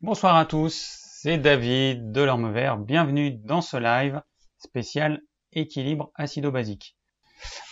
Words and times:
Bonsoir 0.00 0.36
à 0.36 0.46
tous, 0.46 0.96
c'est 1.20 1.38
David 1.38 2.12
de 2.12 2.22
l'Orme 2.22 2.52
Vert. 2.52 2.76
Bienvenue 2.76 3.32
dans 3.32 3.60
ce 3.60 3.76
live 3.76 4.22
spécial 4.58 5.22
équilibre 5.52 6.12
acido-basique. 6.14 6.96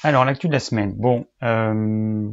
Alors 0.02 0.24
l'actu 0.24 0.48
de 0.48 0.52
la 0.52 0.58
semaine. 0.58 0.92
Bon, 0.92 1.28
euh, 1.44 2.28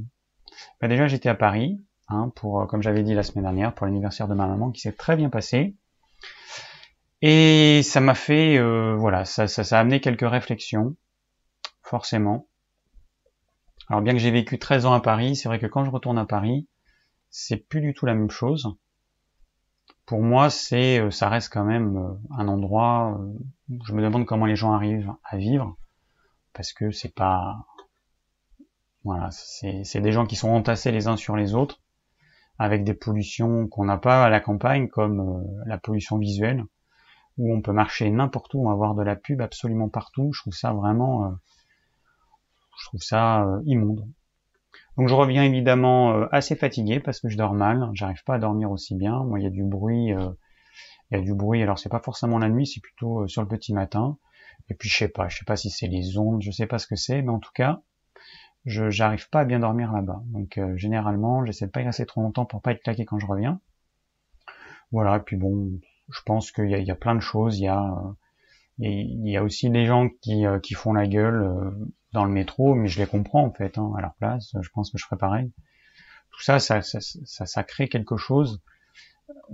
bah 0.82 0.88
déjà 0.88 1.06
j'étais 1.06 1.30
à 1.30 1.36
Paris 1.36 1.80
hein, 2.08 2.32
pour, 2.36 2.66
comme 2.66 2.82
j'avais 2.82 3.04
dit 3.04 3.14
la 3.14 3.22
semaine 3.22 3.44
dernière, 3.44 3.76
pour 3.76 3.86
l'anniversaire 3.86 4.28
de 4.28 4.34
ma 4.34 4.48
maman 4.48 4.72
qui 4.72 4.82
s'est 4.82 4.94
très 4.94 5.16
bien 5.16 5.30
passé. 5.30 5.76
Et 7.22 7.84
ça 7.84 8.00
m'a 8.00 8.16
fait, 8.16 8.58
euh, 8.58 8.96
voilà, 8.98 9.26
ça, 9.26 9.48
ça, 9.48 9.64
ça 9.64 9.78
a 9.78 9.82
amené 9.82 10.02
quelques 10.02 10.28
réflexions, 10.28 10.96
forcément. 11.84 12.48
Alors 13.90 14.02
bien 14.02 14.14
que 14.14 14.20
j'ai 14.20 14.32
vécu 14.32 14.58
13 14.58 14.88
ans 14.88 14.94
à 14.94 15.02
Paris, 15.02 15.36
c'est 15.36 15.50
vrai 15.50 15.60
que 15.60 15.68
quand 15.68 15.86
je 15.86 15.92
retourne 15.92 16.18
à 16.18 16.26
Paris, 16.26 16.68
c'est 17.30 17.58
plus 17.58 17.82
du 17.82 17.94
tout 17.94 18.08
la 18.08 18.16
même 18.16 18.32
chose. 18.32 18.76
Pour 20.06 20.22
moi, 20.22 20.50
c'est, 20.50 21.00
euh, 21.00 21.12
ça 21.12 21.30
reste 21.30 21.52
quand 21.52 21.64
même 21.64 21.98
euh, 21.98 22.14
un 22.38 22.48
endroit. 22.48 23.20
Où 23.70 23.86
je 23.86 23.94
me 23.94 24.02
demande 24.02 24.26
comment 24.26 24.46
les 24.46 24.56
gens 24.56 24.74
arrivent 24.74 25.14
à 25.24 25.38
vivre, 25.38 25.78
parce 26.54 26.74
que 26.74 26.92
c'est 26.92 27.14
pas, 27.14 27.66
voilà, 29.04 29.30
c'est 29.32 30.02
des 30.02 30.12
gens 30.12 30.26
qui 30.26 30.36
sont 30.36 30.50
entassés 30.50 30.92
les 30.92 31.08
uns 31.08 31.18
sur 31.18 31.36
les 31.36 31.56
autres, 31.56 31.82
avec 32.60 32.84
des 32.84 32.94
pollutions 32.94 33.68
qu'on 33.68 33.86
n'a 33.86 33.98
pas 33.98 34.26
à 34.26 34.30
la 34.30 34.40
campagne, 34.40 34.90
comme 34.90 35.20
euh, 35.20 35.64
la 35.66 35.78
pollution 35.78 36.18
visuelle, 36.18 36.66
où 37.38 37.54
on 37.54 37.62
peut 37.62 37.72
marcher 37.72 38.10
n'importe 38.12 38.54
où, 38.54 38.70
avoir 38.70 38.96
de 38.96 39.04
la 39.04 39.16
pub 39.16 39.42
absolument 39.42 39.90
partout. 39.90 40.32
Je 40.34 40.42
trouve 40.42 40.54
ça 40.54 40.74
vraiment, 40.74 41.34
je 42.78 42.86
trouve 42.86 43.02
ça 43.02 43.48
immonde. 43.66 44.08
Donc 44.98 45.08
je 45.08 45.16
reviens 45.16 45.44
évidemment 45.44 46.14
euh, 46.14 46.28
assez 46.32 46.56
fatigué 46.56 47.00
parce 47.00 47.20
que 47.20 47.30
je 47.30 47.38
dors 47.38 47.54
mal, 47.54 47.90
j'arrive 47.94 48.24
pas 48.24 48.36
à 48.36 48.40
dormir 48.40 48.72
aussi 48.72 48.96
bien. 48.96 49.24
Moi 49.24 49.40
il 49.40 49.44
y 49.44 49.48
a 49.48 49.52
du 49.52 49.64
bruit, 49.64 50.14
euh, 50.14 50.30
il 51.12 51.18
y 51.18 51.22
a 51.22 51.24
du 51.24 51.34
bruit. 51.34 51.64
Alors 51.64 51.80
c'est 51.80 51.90
pas 51.90 52.00
forcément 52.00 52.38
la 52.38 52.50
nuit, 52.50 52.68
c'est 52.68 52.82
plutôt 52.82 53.22
euh, 53.22 53.28
sur 53.28 53.42
le 53.42 53.48
petit 53.48 53.74
matin. 53.74 54.18
Et 54.70 54.76
puis 54.76 54.90
je 54.90 54.96
sais 54.96 55.08
pas, 55.08 55.28
je 55.30 55.38
sais 55.40 55.46
pas 55.46 55.56
si 55.56 55.70
c'est 55.70 55.88
les 55.88 56.18
ondes, 56.18 56.42
je 56.42 56.52
sais 56.52 56.68
pas 56.68 56.78
ce 56.78 56.88
que 56.88 56.96
c'est, 56.96 57.22
mais 57.22 57.32
en 57.32 57.40
tout 57.40 57.52
cas, 57.56 57.82
je 58.66 58.90
j'arrive 58.90 59.30
pas 59.30 59.42
à 59.42 59.46
bien 59.46 59.60
dormir 59.60 59.92
là-bas. 59.92 60.22
Donc 60.28 60.60
généralement, 60.76 61.46
j'essaie 61.46 61.66
de 61.66 61.72
pas 61.72 61.82
y 61.82 61.86
rester 61.86 62.06
trop 62.06 62.22
longtemps 62.22 62.46
pour 62.46 62.62
pas 62.62 62.72
être 62.72 62.84
claqué 62.84 63.06
quand 63.06 63.20
je 63.20 63.26
reviens. 63.26 63.60
Voilà. 64.92 65.18
Et 65.18 65.20
puis 65.22 65.36
bon, 65.38 65.72
je 66.10 66.22
pense 66.26 66.52
qu'il 66.52 66.70
y 66.70 66.92
a, 66.92 66.96
plein 66.96 67.16
de 67.16 67.20
choses. 67.20 67.60
Il 67.60 67.64
y 67.64 67.68
a 67.68 67.96
il 68.80 69.30
y 69.30 69.38
a 69.38 69.44
aussi 69.44 69.70
des 69.70 69.86
gens 69.86 70.08
qui 70.22 70.74
font 70.76 70.94
la 70.94 71.08
gueule 71.08 71.74
dans 72.14 72.26
le 72.26 72.32
métro, 72.32 72.76
mais 72.76 72.88
je 72.88 73.00
les 73.00 73.08
comprends 73.08 73.44
en 73.44 73.52
fait, 73.52 73.78
hein, 73.78 73.92
à 73.98 74.02
leur 74.02 74.14
place, 74.14 74.56
je 74.62 74.70
pense 74.70 74.92
que 74.92 74.98
je 74.98 75.04
ferais 75.06 75.18
pareil. 75.18 75.52
Tout 76.32 76.42
ça, 76.42 76.60
ça, 76.60 77.64
crée 77.64 77.90
quelque 77.90 78.18
chose 78.18 78.62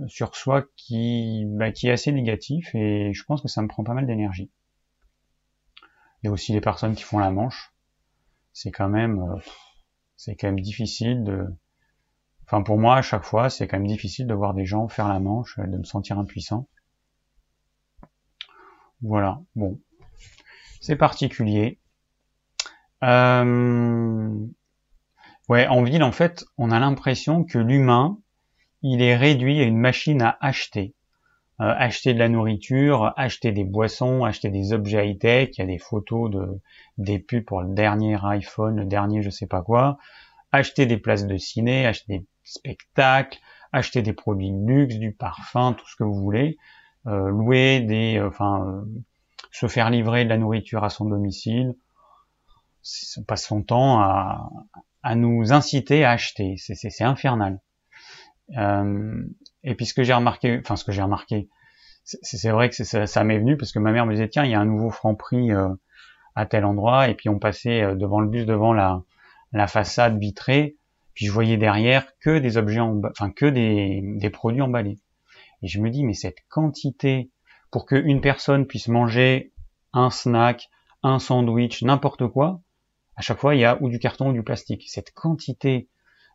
sur 0.06 0.36
soi 0.36 0.64
qui, 0.76 1.44
bah, 1.46 1.72
qui 1.72 1.88
est 1.88 1.92
assez 1.92 2.12
négatif 2.12 2.74
et 2.74 3.12
je 3.12 3.24
pense 3.24 3.42
que 3.42 3.48
ça 3.48 3.62
me 3.62 3.68
prend 3.68 3.82
pas 3.82 3.94
mal 3.94 4.06
d'énergie. 4.06 4.50
Il 6.22 6.26
y 6.26 6.28
a 6.28 6.32
aussi 6.32 6.52
les 6.52 6.60
personnes 6.60 6.94
qui 6.94 7.02
font 7.02 7.18
la 7.18 7.30
manche. 7.30 7.74
C'est 8.52 8.70
quand 8.70 8.88
même, 8.88 9.20
euh, 9.20 10.34
quand 10.38 10.48
même 10.48 10.60
difficile 10.60 11.24
de, 11.24 11.46
enfin 12.46 12.62
pour 12.62 12.78
moi 12.78 12.96
à 12.96 13.02
chaque 13.02 13.24
fois, 13.24 13.48
c'est 13.48 13.68
quand 13.68 13.78
même 13.78 13.86
difficile 13.86 14.26
de 14.26 14.34
voir 14.34 14.54
des 14.54 14.66
gens 14.66 14.88
faire 14.88 15.08
la 15.08 15.20
manche, 15.20 15.58
de 15.58 15.78
me 15.78 15.84
sentir 15.84 16.18
impuissant. 16.18 16.68
Voilà, 19.02 19.40
bon, 19.56 19.80
c'est 20.80 20.96
particulier. 20.96 21.79
Euh... 23.02 24.46
Ouais, 25.48 25.66
en 25.66 25.82
ville, 25.82 26.04
en 26.04 26.12
fait, 26.12 26.44
on 26.58 26.70
a 26.70 26.78
l'impression 26.78 27.44
que 27.44 27.58
l'humain, 27.58 28.18
il 28.82 29.02
est 29.02 29.16
réduit 29.16 29.60
à 29.60 29.64
une 29.64 29.78
machine 29.78 30.22
à 30.22 30.38
acheter. 30.40 30.94
Euh, 31.60 31.74
acheter 31.76 32.14
de 32.14 32.18
la 32.18 32.30
nourriture, 32.30 33.12
acheter 33.18 33.52
des 33.52 33.64
boissons, 33.64 34.24
acheter 34.24 34.48
des 34.48 34.72
objets 34.72 35.10
high-tech, 35.10 35.50
il 35.52 35.60
y 35.60 35.62
a 35.62 35.66
des 35.66 35.78
photos 35.78 36.30
de 36.30 36.60
des 36.96 37.18
pubs 37.18 37.44
pour 37.44 37.60
le 37.60 37.74
dernier 37.74 38.16
iPhone, 38.24 38.76
le 38.76 38.86
dernier 38.86 39.20
je 39.22 39.28
sais 39.28 39.46
pas 39.46 39.60
quoi, 39.60 39.98
acheter 40.52 40.86
des 40.86 40.96
places 40.96 41.26
de 41.26 41.36
ciné, 41.36 41.86
acheter 41.86 42.20
des 42.20 42.26
spectacles, 42.44 43.38
acheter 43.72 44.00
des 44.00 44.14
produits 44.14 44.50
de 44.50 44.66
luxe, 44.66 44.96
du 44.96 45.12
parfum, 45.12 45.74
tout 45.74 45.86
ce 45.86 45.96
que 45.96 46.04
vous 46.04 46.14
voulez, 46.14 46.56
euh, 47.06 47.28
louer 47.28 47.80
des, 47.80 48.16
euh, 48.16 48.28
enfin, 48.28 48.84
se 49.50 49.66
faire 49.66 49.90
livrer 49.90 50.24
de 50.24 50.30
la 50.30 50.38
nourriture 50.38 50.82
à 50.84 50.88
son 50.88 51.04
domicile, 51.04 51.74
on 53.18 53.22
passe 53.24 53.46
son 53.46 53.62
temps 53.62 54.00
à, 54.00 54.50
à 55.02 55.14
nous 55.14 55.52
inciter 55.52 56.04
à 56.04 56.12
acheter. 56.12 56.56
C'est 56.58 57.04
infernal. 57.04 57.60
Euh, 58.56 59.22
et 59.62 59.74
puis 59.74 59.86
ce 59.86 59.94
que 59.94 60.02
j'ai 60.02 60.14
remarqué, 60.14 60.58
enfin 60.60 60.76
ce 60.76 60.84
que 60.84 60.92
j'ai 60.92 61.02
remarqué, 61.02 61.48
c'est 62.04 62.50
vrai 62.50 62.70
que 62.70 62.82
ça, 62.82 63.06
ça 63.06 63.24
m'est 63.24 63.38
venu 63.38 63.56
parce 63.56 63.72
que 63.72 63.78
ma 63.78 63.92
mère 63.92 64.06
me 64.06 64.12
disait 64.12 64.28
tiens 64.28 64.44
il 64.44 64.50
y 64.50 64.54
a 64.54 64.60
un 64.60 64.64
nouveau 64.64 64.90
franc 64.90 65.14
prix 65.14 65.52
euh, 65.52 65.68
à 66.34 66.46
tel 66.46 66.64
endroit 66.64 67.08
et 67.08 67.14
puis 67.14 67.28
on 67.28 67.38
passait 67.38 67.82
euh, 67.82 67.94
devant 67.94 68.20
le 68.20 68.28
bus 68.28 68.46
devant 68.46 68.72
la, 68.72 69.02
la 69.52 69.66
façade 69.66 70.18
vitrée 70.18 70.76
puis 71.14 71.26
je 71.26 71.32
voyais 71.32 71.56
derrière 71.56 72.06
que 72.18 72.38
des 72.38 72.56
objets 72.56 72.80
enfin 72.80 73.30
que 73.30 73.46
des, 73.46 74.00
des 74.02 74.30
produits 74.30 74.62
emballés 74.62 74.98
et 75.62 75.68
je 75.68 75.80
me 75.80 75.90
dis 75.90 76.04
mais 76.04 76.14
cette 76.14 76.38
quantité 76.48 77.30
pour 77.70 77.86
qu'une 77.86 78.20
personne 78.20 78.66
puisse 78.66 78.88
manger 78.88 79.52
un 79.92 80.10
snack 80.10 80.68
un 81.02 81.18
sandwich 81.18 81.82
n'importe 81.82 82.26
quoi 82.26 82.60
à 83.20 83.22
chaque 83.22 83.38
fois, 83.38 83.54
il 83.54 83.60
y 83.60 83.66
a 83.66 83.76
ou 83.82 83.90
du 83.90 83.98
carton 83.98 84.30
ou 84.30 84.32
du 84.32 84.42
plastique. 84.42 84.84
Cette 84.88 85.12
quantité 85.12 85.90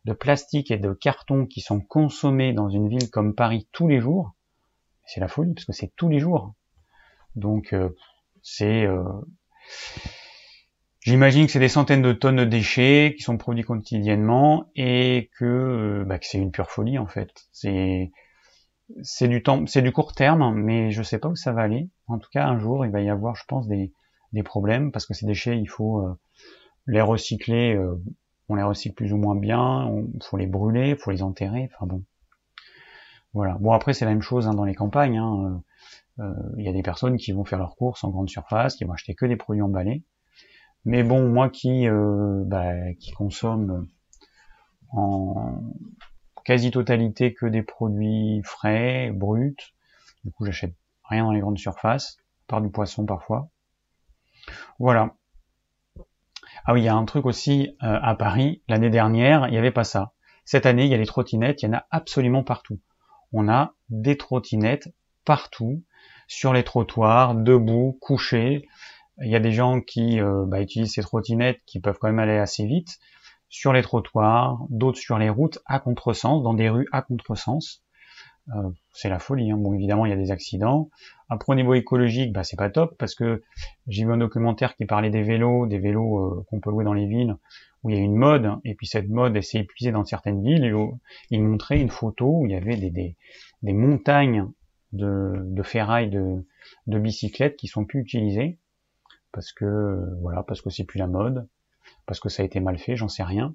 de 0.05 0.13
plastique 0.13 0.69
et 0.69 0.77
de 0.77 0.93
carton 0.93 1.47
qui 1.47 1.61
sont 1.61 1.81
consommés 1.81 2.53
dans 2.53 2.69
une 2.69 2.87
ville 2.87 3.09
comme 3.09 3.33
Paris 3.33 3.67
tous 3.71 3.87
les 3.87 3.99
jours, 3.99 4.35
c'est 5.03 5.19
la 5.19 5.27
folie, 5.27 5.55
parce 5.55 5.65
que 5.65 5.73
c'est 5.73 5.91
tous 5.95 6.09
les 6.09 6.19
jours. 6.19 6.53
Donc, 7.35 7.73
euh, 7.73 7.89
c'est... 8.43 8.85
Euh, 8.85 9.03
j'imagine 10.99 11.47
que 11.47 11.53
c'est 11.53 11.59
des 11.59 11.69
centaines 11.69 12.03
de 12.03 12.13
tonnes 12.13 12.35
de 12.35 12.45
déchets 12.45 13.15
qui 13.17 13.23
sont 13.23 13.39
produits 13.39 13.63
quotidiennement 13.63 14.69
et 14.75 15.31
que, 15.39 15.43
euh, 15.43 16.05
bah, 16.05 16.19
que 16.19 16.27
c'est 16.27 16.37
une 16.37 16.51
pure 16.51 16.69
folie 16.69 16.99
en 16.99 17.07
fait. 17.07 17.47
C'est 17.51 18.11
c'est 19.01 19.27
du 19.27 19.41
temps, 19.41 19.65
c'est 19.65 19.81
du 19.81 19.91
court 19.91 20.13
terme, 20.13 20.53
mais 20.53 20.91
je 20.91 21.01
sais 21.01 21.17
pas 21.17 21.29
où 21.29 21.35
ça 21.35 21.51
va 21.51 21.63
aller. 21.63 21.89
En 22.05 22.19
tout 22.19 22.29
cas, 22.31 22.45
un 22.45 22.59
jour, 22.59 22.85
il 22.85 22.91
va 22.91 23.01
y 23.01 23.09
avoir, 23.09 23.35
je 23.35 23.43
pense, 23.47 23.67
des, 23.67 23.91
des 24.33 24.43
problèmes 24.43 24.91
parce 24.91 25.07
que 25.07 25.15
ces 25.15 25.25
déchets, 25.25 25.57
il 25.57 25.65
faut 25.65 26.05
les 26.87 27.01
recycler, 27.01 27.75
euh, 27.75 28.01
on 28.49 28.55
les 28.55 28.63
recycle 28.63 28.95
plus 28.95 29.13
ou 29.13 29.17
moins 29.17 29.35
bien, 29.35 29.89
il 30.13 30.23
faut 30.23 30.37
les 30.37 30.47
brûler, 30.47 30.89
il 30.89 30.97
faut 30.97 31.11
les 31.11 31.23
enterrer, 31.23 31.69
enfin 31.73 31.87
bon. 31.87 32.03
Voilà. 33.33 33.57
Bon 33.59 33.71
après 33.71 33.93
c'est 33.93 34.05
la 34.05 34.11
même 34.11 34.21
chose 34.21 34.47
hein, 34.47 34.53
dans 34.53 34.63
les 34.63 34.75
campagnes. 34.75 35.17
Hein. 35.17 35.61
Euh, 36.19 36.23
euh, 36.23 36.53
il 36.57 36.63
y 36.63 36.69
a 36.69 36.73
des 36.73 36.83
personnes 36.83 37.17
qui 37.17 37.33
vont 37.33 37.43
faire 37.43 37.59
leurs 37.59 37.75
courses 37.75 38.03
en 38.03 38.09
grande 38.09 38.29
surface, 38.29 38.75
qui 38.75 38.85
vont 38.85 38.93
acheter 38.93 39.15
que 39.15 39.25
des 39.25 39.35
produits 39.35 39.61
emballés. 39.61 40.03
Mais 40.85 41.03
bon, 41.03 41.27
moi 41.27 41.49
qui 41.49 41.87
bah, 41.89 42.93
qui 42.99 43.11
consomme 43.11 43.87
en 44.91 45.63
quasi-totalité 46.45 47.33
que 47.33 47.47
des 47.47 47.63
produits 47.63 48.41
frais, 48.43 49.11
bruts, 49.11 49.55
du 50.23 50.31
coup 50.31 50.45
j'achète 50.45 50.75
rien 51.03 51.23
dans 51.23 51.31
les 51.31 51.39
grandes 51.39 51.57
surfaces, 51.57 52.17
par 52.47 52.61
du 52.61 52.69
poisson 52.69 53.05
parfois. 53.05 53.49
Voilà. 54.79 55.15
Ah 56.67 56.73
oui, 56.73 56.81
il 56.81 56.85
y 56.85 56.89
a 56.89 56.95
un 56.95 57.05
truc 57.05 57.27
aussi 57.27 57.75
euh, 57.83 57.99
à 58.01 58.15
Paris. 58.15 58.63
L'année 58.67 58.89
dernière, 58.89 59.47
il 59.47 59.51
n'y 59.51 59.57
avait 59.57 59.71
pas 59.71 59.83
ça. 59.83 60.13
Cette 60.45 60.65
année, 60.65 60.85
il 60.85 60.91
y 60.91 60.95
a 60.95 60.97
les 60.97 61.05
trottinettes, 61.05 61.61
il 61.61 61.67
y 61.67 61.69
en 61.69 61.77
a 61.77 61.85
absolument 61.91 62.43
partout. 62.43 62.79
On 63.33 63.47
a 63.47 63.73
des 63.89 64.17
trottinettes 64.17 64.89
partout, 65.25 65.83
sur 66.27 66.53
les 66.53 66.63
trottoirs, 66.63 67.35
debout, 67.35 67.97
couchés. 68.01 68.67
Il 69.21 69.29
y 69.29 69.35
a 69.35 69.39
des 69.39 69.51
gens 69.51 69.79
qui 69.79 70.19
euh, 70.19 70.45
bah, 70.47 70.59
utilisent 70.59 70.93
ces 70.93 71.01
trottinettes 71.01 71.61
qui 71.67 71.79
peuvent 71.79 71.97
quand 71.99 72.07
même 72.07 72.19
aller 72.19 72.37
assez 72.37 72.65
vite 72.65 72.97
sur 73.47 73.71
les 73.71 73.83
trottoirs, 73.83 74.59
d'autres 74.69 74.97
sur 74.97 75.19
les 75.19 75.29
routes 75.29 75.59
à 75.65 75.79
contresens, 75.79 76.41
dans 76.41 76.55
des 76.55 76.69
rues 76.69 76.87
à 76.91 77.03
contresens. 77.03 77.84
Euh, 78.49 78.69
c'est 78.91 79.09
la 79.09 79.19
folie. 79.19 79.51
Hein. 79.51 79.57
Bon, 79.57 79.73
évidemment, 79.73 80.05
il 80.05 80.09
y 80.09 80.13
a 80.13 80.17
des 80.17 80.31
accidents. 80.31 80.89
Après, 81.29 81.53
au 81.53 81.55
niveau 81.55 81.73
écologique, 81.73 82.31
bah, 82.31 82.43
c'est 82.43 82.57
pas 82.57 82.69
top 82.69 82.95
parce 82.97 83.15
que 83.15 83.43
j'ai 83.87 84.05
vu 84.05 84.11
un 84.11 84.17
documentaire 84.17 84.75
qui 84.75 84.85
parlait 84.85 85.09
des 85.09 85.23
vélos, 85.23 85.65
des 85.67 85.79
vélos 85.79 86.19
euh, 86.19 86.45
qu'on 86.49 86.59
peut 86.59 86.69
louer 86.69 86.85
dans 86.85 86.93
les 86.93 87.07
villes, 87.07 87.35
où 87.83 87.89
il 87.89 87.95
y 87.95 87.99
a 87.99 88.01
une 88.01 88.15
mode, 88.15 88.51
et 88.63 88.75
puis 88.75 88.87
cette 88.87 89.09
mode, 89.09 89.35
elle 89.35 89.43
s'est 89.43 89.59
épuisée 89.59 89.91
dans 89.91 90.05
certaines 90.05 90.43
villes. 90.43 90.63
Et 90.63 90.73
il 91.31 91.43
montrait 91.43 91.79
une 91.79 91.89
photo 91.89 92.41
où 92.41 92.45
il 92.45 92.51
y 92.51 92.55
avait 92.55 92.77
des, 92.77 93.15
montagnes 93.63 94.47
de, 94.91 95.33
de 95.37 95.63
ferraille 95.63 96.09
de, 96.09 96.45
de 96.87 96.99
bicyclettes 96.99 97.57
qui 97.57 97.67
sont 97.67 97.85
plus 97.85 98.01
utilisées 98.01 98.59
parce 99.35 99.51
que 99.51 99.99
voilà, 100.21 100.43
parce 100.43 100.61
que 100.61 100.69
c'est 100.69 100.85
plus 100.85 100.97
la 100.97 101.07
mode, 101.07 101.47
parce 102.05 102.21
que 102.21 102.29
ça 102.29 102.41
a 102.41 102.45
été 102.45 102.61
mal 102.61 102.79
fait, 102.79 102.95
j'en 102.95 103.09
sais 103.09 103.21
rien. 103.21 103.53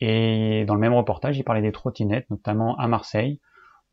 Et 0.00 0.64
dans 0.66 0.74
le 0.74 0.80
même 0.80 0.94
reportage, 0.94 1.36
il 1.36 1.42
parlait 1.42 1.62
des 1.62 1.72
trottinettes, 1.72 2.30
notamment 2.30 2.76
à 2.76 2.86
Marseille, 2.86 3.40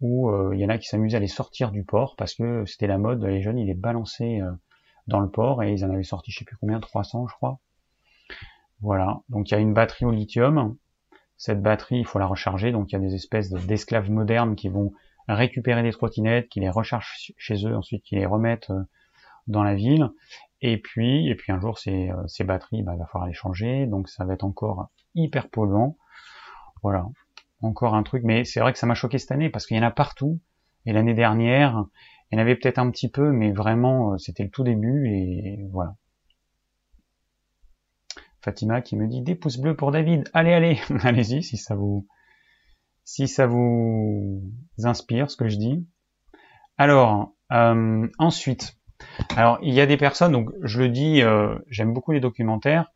où 0.01 0.29
euh, 0.29 0.51
il 0.53 0.59
y 0.59 0.65
en 0.65 0.69
a 0.69 0.77
qui 0.77 0.87
s'amusaient 0.87 1.17
à 1.17 1.19
les 1.19 1.27
sortir 1.27 1.71
du 1.71 1.83
port 1.83 2.15
parce 2.17 2.35
que 2.35 2.65
c'était 2.65 2.87
la 2.87 2.97
mode, 2.97 3.23
les 3.23 3.41
jeunes 3.41 3.57
ils 3.57 3.67
les 3.67 3.73
balançaient 3.73 4.41
euh, 4.41 4.51
dans 5.07 5.19
le 5.19 5.29
port 5.29 5.63
et 5.63 5.73
ils 5.73 5.83
en 5.85 5.91
avaient 5.91 6.03
sorti 6.03 6.31
je 6.31 6.39
sais 6.39 6.45
plus 6.45 6.57
combien, 6.57 6.79
300 6.79 7.27
je 7.27 7.35
crois. 7.35 7.59
Voilà, 8.81 9.21
donc 9.29 9.49
il 9.49 9.53
y 9.53 9.57
a 9.57 9.59
une 9.59 9.73
batterie 9.73 10.05
au 10.05 10.11
lithium. 10.11 10.75
Cette 11.35 11.61
batterie, 11.61 11.99
il 11.99 12.05
faut 12.05 12.19
la 12.19 12.25
recharger, 12.25 12.71
donc 12.71 12.91
il 12.91 12.93
y 12.93 12.95
a 12.95 12.99
des 12.99 13.15
espèces 13.15 13.49
d'esclaves 13.49 14.09
modernes 14.09 14.55
qui 14.55 14.69
vont 14.69 14.91
récupérer 15.27 15.83
des 15.83 15.91
trottinettes, 15.91 16.47
qui 16.49 16.59
les 16.59 16.69
rechargent 16.69 17.31
chez 17.37 17.65
eux, 17.65 17.75
ensuite 17.75 18.03
qui 18.03 18.15
les 18.15 18.25
remettent 18.25 18.71
dans 19.47 19.63
la 19.63 19.75
ville. 19.75 20.09
Et 20.61 20.79
puis, 20.79 21.27
et 21.27 21.35
puis 21.35 21.51
un 21.51 21.59
jour, 21.59 21.77
ces, 21.77 22.11
ces 22.27 22.43
batteries, 22.43 22.81
bah, 22.81 22.93
il 22.95 22.99
va 22.99 23.05
falloir 23.05 23.27
les 23.27 23.33
changer, 23.33 23.85
donc 23.85 24.09
ça 24.09 24.25
va 24.25 24.33
être 24.33 24.43
encore 24.43 24.89
hyper 25.15 25.49
polluant. 25.49 25.97
Voilà, 26.81 27.07
encore 27.61 27.95
un 27.95 28.03
truc. 28.03 28.23
Mais 28.23 28.43
c'est 28.43 28.59
vrai 28.59 28.73
que 28.73 28.79
ça 28.79 28.87
m'a 28.87 28.95
choqué 28.95 29.17
cette 29.17 29.31
année 29.31 29.49
parce 29.49 29.65
qu'il 29.65 29.77
y 29.77 29.79
en 29.79 29.83
a 29.83 29.91
partout. 29.91 30.39
Et 30.85 30.93
l'année 30.93 31.13
dernière, 31.13 31.85
il 32.31 32.35
y 32.35 32.39
en 32.39 32.41
avait 32.41 32.55
peut-être 32.55 32.79
un 32.79 32.89
petit 32.91 33.09
peu, 33.09 33.31
mais 33.31 33.51
vraiment, 33.51 34.17
c'était 34.17 34.43
le 34.43 34.49
tout 34.49 34.63
début 34.63 35.07
et 35.09 35.67
voilà. 35.71 35.95
Fatima 38.41 38.81
qui 38.81 38.95
me 38.95 39.07
dit 39.07 39.21
des 39.21 39.35
pouces 39.35 39.57
bleus 39.57 39.75
pour 39.75 39.91
David. 39.91 40.29
Allez, 40.33 40.53
allez, 40.53 40.79
allez-y 41.03 41.43
si 41.43 41.57
ça 41.57 41.75
vous, 41.75 42.07
si 43.03 43.27
ça 43.27 43.47
vous 43.47 44.41
inspire 44.83 45.29
ce 45.29 45.37
que 45.37 45.49
je 45.49 45.57
dis. 45.57 45.85
Alors, 46.77 47.33
euh, 47.51 48.07
ensuite, 48.19 48.77
alors 49.35 49.59
il 49.61 49.73
y 49.73 49.81
a 49.81 49.85
des 49.85 49.97
personnes, 49.97 50.31
donc 50.31 50.49
je 50.61 50.79
le 50.79 50.89
dis, 50.89 51.21
euh, 51.21 51.57
j'aime 51.69 51.93
beaucoup 51.93 52.11
les 52.11 52.19
documentaires, 52.19 52.91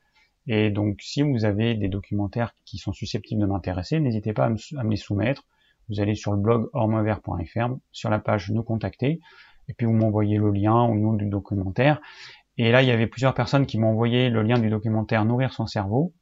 et 0.47 0.69
donc 0.69 1.01
si 1.01 1.21
vous 1.21 1.45
avez 1.45 1.75
des 1.75 1.88
documentaires 1.88 2.55
qui 2.65 2.77
sont 2.77 2.93
susceptibles 2.93 3.41
de 3.41 3.45
m'intéresser, 3.45 3.99
n'hésitez 3.99 4.33
pas 4.33 4.45
à 4.45 4.49
me, 4.49 4.89
les 4.89 4.97
soumettre. 4.97 5.45
Vous 5.89 5.99
allez 5.99 6.15
sur 6.15 6.31
le 6.31 6.38
blog 6.38 6.69
ormevert.fr, 6.73 7.75
sur 7.91 8.09
la 8.09 8.19
page 8.19 8.49
nous 8.51 8.63
contacter, 8.63 9.19
et 9.67 9.73
puis 9.73 9.85
vous 9.85 9.93
m'envoyez 9.93 10.38
le 10.38 10.51
lien 10.51 10.88
ou 10.88 10.93
le 10.93 10.99
nom 11.01 11.13
du 11.13 11.25
documentaire, 11.25 12.01
et 12.57 12.71
là, 12.71 12.81
il 12.81 12.88
y 12.88 12.91
avait 12.91 13.07
plusieurs 13.07 13.33
personnes 13.33 13.65
qui 13.65 13.79
m'ont 13.79 13.89
envoyé 13.89 14.29
le 14.29 14.43
lien 14.43 14.59
du 14.59 14.69
documentaire 14.69 15.25
Nourrir 15.25 15.53
son 15.53 15.65
cerveau, 15.65 16.13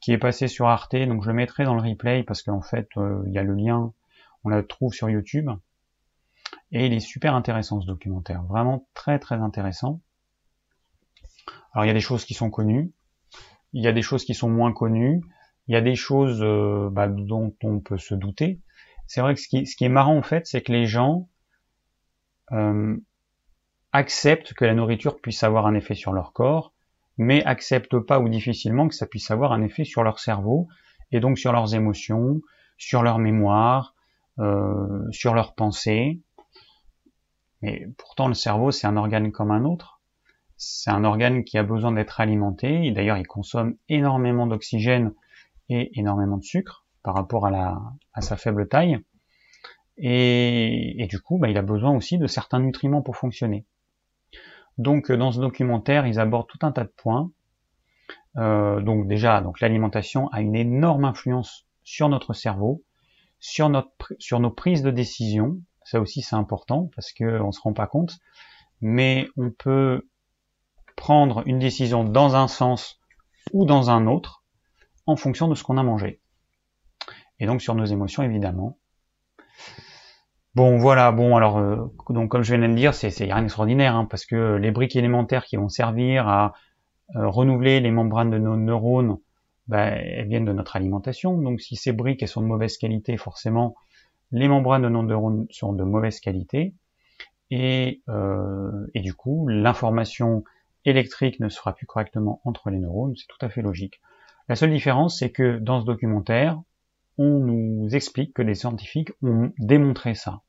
qui 0.00 0.12
est 0.12 0.18
passé 0.18 0.48
sur 0.48 0.66
Arte, 0.66 0.96
donc 0.96 1.22
je 1.22 1.28
le 1.28 1.34
mettrai 1.34 1.64
dans 1.64 1.74
le 1.74 1.88
replay 1.88 2.24
parce 2.24 2.42
qu'en 2.42 2.62
fait, 2.62 2.88
euh, 2.96 3.22
il 3.26 3.32
y 3.32 3.38
a 3.38 3.44
le 3.44 3.54
lien, 3.54 3.92
on 4.44 4.48
le 4.48 4.66
trouve 4.66 4.92
sur 4.92 5.08
YouTube. 5.08 5.48
Et 6.72 6.86
il 6.86 6.92
est 6.92 7.00
super 7.00 7.34
intéressant 7.34 7.80
ce 7.80 7.86
documentaire, 7.86 8.42
vraiment 8.44 8.88
très 8.94 9.18
très 9.18 9.36
intéressant. 9.36 10.00
Alors 11.72 11.84
il 11.84 11.88
y 11.88 11.90
a 11.90 11.94
des 11.94 12.00
choses 12.00 12.24
qui 12.24 12.34
sont 12.34 12.50
connues, 12.50 12.90
il 13.72 13.82
y 13.82 13.88
a 13.88 13.92
des 13.92 14.02
choses 14.02 14.24
qui 14.24 14.34
sont 14.34 14.48
moins 14.48 14.72
connues, 14.72 15.22
il 15.68 15.74
y 15.74 15.76
a 15.76 15.80
des 15.80 15.94
choses 15.94 16.40
euh, 16.42 16.88
bah, 16.90 17.08
dont 17.08 17.54
on 17.62 17.80
peut 17.80 17.98
se 17.98 18.14
douter. 18.14 18.60
C'est 19.06 19.20
vrai 19.20 19.34
que 19.34 19.40
ce 19.40 19.48
qui, 19.48 19.84
est 19.84 19.88
marrant 19.88 20.16
en 20.16 20.22
fait, 20.22 20.46
c'est 20.46 20.62
que 20.62 20.72
les 20.72 20.86
gens 20.86 21.28
euh, 22.52 22.96
acceptent 23.92 24.54
que 24.54 24.64
la 24.64 24.74
nourriture 24.74 25.20
puisse 25.20 25.42
avoir 25.42 25.66
un 25.66 25.74
effet 25.74 25.94
sur 25.94 26.12
leur 26.12 26.32
corps, 26.32 26.72
mais 27.18 27.44
acceptent 27.44 27.98
pas 27.98 28.20
ou 28.20 28.28
difficilement 28.28 28.88
que 28.88 28.94
ça 28.94 29.06
puisse 29.06 29.30
avoir 29.30 29.52
un 29.52 29.62
effet 29.62 29.84
sur 29.84 30.02
leur 30.02 30.18
cerveau, 30.18 30.68
et 31.10 31.20
donc 31.20 31.38
sur 31.38 31.52
leurs 31.52 31.74
émotions, 31.74 32.40
sur 32.78 33.02
leur 33.02 33.18
mémoire, 33.18 33.94
euh, 34.38 35.04
sur 35.10 35.34
leurs 35.34 35.54
pensées. 35.54 36.20
Mais 37.60 37.86
pourtant 37.98 38.28
le 38.28 38.34
cerveau 38.34 38.70
c'est 38.70 38.86
un 38.86 38.96
organe 38.96 39.30
comme 39.30 39.50
un 39.50 39.64
autre. 39.64 40.01
C'est 40.64 40.90
un 40.90 41.02
organe 41.02 41.42
qui 41.42 41.58
a 41.58 41.64
besoin 41.64 41.90
d'être 41.90 42.20
alimenté, 42.20 42.92
d'ailleurs 42.92 43.16
il 43.16 43.26
consomme 43.26 43.74
énormément 43.88 44.46
d'oxygène 44.46 45.12
et 45.68 45.90
énormément 45.98 46.36
de 46.36 46.44
sucre 46.44 46.86
par 47.02 47.14
rapport 47.16 47.46
à, 47.46 47.80
sa 48.20 48.36
faible 48.36 48.68
taille. 48.68 49.00
Et, 49.98 51.02
et 51.02 51.08
du 51.08 51.20
coup, 51.20 51.38
bah, 51.38 51.48
il 51.48 51.58
a 51.58 51.62
besoin 51.62 51.90
aussi 51.90 52.16
de 52.16 52.28
certains 52.28 52.60
nutriments 52.60 53.02
pour 53.02 53.16
fonctionner. 53.16 53.66
Donc 54.78 55.10
euh, 55.10 55.16
dans 55.16 55.32
ce 55.32 55.40
documentaire, 55.40 56.06
ils 56.06 56.20
abordent 56.20 56.46
tout 56.46 56.64
un 56.64 56.70
tas 56.70 56.84
de 56.84 56.92
points. 56.96 57.32
Euh, 58.36 58.80
donc 58.80 59.08
déjà, 59.08 59.40
donc 59.40 59.58
l'alimentation 59.58 60.28
a 60.28 60.42
une 60.42 60.54
énorme 60.54 61.04
influence 61.04 61.66
sur 61.82 62.08
notre 62.08 62.34
cerveau, 62.34 62.84
sur 63.40 63.68
notre 63.68 63.90
sur 64.20 64.38
nos 64.38 64.52
prises 64.52 64.82
de 64.82 64.92
décision. 64.92 65.60
Ça 65.82 66.00
aussi 66.00 66.22
c'est 66.22 66.36
important 66.36 66.88
parce 66.94 67.12
que 67.12 67.40
on 67.40 67.50
se 67.50 67.60
rend 67.60 67.72
pas 67.72 67.88
compte, 67.88 68.20
mais 68.80 69.26
on 69.36 69.50
peut 69.50 70.06
prendre 70.96 71.42
une 71.46 71.58
décision 71.58 72.04
dans 72.04 72.36
un 72.36 72.48
sens 72.48 73.00
ou 73.52 73.64
dans 73.64 73.90
un 73.90 74.06
autre 74.06 74.44
en 75.06 75.16
fonction 75.16 75.48
de 75.48 75.54
ce 75.54 75.64
qu'on 75.64 75.78
a 75.78 75.82
mangé. 75.82 76.20
Et 77.38 77.46
donc 77.46 77.60
sur 77.62 77.74
nos 77.74 77.84
émotions 77.84 78.22
évidemment. 78.22 78.78
Bon, 80.54 80.76
voilà, 80.76 81.12
bon, 81.12 81.34
alors, 81.34 81.56
euh, 81.58 81.76
donc 82.10 82.30
comme 82.30 82.42
je 82.42 82.54
viens 82.54 82.62
de 82.62 82.70
le 82.70 82.74
dire, 82.74 82.92
c'est 82.92 83.08
rien 83.24 83.40
d'extraordinaire, 83.40 83.96
hein, 83.96 84.04
parce 84.04 84.26
que 84.26 84.56
les 84.56 84.70
briques 84.70 84.96
élémentaires 84.96 85.44
qui 85.46 85.56
vont 85.56 85.70
servir 85.70 86.28
à 86.28 86.52
euh, 87.16 87.26
renouveler 87.26 87.80
les 87.80 87.90
membranes 87.90 88.30
de 88.30 88.36
nos 88.36 88.56
neurones, 88.56 89.16
ben, 89.66 89.94
elles 89.94 90.28
viennent 90.28 90.44
de 90.44 90.52
notre 90.52 90.76
alimentation. 90.76 91.38
Donc 91.38 91.62
si 91.62 91.76
ces 91.76 91.92
briques 91.92 92.22
elles 92.22 92.28
sont 92.28 92.42
de 92.42 92.46
mauvaise 92.46 92.76
qualité, 92.76 93.16
forcément, 93.16 93.74
les 94.30 94.46
membranes 94.46 94.82
de 94.82 94.90
nos 94.90 95.02
neurones 95.02 95.46
sont 95.50 95.72
de 95.72 95.84
mauvaise 95.84 96.20
qualité, 96.20 96.74
et, 97.50 98.02
euh, 98.10 98.86
et 98.94 99.00
du 99.00 99.14
coup, 99.14 99.48
l'information 99.48 100.44
électrique 100.84 101.40
ne 101.40 101.48
sera 101.48 101.74
plus 101.74 101.86
correctement 101.86 102.40
entre 102.44 102.70
les 102.70 102.78
neurones, 102.78 103.14
c'est 103.16 103.26
tout 103.28 103.44
à 103.44 103.48
fait 103.48 103.62
logique. 103.62 104.00
La 104.48 104.56
seule 104.56 104.72
différence, 104.72 105.18
c'est 105.18 105.30
que 105.30 105.58
dans 105.58 105.80
ce 105.80 105.86
documentaire, 105.86 106.60
on 107.18 107.38
nous 107.38 107.94
explique 107.94 108.34
que 108.34 108.42
des 108.42 108.54
scientifiques 108.54 109.12
ont 109.22 109.52
démontré 109.58 110.14
ça. 110.14 110.42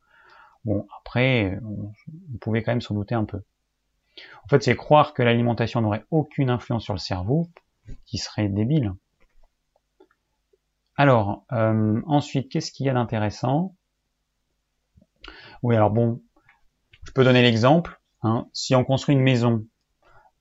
Bon, 0.65 0.88
après, 1.00 1.59
on, 1.63 1.91
pouvait 2.39 2.63
quand 2.63 2.71
même 2.71 2.81
s'en 2.81 2.95
douter 2.95 3.15
un 3.15 3.25
peu. 3.25 3.44
En 4.45 4.47
fait, 4.47 4.63
c'est 4.63 4.75
croire 4.75 5.13
que 5.13 5.24
l'alimentation 5.24 5.81
n'aurait 5.81 6.06
aucune 6.09 6.50
influence 6.50 6.83
sur 6.83 6.94
le 6.94 7.00
cerveau, 7.00 7.50
qui 8.06 8.18
serait 8.18 8.47
débile. 8.47 8.94
Alors, 10.95 11.45
euh, 11.51 12.01
ensuite, 12.06 12.50
qu'est-ce 12.50 12.71
qu'il 12.71 12.86
y 12.86 12.89
a 12.89 12.94
d'intéressant? 12.94 13.75
Oui, 15.63 15.75
alors 15.75 15.89
bon, 15.89 16.21
je 17.03 17.12
peux 17.12 17.24
donner 17.24 17.41
l'exemple. 17.41 18.00
Hein, 18.21 18.47
si 18.53 18.74
on 18.75 18.86
construit 18.86 19.15
une 19.15 19.21
maison 19.21 19.65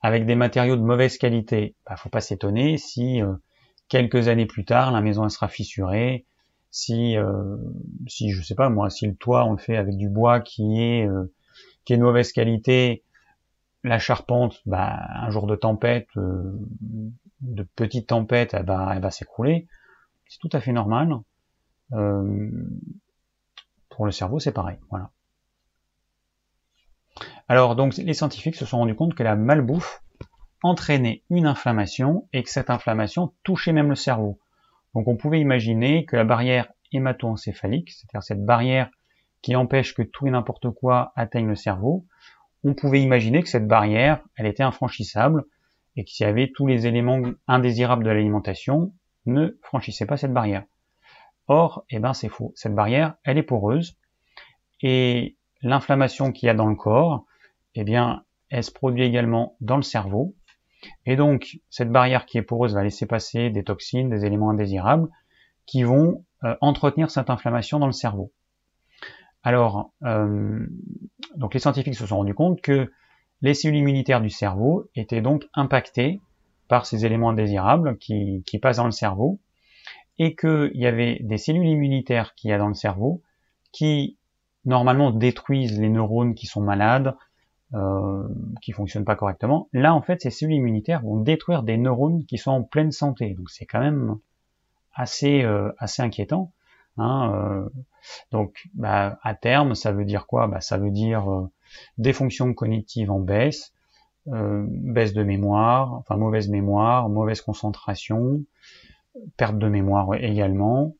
avec 0.02 0.26
des 0.26 0.34
matériaux 0.34 0.76
de 0.76 0.82
mauvaise 0.82 1.16
qualité, 1.16 1.76
bah, 1.86 1.96
faut 1.96 2.08
pas 2.08 2.20
s'étonner 2.20 2.76
si 2.76 3.22
euh, 3.22 3.34
quelques 3.88 4.28
années 4.28 4.46
plus 4.46 4.64
tard, 4.64 4.90
la 4.90 5.00
maison 5.00 5.28
sera 5.28 5.48
fissurée. 5.48 6.26
Si, 6.70 7.18
euh, 7.18 7.56
si 8.06 8.30
je 8.30 8.42
sais 8.42 8.54
pas 8.54 8.70
moi, 8.70 8.88
si 8.88 9.06
le 9.06 9.14
toit 9.14 9.44
on 9.44 9.52
le 9.52 9.58
fait 9.58 9.76
avec 9.76 9.96
du 9.98 10.08
bois 10.08 10.40
qui 10.40 10.80
est 10.82 11.06
euh, 11.06 11.30
qui 11.84 11.92
est 11.92 11.98
de 11.98 12.02
mauvaise 12.02 12.32
qualité, 12.32 13.04
la 13.84 13.98
charpente, 13.98 14.62
bah, 14.64 15.06
un 15.14 15.28
jour 15.30 15.46
de 15.46 15.56
tempête, 15.56 16.08
euh, 16.16 16.58
de 17.40 17.62
petite 17.76 18.08
tempête, 18.08 18.54
elle 18.54 18.64
va, 18.64 18.92
elle 18.94 19.02
va 19.02 19.10
s'écrouler. 19.10 19.66
C'est 20.28 20.38
tout 20.38 20.48
à 20.52 20.60
fait 20.60 20.72
normal. 20.72 21.14
Pour 23.90 24.06
le 24.06 24.12
cerveau, 24.12 24.38
c'est 24.38 24.52
pareil. 24.52 24.78
Voilà. 24.88 25.10
Alors 27.48 27.76
donc 27.76 27.96
les 27.96 28.14
scientifiques 28.14 28.56
se 28.56 28.66
sont 28.66 28.78
rendus 28.78 28.94
compte 28.94 29.14
que 29.14 29.22
la 29.22 29.36
malbouffe 29.36 30.02
entraîner 30.62 31.22
une 31.30 31.46
inflammation 31.46 32.28
et 32.32 32.42
que 32.42 32.50
cette 32.50 32.70
inflammation 32.70 33.34
touchait 33.42 33.72
même 33.72 33.88
le 33.88 33.96
cerveau. 33.96 34.38
Donc 34.94 35.08
on 35.08 35.16
pouvait 35.16 35.40
imaginer 35.40 36.04
que 36.04 36.16
la 36.16 36.24
barrière 36.24 36.72
hémato-encéphalique, 36.92 37.90
c'est-à-dire 37.90 38.22
cette 38.22 38.44
barrière 38.44 38.90
qui 39.40 39.56
empêche 39.56 39.94
que 39.94 40.02
tout 40.02 40.26
et 40.26 40.30
n'importe 40.30 40.70
quoi 40.70 41.12
atteigne 41.16 41.48
le 41.48 41.56
cerveau, 41.56 42.06
on 42.64 42.74
pouvait 42.74 43.02
imaginer 43.02 43.42
que 43.42 43.48
cette 43.48 43.66
barrière, 43.66 44.22
elle 44.36 44.46
était 44.46 44.62
infranchissable 44.62 45.44
et 45.96 46.04
qu'il 46.04 46.24
y 46.24 46.28
avait 46.28 46.52
tous 46.54 46.66
les 46.66 46.86
éléments 46.86 47.20
indésirables 47.48 48.04
de 48.04 48.10
l'alimentation 48.10 48.92
ne 49.26 49.58
franchissaient 49.62 50.06
pas 50.06 50.16
cette 50.16 50.32
barrière. 50.32 50.64
Or, 51.48 51.84
eh 51.90 51.98
ben 51.98 52.12
c'est 52.12 52.28
faux. 52.28 52.52
Cette 52.54 52.74
barrière, 52.74 53.14
elle 53.24 53.38
est 53.38 53.42
poreuse 53.42 53.96
et 54.80 55.36
l'inflammation 55.62 56.32
qu'il 56.32 56.46
y 56.46 56.50
a 56.50 56.54
dans 56.54 56.68
le 56.68 56.76
corps, 56.76 57.24
eh 57.74 57.84
bien, 57.84 58.24
elle 58.50 58.64
se 58.64 58.70
produit 58.70 59.04
également 59.04 59.56
dans 59.60 59.76
le 59.76 59.82
cerveau 59.82 60.34
et 61.06 61.16
donc, 61.16 61.58
cette 61.70 61.90
barrière 61.90 62.26
qui 62.26 62.38
est 62.38 62.42
poreuse 62.42 62.74
va 62.74 62.82
laisser 62.82 63.06
passer 63.06 63.50
des 63.50 63.64
toxines, 63.64 64.08
des 64.08 64.24
éléments 64.24 64.50
indésirables, 64.50 65.08
qui 65.66 65.82
vont 65.82 66.24
euh, 66.44 66.56
entretenir 66.60 67.10
cette 67.10 67.30
inflammation 67.30 67.78
dans 67.78 67.86
le 67.86 67.92
cerveau. 67.92 68.32
Alors, 69.42 69.92
euh, 70.04 70.66
donc 71.36 71.54
les 71.54 71.60
scientifiques 71.60 71.94
se 71.94 72.06
sont 72.06 72.16
rendus 72.16 72.34
compte 72.34 72.60
que 72.60 72.92
les 73.40 73.54
cellules 73.54 73.78
immunitaires 73.78 74.20
du 74.20 74.30
cerveau 74.30 74.88
étaient 74.94 75.20
donc 75.20 75.48
impactées 75.54 76.20
par 76.68 76.86
ces 76.86 77.04
éléments 77.04 77.30
indésirables 77.30 77.98
qui, 77.98 78.44
qui 78.46 78.58
passent 78.58 78.76
dans 78.76 78.84
le 78.84 78.92
cerveau, 78.92 79.40
et 80.18 80.36
qu'il 80.36 80.70
y 80.74 80.86
avait 80.86 81.18
des 81.22 81.38
cellules 81.38 81.66
immunitaires 81.66 82.34
qu'il 82.34 82.50
y 82.50 82.52
a 82.52 82.58
dans 82.58 82.68
le 82.68 82.74
cerveau 82.74 83.22
qui 83.72 84.18
normalement 84.64 85.10
détruisent 85.10 85.78
les 85.78 85.88
neurones 85.88 86.34
qui 86.34 86.46
sont 86.46 86.60
malades, 86.60 87.14
euh, 87.74 88.28
qui 88.60 88.72
fonctionnent 88.72 89.04
pas 89.04 89.16
correctement. 89.16 89.68
Là, 89.72 89.94
en 89.94 90.02
fait, 90.02 90.20
ces 90.20 90.30
cellules 90.30 90.56
immunitaires 90.56 91.02
vont 91.02 91.16
détruire 91.16 91.62
des 91.62 91.78
neurones 91.78 92.24
qui 92.26 92.38
sont 92.38 92.50
en 92.50 92.62
pleine 92.62 92.92
santé. 92.92 93.34
Donc, 93.34 93.50
c'est 93.50 93.66
quand 93.66 93.80
même 93.80 94.18
assez 94.94 95.42
euh, 95.42 95.72
assez 95.78 96.02
inquiétant. 96.02 96.52
Hein, 96.98 97.32
euh. 97.34 97.68
donc, 98.30 98.68
bah, 98.74 99.18
à 99.22 99.34
terme, 99.34 99.74
ça 99.74 99.92
veut 99.92 100.04
dire 100.04 100.26
quoi? 100.26 100.46
Bah, 100.46 100.60
Ça 100.60 100.76
veut 100.76 100.90
dire 100.90 101.32
euh, 101.32 101.50
des 101.98 102.12
fonctions 102.12 102.52
cognitives 102.52 103.10
en 103.10 103.20
baisse, 103.20 103.72
baisse 104.26 105.14
de 105.14 105.22
mémoire, 105.22 105.94
enfin 105.94 106.16
mauvaise 106.16 106.48
mémoire, 106.48 107.08
mauvaise 107.08 107.40
concentration, 107.40 108.42
perte 109.36 109.58
de 109.58 109.68
mémoire 109.68 110.14
également, 110.14 110.94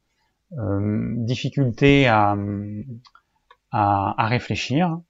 difficulté 0.51 2.09
à 2.09 2.37
à, 3.73 4.27
réfléchir. 4.27 5.01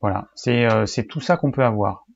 Voilà, 0.00 0.28
c'est 0.34 0.64
euh, 0.64 0.84
tout 1.08 1.20
ça 1.20 1.36
qu'on 1.36 1.50
peut 1.50 1.64
avoir. 1.64 2.06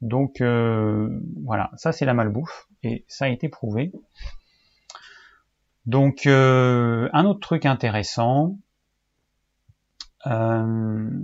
Donc 0.00 0.40
euh, 0.40 1.08
voilà, 1.44 1.70
ça 1.76 1.92
c'est 1.92 2.04
la 2.04 2.14
malbouffe 2.14 2.68
et 2.82 3.04
ça 3.08 3.26
a 3.26 3.28
été 3.28 3.48
prouvé. 3.48 3.92
Donc 5.86 6.26
euh, 6.26 7.08
un 7.12 7.24
autre 7.24 7.40
truc 7.40 7.66
intéressant, 7.66 8.58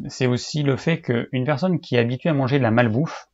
c'est 0.06 0.28
aussi 0.28 0.62
le 0.62 0.76
fait 0.76 1.00
qu'une 1.00 1.44
personne 1.44 1.80
qui 1.80 1.96
est 1.96 1.98
habituée 1.98 2.28
à 2.28 2.34
manger 2.34 2.58
de 2.58 2.62
la 2.62 2.70
malbouffe 2.70 3.28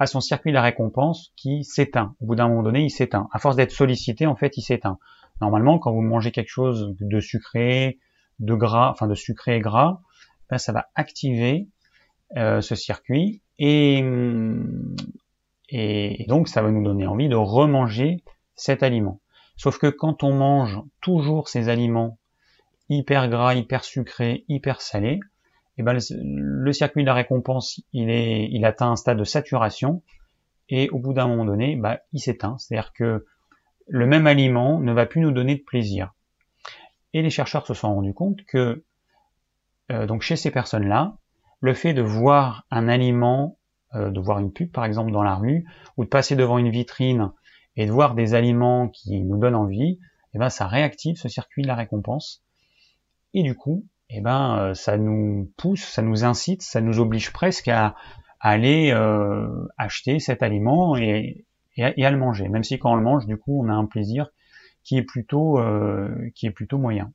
a 0.00 0.06
son 0.06 0.20
circuit 0.20 0.50
de 0.50 0.54
la 0.54 0.62
récompense 0.62 1.32
qui 1.36 1.62
s'éteint. 1.62 2.16
Au 2.20 2.26
bout 2.26 2.34
d'un 2.34 2.48
moment 2.48 2.64
donné, 2.64 2.82
il 2.82 2.90
s'éteint. 2.90 3.28
À 3.32 3.38
force 3.38 3.54
d'être 3.54 3.70
sollicité, 3.70 4.26
en 4.26 4.34
fait, 4.34 4.56
il 4.56 4.62
s'éteint. 4.62 4.98
Normalement, 5.40 5.78
quand 5.78 5.92
vous 5.92 6.02
mangez 6.02 6.32
quelque 6.32 6.48
chose 6.48 6.96
de 7.00 7.20
sucré, 7.20 8.00
de 8.40 8.54
gras, 8.54 8.90
enfin 8.90 9.06
de 9.06 9.14
sucré 9.14 9.56
et 9.56 9.60
gras, 9.60 10.00
ben, 10.50 10.58
ça 10.58 10.72
va 10.72 10.88
activer 10.94 11.68
euh, 12.36 12.60
ce 12.60 12.74
circuit 12.74 13.42
et, 13.58 14.04
et 15.68 16.24
donc 16.28 16.48
ça 16.48 16.62
va 16.62 16.70
nous 16.70 16.84
donner 16.84 17.06
envie 17.06 17.28
de 17.28 17.36
remanger 17.36 18.22
cet 18.56 18.82
aliment. 18.82 19.20
Sauf 19.56 19.78
que 19.78 19.86
quand 19.86 20.22
on 20.24 20.32
mange 20.32 20.80
toujours 21.00 21.48
ces 21.48 21.68
aliments 21.68 22.18
hyper 22.88 23.28
gras, 23.28 23.54
hyper 23.54 23.84
sucrés, 23.84 24.44
hyper 24.48 24.80
salés, 24.80 25.20
eh 25.78 25.82
ben 25.82 25.92
le, 25.92 26.72
circuit 26.72 27.02
de 27.02 27.06
la 27.06 27.14
récompense 27.14 27.80
il 27.92 28.10
est 28.10 28.48
il 28.50 28.64
atteint 28.64 28.90
un 28.90 28.96
stade 28.96 29.18
de 29.18 29.24
saturation 29.24 30.02
et 30.68 30.88
au 30.90 30.98
bout 30.98 31.12
d'un 31.12 31.26
moment 31.26 31.44
donné 31.44 31.76
bah, 31.76 32.00
il 32.12 32.20
s'éteint 32.20 32.56
c'est 32.58 32.76
à 32.76 32.80
dire 32.80 32.92
que 32.92 33.26
le 33.88 34.06
même 34.06 34.26
aliment 34.26 34.78
ne 34.78 34.92
va 34.92 35.06
plus 35.06 35.20
nous 35.20 35.32
donner 35.32 35.56
de 35.56 35.62
plaisir 35.62 36.14
et 37.12 37.22
les 37.22 37.30
chercheurs 37.30 37.66
se 37.66 37.74
sont 37.74 37.92
rendus 37.92 38.14
compte 38.14 38.44
que 38.44 38.84
euh, 39.90 40.06
donc 40.06 40.22
chez 40.22 40.36
ces 40.36 40.50
personnes 40.50 40.88
là 40.88 41.16
le 41.64 41.72
fait 41.72 41.94
de 41.94 42.02
voir 42.02 42.66
un 42.70 42.88
aliment, 42.88 43.56
euh, 43.94 44.10
de 44.10 44.20
voir 44.20 44.38
une 44.38 44.52
pub 44.52 44.70
par 44.70 44.84
exemple 44.84 45.12
dans 45.12 45.22
la 45.22 45.34
rue, 45.34 45.64
ou 45.96 46.04
de 46.04 46.10
passer 46.10 46.36
devant 46.36 46.58
une 46.58 46.68
vitrine 46.68 47.32
et 47.76 47.86
de 47.86 47.90
voir 47.90 48.14
des 48.14 48.34
aliments 48.34 48.88
qui 48.88 49.22
nous 49.22 49.38
donnent 49.38 49.54
envie, 49.54 49.98
eh 50.34 50.38
ben 50.38 50.50
ça 50.50 50.66
réactive 50.66 51.16
ce 51.16 51.30
circuit 51.30 51.62
de 51.62 51.66
la 51.66 51.74
récompense. 51.74 52.44
Et 53.32 53.42
du 53.42 53.54
coup, 53.54 53.86
eh 54.10 54.20
ben 54.20 54.58
euh, 54.58 54.74
ça 54.74 54.98
nous 54.98 55.50
pousse, 55.56 55.82
ça 55.82 56.02
nous 56.02 56.24
incite, 56.24 56.60
ça 56.60 56.82
nous 56.82 57.00
oblige 57.00 57.32
presque 57.32 57.68
à, 57.68 57.94
aller 58.40 58.90
euh, 58.92 59.48
acheter 59.78 60.18
cet 60.18 60.42
aliment 60.42 60.96
et, 60.96 61.46
à 61.78 62.10
le 62.10 62.18
manger. 62.18 62.46
Même 62.50 62.62
si 62.62 62.78
quand 62.78 62.92
on 62.92 62.96
le 62.96 63.02
mange, 63.02 63.24
du 63.24 63.38
coup, 63.38 63.64
on 63.64 63.70
a 63.70 63.72
un 63.72 63.86
plaisir 63.86 64.28
qui 64.82 64.98
est 64.98 65.02
plutôt 65.02 65.58
qui 66.34 66.46
est 66.46 66.50
plutôt 66.50 66.76
moyen. 66.76 67.10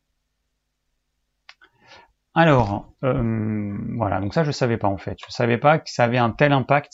Alors, 2.35 2.93
euh, 3.03 3.77
voilà, 3.97 4.21
donc 4.21 4.33
ça 4.33 4.43
je 4.43 4.51
savais 4.51 4.77
pas 4.77 4.87
en 4.87 4.97
fait. 4.97 5.17
Je 5.25 5.31
savais 5.31 5.57
pas 5.57 5.79
que 5.79 5.89
ça 5.89 6.03
avait 6.03 6.17
un 6.17 6.31
tel 6.31 6.53
impact, 6.53 6.93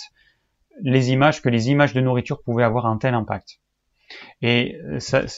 les 0.81 1.11
images, 1.11 1.41
que 1.41 1.49
les 1.49 1.69
images 1.69 1.93
de 1.93 2.01
nourriture 2.01 2.41
pouvaient 2.41 2.63
avoir 2.63 2.85
un 2.85 2.97
tel 2.97 3.13
impact. 3.13 3.59
Et 4.41 4.79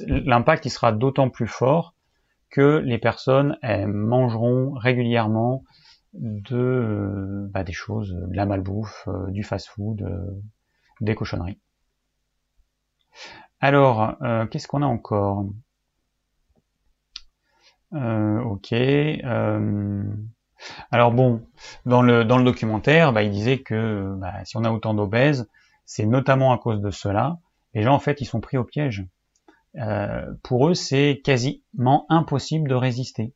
l'impact 0.08 0.66
il 0.66 0.70
sera 0.70 0.92
d'autant 0.92 1.30
plus 1.30 1.48
fort 1.48 1.96
que 2.50 2.82
les 2.86 2.98
personnes 2.98 3.58
mangeront 3.64 4.72
régulièrement 4.74 5.64
de 6.14 7.48
bah, 7.52 7.64
des 7.64 7.74
choses, 7.74 8.14
de 8.14 8.36
la 8.36 8.46
malbouffe, 8.46 9.08
euh, 9.08 9.30
du 9.30 9.44
fast-food, 9.44 10.02
euh, 10.02 10.42
des 11.02 11.16
cochonneries. 11.16 11.60
Alors, 13.60 14.16
qu'est-ce 14.52 14.68
qu'on 14.68 14.84
a 14.84 14.86
encore? 14.86 15.46
Euh, 17.94 18.40
ok. 18.42 18.74
Euh, 18.74 20.04
alors 20.92 21.12
bon, 21.12 21.46
dans 21.86 22.02
le 22.02 22.26
dans 22.26 22.38
le 22.38 22.44
documentaire, 22.44 23.14
bah, 23.14 23.24
il 23.24 23.32
disait 23.32 23.60
que 23.60 24.16
bah, 24.18 24.44
si 24.46 24.58
on 24.58 24.64
a 24.64 24.72
autant 24.72 24.94
d'obèses, 24.94 25.50
c'est 25.86 26.06
notamment 26.06 26.52
à 26.52 26.58
cause 26.58 26.82
de 26.82 26.92
cela. 26.92 27.38
Les 27.74 27.84
gens 27.84 27.94
en 27.94 28.00
fait, 28.00 28.22
ils 28.22 28.26
sont 28.26 28.42
pris 28.42 28.58
au 28.58 28.64
piège. 28.64 29.06
Euh, 29.78 30.34
pour 30.44 30.68
eux, 30.70 30.74
c'est 30.74 31.22
quasiment 31.24 32.06
impossible 32.10 32.68
de 32.70 32.76
résister. 32.76 33.34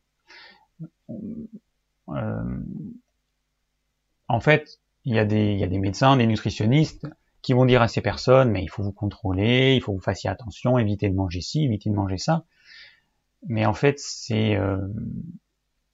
en 4.28 4.40
fait, 4.40 4.80
il 5.04 5.14
y, 5.14 5.18
a 5.18 5.24
des, 5.24 5.52
il 5.52 5.58
y 5.58 5.64
a 5.64 5.68
des 5.68 5.78
médecins, 5.78 6.16
des 6.16 6.26
nutritionnistes 6.26 7.06
qui 7.42 7.52
vont 7.52 7.66
dire 7.66 7.82
à 7.82 7.88
ces 7.88 8.00
personnes, 8.00 8.50
mais 8.50 8.62
il 8.62 8.68
faut 8.68 8.82
vous 8.82 8.92
contrôler, 8.92 9.74
il 9.74 9.80
faut 9.82 9.92
que 9.92 9.98
vous 9.98 10.02
fassiez 10.02 10.30
attention, 10.30 10.78
évitez 10.78 11.08
de 11.08 11.14
manger 11.14 11.40
ci, 11.40 11.64
évitez 11.64 11.90
de 11.90 11.94
manger 11.94 12.18
ça. 12.18 12.44
Mais 13.48 13.66
en 13.66 13.74
fait, 13.74 13.98
c'est 13.98 14.56
euh, 14.56 14.78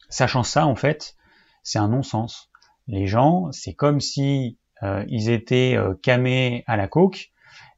sachant 0.08 0.42
ça, 0.42 0.66
en 0.66 0.76
fait, 0.76 1.16
c'est 1.62 1.78
un 1.78 1.88
non-sens. 1.88 2.50
Les 2.86 3.06
gens, 3.06 3.50
c'est 3.52 3.74
comme 3.74 4.00
si 4.00 4.58
euh, 4.82 5.04
ils 5.08 5.30
étaient 5.30 5.74
euh, 5.76 5.94
camés 6.02 6.64
à 6.66 6.76
la 6.76 6.88
coke 6.88 7.30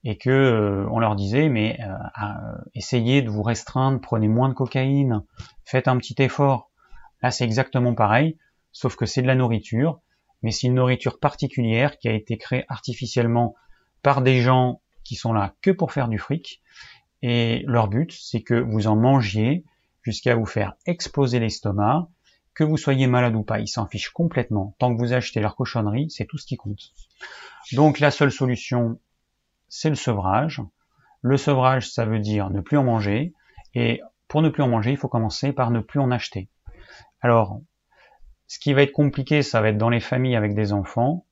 et 0.03 0.17
que 0.17 0.87
on 0.91 0.99
leur 0.99 1.15
disait 1.15 1.51
mais 1.51 1.79
essayez 2.73 3.21
de 3.21 3.29
vous 3.29 3.43
restreindre, 3.43 4.01
prenez 4.01 4.29
moins 4.29 4.49
de 4.49 4.55
cocaïne, 4.55 5.23
faites 5.67 5.89
un 5.89 5.99
petit 5.99 6.15
effort. 6.23 6.71
Là, 7.23 7.31
c'est 7.31 7.45
exactement 7.45 7.95
pareil, 7.95 8.39
sauf 8.73 8.97
que 8.97 9.05
c'est 9.05 9.21
de 9.21 9.27
la 9.27 9.35
nourriture, 9.35 10.01
mais 10.43 10.53
c'est 10.53 10.69
une 10.69 10.75
nourriture 10.75 11.21
particulière 11.21 11.99
qui 11.99 12.09
a 12.09 12.13
été 12.13 12.39
créée 12.39 12.65
artificiellement 12.69 13.55
par 14.03 14.23
des 14.23 14.41
gens 14.41 14.81
qui 15.05 15.17
sont 15.17 15.35
là 15.35 15.55
que 15.61 15.71
pour 15.71 15.93
faire 15.93 16.09
du 16.09 16.19
fric 16.19 16.63
et 17.23 17.63
leur 17.67 17.89
but, 17.89 18.13
c'est 18.13 18.43
que 18.43 18.55
vous 18.55 18.87
en 18.87 18.97
mangiez 18.97 19.65
jusqu'à 20.03 20.35
vous 20.35 20.47
faire 20.47 20.75
exploser 20.87 21.39
l'estomac, 21.39 22.09
que 22.55 22.65
vous 22.65 22.77
soyez 22.77 23.07
malade 23.07 23.35
ou 23.35 23.43
pas, 23.43 23.61
ils 23.61 23.69
s'en 23.69 23.87
fichent 23.87 24.11
complètement. 24.11 24.75
Tant 24.79 24.95
que 24.95 25.01
vous 25.01 25.13
achetez 25.13 25.41
leur 25.41 25.57
cochonnerie, 25.57 26.11
c'est 26.11 26.27
tout 26.27 26.39
ce 26.39 26.47
qui 26.47 26.57
compte. 26.57 26.93
Donc 27.73 28.01
la 28.01 28.11
seule 28.11 28.33
solution, 28.33 28.99
c'est 29.69 29.91
le 29.91 29.95
sevrage. 29.95 30.63
Le 31.23 31.37
sevrage, 31.37 31.91
ça 31.91 32.05
veut 32.05 32.19
dire 32.19 32.51
ne 32.51 32.61
plus 32.61 32.79
en 32.79 32.85
manger. 32.85 33.35
Et 33.75 34.01
pour 34.29 34.43
ne 34.43 34.49
plus 34.49 34.63
en 34.63 34.69
manger, 34.69 34.91
il 34.91 34.97
faut 34.97 35.09
commencer 35.09 35.53
par 35.53 35.71
ne 35.71 35.81
plus 35.81 36.01
en 36.01 36.11
acheter. 36.11 36.49
Alors, 37.21 37.61
ce 38.47 38.59
qui 38.59 38.73
va 38.73 38.83
être 38.83 38.93
compliqué, 38.93 39.43
ça 39.43 39.61
va 39.61 39.69
être 39.69 39.79
dans 39.79 39.91
les 39.91 40.01
familles 40.01 40.37
avec 40.37 40.55
des 40.55 40.73
enfants. 40.73 41.27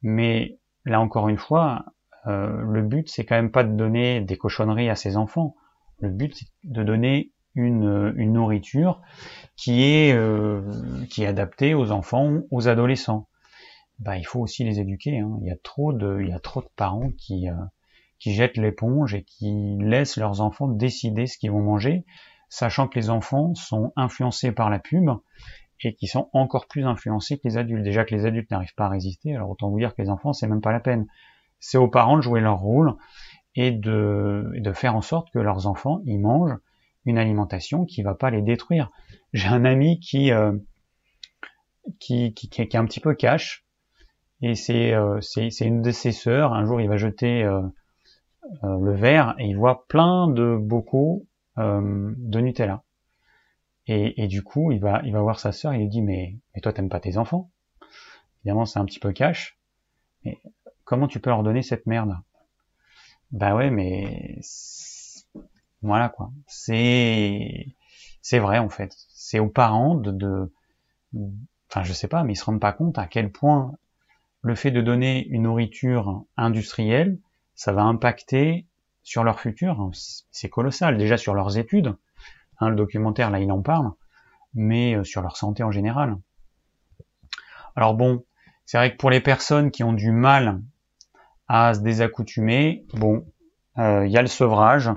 Mais 0.00 0.58
là 0.84 1.00
encore 1.00 1.28
une 1.28 1.38
fois, 1.38 1.84
euh, 2.26 2.62
le 2.62 2.82
but 2.82 3.08
c'est 3.08 3.24
quand 3.24 3.34
même 3.34 3.50
pas 3.50 3.64
de 3.64 3.74
donner 3.74 4.20
des 4.20 4.36
cochonneries 4.36 4.90
à 4.90 4.96
ses 4.96 5.16
enfants. 5.16 5.56
Le 5.98 6.10
but 6.10 6.34
c'est 6.34 6.46
de 6.64 6.82
donner 6.82 7.32
une, 7.54 8.14
une 8.16 8.32
nourriture 8.32 9.00
qui 9.56 9.84
est 9.84 10.12
euh, 10.12 10.62
qui 11.10 11.24
est 11.24 11.26
adaptée 11.26 11.74
aux 11.74 11.90
enfants, 11.90 12.40
aux 12.50 12.68
adolescents. 12.68 13.28
Bah, 13.98 14.16
il 14.16 14.24
faut 14.24 14.40
aussi 14.40 14.64
les 14.64 14.80
éduquer. 14.80 15.18
Hein. 15.18 15.38
Il 15.42 15.48
y 15.48 15.50
a 15.50 15.56
trop 15.62 15.92
de 15.92 16.20
il 16.20 16.28
y 16.28 16.32
a 16.32 16.40
trop 16.40 16.62
de 16.62 16.68
parents 16.76 17.10
qui 17.18 17.48
euh, 17.48 17.54
qui 18.18 18.34
jettent 18.34 18.56
l'éponge 18.56 19.14
et 19.14 19.24
qui 19.24 19.76
laissent 19.80 20.16
leurs 20.16 20.40
enfants 20.40 20.68
décider 20.68 21.26
ce 21.26 21.38
qu'ils 21.38 21.50
vont 21.50 21.62
manger, 21.62 22.04
sachant 22.48 22.86
que 22.86 22.98
les 22.98 23.10
enfants 23.10 23.54
sont 23.54 23.92
influencés 23.96 24.52
par 24.52 24.70
la 24.70 24.78
pub 24.78 25.10
et 25.84 25.94
qui 25.94 26.06
sont 26.06 26.30
encore 26.32 26.68
plus 26.68 26.84
influencés 26.84 27.38
que 27.38 27.48
les 27.48 27.56
adultes. 27.56 27.82
Déjà 27.82 28.04
que 28.04 28.14
les 28.14 28.24
adultes 28.24 28.50
n'arrivent 28.52 28.74
pas 28.76 28.86
à 28.86 28.90
résister, 28.90 29.34
alors 29.34 29.50
autant 29.50 29.70
vous 29.70 29.78
dire 29.78 29.94
que 29.94 30.02
les 30.02 30.08
enfants, 30.08 30.32
c'est 30.32 30.46
même 30.46 30.60
pas 30.60 30.70
la 30.70 30.78
peine 30.78 31.06
c'est 31.62 31.78
aux 31.78 31.88
parents 31.88 32.16
de 32.16 32.22
jouer 32.22 32.40
leur 32.40 32.58
rôle 32.58 32.96
et 33.54 33.70
de, 33.70 34.52
de 34.54 34.72
faire 34.72 34.96
en 34.96 35.00
sorte 35.00 35.30
que 35.30 35.38
leurs 35.38 35.66
enfants 35.66 36.00
ils 36.04 36.18
mangent 36.18 36.58
une 37.04 37.18
alimentation 37.18 37.84
qui 37.84 38.02
va 38.02 38.14
pas 38.14 38.30
les 38.30 38.42
détruire. 38.42 38.90
J'ai 39.32 39.48
un 39.48 39.64
ami 39.64 40.00
qui, 40.00 40.32
euh, 40.32 40.52
qui, 41.98 42.34
qui, 42.34 42.48
qui, 42.48 42.62
est 42.62 42.76
un 42.76 42.84
petit 42.84 43.00
peu 43.00 43.14
cash 43.14 43.64
et 44.42 44.56
c'est 44.56 44.92
euh, 44.92 45.20
une 45.60 45.82
de 45.82 45.90
ses 45.92 46.12
sœurs. 46.12 46.52
Un 46.52 46.66
jour, 46.66 46.80
il 46.80 46.88
va 46.88 46.96
jeter 46.96 47.44
euh, 47.44 47.62
euh, 48.64 48.78
le 48.80 48.92
verre 48.94 49.36
et 49.38 49.46
il 49.46 49.56
voit 49.56 49.86
plein 49.86 50.28
de 50.28 50.56
bocaux 50.56 51.26
de 51.56 52.40
Nutella. 52.40 52.82
Et, 53.86 54.22
et, 54.22 54.26
du 54.26 54.42
coup, 54.42 54.72
il 54.72 54.80
va 54.80 55.02
il 55.04 55.12
va 55.12 55.20
voir 55.20 55.38
sa 55.38 55.52
sœur 55.52 55.72
et 55.72 55.76
il 55.76 55.82
lui 55.82 55.88
dit 55.88 56.02
mais 56.02 56.36
mais 56.54 56.60
toi 56.60 56.72
t'aimes 56.72 56.88
pas 56.88 57.00
tes 57.00 57.18
enfants? 57.18 57.50
Évidemment, 58.40 58.64
c'est 58.64 58.78
un 58.78 58.84
petit 58.84 59.00
peu 59.00 59.12
cash. 59.12 59.58
Comment 60.84 61.08
tu 61.08 61.20
peux 61.20 61.30
leur 61.30 61.42
donner 61.42 61.62
cette 61.62 61.86
merde? 61.86 62.16
Bah 63.30 63.54
ouais, 63.54 63.70
mais 63.70 64.40
voilà 65.80 66.08
quoi. 66.08 66.30
C'est 66.46 67.74
c'est 68.20 68.38
vrai 68.38 68.58
en 68.58 68.68
fait. 68.68 68.94
C'est 69.08 69.38
aux 69.38 69.48
parents 69.48 69.94
de, 69.94 70.10
de, 70.10 70.52
enfin 71.70 71.82
je 71.82 71.92
sais 71.92 72.08
pas, 72.08 72.24
mais 72.24 72.34
ils 72.34 72.36
se 72.36 72.44
rendent 72.44 72.60
pas 72.60 72.72
compte 72.72 72.98
à 72.98 73.06
quel 73.06 73.32
point 73.32 73.72
le 74.42 74.54
fait 74.54 74.70
de 74.70 74.80
donner 74.80 75.26
une 75.28 75.44
nourriture 75.44 76.24
industrielle, 76.36 77.18
ça 77.54 77.72
va 77.72 77.82
impacter 77.82 78.66
sur 79.02 79.24
leur 79.24 79.40
futur. 79.40 79.90
C'est 80.30 80.48
colossal. 80.48 80.98
Déjà 80.98 81.16
sur 81.16 81.34
leurs 81.34 81.58
études. 81.58 81.94
Hein, 82.58 82.68
le 82.68 82.76
documentaire 82.76 83.30
là, 83.30 83.40
il 83.40 83.50
en 83.50 83.62
parle, 83.62 83.90
mais 84.54 84.94
euh, 84.94 85.04
sur 85.04 85.22
leur 85.22 85.36
santé 85.36 85.62
en 85.62 85.70
général. 85.70 86.16
Alors 87.74 87.94
bon, 87.94 88.24
c'est 88.66 88.76
vrai 88.76 88.92
que 88.92 88.96
pour 88.98 89.10
les 89.10 89.20
personnes 89.20 89.70
qui 89.70 89.82
ont 89.82 89.92
du 89.92 90.12
mal 90.12 90.62
à 91.54 91.74
se 91.74 91.80
désaccoutumer, 91.80 92.86
bon, 92.94 93.26
euh, 93.76 94.06
il 94.06 94.10
y 94.10 94.16
a 94.16 94.22
le 94.22 94.26
sevrage. 94.26 94.90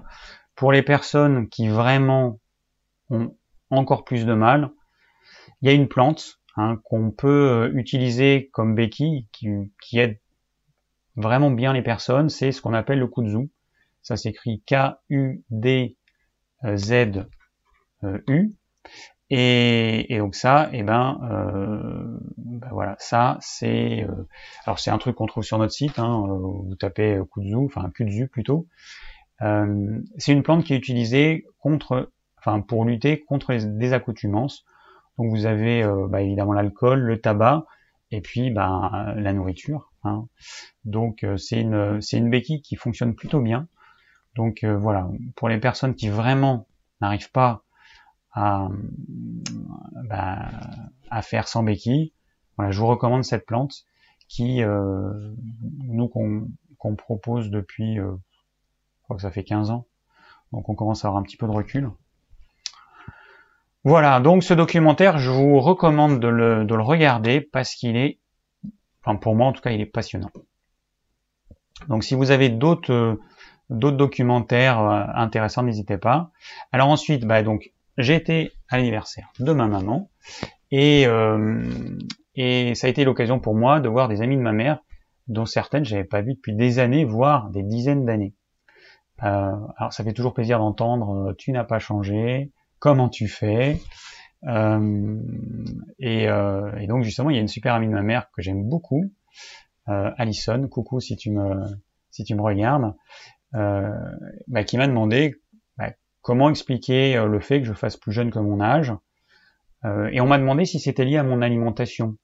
Pour 0.55 0.71
les 0.71 0.83
personnes 0.83 1.49
qui 1.49 1.67
vraiment 1.67 2.39
ont 3.09 3.35
encore 3.71 4.05
plus 4.05 4.25
de 4.25 4.33
mal, 4.33 4.71
il 5.61 5.67
y 5.67 5.69
a 5.69 5.73
une 5.73 5.89
plante, 5.89 6.39
hein, 6.55 6.79
qu'on 6.85 7.11
peut 7.11 7.69
utiliser 7.75 8.49
comme 8.53 8.73
béquille, 8.73 9.27
qui, 9.33 9.99
aide 9.99 10.17
vraiment 11.17 11.51
bien 11.51 11.73
les 11.73 11.81
personnes, 11.81 12.29
c'est 12.29 12.53
ce 12.53 12.61
qu'on 12.61 12.73
appelle 12.73 12.99
le 12.99 13.07
kudzu. 13.07 13.49
Ça 14.01 14.15
s'écrit 14.15 14.63
K-U-D-Z-U. 14.65 15.99
Et, 19.29 20.13
et, 20.13 20.17
donc 20.19 20.35
ça, 20.35 20.69
eh 20.71 20.83
euh, 20.83 20.85
ben, 20.85 21.74
voilà, 22.75 22.97
ça 22.99 23.37
c'est, 23.39 24.03
euh, 24.03 24.27
alors 24.65 24.79
c'est 24.79 24.91
un 24.91 24.97
truc 24.97 25.15
qu'on 25.15 25.25
trouve 25.25 25.43
sur 25.43 25.57
notre 25.57 25.71
site. 25.71 25.97
Hein, 25.97 26.25
euh, 26.27 26.37
vous 26.37 26.75
tapez 26.75 27.19
kudzu, 27.31 27.55
enfin 27.55 27.89
kudzu 27.89 28.27
plutôt. 28.27 28.67
Euh, 29.41 30.01
c'est 30.17 30.33
une 30.33 30.43
plante 30.43 30.65
qui 30.65 30.73
est 30.73 30.77
utilisée 30.77 31.45
contre, 31.59 32.11
enfin 32.37 32.59
pour 32.59 32.83
lutter 32.83 33.23
contre 33.23 33.53
les 33.53 33.65
désaccoutumances. 33.65 34.65
Donc 35.17 35.29
vous 35.29 35.45
avez 35.45 35.83
euh, 35.83 36.07
bah, 36.09 36.21
évidemment 36.21 36.51
l'alcool, 36.51 36.99
le 36.99 37.21
tabac, 37.21 37.65
et 38.11 38.19
puis 38.19 38.51
bah, 38.51 39.13
la 39.15 39.31
nourriture. 39.31 39.93
Hein. 40.03 40.27
Donc 40.83 41.25
c'est 41.37 41.61
une, 41.61 42.01
c'est 42.01 42.17
une 42.17 42.29
béquille 42.29 42.61
qui 42.61 42.75
fonctionne 42.75 43.15
plutôt 43.15 43.39
bien. 43.39 43.67
Donc 44.35 44.65
voilà, 44.65 45.09
pour 45.37 45.47
les 45.47 45.59
personnes 45.59 45.95
qui 45.95 46.09
vraiment 46.09 46.67
n'arrivent 46.99 47.31
pas 47.31 47.63
à, 48.33 48.67
bah, 50.09 50.49
à 51.09 51.21
faire 51.21 51.47
sans 51.47 51.63
béquille. 51.63 52.11
Voilà, 52.57 52.71
je 52.71 52.79
vous 52.79 52.87
recommande 52.87 53.23
cette 53.23 53.45
plante 53.45 53.85
qui, 54.27 54.63
euh, 54.63 55.33
nous, 55.83 56.07
qu'on 56.07 56.95
propose 56.95 57.49
depuis, 57.49 57.99
euh, 57.99 58.11
je 58.11 59.03
crois 59.03 59.15
que 59.15 59.21
ça 59.21 59.31
fait 59.31 59.43
15 59.43 59.71
ans, 59.71 59.85
donc 60.51 60.69
on 60.69 60.75
commence 60.75 61.05
à 61.05 61.07
avoir 61.07 61.21
un 61.21 61.23
petit 61.23 61.37
peu 61.37 61.47
de 61.47 61.51
recul. 61.51 61.89
Voilà, 63.83 64.19
donc 64.19 64.43
ce 64.43 64.53
documentaire, 64.53 65.19
je 65.19 65.29
vous 65.29 65.59
recommande 65.59 66.19
de 66.19 66.27
le, 66.27 66.65
de 66.65 66.73
le 66.73 66.81
regarder 66.81 67.39
parce 67.39 67.75
qu'il 67.75 67.95
est, 67.95 68.19
enfin 69.03 69.15
pour 69.15 69.35
moi 69.35 69.47
en 69.47 69.53
tout 69.53 69.61
cas, 69.61 69.71
il 69.71 69.81
est 69.81 69.85
passionnant. 69.85 70.31
Donc 71.87 72.03
si 72.03 72.15
vous 72.15 72.31
avez 72.31 72.49
d'autres 72.49 73.19
d'autres 73.69 73.97
documentaires 73.97 74.79
euh, 74.79 75.03
intéressants, 75.15 75.63
n'hésitez 75.63 75.97
pas. 75.97 76.31
Alors 76.71 76.89
ensuite, 76.89 77.25
bah 77.25 77.43
donc 77.43 77.73
j'étais 77.97 78.51
à 78.69 78.77
l'anniversaire 78.77 79.31
de 79.39 79.51
ma 79.53 79.67
maman 79.67 80.09
et, 80.71 81.05
euh, 81.05 81.63
et 82.35 82.75
ça 82.75 82.87
a 82.87 82.89
été 82.89 83.03
l'occasion 83.03 83.39
pour 83.39 83.55
moi 83.55 83.79
de 83.79 83.89
voir 83.89 84.07
des 84.07 84.21
amis 84.21 84.37
de 84.37 84.41
ma 84.41 84.51
mère 84.51 84.79
dont 85.27 85.45
certaines 85.45 85.85
j'avais 85.85 86.03
pas 86.03 86.21
vu 86.21 86.35
depuis 86.35 86.53
des 86.55 86.79
années, 86.79 87.05
voire 87.05 87.49
des 87.49 87.63
dizaines 87.63 88.05
d'années. 88.05 88.35
Euh, 89.23 89.53
alors 89.77 89.93
ça 89.93 90.03
fait 90.03 90.13
toujours 90.13 90.33
plaisir 90.33 90.59
d'entendre 90.59 91.29
euh, 91.29 91.33
tu 91.37 91.51
n'as 91.51 91.63
pas 91.63 91.79
changé, 91.79 92.51
comment 92.79 93.09
tu 93.09 93.27
fais? 93.27 93.79
Euh, 94.47 95.19
et, 95.99 96.29
euh, 96.29 96.75
et, 96.77 96.87
donc 96.87 97.03
justement 97.03 97.29
il 97.29 97.35
y 97.35 97.39
a 97.39 97.41
une 97.41 97.47
super 97.47 97.73
amie 97.73 97.87
de 97.87 97.93
ma 97.93 98.03
mère 98.03 98.29
que 98.31 98.41
j'aime 98.41 98.63
beaucoup, 98.63 99.11
euh, 99.87 100.11
Alison, 100.17 100.67
coucou 100.67 100.99
si 100.99 101.15
tu 101.15 101.31
me 101.31 101.63
si 102.11 102.23
tu 102.23 102.35
me 102.35 102.41
regardes, 102.41 102.93
bah, 103.53 104.63
qui 104.65 104.77
m'a 104.77 104.87
demandé 104.87 105.35
comment 106.25 106.49
expliquer 106.49 107.15
euh, 107.15 107.27
le 107.27 107.39
fait 107.39 107.61
que 107.61 107.67
je 107.67 107.73
fasse 107.73 107.97
plus 107.97 108.11
jeune 108.11 108.31
que 108.31 108.39
mon 108.39 108.59
âge 108.59 108.91
euh, 109.85 110.09
Et 110.11 110.19
on 110.21 110.25
m'a 110.25 110.39
demandé 110.39 110.65
si 110.65 110.79
c'était 110.79 111.05
lié 111.05 111.17
à 111.17 111.23
mon 111.23 111.43
alimentation. 111.43 112.17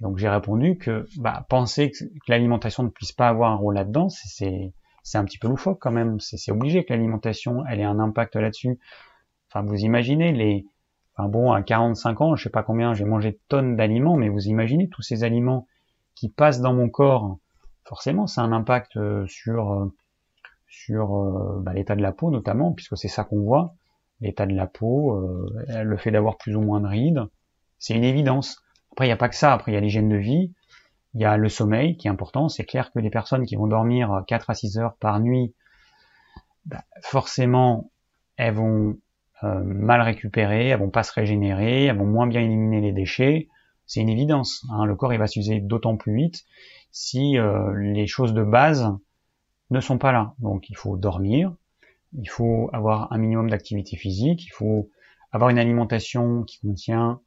Et 0.00 0.02
donc 0.04 0.18
j'ai 0.18 0.28
répondu 0.28 0.78
que 0.78 1.06
bah, 1.18 1.46
penser 1.48 1.90
que, 1.90 2.04
l'alimentation 2.28 2.82
ne 2.82 2.88
puisse 2.88 3.12
pas 3.12 3.28
avoir 3.28 3.52
un 3.52 3.56
rôle 3.56 3.74
là-dedans, 3.74 4.08
c'est 4.08 4.72
un 5.14 5.24
petit 5.24 5.38
peu 5.38 5.48
loufoque 5.48 5.78
quand 5.80 5.90
même. 5.90 6.20
C'est 6.20 6.52
obligé 6.52 6.84
que 6.84 6.92
l'alimentation 6.92 7.64
elle 7.66 7.80
ait 7.80 7.84
un 7.84 7.98
impact 7.98 8.36
là-dessus. 8.36 8.78
Enfin, 9.48 9.66
vous 9.66 9.76
imaginez 9.76 10.32
les, 10.32 10.66
enfin 11.16 11.28
bon, 11.28 11.52
à 11.52 11.62
45 11.62 12.20
ans, 12.20 12.36
je 12.36 12.44
sais 12.44 12.50
pas 12.50 12.62
combien, 12.62 12.94
j'ai 12.94 13.04
mangé 13.04 13.40
tonnes 13.48 13.76
d'aliments, 13.76 14.16
mais 14.16 14.28
vous 14.28 14.46
imaginez 14.46 14.88
tous 14.88 15.02
ces 15.02 15.24
aliments 15.24 15.66
qui 16.14 16.28
passent 16.28 16.60
dans 16.60 16.74
mon 16.74 16.88
corps, 16.88 17.38
forcément, 17.84 18.26
ça 18.26 18.42
a 18.42 18.44
un 18.44 18.52
impact 18.52 18.96
euh, 18.96 19.26
sur 19.26 19.90
sur 20.68 21.16
euh, 21.16 21.60
bah, 21.60 21.72
l'état 21.72 21.96
de 21.96 22.02
la 22.02 22.12
peau 22.12 22.30
notamment, 22.30 22.72
puisque 22.72 22.96
c'est 22.96 23.08
ça 23.08 23.24
qu'on 23.24 23.40
voit, 23.40 23.74
l'état 24.20 24.46
de 24.46 24.54
la 24.54 24.66
peau, 24.66 25.16
euh, 25.16 25.82
le 25.82 25.96
fait 25.96 26.10
d'avoir 26.10 26.36
plus 26.36 26.56
ou 26.56 26.60
moins 26.60 26.80
de 26.80 26.86
rides, 26.86 27.24
c'est 27.78 27.94
une 27.94 28.04
évidence. 28.04 28.62
Après, 28.98 29.06
il 29.06 29.10
n'y 29.10 29.14
a 29.14 29.16
pas 29.16 29.28
que 29.28 29.36
ça, 29.36 29.52
après 29.52 29.70
il 29.70 29.74
y 29.76 29.78
a 29.78 29.80
l'hygiène 29.80 30.08
de 30.08 30.16
vie, 30.16 30.52
il 31.14 31.20
y 31.20 31.24
a 31.24 31.36
le 31.36 31.48
sommeil 31.48 31.96
qui 31.96 32.08
est 32.08 32.10
important, 32.10 32.48
c'est 32.48 32.64
clair 32.64 32.90
que 32.90 32.98
les 32.98 33.10
personnes 33.10 33.46
qui 33.46 33.54
vont 33.54 33.68
dormir 33.68 34.24
4 34.26 34.50
à 34.50 34.54
6 34.54 34.76
heures 34.76 34.96
par 34.96 35.20
nuit, 35.20 35.54
bah, 36.66 36.82
forcément, 37.02 37.92
elles 38.38 38.54
vont 38.54 38.98
euh, 39.44 39.62
mal 39.62 40.00
récupérer, 40.00 40.70
elles 40.70 40.80
vont 40.80 40.90
pas 40.90 41.04
se 41.04 41.12
régénérer, 41.12 41.84
elles 41.84 41.96
vont 41.96 42.06
moins 42.06 42.26
bien 42.26 42.40
éliminer 42.40 42.80
les 42.80 42.90
déchets, 42.90 43.46
c'est 43.86 44.00
une 44.00 44.08
évidence. 44.08 44.66
Hein. 44.72 44.84
le 44.84 44.96
corps 44.96 45.12
il 45.12 45.20
va 45.20 45.28
s'user 45.28 45.60
d'autant 45.60 45.96
plus 45.96 46.16
vite 46.16 46.42
si 46.90 47.36
les 47.76 48.06
choses 48.08 48.34
de 48.34 48.42
base 48.42 48.90
ne 49.70 49.78
sont 49.78 49.98
pas 49.98 50.10
là. 50.10 50.34
Donc 50.40 50.70
il 50.70 50.76
faut 50.76 50.96
dormir, 50.96 51.54
il 52.14 52.28
faut 52.28 52.68
avoir 52.72 53.12
un 53.12 53.18
minimum 53.18 53.48
d'activité 53.48 53.96
physique, 53.96 54.44
il 54.44 54.52
faut 54.52 54.90
avoir 55.30 55.50
une 55.50 55.58
alimentation 55.60 56.42
qui 56.42 56.58
contient 56.58 57.20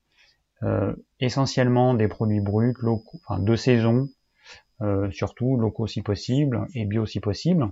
euh, 0.63 0.93
essentiellement 1.19 1.93
des 1.93 2.07
produits 2.07 2.39
bruts, 2.39 2.75
locaux, 2.79 3.19
enfin 3.25 3.41
de 3.41 3.55
saison, 3.55 4.09
euh, 4.81 5.09
surtout 5.11 5.57
locaux 5.57 5.87
si 5.87 6.01
possible 6.01 6.67
et 6.75 6.85
bio 6.85 7.05
si 7.05 7.19
possible. 7.19 7.69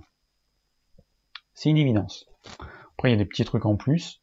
C'est 1.54 1.70
une 1.70 1.76
évidence. 1.76 2.28
Après 2.96 3.10
il 3.10 3.12
y 3.12 3.14
a 3.14 3.18
des 3.18 3.24
petits 3.24 3.44
trucs 3.44 3.66
en 3.66 3.76
plus. 3.76 4.20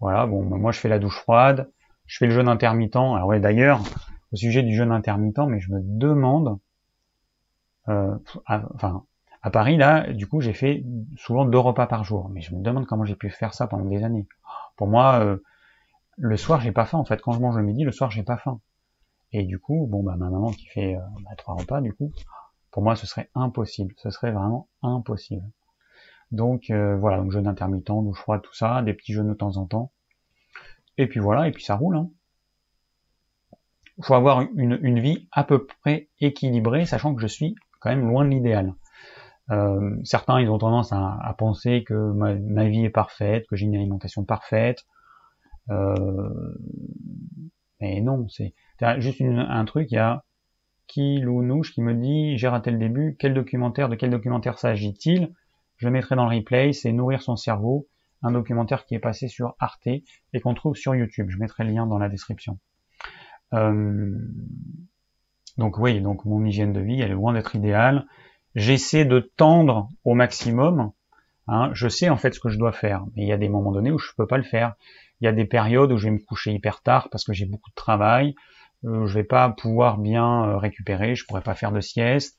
Voilà, 0.00 0.26
bon 0.26 0.42
moi 0.42 0.72
je 0.72 0.80
fais 0.80 0.88
la 0.88 0.98
douche 0.98 1.18
froide, 1.18 1.70
je 2.06 2.18
fais 2.18 2.26
le 2.26 2.32
jeûne 2.32 2.48
intermittent. 2.48 2.96
Alors 2.96 3.26
ouais 3.26 3.40
d'ailleurs, 3.40 3.82
au 4.32 4.36
sujet 4.36 4.62
du 4.62 4.74
jeûne 4.74 4.92
intermittent, 4.92 5.46
mais 5.48 5.60
je 5.60 5.72
me 5.72 5.80
demande, 5.82 6.58
euh, 7.88 8.16
enfin 8.46 9.04
à 9.46 9.50
Paris, 9.50 9.76
là, 9.76 10.12
du 10.12 10.26
coup, 10.26 10.40
j'ai 10.40 10.52
fait 10.52 10.82
souvent 11.16 11.44
deux 11.44 11.60
repas 11.60 11.86
par 11.86 12.02
jour. 12.02 12.28
Mais 12.30 12.40
je 12.40 12.52
me 12.52 12.60
demande 12.60 12.84
comment 12.84 13.04
j'ai 13.04 13.14
pu 13.14 13.30
faire 13.30 13.54
ça 13.54 13.68
pendant 13.68 13.84
des 13.84 14.02
années. 14.02 14.26
Pour 14.74 14.88
moi, 14.88 15.20
euh, 15.20 15.36
le 16.16 16.36
soir, 16.36 16.60
j'ai 16.60 16.72
pas 16.72 16.86
faim. 16.86 16.98
En 16.98 17.04
fait, 17.04 17.20
quand 17.20 17.32
je 17.32 17.40
mange 17.40 17.56
le 17.56 17.62
midi, 17.62 17.84
le 17.84 17.92
soir, 17.92 18.10
j'ai 18.10 18.22
pas 18.22 18.36
faim. 18.36 18.60
Et 19.32 19.44
du 19.44 19.58
coup, 19.58 19.86
bon, 19.88 20.02
bah, 20.02 20.16
ma 20.16 20.30
maman 20.30 20.50
qui 20.50 20.66
fait 20.66 20.96
euh, 20.96 21.00
bah, 21.24 21.34
trois 21.36 21.54
repas, 21.54 21.80
du 21.80 21.92
coup, 21.92 22.12
pour 22.70 22.82
moi, 22.82 22.96
ce 22.96 23.06
serait 23.06 23.30
impossible. 23.34 23.94
Ce 23.98 24.10
serait 24.10 24.32
vraiment 24.32 24.68
impossible. 24.82 25.44
Donc, 26.32 26.70
euh, 26.70 26.96
voilà, 26.96 27.18
donc 27.18 27.30
jeûne 27.30 27.46
intermittent, 27.46 27.86
douche 27.86 28.18
froide, 28.18 28.42
tout 28.42 28.54
ça, 28.54 28.82
des 28.82 28.94
petits 28.94 29.12
jeûnes 29.12 29.28
de 29.28 29.34
temps 29.34 29.56
en 29.56 29.66
temps. 29.66 29.92
Et 30.98 31.06
puis 31.06 31.20
voilà, 31.20 31.48
et 31.48 31.52
puis 31.52 31.62
ça 31.62 31.76
roule. 31.76 31.96
Hein. 31.96 32.10
faut 34.00 34.14
avoir 34.14 34.40
une, 34.56 35.00
vie 35.00 35.28
à 35.30 35.44
peu 35.44 35.66
près 35.66 36.08
équilibrée, 36.20 36.86
sachant 36.86 37.14
que 37.14 37.20
je 37.20 37.26
suis 37.26 37.54
quand 37.80 37.90
même 37.90 38.08
loin 38.08 38.24
de 38.24 38.30
l'idéal. 38.30 38.74
Euh, 39.50 39.96
certains, 40.02 40.40
ils 40.40 40.50
ont 40.50 40.58
tendance 40.58 40.92
à, 40.92 41.34
penser 41.38 41.84
que 41.84 41.94
ma, 41.94 42.64
vie 42.64 42.84
est 42.84 42.90
parfaite, 42.90 43.46
que 43.46 43.56
j'ai 43.56 43.66
une 43.66 43.76
alimentation 43.76 44.24
parfaite. 44.24 44.84
Euh, 45.70 46.54
mais 47.80 48.00
non, 48.00 48.28
c'est 48.28 48.54
juste 48.98 49.20
un 49.20 49.64
truc. 49.64 49.90
Il 49.90 49.96
y 49.96 49.98
a 49.98 50.24
Kilounouche 50.86 51.72
qui 51.72 51.82
me 51.82 51.94
dit 51.94 52.36
j'ai 52.38 52.48
raté 52.48 52.70
le 52.70 52.78
début. 52.78 53.16
Quel 53.18 53.34
documentaire 53.34 53.88
De 53.88 53.96
quel 53.96 54.10
documentaire 54.10 54.58
s'agit-il? 54.58 55.32
Je 55.76 55.88
mettrai 55.88 56.16
dans 56.16 56.28
le 56.28 56.36
replay. 56.36 56.72
C'est 56.72 56.92
Nourrir 56.92 57.22
son 57.22 57.36
cerveau, 57.36 57.88
un 58.22 58.32
documentaire 58.32 58.86
qui 58.86 58.94
est 58.94 59.00
passé 59.00 59.28
sur 59.28 59.54
Arte 59.58 59.86
et 59.86 60.40
qu'on 60.42 60.54
trouve 60.54 60.76
sur 60.76 60.94
YouTube. 60.94 61.28
Je 61.28 61.38
mettrai 61.38 61.64
le 61.64 61.70
lien 61.70 61.86
dans 61.86 61.98
la 61.98 62.08
description. 62.08 62.58
Euh, 63.52 64.12
donc 65.58 65.78
oui, 65.78 66.00
donc 66.00 66.24
mon 66.24 66.44
hygiène 66.44 66.72
de 66.72 66.80
vie, 66.80 67.00
elle 67.00 67.10
est 67.10 67.14
loin 67.14 67.32
d'être 67.32 67.54
idéale 67.54 68.06
j'essaie 68.56 69.04
de 69.04 69.20
tendre 69.36 69.90
au 70.04 70.14
maximum. 70.14 70.90
Hein, 71.46 71.70
je 71.74 71.86
sais 71.88 72.08
en 72.08 72.16
fait 72.16 72.34
ce 72.34 72.40
que 72.40 72.48
je 72.48 72.58
dois 72.58 72.72
faire, 72.72 73.04
mais 73.14 73.22
il 73.22 73.28
y 73.28 73.32
a 73.32 73.36
des 73.36 73.48
moments 73.48 73.70
donnés 73.70 73.92
où 73.92 73.98
je 73.98 74.10
peux 74.16 74.26
pas 74.26 74.38
le 74.38 74.42
faire. 74.42 74.74
Il 75.20 75.24
y 75.24 75.28
a 75.28 75.32
des 75.32 75.44
périodes 75.44 75.92
où 75.92 75.96
je 75.96 76.06
vais 76.06 76.12
me 76.12 76.18
coucher 76.18 76.52
hyper 76.52 76.82
tard 76.82 77.08
parce 77.10 77.24
que 77.24 77.32
j'ai 77.32 77.46
beaucoup 77.46 77.70
de 77.70 77.74
travail. 77.74 78.34
Euh, 78.84 79.06
je 79.06 79.14
vais 79.14 79.24
pas 79.24 79.48
pouvoir 79.50 79.98
bien 79.98 80.44
euh, 80.44 80.56
récupérer, 80.58 81.14
je 81.14 81.24
pourrais 81.26 81.42
pas 81.42 81.54
faire 81.54 81.72
de 81.72 81.80
sieste. 81.80 82.38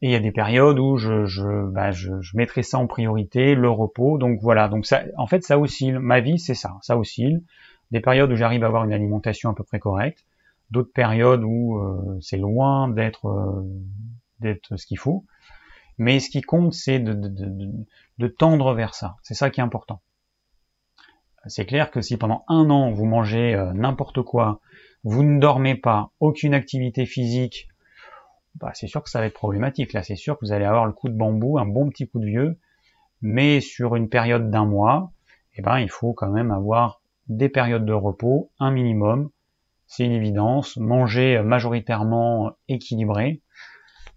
Et 0.00 0.08
il 0.08 0.12
y 0.12 0.14
a 0.14 0.20
des 0.20 0.30
périodes 0.30 0.78
où 0.78 0.96
je, 0.96 1.66
bah, 1.70 1.90
mettrai 2.34 2.62
ça 2.62 2.78
en 2.78 2.86
priorité, 2.86 3.54
le 3.54 3.68
repos. 3.68 4.18
Donc 4.18 4.38
voilà, 4.40 4.68
donc 4.68 4.86
ça, 4.86 5.02
en 5.16 5.26
fait, 5.26 5.42
ça 5.42 5.58
oscille. 5.58 5.98
Ma 5.98 6.20
vie, 6.20 6.38
c'est 6.38 6.54
ça, 6.54 6.76
ça 6.82 6.96
oscille. 6.96 7.42
Des 7.90 8.00
périodes 8.00 8.30
où 8.30 8.36
j'arrive 8.36 8.62
à 8.62 8.66
avoir 8.68 8.84
une 8.84 8.92
alimentation 8.92 9.50
à 9.50 9.54
peu 9.54 9.64
près 9.64 9.80
correcte, 9.80 10.24
d'autres 10.70 10.92
périodes 10.92 11.42
où 11.42 11.78
euh, 11.78 12.18
c'est 12.20 12.36
loin 12.36 12.88
d'être 12.88 13.26
euh, 13.26 13.62
d'être 14.40 14.76
ce 14.76 14.86
qu'il 14.86 14.98
faut. 14.98 15.24
Mais 15.96 16.20
ce 16.20 16.30
qui 16.30 16.42
compte, 16.42 16.74
c'est 16.74 17.00
de, 17.00 18.28
tendre 18.28 18.72
vers 18.74 18.94
ça. 18.94 19.16
C'est 19.22 19.34
ça 19.34 19.50
qui 19.50 19.60
est 19.60 19.64
important. 19.64 20.00
C'est 21.46 21.66
clair 21.66 21.90
que 21.90 22.00
si 22.00 22.16
pendant 22.16 22.44
un 22.48 22.68
an 22.70 22.90
vous 22.90 23.04
mangez 23.04 23.54
euh, 23.54 23.72
n'importe 23.72 24.22
quoi, 24.22 24.60
vous 25.04 25.22
ne 25.22 25.40
dormez 25.40 25.74
pas, 25.74 26.10
aucune 26.20 26.54
activité 26.54 27.06
physique, 27.06 27.68
bah, 28.56 28.72
c'est 28.74 28.88
sûr 28.88 29.02
que 29.02 29.10
ça 29.10 29.20
va 29.20 29.26
être 29.26 29.34
problématique. 29.34 29.92
Là, 29.92 30.02
c'est 30.02 30.16
sûr 30.16 30.38
que 30.38 30.44
vous 30.44 30.52
allez 30.52 30.64
avoir 30.64 30.86
le 30.86 30.92
coup 30.92 31.08
de 31.08 31.16
bambou, 31.16 31.58
un 31.58 31.66
bon 31.66 31.88
petit 31.88 32.08
coup 32.08 32.18
de 32.18 32.26
vieux. 32.26 32.58
Mais 33.22 33.60
sur 33.60 33.96
une 33.96 34.08
période 34.08 34.50
d'un 34.50 34.64
mois, 34.64 35.12
eh 35.54 35.62
ben, 35.62 35.78
il 35.78 35.90
faut 35.90 36.12
quand 36.12 36.30
même 36.30 36.50
avoir 36.50 37.00
des 37.28 37.48
périodes 37.48 37.84
de 37.84 37.92
repos, 37.92 38.50
un 38.58 38.70
minimum, 38.70 39.30
c'est 39.86 40.04
une 40.04 40.12
évidence. 40.12 40.76
Manger 40.76 41.42
majoritairement 41.42 42.52
équilibré, 42.68 43.42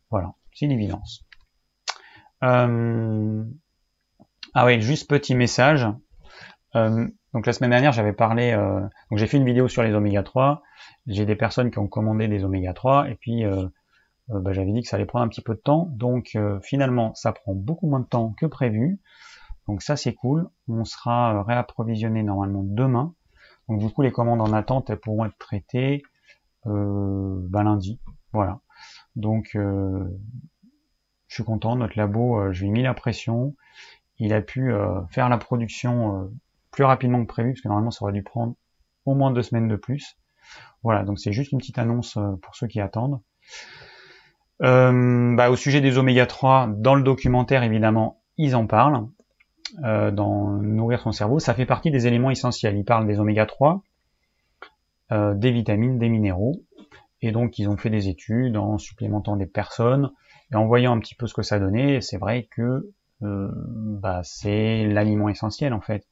voilà, 0.09 0.33
c'est 0.53 0.65
une 0.65 0.71
évidence. 0.71 1.25
Euh, 2.43 3.43
ah 4.53 4.65
oui, 4.65 4.81
juste 4.81 5.09
petit 5.09 5.35
message. 5.35 5.87
Euh, 6.75 7.07
donc 7.33 7.45
la 7.45 7.53
semaine 7.53 7.69
dernière, 7.69 7.91
j'avais 7.91 8.13
parlé, 8.13 8.51
euh, 8.51 8.81
donc 9.09 9.19
j'ai 9.19 9.27
fait 9.27 9.37
une 9.37 9.45
vidéo 9.45 9.67
sur 9.67 9.83
les 9.83 9.93
oméga 9.93 10.23
3. 10.23 10.61
J'ai 11.07 11.25
des 11.25 11.35
personnes 11.35 11.71
qui 11.71 11.79
ont 11.79 11.87
commandé 11.87 12.27
des 12.27 12.43
oméga 12.43 12.73
3 12.73 13.09
et 13.09 13.15
puis 13.15 13.43
bah, 14.27 14.53
j'avais 14.53 14.71
dit 14.71 14.81
que 14.81 14.87
ça 14.87 14.97
allait 14.97 15.05
prendre 15.05 15.25
un 15.25 15.27
petit 15.27 15.41
peu 15.41 15.55
de 15.55 15.59
temps. 15.59 15.87
Donc 15.91 16.37
finalement, 16.61 17.13
ça 17.15 17.31
prend 17.31 17.53
beaucoup 17.53 17.87
moins 17.87 17.99
de 17.99 18.05
temps 18.05 18.33
que 18.37 18.45
prévu. 18.45 18.99
Donc 19.67 19.81
ça 19.81 19.95
c'est 19.95 20.13
cool. 20.13 20.49
On 20.67 20.83
sera 20.85 21.43
réapprovisionné 21.43 22.23
normalement 22.23 22.63
demain. 22.63 23.13
Donc 23.67 23.79
du 23.79 23.89
coup 23.89 24.01
les 24.01 24.11
commandes 24.11 24.41
en 24.41 24.53
attente 24.53 24.89
elles 24.89 24.99
pourront 24.99 25.25
être 25.25 25.37
traitées 25.37 26.03
bah, 26.65 27.63
lundi. 27.63 27.99
Voilà. 28.33 28.59
Donc 29.15 29.51
je 29.53 30.09
suis 31.29 31.43
content. 31.43 31.75
Notre 31.75 31.97
labo, 31.97 32.51
je 32.51 32.61
lui 32.61 32.69
ai 32.69 32.71
mis 32.71 32.83
la 32.83 32.93
pression 32.93 33.55
il 34.21 34.33
a 34.33 34.41
pu 34.41 34.71
euh, 34.71 35.01
faire 35.07 35.29
la 35.29 35.39
production 35.39 36.15
euh, 36.15 36.31
plus 36.71 36.83
rapidement 36.83 37.21
que 37.21 37.27
prévu, 37.27 37.51
parce 37.51 37.61
que 37.61 37.67
normalement 37.67 37.91
ça 37.91 38.03
aurait 38.03 38.13
dû 38.13 38.23
prendre 38.23 38.55
au 39.05 39.15
moins 39.15 39.31
deux 39.31 39.43
semaines 39.43 39.67
de 39.67 39.75
plus. 39.75 40.17
Voilà, 40.83 41.03
donc 41.03 41.19
c'est 41.19 41.31
juste 41.31 41.51
une 41.51 41.59
petite 41.59 41.77
annonce 41.77 42.17
euh, 42.17 42.35
pour 42.41 42.55
ceux 42.55 42.67
qui 42.67 42.79
attendent. 42.79 43.19
Bah, 44.59 45.49
au 45.49 45.55
sujet 45.55 45.81
des 45.81 45.97
oméga 45.97 46.27
3, 46.27 46.69
dans 46.75 46.93
le 46.93 47.01
documentaire 47.01 47.63
évidemment, 47.63 48.21
ils 48.37 48.55
en 48.55 48.67
parlent. 48.67 49.07
dans 49.81 50.49
Nourrir 50.61 51.01
son 51.01 51.11
cerveau, 51.11 51.39
ça 51.39 51.55
fait 51.55 51.65
partie 51.65 51.89
des 51.89 52.05
éléments 52.05 52.29
essentiels. 52.29 52.77
Ils 52.77 52.85
parlent 52.85 53.07
des 53.07 53.19
oméga 53.19 53.47
3, 53.47 53.81
des 55.09 55.51
vitamines, 55.51 55.97
des 55.97 56.09
minéraux, 56.09 56.61
et 57.21 57.31
donc 57.31 57.59
ils 57.59 57.69
ont 57.69 57.77
fait 57.77 57.89
des 57.89 58.07
études 58.07 58.57
en 58.57 58.77
supplémentant 58.77 59.35
des 59.35 59.45
personnes 59.45 60.11
et 60.51 60.55
en 60.55 60.65
voyant 60.65 60.93
un 60.93 60.99
petit 60.99 61.15
peu 61.15 61.27
ce 61.27 61.33
que 61.33 61.43
ça 61.43 61.59
donnait. 61.59 62.01
C'est 62.01 62.17
vrai 62.17 62.47
que 62.51 62.91
euh, 63.23 63.49
bah, 63.53 64.21
c'est 64.23 64.85
l'aliment 64.85 65.29
essentiel 65.29 65.73
en 65.73 65.81
fait. 65.81 66.05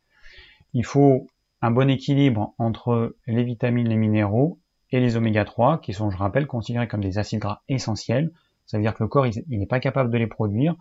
Il 0.73 0.86
faut 0.86 1.27
un 1.62 1.71
bon 1.71 1.89
équilibre 1.89 2.53
entre 2.58 3.15
les 3.27 3.43
vitamines, 3.43 3.89
les 3.89 3.97
minéraux 3.97 4.60
et 4.91 4.99
les 4.99 5.17
oméga 5.17 5.45
3, 5.45 5.79
qui 5.79 5.93
sont, 5.93 6.10
je 6.10 6.17
rappelle, 6.17 6.47
considérés 6.47 6.88
comme 6.88 7.03
des 7.03 7.17
acides 7.17 7.39
gras 7.39 7.62
essentiels. 7.67 8.32
Ça 8.65 8.77
veut 8.77 8.84
dire 8.84 8.93
que 8.93 9.03
le 9.03 9.10
corps, 9.10 9.27
il 9.27 9.43
n'est 9.47 9.65
pas 9.65 9.79
capable 9.79 10.12
de 10.12 10.17
les 10.17 10.27
produire. 10.27 10.75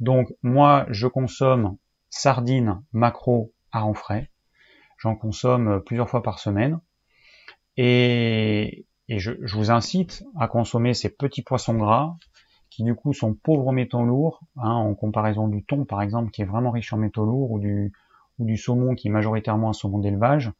Donc, 0.00 0.32
moi, 0.42 0.86
je 0.90 1.06
consomme 1.06 1.76
sardines, 2.10 2.82
macro, 2.92 3.52
hareng 3.72 3.94
frais. 3.94 4.30
J'en 4.98 5.16
consomme 5.16 5.82
plusieurs 5.84 6.08
fois 6.08 6.22
par 6.22 6.38
semaine. 6.38 6.80
Et, 7.76 8.86
je, 9.08 9.32
vous 9.54 9.70
incite 9.70 10.24
à 10.38 10.48
consommer 10.48 10.94
ces 10.94 11.10
petits 11.10 11.42
poissons 11.42 11.74
gras, 11.74 12.16
qui 12.70 12.84
du 12.84 12.94
coup 12.94 13.12
sont 13.12 13.34
pauvres 13.34 13.68
en 13.68 13.72
métaux 13.72 14.04
lourds, 14.04 14.40
hein, 14.56 14.70
en 14.70 14.94
comparaison 14.94 15.48
du 15.48 15.62
thon 15.62 15.84
par 15.84 16.00
exemple 16.00 16.30
qui 16.30 16.40
est 16.40 16.46
vraiment 16.46 16.70
riche 16.70 16.92
en 16.94 16.96
métaux 16.96 17.26
lourds, 17.26 17.50
ou 17.50 17.58
du, 17.58 17.92
du 18.42 18.56
saumon 18.56 18.94
qui 18.94 19.08
est 19.08 19.10
majoritairement 19.10 19.70
un 19.70 19.72
saumon 19.72 19.98
d'élevage. 19.98 20.52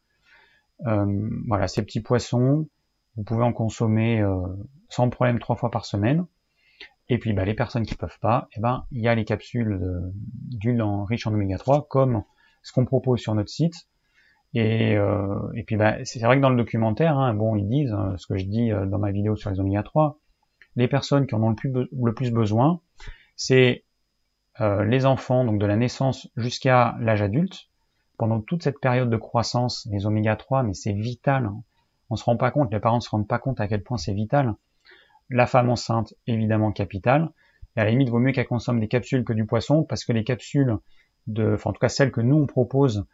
Euh, 0.87 1.29
voilà, 1.47 1.69
ces 1.69 1.83
petits 1.83 2.01
poissons, 2.01 2.67
vous 3.17 3.23
pouvez 3.25 3.45
en 3.45 3.53
consommer 3.53 4.21
euh, 4.21 4.41
sans 4.89 5.09
problème 5.11 5.39
trois 5.39 5.57
fois 5.57 5.71
par 5.71 5.85
semaine. 5.85 6.27
Et 7.09 7.19
puis 7.19 7.33
bah, 7.33 7.45
les 7.45 7.55
personnes 7.55 7.85
qui 7.85 7.95
peuvent 7.95 8.19
pas, 8.21 8.49
eh 8.57 8.61
ben 8.61 8.87
il 8.91 9.01
y 9.03 9.09
a 9.09 9.15
les 9.15 9.25
capsules 9.25 9.81
d'huile 10.15 10.83
riche 11.09 11.27
en 11.27 11.35
oméga 11.35 11.59
3 11.59 11.87
comme 11.89 12.23
ce 12.63 12.73
qu'on 12.73 12.85
propose 12.85 13.21
sur 13.21 13.35
notre 13.35 13.51
site. 13.51 13.89
Et, 14.55 14.97
euh, 14.97 15.51
et 15.55 15.65
puis 15.65 15.77
bah, 15.77 15.97
c'est 16.05 16.21
vrai 16.21 16.37
que 16.37 16.43
dans 16.43 16.51
le 16.51 16.57
documentaire, 16.57 17.19
hein, 17.19 17.35
bon 17.35 17.57
ils 17.57 17.69
disent 17.69 17.97
ce 18.17 18.27
que 18.27 18.39
je 18.39 18.45
dis 18.45 18.71
dans 18.71 18.99
ma 18.99 19.11
vidéo 19.11 19.37
sur 19.37 19.51
les 19.51 19.61
oméga 19.61 19.83
3, 19.83 20.19
les 20.77 20.89
personnes 20.89 21.27
qui 21.27 21.35
en 21.35 21.43
ont 21.43 21.51
le 21.51 21.55
plus, 21.55 21.71
le 21.71 22.15
plus 22.15 22.31
besoin, 22.31 22.81
c'est 23.37 23.85
euh, 24.61 24.85
les 24.85 25.07
enfants, 25.07 25.45
donc 25.45 25.59
de 25.59 25.67
la 25.67 25.77
naissance 25.77 26.29
jusqu'à 26.37 26.97
l'âge 27.01 27.23
adulte. 27.23 27.69
Pendant 28.23 28.41
toute 28.41 28.63
cette 28.63 28.79
période 28.79 29.11
de 29.11 29.17
croissance, 29.17 29.89
les 29.91 30.07
oméga 30.07 30.37
3, 30.37 30.63
mais 30.63 30.75
c'est 30.75 30.93
vital. 30.93 31.47
Hein. 31.47 31.65
On 32.09 32.15
se 32.15 32.23
rend 32.23 32.37
pas 32.37 32.53
compte, 32.53 32.73
les 32.73 32.79
parents 32.79 32.99
ne 32.99 33.01
se 33.01 33.11
rendent 33.11 33.27
pas 33.27 33.41
compte 33.41 33.61
à 33.61 33.67
quel 33.67 33.83
point 33.83 33.99
c'est 33.99 34.15
vital. 34.15 34.55
La 35.29 35.49
femme 35.49 35.69
enceinte, 35.69 36.15
évidemment, 36.29 36.71
capitale. 36.71 37.33
Et 37.75 37.81
à 37.81 37.85
la 37.85 37.91
limite, 37.91 38.11
vaut 38.11 38.21
mieux 38.21 38.31
qu'elle 38.31 38.47
consomme 38.47 38.79
des 38.79 38.87
capsules 38.87 39.25
que 39.25 39.33
du 39.33 39.45
poisson, 39.45 39.83
parce 39.83 40.05
que 40.05 40.13
les 40.13 40.23
capsules, 40.23 40.77
de, 41.27 41.55
enfin, 41.55 41.71
en 41.71 41.73
tout 41.73 41.81
cas 41.81 41.89
celles 41.89 42.13
que 42.13 42.21
nous 42.21 42.37
on 42.37 42.47
propose, 42.47 43.07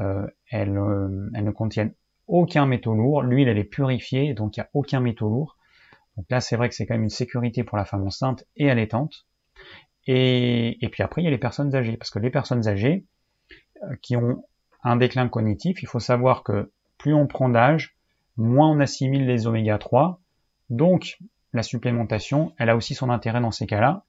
euh, 0.00 0.26
elles, 0.50 0.76
euh, 0.76 1.30
elles 1.32 1.44
ne 1.44 1.52
contiennent 1.52 1.94
aucun 2.26 2.66
métaux 2.66 2.96
lourd. 2.96 3.22
L'huile, 3.22 3.46
elle 3.46 3.56
est 3.56 3.62
purifiée, 3.62 4.34
donc 4.34 4.56
il 4.56 4.60
n'y 4.60 4.64
a 4.64 4.70
aucun 4.74 4.98
métaux 4.98 5.28
lourd. 5.28 5.58
Donc 6.16 6.26
là, 6.28 6.40
c'est 6.40 6.56
vrai 6.56 6.68
que 6.68 6.74
c'est 6.74 6.86
quand 6.86 6.94
même 6.94 7.04
une 7.04 7.08
sécurité 7.08 7.62
pour 7.62 7.78
la 7.78 7.84
femme 7.84 8.02
enceinte 8.02 8.44
et 8.56 8.68
allaitante. 8.68 9.28
Et, 10.08 10.76
puis 10.90 11.04
après, 11.04 11.22
il 11.22 11.26
y 11.26 11.28
a 11.28 11.30
les 11.30 11.38
personnes 11.38 11.72
âgées, 11.76 11.96
parce 11.96 12.10
que 12.10 12.18
les 12.18 12.30
personnes 12.30 12.66
âgées 12.66 13.06
qui 14.02 14.16
ont 14.16 14.44
un 14.82 14.96
déclin 14.96 15.28
cognitif, 15.28 15.82
il 15.82 15.86
faut 15.86 16.00
savoir 16.00 16.42
que 16.42 16.70
plus 16.98 17.14
on 17.14 17.26
prend 17.26 17.48
d'âge, 17.48 17.96
moins 18.36 18.70
on 18.70 18.80
assimile 18.80 19.26
les 19.26 19.46
oméga 19.46 19.78
3. 19.78 20.20
Donc, 20.70 21.18
la 21.52 21.62
supplémentation, 21.62 22.52
elle 22.58 22.70
a 22.70 22.76
aussi 22.76 22.94
son 22.94 23.10
intérêt 23.10 23.40
dans 23.40 23.50
ces 23.50 23.66
cas-là. 23.66 24.04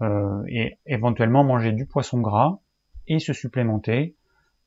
Euh, 0.00 0.42
et 0.48 0.78
éventuellement 0.86 1.44
manger 1.44 1.70
du 1.70 1.86
poisson 1.86 2.20
gras 2.20 2.58
et 3.06 3.20
se 3.20 3.32
supplémenter. 3.32 4.16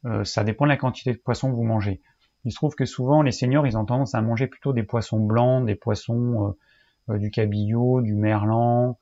Euh, 0.05 0.23
ça 0.23 0.43
dépend 0.43 0.65
de 0.65 0.69
la 0.69 0.77
quantité 0.77 1.11
de 1.11 1.17
poisson 1.17 1.49
que 1.49 1.55
vous 1.55 1.63
mangez. 1.63 2.01
Il 2.45 2.51
se 2.51 2.55
trouve 2.55 2.75
que 2.75 2.85
souvent 2.85 3.21
les 3.21 3.31
seniors, 3.31 3.67
ils 3.67 3.77
ont 3.77 3.85
tendance 3.85 4.15
à 4.15 4.21
manger 4.21 4.47
plutôt 4.47 4.71
des 4.71 4.83
poissons 4.83 5.19
blancs, 5.19 5.65
des 5.65 5.75
poissons 5.75 6.55
euh, 7.09 7.17
du 7.17 7.31
cabillaud, 7.31 8.01
du 8.01 8.15
merlan. 8.15 8.97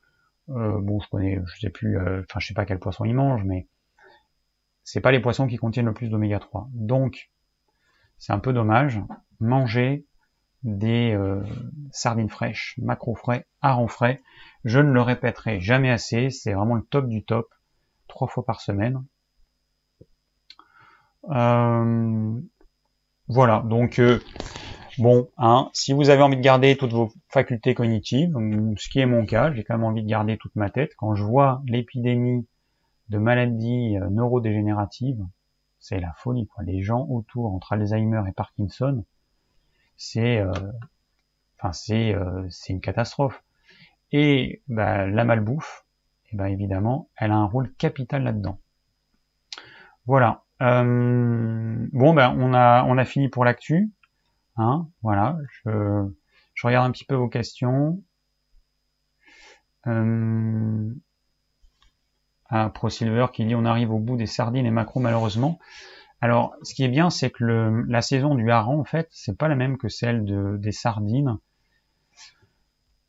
Euh, 0.50 0.80
bon, 0.82 1.00
je 1.00 1.10
connais, 1.10 1.40
je 1.46 1.60
sais 1.60 1.70
plus, 1.70 1.98
euh, 1.98 2.22
enfin, 2.30 2.40
je 2.40 2.48
sais 2.48 2.54
pas 2.54 2.66
quel 2.66 2.80
poisson 2.80 3.06
ils 3.06 3.14
mangent, 3.14 3.46
mais 3.46 3.68
c'est 4.84 5.02
pas 5.02 5.12
les 5.12 5.20
poissons 5.20 5.48
qui 5.48 5.58
contiennent 5.58 5.86
le 5.86 5.94
plus 5.94 6.10
d'oméga 6.10 6.40
3. 6.40 6.70
Donc, 6.74 7.32
c'est 8.18 8.34
un 8.34 8.40
peu 8.40 8.54
dommage. 8.54 9.02
Manger 9.40 10.06
des 10.64 11.18
sardines 11.92 12.30
fraîches, 12.30 12.76
macro 12.82 13.16
frais, 13.16 13.46
harengs 13.62 13.90
frais. 13.90 14.22
Je 14.64 14.80
ne 14.80 14.92
le 14.92 15.02
répéterai 15.02 15.60
jamais 15.60 15.90
assez, 15.90 16.30
c'est 16.30 16.54
vraiment 16.54 16.76
le 16.76 16.84
top 16.84 17.08
du 17.10 17.24
top, 17.24 17.54
trois 18.08 18.28
fois 18.28 18.46
par 18.46 18.62
semaine. 18.62 19.04
voilà, 23.28 23.64
donc 23.66 24.00
Bon, 25.00 25.28
hein, 25.38 25.72
si 25.74 25.92
vous 25.92 26.12
avez 26.12 26.22
envie 26.22 26.38
de 26.38 26.42
garder 26.42 26.78
toutes 26.78 26.94
vos 26.94 27.12
facultés 27.28 27.74
cognitives, 27.74 28.36
ce 28.78 28.90
qui 28.90 29.00
est 29.00 29.08
mon 29.08 29.26
cas, 29.26 29.52
j'ai 29.52 29.64
quand 29.64 29.76
même 29.76 29.86
envie 29.86 30.04
de 30.04 30.08
garder 30.08 30.38
toute 30.38 30.56
ma 30.56 30.70
tête. 30.70 30.92
Quand 30.98 31.16
je 31.16 31.24
vois 31.24 31.64
l'épidémie 31.66 32.46
de 33.10 33.18
maladies 33.18 33.98
euh, 33.98 34.10
neurodégénératives, 34.10 35.26
c'est 35.80 36.00
la 36.00 36.14
folie. 36.14 36.48
Quoi. 36.48 36.64
Les 36.64 36.82
gens 36.82 37.06
autour, 37.10 37.54
entre 37.54 37.74
Alzheimer 37.74 38.24
et 38.28 38.32
Parkinson, 38.32 39.04
c'est, 39.98 40.40
euh, 40.40 40.52
enfin 41.60 41.74
c'est, 41.74 42.14
euh, 42.14 42.48
une 42.70 42.82
catastrophe. 42.82 43.44
Et 44.12 44.62
bah, 44.68 45.08
la 45.08 45.24
malbouffe, 45.24 45.86
et 46.26 46.30
eh 46.34 46.38
ben 46.38 46.46
évidemment, 46.48 47.10
elle 47.18 47.32
a 47.32 47.36
un 47.36 47.46
rôle 47.46 47.72
capital 47.74 48.24
là-dedans. 48.24 48.60
Voilà. 50.06 50.44
bon, 50.60 52.14
ben 52.14 52.36
on 52.38 52.54
a 52.54 52.84
on 52.84 52.98
a 52.98 53.06
fini 53.06 53.30
pour 53.30 53.46
l'actu. 53.46 53.92
Hein, 54.58 54.88
voilà, 55.02 55.38
je, 55.66 56.08
je, 56.54 56.68
regarde 56.68 56.88
un 56.88 56.92
petit 56.92 57.06
peu 57.06 57.16
vos 57.16 57.30
questions. 57.30 58.02
Euh, 59.88 60.94
ah, 62.50 62.70
ProSilver 62.70 63.28
qui 63.34 63.46
dit 63.46 63.56
on 63.56 63.66
arrive 63.66 63.92
au 63.92 64.00
bout 64.00 64.16
des 64.16 64.26
sardines 64.26 64.66
et 64.66 64.72
macro 64.72 65.00
malheureusement. 65.00 65.60
Alors, 66.22 66.56
ce 66.64 66.74
qui 66.74 66.86
est 66.86 66.90
bien, 66.90 67.10
c'est 67.10 67.32
que 67.32 67.84
la 67.88 68.02
saison 68.02 68.34
du 68.34 68.50
hareng, 68.50 68.80
en 68.80 68.86
fait, 68.86 69.10
c'est 69.12 69.38
pas 69.38 69.50
la 69.50 69.56
même 69.56 69.78
que 69.78 69.90
celle 69.90 70.24
de, 70.24 70.56
des 70.58 70.72
sardines. 70.72 71.38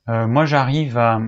Euh, 0.08 0.26
moi, 0.26 0.46
j'arrive 0.46 0.98
à, 0.98 1.20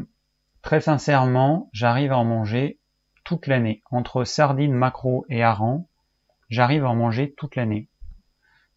très 0.63 0.81
sincèrement, 0.81 1.71
j'arrive 1.73 2.11
à 2.11 2.19
en 2.19 2.25
manger 2.25 2.81
toute 3.23 3.47
l'année. 3.47 3.83
Entre 3.93 4.25
sardines, 4.25 4.73
macro 4.73 5.25
et 5.29 5.45
hareng, 5.45 5.87
j'arrive 6.49 6.85
à 6.85 6.89
en 6.89 6.97
manger 6.97 7.35
toute 7.37 7.55
l'année. 7.55 7.89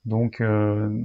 Donc, 0.05 0.39
euh, 0.39 1.03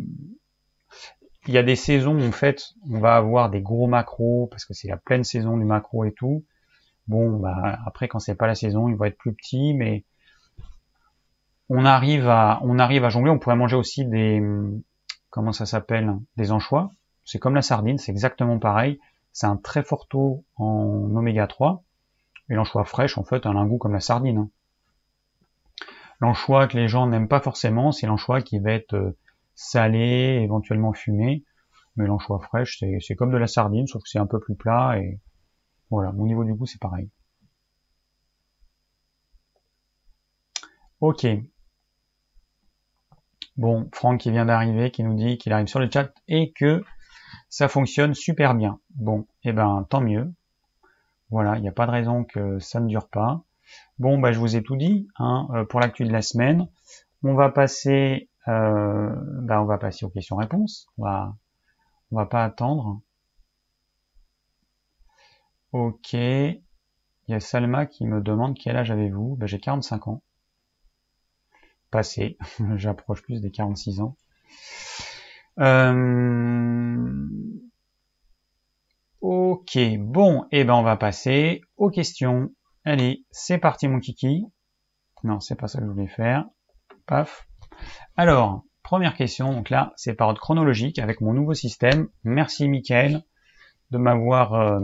il 1.46 1.54
y 1.54 1.58
a 1.58 1.62
des 1.62 1.76
saisons 1.76 2.20
en 2.20 2.32
fait, 2.32 2.74
on 2.90 2.98
va 2.98 3.16
avoir 3.16 3.50
des 3.50 3.60
gros 3.60 3.86
macros 3.86 4.46
parce 4.50 4.64
que 4.64 4.74
c'est 4.74 4.88
la 4.88 4.96
pleine 4.96 5.24
saison 5.24 5.56
du 5.56 5.64
macro 5.64 6.04
et 6.04 6.12
tout. 6.12 6.44
Bon, 7.08 7.38
bah, 7.38 7.78
après 7.86 8.08
quand 8.08 8.18
c'est 8.18 8.34
pas 8.34 8.46
la 8.46 8.54
saison, 8.54 8.88
il 8.88 8.96
va 8.96 9.08
être 9.08 9.18
plus 9.18 9.34
petit, 9.34 9.74
mais 9.74 10.04
on 11.68 11.84
arrive 11.84 12.28
à, 12.28 12.60
on 12.62 12.78
arrive 12.78 13.04
à 13.04 13.08
jongler. 13.08 13.30
On 13.30 13.38
pourrait 13.38 13.56
manger 13.56 13.76
aussi 13.76 14.04
des, 14.04 14.42
comment 15.30 15.52
ça 15.52 15.66
s'appelle, 15.66 16.16
des 16.36 16.52
anchois. 16.52 16.90
C'est 17.24 17.38
comme 17.38 17.54
la 17.54 17.62
sardine, 17.62 17.98
c'est 17.98 18.12
exactement 18.12 18.58
pareil. 18.58 19.00
C'est 19.32 19.46
un 19.46 19.56
très 19.56 19.82
fort 19.82 20.06
taux 20.06 20.44
en 20.56 21.10
oméga 21.14 21.46
3. 21.46 21.82
Et 22.50 22.54
l'anchois 22.54 22.84
fraîche, 22.84 23.16
en 23.18 23.24
fait, 23.24 23.46
a 23.46 23.48
un 23.48 23.66
goût 23.66 23.78
comme 23.78 23.94
la 23.94 24.00
sardine. 24.00 24.48
L'anchois 26.20 26.68
que 26.68 26.76
les 26.76 26.88
gens 26.88 27.06
n'aiment 27.06 27.28
pas 27.28 27.40
forcément, 27.40 27.90
c'est 27.90 28.06
l'anchois 28.06 28.42
qui 28.42 28.58
va 28.58 28.72
être 28.72 28.94
euh, 28.94 29.16
salé, 29.54 30.40
éventuellement 30.42 30.92
fumé. 30.92 31.44
Mais 31.96 32.06
l'anchois 32.06 32.38
fraîche, 32.40 32.82
c'est 33.00 33.14
comme 33.14 33.30
de 33.30 33.36
la 33.36 33.46
sardine, 33.46 33.86
sauf 33.86 34.02
que 34.02 34.08
c'est 34.08 34.18
un 34.18 34.26
peu 34.26 34.40
plus 34.40 34.54
plat 34.56 34.98
et 34.98 35.20
voilà, 35.90 36.10
au 36.10 36.26
niveau 36.26 36.44
du 36.44 36.54
goût, 36.54 36.66
c'est 36.66 36.80
pareil. 36.80 37.08
Ok. 41.00 41.26
Bon, 43.56 43.88
Franck 43.92 44.20
qui 44.20 44.30
vient 44.30 44.46
d'arriver, 44.46 44.90
qui 44.90 45.04
nous 45.04 45.14
dit 45.14 45.38
qu'il 45.38 45.52
arrive 45.52 45.66
sur 45.66 45.78
le 45.78 45.88
chat 45.90 46.12
et 46.28 46.52
que 46.52 46.82
ça 47.48 47.68
fonctionne 47.68 48.14
super 48.14 48.54
bien. 48.54 48.80
Bon, 48.96 49.26
eh 49.44 49.52
ben 49.52 49.86
tant 49.90 50.00
mieux. 50.00 50.32
Voilà, 51.30 51.56
il 51.56 51.62
n'y 51.62 51.68
a 51.68 51.72
pas 51.72 51.86
de 51.86 51.92
raison 51.92 52.24
que 52.24 52.58
ça 52.58 52.80
ne 52.80 52.88
dure 52.88 53.08
pas. 53.08 53.44
Bon, 53.98 54.18
bah 54.18 54.32
je 54.32 54.38
vous 54.38 54.56
ai 54.56 54.62
tout 54.62 54.76
dit 54.76 55.08
hein, 55.18 55.48
euh, 55.54 55.64
pour 55.64 55.80
l'actu 55.80 56.04
de 56.04 56.12
la 56.12 56.22
semaine. 56.22 56.68
On 57.22 57.34
va 57.34 57.48
passer, 57.48 58.28
euh, 58.48 59.14
bah, 59.42 59.60
aux 59.60 60.10
questions-réponses. 60.10 60.88
On 60.98 61.04
va, 61.04 61.36
va 62.10 62.26
pas 62.26 62.44
attendre. 62.44 63.00
Ok. 65.74 66.12
Il 66.12 66.60
y 67.26 67.34
a 67.34 67.40
Salma 67.40 67.84
qui 67.86 68.06
me 68.06 68.20
demande 68.20 68.56
quel 68.56 68.76
âge 68.76 68.92
avez-vous? 68.92 69.34
Bah, 69.34 69.46
J'ai 69.46 69.58
45 69.58 70.06
ans. 70.06 70.22
Passé. 71.90 72.38
J'approche 72.76 73.22
plus 73.22 73.40
des 73.40 73.50
46 73.50 73.98
ans. 73.98 74.16
Euh... 75.58 77.28
Ok, 79.20 79.76
bon, 79.98 80.44
eh 80.52 80.62
ben 80.62 80.74
on 80.74 80.84
va 80.84 80.96
passer 80.96 81.62
aux 81.76 81.90
questions. 81.90 82.50
Allez, 82.84 83.24
c'est 83.32 83.58
parti 83.58 83.88
mon 83.88 83.98
kiki. 83.98 84.44
Non, 85.24 85.40
c'est 85.40 85.56
pas 85.56 85.66
ça 85.66 85.80
que 85.80 85.86
je 85.86 85.90
voulais 85.90 86.06
faire. 86.06 86.44
Paf. 87.06 87.48
Alors, 88.16 88.62
première 88.84 89.16
question, 89.16 89.52
donc 89.52 89.70
là, 89.70 89.92
c'est 89.96 90.14
par 90.14 90.28
ordre 90.28 90.40
chronologique 90.40 91.00
avec 91.00 91.20
mon 91.20 91.32
nouveau 91.32 91.54
système. 91.54 92.10
Merci 92.22 92.68
Mickaël 92.68 93.24
de 93.90 93.98
m'avoir 93.98 94.54
euh, 94.54 94.80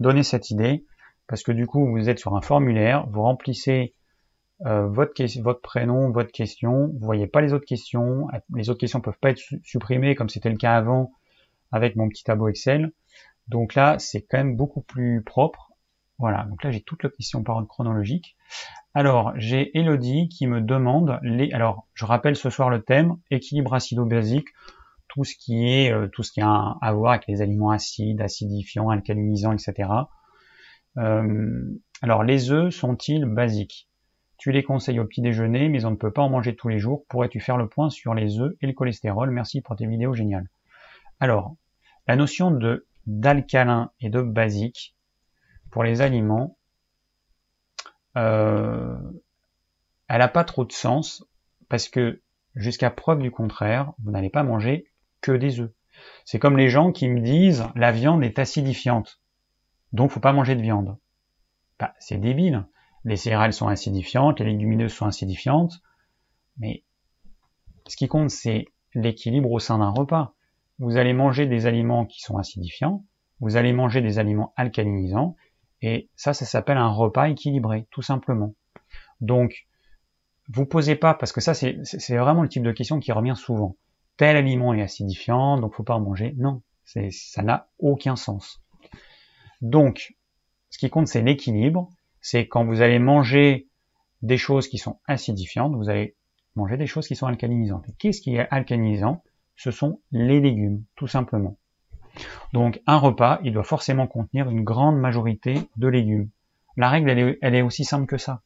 donné 0.00 0.22
cette 0.22 0.50
idée, 0.50 0.84
parce 1.26 1.42
que 1.42 1.52
du 1.52 1.66
coup, 1.66 1.86
vous 1.88 2.08
êtes 2.08 2.18
sur 2.18 2.36
un 2.36 2.40
formulaire, 2.40 3.06
vous 3.08 3.22
remplissez 3.22 3.94
euh, 4.66 4.88
votre, 4.88 5.22
votre 5.40 5.60
prénom, 5.60 6.10
votre 6.10 6.32
question, 6.32 6.88
vous 6.88 7.06
voyez 7.06 7.26
pas 7.26 7.40
les 7.40 7.52
autres 7.52 7.66
questions, 7.66 8.26
les 8.54 8.70
autres 8.70 8.80
questions 8.80 9.00
peuvent 9.00 9.18
pas 9.20 9.30
être 9.30 9.42
supprimées 9.62 10.14
comme 10.14 10.28
c'était 10.28 10.50
le 10.50 10.56
cas 10.56 10.74
avant 10.74 11.12
avec 11.70 11.96
mon 11.96 12.08
petit 12.08 12.24
tableau 12.24 12.48
Excel. 12.48 12.92
Donc 13.46 13.74
là, 13.74 13.98
c'est 13.98 14.22
quand 14.22 14.38
même 14.38 14.56
beaucoup 14.56 14.82
plus 14.82 15.22
propre. 15.22 15.72
Voilà, 16.18 16.44
donc 16.44 16.64
là 16.64 16.72
j'ai 16.72 16.80
toutes 16.80 17.04
les 17.04 17.10
questions 17.10 17.44
par 17.44 17.56
ordre 17.56 17.68
chronologique. 17.68 18.36
Alors, 18.94 19.32
j'ai 19.36 19.78
Elodie 19.78 20.28
qui 20.28 20.48
me 20.48 20.60
demande 20.60 21.20
les. 21.22 21.52
Alors, 21.52 21.86
je 21.94 22.04
rappelle 22.04 22.34
ce 22.34 22.50
soir 22.50 22.70
le 22.70 22.82
thème 22.82 23.16
équilibre 23.30 23.74
acido-basique, 23.74 24.48
tout 25.08 25.24
ce 25.24 25.34
qui 25.36 25.68
est 25.68 25.92
euh, 25.92 26.08
tout 26.08 26.22
ce 26.22 26.32
qui 26.32 26.40
a 26.40 26.76
à 26.80 26.92
voir 26.92 27.12
avec 27.12 27.26
les 27.26 27.42
aliments 27.42 27.70
acides, 27.70 28.20
acidifiants, 28.20 28.90
alcalinisants, 28.90 29.52
etc. 29.52 29.90
Euh, 30.98 31.78
alors, 32.02 32.22
les 32.22 32.50
œufs 32.50 32.72
sont-ils 32.74 33.24
basiques? 33.24 33.88
Tu 34.36 34.52
les 34.52 34.62
conseilles 34.62 35.00
au 35.00 35.04
petit 35.04 35.20
déjeuner, 35.20 35.68
mais 35.68 35.84
on 35.84 35.90
ne 35.90 35.96
peut 35.96 36.12
pas 36.12 36.22
en 36.22 36.30
manger 36.30 36.54
tous 36.54 36.68
les 36.68 36.78
jours. 36.78 37.04
Pourrais-tu 37.08 37.40
faire 37.40 37.56
le 37.56 37.68
point 37.68 37.90
sur 37.90 38.14
les 38.14 38.38
œufs 38.38 38.54
et 38.60 38.66
le 38.66 38.72
cholestérol? 38.72 39.30
Merci 39.30 39.60
pour 39.60 39.74
tes 39.74 39.86
vidéos 39.86 40.14
géniales. 40.14 40.48
Alors, 41.18 41.56
la 42.06 42.16
notion 42.16 42.50
de 42.50 42.86
d'alcalin 43.06 43.90
et 44.00 44.10
de 44.10 44.20
basique 44.20 44.94
pour 45.70 45.82
les 45.82 46.02
aliments, 46.02 46.58
euh, 48.16 48.96
elle 50.08 50.18
n'a 50.18 50.28
pas 50.28 50.44
trop 50.44 50.64
de 50.64 50.72
sens 50.72 51.24
parce 51.68 51.88
que 51.88 52.22
jusqu'à 52.54 52.90
preuve 52.90 53.20
du 53.20 53.30
contraire, 53.30 53.92
vous 54.02 54.10
n'allez 54.10 54.30
pas 54.30 54.42
manger 54.42 54.86
que 55.20 55.32
des 55.32 55.60
œufs. 55.60 55.70
C'est 56.24 56.38
comme 56.38 56.56
les 56.56 56.68
gens 56.68 56.92
qui 56.92 57.08
me 57.08 57.20
disent 57.20 57.64
la 57.74 57.92
viande 57.92 58.22
est 58.22 58.38
acidifiante, 58.38 59.20
donc 59.92 60.10
faut 60.10 60.20
pas 60.20 60.32
manger 60.32 60.54
de 60.54 60.62
viande. 60.62 60.96
Bah, 61.78 61.94
c'est 61.98 62.18
débile. 62.18 62.66
Les 63.04 63.16
céréales 63.16 63.52
sont 63.52 63.68
acidifiantes, 63.68 64.40
les 64.40 64.46
légumineuses 64.46 64.92
sont 64.92 65.06
acidifiantes, 65.06 65.80
mais 66.58 66.82
ce 67.86 67.96
qui 67.96 68.08
compte 68.08 68.30
c'est 68.30 68.66
l'équilibre 68.94 69.50
au 69.50 69.58
sein 69.58 69.78
d'un 69.78 69.90
repas. 69.90 70.34
Vous 70.78 70.96
allez 70.96 71.12
manger 71.12 71.46
des 71.46 71.66
aliments 71.66 72.06
qui 72.06 72.20
sont 72.20 72.36
acidifiants, 72.36 73.04
vous 73.40 73.56
allez 73.56 73.72
manger 73.72 74.00
des 74.00 74.18
aliments 74.18 74.52
alcalinisants, 74.56 75.36
et 75.82 76.08
ça, 76.16 76.34
ça 76.34 76.44
s'appelle 76.44 76.76
un 76.76 76.88
repas 76.88 77.28
équilibré, 77.28 77.86
tout 77.90 78.02
simplement. 78.02 78.54
Donc, 79.20 79.66
vous 80.48 80.66
posez 80.66 80.96
pas, 80.96 81.14
parce 81.14 81.32
que 81.32 81.40
ça, 81.40 81.54
c'est 81.54 82.16
vraiment 82.16 82.42
le 82.42 82.48
type 82.48 82.62
de 82.62 82.72
question 82.72 82.98
qui 83.00 83.12
revient 83.12 83.36
souvent. 83.36 83.76
Tel 84.18 84.36
aliment 84.36 84.74
est 84.74 84.82
acidifiant, 84.82 85.58
donc 85.58 85.74
faut 85.74 85.84
pas 85.84 85.94
en 85.94 86.00
manger. 86.00 86.34
Non, 86.36 86.60
ça 86.84 87.42
n'a 87.42 87.68
aucun 87.78 88.16
sens. 88.16 88.60
Donc, 89.62 90.14
ce 90.70 90.78
qui 90.78 90.90
compte, 90.90 91.08
c'est 91.08 91.22
l'équilibre. 91.22 91.88
C'est 92.20 92.46
quand 92.46 92.64
vous 92.64 92.82
allez 92.82 92.98
manger 92.98 93.68
des 94.22 94.36
choses 94.36 94.68
qui 94.68 94.76
sont 94.76 94.98
acidifiantes, 95.06 95.74
vous 95.74 95.88
allez 95.88 96.16
manger 96.56 96.76
des 96.76 96.86
choses 96.86 97.06
qui 97.06 97.16
sont 97.16 97.26
alcalinisantes. 97.26 97.86
Qu'est-ce 97.98 98.20
qui 98.20 98.36
est 98.36 98.48
alcalinisant? 98.50 99.22
Ce 99.56 99.70
sont 99.70 100.00
les 100.10 100.40
légumes, 100.40 100.84
tout 100.96 101.06
simplement. 101.06 101.56
Donc 102.52 102.80
un 102.86 102.96
repas, 102.96 103.38
il 103.44 103.52
doit 103.52 103.64
forcément 103.64 104.06
contenir 104.06 104.50
une 104.50 104.64
grande 104.64 104.98
majorité 104.98 105.54
de 105.76 105.88
légumes. 105.88 106.28
La 106.76 106.88
règle, 106.88 107.38
elle 107.40 107.54
est, 107.54 107.62
aussi 107.62 107.84
simple 107.84 108.06
que 108.06 108.18
ça. 108.18 108.42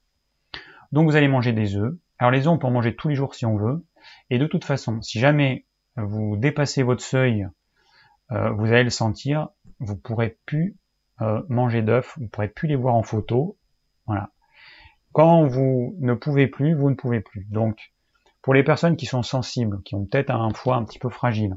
Donc 0.93 1.09
vous 1.09 1.17
allez 1.17 1.29
manger 1.29 1.53
des 1.53 1.77
œufs. 1.77 1.95
Alors 2.19 2.31
les 2.31 2.47
œufs, 2.47 2.53
on 2.53 2.59
peut 2.59 2.67
en 2.67 2.71
manger 2.71 2.95
tous 2.95 3.09
les 3.09 3.15
jours 3.15 3.35
si 3.35 3.47
on 3.47 3.57
veut. 3.57 3.85
Et 4.31 4.39
de 4.39 4.47
toute 4.47 4.65
façon, 4.65 5.01
si 5.03 5.19
jamais 5.19 5.67
vous 5.97 6.37
dépassez 6.37 6.83
votre 6.83 7.03
seuil, 7.03 7.47
euh, 8.31 8.51
vous 8.51 8.67
allez 8.67 8.85
le 8.85 8.91
sentir, 8.91 9.49
vous 9.79 9.97
pourrez 9.97 10.39
plus 10.47 10.77
euh, 11.21 11.43
manger 11.49 11.83
d'œufs, 11.83 12.15
vous 12.19 12.29
pourrez 12.29 12.49
plus 12.49 12.69
les 12.69 12.77
voir 12.77 12.95
en 12.95 13.03
photo. 13.03 13.59
Voilà. 14.07 14.31
Quand 15.13 15.47
vous 15.47 15.97
ne 16.01 16.15
pouvez 16.15 16.47
plus, 16.47 16.75
vous 16.75 16.91
ne 16.91 16.95
pouvez 16.95 17.21
plus. 17.21 17.47
Donc, 17.51 17.93
pour 18.41 18.55
les 18.55 18.65
personnes 18.65 18.97
qui 18.97 19.07
sont 19.07 19.23
sensibles, 19.23 19.83
qui 19.83 19.95
ont 19.95 20.07
peut-être 20.07 20.31
un 20.31 20.53
foie 20.55 20.77
un 20.77 20.85
petit 20.85 20.99
peu 20.99 21.11
fragile, 21.11 21.57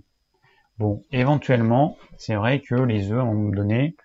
Bon, 0.77 1.05
éventuellement, 1.11 1.97
c'est 2.17 2.35
vrai 2.35 2.61
que 2.61 2.75
les 2.75 3.11
œufs, 3.11 3.19
à 3.19 3.21
un 3.21 3.33
moment 3.33 3.55
donné, 3.55 3.95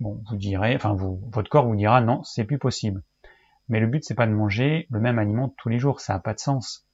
bon, 0.00 0.22
vous 0.30 0.36
direz, 0.36 0.74
enfin, 0.74 0.96
votre 0.96 1.50
corps 1.50 1.66
vous 1.66 1.76
dira 1.76 2.00
non, 2.00 2.22
c'est 2.22 2.44
plus 2.44 2.58
possible. 2.58 3.02
Mais 3.68 3.80
le 3.80 3.86
but, 3.86 4.04
c'est 4.04 4.14
pas 4.14 4.26
de 4.26 4.32
manger 4.32 4.86
le 4.90 5.00
même 5.00 5.18
aliment 5.18 5.48
tous 5.56 5.68
les 5.68 5.78
jours, 5.78 6.00
ça 6.00 6.14
n'a 6.14 6.18
pas 6.18 6.34
de 6.34 6.40
sens. 6.40 6.86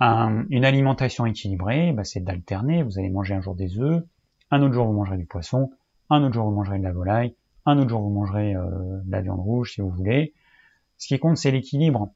une 0.00 0.64
alimentation 0.64 1.26
équilibrée, 1.26 1.92
bah, 1.92 2.04
c'est 2.04 2.20
d'alterner. 2.20 2.82
Vous 2.82 2.98
allez 2.98 3.10
manger 3.10 3.34
un 3.34 3.40
jour 3.40 3.54
des 3.54 3.78
œufs, 3.78 4.02
un 4.50 4.62
autre 4.62 4.74
jour 4.74 4.86
vous 4.86 4.92
mangerez 4.92 5.16
du 5.16 5.26
poisson, 5.26 5.70
un 6.10 6.22
autre 6.22 6.34
jour 6.34 6.46
vous 6.46 6.54
mangerez 6.54 6.78
de 6.78 6.84
la 6.84 6.92
volaille, 6.92 7.34
un 7.66 7.78
autre 7.78 7.90
jour 7.90 8.00
vous 8.00 8.10
mangerez 8.10 8.54
euh, 8.54 9.00
de 9.04 9.10
la 9.10 9.20
viande 9.20 9.40
rouge 9.40 9.72
si 9.72 9.80
vous 9.80 9.90
voulez. 9.90 10.34
Ce 10.98 11.06
qui 11.06 11.18
compte, 11.18 11.36
c'est 11.36 11.50
l'équilibre. 11.50 12.12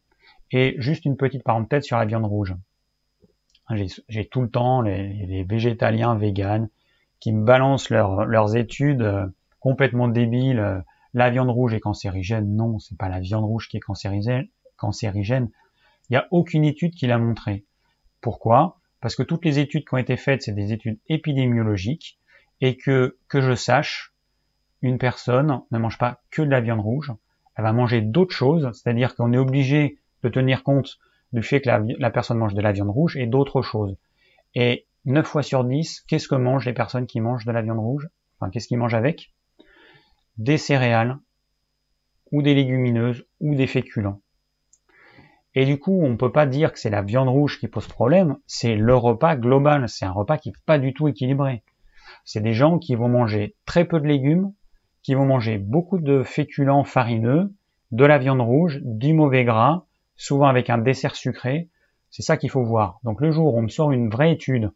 Et 0.50 0.76
juste 0.78 1.04
une 1.04 1.16
petite 1.16 1.42
parenthèse 1.42 1.85
sur 1.85 1.98
la 1.98 2.07
viande 2.07 2.24
rouge. 2.24 2.54
J'ai 4.09 4.26
tout 4.26 4.40
le 4.40 4.48
temps 4.48 4.81
les, 4.81 5.44
végétaliens 5.44 6.14
véganes 6.14 6.70
qui 7.20 7.33
me 7.33 7.44
balancent 7.44 7.90
leurs 7.90 8.57
études 8.57 9.02
euh, 9.02 9.26
complètement 9.61 10.09
débiles. 10.09 10.83
La 11.14 11.31
viande 11.31 11.51
rouge 11.51 11.75
est 11.75 11.81
cancérigène. 11.81 12.55
Non, 12.55 12.79
c'est 12.79 12.99
pas 12.99 13.09
la 13.09 13.21
viande 13.21 13.44
rouge 13.44 13.68
qui 13.68 13.77
est 13.77 13.81
cancérigène. 13.81 15.51
Il 16.09 16.12
n'y 16.12 16.16
a 16.16 16.29
aucune 16.31 16.64
étude 16.64 16.94
qui 16.94 17.07
l'a 17.07 17.18
montré. 17.18 17.64
Pourquoi? 18.21 18.79
Parce 19.01 19.14
que 19.14 19.23
toutes 19.23 19.44
les 19.44 19.59
études 19.59 19.87
qui 19.87 19.94
ont 19.94 19.99
été 19.99 20.16
faites, 20.16 20.42
c'est 20.42 20.53
des 20.53 20.73
études 20.73 20.99
épidémiologiques 21.09 22.18
et 22.61 22.77
que, 22.77 23.18
que 23.29 23.40
je 23.40 23.55
sache, 23.55 24.12
une 24.83 24.99
personne 24.99 25.61
ne 25.71 25.79
mange 25.79 25.99
pas 25.99 26.23
que 26.31 26.42
de 26.42 26.51
la 26.51 26.61
viande 26.61 26.81
rouge, 26.81 27.12
elle 27.57 27.64
va 27.64 27.73
manger 27.73 28.01
d'autres 28.01 28.35
choses, 28.35 28.71
c'est-à-dire 28.73 29.14
qu'on 29.14 29.33
est 29.33 29.38
obligé 29.38 29.99
de 30.23 30.29
tenir 30.29 30.62
compte 30.62 30.99
du 31.33 31.42
fait 31.42 31.61
que 31.61 31.68
la, 31.99 32.11
personne 32.11 32.38
mange 32.38 32.55
de 32.55 32.61
la 32.61 32.73
viande 32.73 32.90
rouge 32.90 33.16
et 33.16 33.27
d'autres 33.27 33.62
choses. 33.62 33.97
Et 34.55 34.87
9 35.05 35.27
fois 35.27 35.42
sur 35.42 35.64
10, 35.64 36.05
qu'est-ce 36.09 36.29
que 36.29 36.35
mangent 36.35 36.66
les 36.66 36.73
personnes 36.73 37.07
qui 37.07 37.21
mangent 37.21 37.44
de 37.44 37.53
la 37.53 37.62
viande 37.62 37.79
rouge? 37.79 38.09
Enfin, 38.38 38.51
qu'est-ce 38.51 38.68
qu'ils 38.68 38.79
mangent 38.79 38.94
avec? 38.94 39.33
Des 40.38 40.59
céréales, 40.59 41.18
ou 42.33 42.42
des 42.42 42.55
légumineuses, 42.55 43.27
ou 43.40 43.55
des 43.55 43.66
féculents. 43.66 44.20
Et 45.55 45.64
du 45.64 45.79
coup, 45.79 46.01
on 46.01 46.11
ne 46.11 46.16
peut 46.16 46.31
pas 46.31 46.46
dire 46.46 46.72
que 46.72 46.79
c'est 46.79 46.90
la 46.90 47.03
viande 47.03 47.29
rouge 47.29 47.59
qui 47.59 47.68
pose 47.68 47.88
problème, 47.88 48.37
c'est 48.46 48.77
le 48.77 48.94
repas 48.94 49.35
global, 49.35 49.88
c'est 49.88 50.05
un 50.05 50.12
repas 50.12 50.38
qui 50.38 50.51
n'est 50.51 50.57
pas 50.66 50.79
du 50.79 50.94
tout 50.94 51.09
équilibré. 51.09 51.62
C'est 52.24 52.40
des 52.40 52.53
gens 52.53 52.79
qui 52.79 52.94
vont 52.94 53.09
manger 53.09 53.57
très 53.66 53.85
peu 53.85 53.98
de 54.01 54.07
légumes, 54.07 54.53
qui 55.03 55.14
vont 55.14 55.27
manger 55.27 55.59
beaucoup 55.59 55.98
de 55.98 56.22
féculents 56.22 56.85
farineux, 56.85 57.53
de 57.90 58.05
la 58.05 58.18
viande 58.18 58.40
rouge, 58.40 58.81
du 58.85 59.14
mauvais 59.14 59.44
gras, 59.44 59.87
souvent 60.16 60.46
avec 60.46 60.70
un 60.70 60.79
dessert 60.79 61.16
sucré. 61.16 61.68
C'est 62.11 62.22
ça 62.22 62.37
qu'il 62.37 62.51
faut 62.51 62.62
voir. 62.62 63.01
Donc 63.03 63.20
le 63.20 63.31
jour 63.31 63.55
où 63.55 63.59
on 63.59 63.62
me 63.62 63.68
sort 63.68 63.90
une 63.90 64.11
vraie 64.11 64.33
étude, 64.33 64.70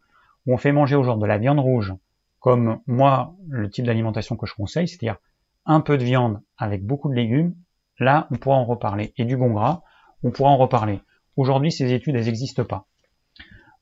où 0.45 0.53
on 0.53 0.57
fait 0.57 0.71
manger 0.71 0.95
aux 0.95 1.03
gens 1.03 1.17
de 1.17 1.25
la 1.25 1.37
viande 1.37 1.59
rouge, 1.59 1.93
comme 2.39 2.79
moi, 2.87 3.35
le 3.47 3.69
type 3.69 3.85
d'alimentation 3.85 4.35
que 4.35 4.47
je 4.47 4.55
conseille, 4.55 4.87
c'est-à-dire 4.87 5.17
un 5.65 5.81
peu 5.81 5.97
de 5.97 6.03
viande 6.03 6.41
avec 6.57 6.85
beaucoup 6.85 7.09
de 7.09 7.15
légumes, 7.15 7.55
là, 7.99 8.27
on 8.31 8.35
pourra 8.35 8.57
en 8.57 8.65
reparler. 8.65 9.13
Et 9.17 9.25
du 9.25 9.37
bon 9.37 9.51
gras, 9.51 9.83
on 10.23 10.31
pourra 10.31 10.49
en 10.49 10.57
reparler. 10.57 11.01
Aujourd'hui, 11.35 11.71
ces 11.71 11.93
études, 11.93 12.15
elles 12.15 12.25
n'existent 12.25 12.65
pas. 12.65 12.87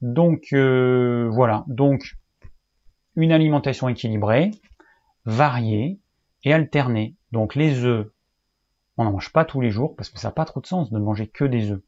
Donc 0.02 0.48
euh, 0.54 1.30
voilà, 1.32 1.64
donc 1.68 2.18
une 3.16 3.32
alimentation 3.32 3.88
équilibrée, 3.88 4.52
variée 5.26 6.00
et 6.44 6.54
alternée. 6.54 7.16
Donc 7.32 7.56
les 7.56 7.84
œufs, 7.84 8.08
on 8.98 9.04
n'en 9.04 9.12
mange 9.12 9.32
pas 9.32 9.46
tous 9.46 9.62
les 9.62 9.70
jours 9.70 9.96
parce 9.96 10.10
que 10.10 10.20
ça 10.20 10.30
n'a 10.30 10.34
pas 10.34 10.46
trop 10.46 10.60
de 10.60 10.66
sens 10.66 10.92
de 10.92 11.00
manger 11.00 11.28
que 11.28 11.46
des 11.46 11.72
œufs. 11.72 11.82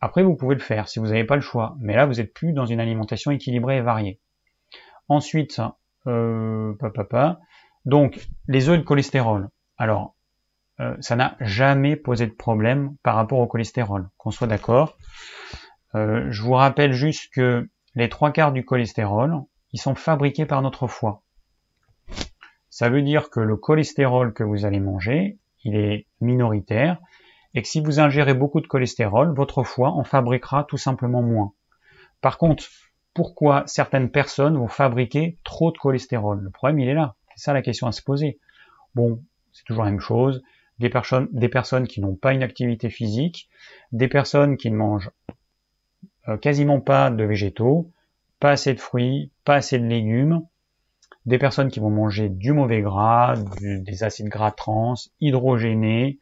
Après, 0.00 0.22
vous 0.22 0.36
pouvez 0.36 0.54
le 0.54 0.60
faire 0.60 0.88
si 0.88 0.98
vous 0.98 1.06
n'avez 1.06 1.24
pas 1.24 1.36
le 1.36 1.42
choix, 1.42 1.76
mais 1.80 1.96
là, 1.96 2.06
vous 2.06 2.20
êtes 2.20 2.34
plus 2.34 2.52
dans 2.52 2.66
une 2.66 2.78
alimentation 2.78 3.30
équilibrée 3.30 3.78
et 3.78 3.80
variée. 3.80 4.20
Ensuite, 5.08 5.60
euh, 6.06 6.74
papa, 6.78 7.40
donc 7.84 8.28
les 8.48 8.68
œufs 8.68 8.78
de 8.78 8.84
cholestérol. 8.84 9.48
Alors, 9.76 10.14
euh, 10.80 10.96
ça 11.00 11.16
n'a 11.16 11.36
jamais 11.40 11.96
posé 11.96 12.26
de 12.26 12.32
problème 12.32 12.96
par 13.02 13.14
rapport 13.14 13.38
au 13.38 13.46
cholestérol, 13.46 14.08
qu'on 14.16 14.30
soit 14.30 14.46
d'accord. 14.46 14.96
Euh, 15.94 16.26
je 16.30 16.42
vous 16.42 16.54
rappelle 16.54 16.92
juste 16.92 17.32
que 17.32 17.68
les 17.94 18.08
trois 18.08 18.32
quarts 18.32 18.52
du 18.52 18.64
cholestérol, 18.64 19.42
ils 19.72 19.80
sont 19.80 19.94
fabriqués 19.94 20.46
par 20.46 20.62
notre 20.62 20.86
foie. 20.86 21.22
Ça 22.70 22.88
veut 22.88 23.02
dire 23.02 23.28
que 23.28 23.40
le 23.40 23.56
cholestérol 23.56 24.32
que 24.32 24.42
vous 24.42 24.64
allez 24.64 24.80
manger, 24.80 25.38
il 25.64 25.76
est 25.76 26.06
minoritaire, 26.20 26.98
et 27.54 27.62
que 27.62 27.68
si 27.68 27.80
vous 27.80 28.00
ingérez 28.00 28.32
beaucoup 28.32 28.62
de 28.62 28.66
cholestérol, 28.66 29.34
votre 29.34 29.62
foie 29.62 29.90
en 29.90 30.04
fabriquera 30.04 30.64
tout 30.64 30.78
simplement 30.78 31.22
moins. 31.22 31.52
Par 32.22 32.38
contre, 32.38 32.64
pourquoi 33.12 33.64
certaines 33.66 34.10
personnes 34.10 34.56
vont 34.56 34.68
fabriquer 34.68 35.38
trop 35.44 35.70
de 35.70 35.76
cholestérol? 35.76 36.40
Le 36.40 36.50
problème, 36.50 36.80
il 36.80 36.88
est 36.88 36.94
là. 36.94 37.14
C'est 37.36 37.44
ça 37.44 37.52
la 37.52 37.62
question 37.62 37.86
à 37.86 37.92
se 37.92 38.02
poser. 38.02 38.38
Bon, 38.94 39.22
c'est 39.52 39.64
toujours 39.64 39.84
la 39.84 39.90
même 39.90 40.00
chose 40.00 40.42
des 40.78 40.90
personnes, 40.90 41.28
des 41.32 41.48
personnes 41.48 41.86
qui 41.86 42.00
n'ont 42.00 42.16
pas 42.16 42.32
une 42.32 42.42
activité 42.42 42.90
physique, 42.90 43.48
des 43.92 44.08
personnes 44.08 44.56
qui 44.56 44.70
ne 44.70 44.76
mangent 44.76 45.10
euh, 46.28 46.36
quasiment 46.36 46.80
pas 46.80 47.10
de 47.10 47.24
végétaux, 47.24 47.90
pas 48.40 48.50
assez 48.50 48.74
de 48.74 48.80
fruits, 48.80 49.30
pas 49.44 49.54
assez 49.54 49.78
de 49.78 49.86
légumes, 49.86 50.42
des 51.24 51.38
personnes 51.38 51.70
qui 51.70 51.78
vont 51.78 51.90
manger 51.90 52.28
du 52.28 52.52
mauvais 52.52 52.80
gras, 52.80 53.36
des 53.60 54.02
acides 54.02 54.28
gras 54.28 54.50
trans, 54.50 54.94
hydrogénés, 55.20 56.18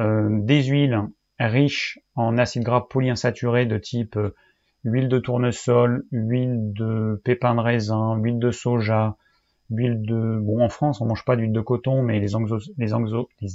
euh, 0.00 0.28
des 0.30 0.64
huiles 0.64 1.00
riches 1.38 2.00
en 2.16 2.38
acides 2.38 2.64
gras 2.64 2.88
polyinsaturés 2.88 3.66
de 3.66 3.78
type 3.78 4.16
euh, 4.16 4.34
huile 4.82 5.08
de 5.08 5.18
tournesol, 5.18 6.04
huile 6.10 6.72
de 6.72 7.20
pépins 7.24 7.54
de 7.54 7.60
raisin, 7.60 8.16
huile 8.16 8.40
de 8.40 8.50
soja, 8.50 9.16
Huile 9.70 10.02
de, 10.02 10.38
bon, 10.40 10.64
en 10.64 10.68
France, 10.68 11.00
on 11.00 11.06
mange 11.06 11.24
pas 11.24 11.36
d'huile 11.36 11.52
de 11.52 11.60
coton, 11.60 12.02
mais 12.02 12.20
les 12.20 12.34
anglo, 12.36 12.58
les 12.78 12.94
anglo, 12.94 13.28
les, 13.40 13.48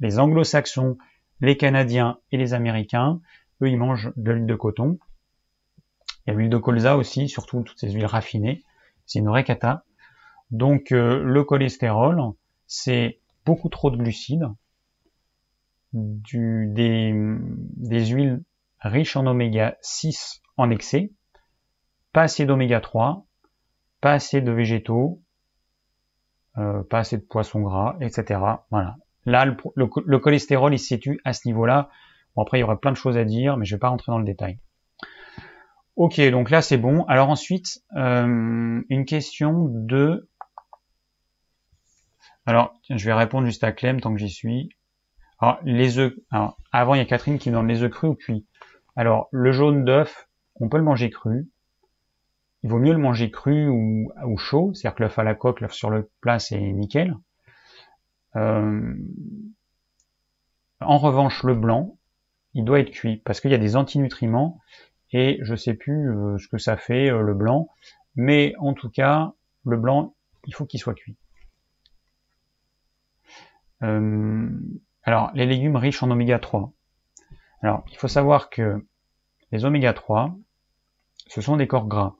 les 0.00 0.18
anglo-saxons, 0.18 0.98
les 1.40 1.56
canadiens 1.56 2.18
et 2.32 2.36
les 2.36 2.54
américains, 2.54 3.20
eux, 3.62 3.68
ils 3.68 3.78
mangent 3.78 4.12
de 4.16 4.32
l'huile 4.32 4.46
de 4.46 4.54
coton. 4.54 4.98
Il 6.26 6.30
y 6.30 6.32
a 6.32 6.34
l'huile 6.34 6.50
de 6.50 6.58
colza 6.58 6.96
aussi, 6.96 7.28
surtout 7.28 7.62
toutes 7.62 7.78
ces 7.78 7.90
huiles 7.90 8.06
raffinées. 8.06 8.62
C'est 9.06 9.20
une 9.20 9.28
vraie. 9.28 9.44
Donc, 10.50 10.92
euh, 10.92 11.22
le 11.22 11.44
cholestérol, 11.44 12.20
c'est 12.66 13.20
beaucoup 13.44 13.68
trop 13.68 13.90
de 13.90 13.96
glucides, 13.96 14.48
du, 15.92 16.68
des, 16.72 17.12
des 17.14 18.06
huiles 18.06 18.42
riches 18.80 19.16
en 19.16 19.26
oméga 19.26 19.76
6 19.80 20.42
en 20.56 20.70
excès, 20.70 21.12
pas 22.12 22.22
assez 22.22 22.44
d'oméga 22.44 22.80
3, 22.80 23.25
pas 24.00 24.12
assez 24.12 24.40
de 24.40 24.50
végétaux, 24.50 25.22
euh, 26.58 26.82
pas 26.82 27.00
assez 27.00 27.16
de 27.16 27.22
poissons 27.22 27.60
gras, 27.60 27.96
etc. 28.00 28.40
Voilà. 28.70 28.96
Là, 29.24 29.44
le, 29.44 30.18
cholestérol, 30.18 30.72
il 30.72 30.78
se 30.78 30.86
situe 30.86 31.20
à 31.24 31.32
ce 31.32 31.46
niveau-là. 31.48 31.90
Bon, 32.34 32.42
après, 32.42 32.58
il 32.58 32.60
y 32.60 32.64
aurait 32.64 32.78
plein 32.78 32.92
de 32.92 32.96
choses 32.96 33.16
à 33.16 33.24
dire, 33.24 33.56
mais 33.56 33.64
je 33.64 33.74
vais 33.74 33.78
pas 33.80 33.88
rentrer 33.88 34.12
dans 34.12 34.18
le 34.18 34.24
détail. 34.24 34.58
Ok, 35.96 36.20
donc 36.30 36.50
là, 36.50 36.62
c'est 36.62 36.76
bon. 36.76 37.04
Alors 37.04 37.30
ensuite, 37.30 37.82
euh, 37.96 38.82
une 38.88 39.04
question 39.06 39.66
de... 39.68 40.28
Alors, 42.44 42.74
je 42.88 43.04
vais 43.04 43.14
répondre 43.14 43.46
juste 43.46 43.64
à 43.64 43.72
Clem 43.72 44.00
tant 44.00 44.12
que 44.12 44.20
j'y 44.20 44.30
suis. 44.30 44.68
Alors, 45.40 45.58
les 45.64 45.98
œufs. 45.98 46.14
Alors, 46.30 46.58
avant, 46.70 46.94
il 46.94 46.98
y 46.98 47.00
a 47.00 47.06
Catherine 47.06 47.38
qui 47.38 47.50
demande 47.50 47.68
les 47.68 47.82
œufs 47.82 47.90
crus 47.90 48.10
ou 48.10 48.14
cuits. 48.14 48.46
Alors, 48.94 49.28
le 49.32 49.50
jaune 49.52 49.84
d'œuf, 49.84 50.28
on 50.60 50.68
peut 50.68 50.76
le 50.76 50.84
manger 50.84 51.10
cru 51.10 51.48
il 52.62 52.70
vaut 52.70 52.78
mieux 52.78 52.92
le 52.92 52.98
manger 52.98 53.30
cru 53.30 53.68
ou, 53.68 54.38
chaud, 54.38 54.72
c'est-à-dire 54.74 54.96
que 54.96 55.02
l'œuf 55.04 55.18
à 55.18 55.22
la 55.22 55.34
coque, 55.34 55.60
l'œuf 55.60 55.72
sur 55.72 55.90
le 55.90 56.10
plat, 56.20 56.38
c'est 56.38 56.60
nickel. 56.60 57.16
Euh, 58.36 58.94
en 60.80 60.98
revanche, 60.98 61.42
le 61.42 61.54
blanc, 61.54 61.98
il 62.54 62.64
doit 62.64 62.80
être 62.80 62.90
cuit 62.90 63.18
parce 63.24 63.40
qu'il 63.40 63.50
y 63.50 63.54
a 63.54 63.58
des 63.58 63.76
antinutriments 63.76 64.60
et 65.12 65.38
je 65.42 65.54
sais 65.54 65.74
plus 65.74 66.10
euh, 66.10 66.38
ce 66.38 66.48
que 66.48 66.58
ça 66.58 66.76
fait 66.76 67.10
euh, 67.10 67.22
le 67.22 67.34
blanc, 67.34 67.68
mais 68.14 68.54
en 68.58 68.74
tout 68.74 68.90
cas, 68.90 69.32
le 69.64 69.76
blanc, 69.76 70.14
il 70.46 70.54
faut 70.54 70.66
qu'il 70.66 70.80
soit 70.80 70.94
cuit. 70.94 71.16
alors, 75.02 75.30
les 75.34 75.46
légumes 75.46 75.76
riches 75.76 76.02
en 76.02 76.10
oméga 76.10 76.40
3. 76.40 76.72
Alors, 77.62 77.84
il 77.92 77.96
faut 77.96 78.08
savoir 78.08 78.50
que 78.50 78.84
les 79.52 79.64
oméga 79.64 79.92
3, 79.92 80.36
ce 81.28 81.40
sont 81.40 81.56
des 81.56 81.68
corps 81.68 81.86
gras. 81.86 82.16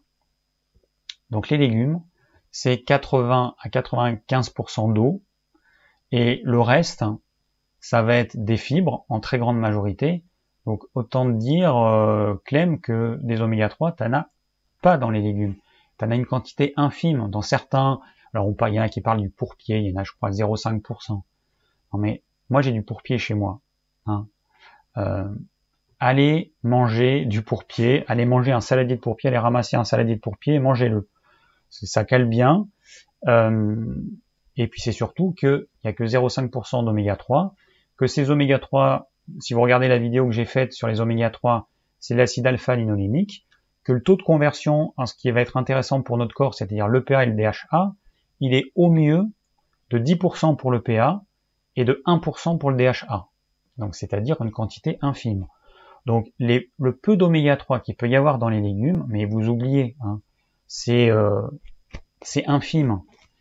Donc 1.31 1.49
les 1.49 1.57
légumes, 1.57 2.03
c'est 2.51 2.83
80 2.83 3.55
à 3.59 3.69
95% 3.69 4.93
d'eau 4.93 5.23
et 6.13 6.41
le 6.45 6.61
reste, 6.61 7.05
ça 7.81 8.03
va 8.03 8.17
être 8.17 8.37
des 8.37 8.57
fibres 8.57 9.05
en 9.09 9.21
très 9.21 9.39
grande 9.39 9.59
majorité. 9.59 10.25
Donc 10.65 10.85
autant 10.95 11.27
dire, 11.27 11.77
euh, 11.77 12.35
Clem, 12.45 12.81
que 12.81 13.19
des 13.23 13.41
oméga 13.41 13.69
3, 13.69 13.93
t'en 13.93 14.13
as 14.13 14.29
pas 14.83 14.99
dans 14.99 15.11
les 15.11 15.21
légumes. 15.21 15.57
T'en 15.99 16.11
as 16.11 16.17
une 16.17 16.27
quantité 16.27 16.73
infime. 16.77 17.29
Dans 17.31 17.43
certains, 17.43 18.01
alors 18.35 18.53
il 18.69 18.75
y 18.75 18.81
en 18.81 18.83
a 18.83 18.89
qui 18.89 19.01
parlent 19.01 19.21
du 19.21 19.31
pourpier, 19.31 19.79
il 19.79 19.91
y 19.91 19.97
en 19.97 20.01
a 20.01 20.05
je 20.05 20.13
crois 20.13 20.31
0,5%. 20.31 21.11
Non 21.11 21.23
mais 21.99 22.23
moi 22.51 22.63
j'ai 22.63 22.73
du 22.73 22.83
pourpier 22.83 23.19
chez 23.19 23.35
moi. 23.35 23.61
Hein. 24.07 24.27
Euh, 24.97 25.29
allez 26.01 26.53
manger 26.63 27.25
du 27.25 27.43
pourpier, 27.43 28.05
allez 28.09 28.25
manger 28.27 28.53
un 28.53 28.61
saladier 28.61 28.97
de 28.97 29.01
pourpier, 29.01 29.29
allez 29.29 29.39
ramasser 29.39 29.77
un 29.77 29.85
saladier 29.85 30.17
de 30.17 30.21
pourpier 30.21 30.55
et 30.55 30.59
mangez-le 30.59 31.09
ça 31.69 32.05
cale 32.05 32.27
bien. 32.27 32.69
Euh, 33.29 33.95
et 34.57 34.69
puis 34.69 34.81
c'est 34.81 34.93
surtout 34.93 35.33
qu'il 35.33 35.67
n'y 35.85 35.91
a 35.91 35.93
que 35.93 36.05
0,5% 36.05 36.85
d'oméga 36.85 37.17
3, 37.17 37.55
que 37.97 38.07
ces 38.07 38.31
oméga 38.31 38.59
3, 38.59 39.11
si 39.41 39.55
vous 39.55 39.61
regardez 39.61 39.89
la 39.89 39.99
vidéo 39.99 40.27
que 40.27 40.33
j'ai 40.33 40.45
faite 40.45 40.73
sur 40.73 40.89
les 40.89 41.01
oméga 41.01 41.31
3, 41.31 41.69
c'est 41.99 42.15
l'acide 42.15 42.47
alpha-linolénique, 42.47 43.47
que 43.85 43.93
le 43.93 44.03
taux 44.03 44.17
de 44.17 44.23
conversion 44.23 44.95
en 44.97 45.07
ce 45.07 45.15
qui 45.15 45.31
va 45.31 45.41
être 45.41 45.57
intéressant 45.57 46.03
pour 46.03 46.17
notre 46.17 46.35
corps, 46.35 46.55
c'est-à-dire 46.55 46.89
l'EPA 46.89 47.25
et 47.25 47.27
le 47.27 47.35
DHA, 47.35 47.95
il 48.41 48.55
est 48.55 48.73
au 48.75 48.91
mieux 48.91 49.25
de 49.91 49.99
10% 49.99 50.57
pour 50.57 50.73
l'EPA 50.73 51.23
et 51.77 51.85
de 51.85 52.03
1% 52.07 52.59
pour 52.59 52.71
le 52.71 52.77
DHA. 52.77 53.29
Donc 53.79 53.95
c'est-à-dire 53.95 54.41
une 54.41 54.51
quantité 54.51 54.99
infime. 55.03 55.47
Donc 56.07 56.33
les, 56.39 56.71
le 56.79 56.97
peu 56.97 57.17
d'oméga 57.17 57.57
3 57.57 57.81
qu'il 57.81 57.97
peut 57.97 58.09
y 58.09 58.17
avoir 58.17 58.39
dans 58.39 58.49
les 58.49 58.61
légumes, 58.61 59.05
mais 59.09 59.25
vous 59.25 59.49
oubliez, 59.49 59.97
hein, 60.01 60.21
c'est 60.67 61.11
euh, 61.11 61.43
c'est 62.23 62.47
infime. 62.47 63.01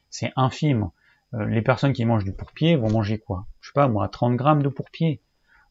C'est 0.09 0.31
infime. 0.35 0.89
Euh, 1.33 1.45
les 1.45 1.61
personnes 1.61 1.93
qui 1.93 2.05
mangent 2.05 2.23
du 2.23 2.33
pourpier 2.33 2.75
vont 2.75 2.91
manger 2.91 3.19
quoi? 3.19 3.45
Je 3.61 3.69
sais 3.69 3.73
pas 3.73 3.87
moi, 3.87 4.07
30 4.07 4.35
grammes 4.35 4.63
de 4.63 4.69
pourpier. 4.69 5.21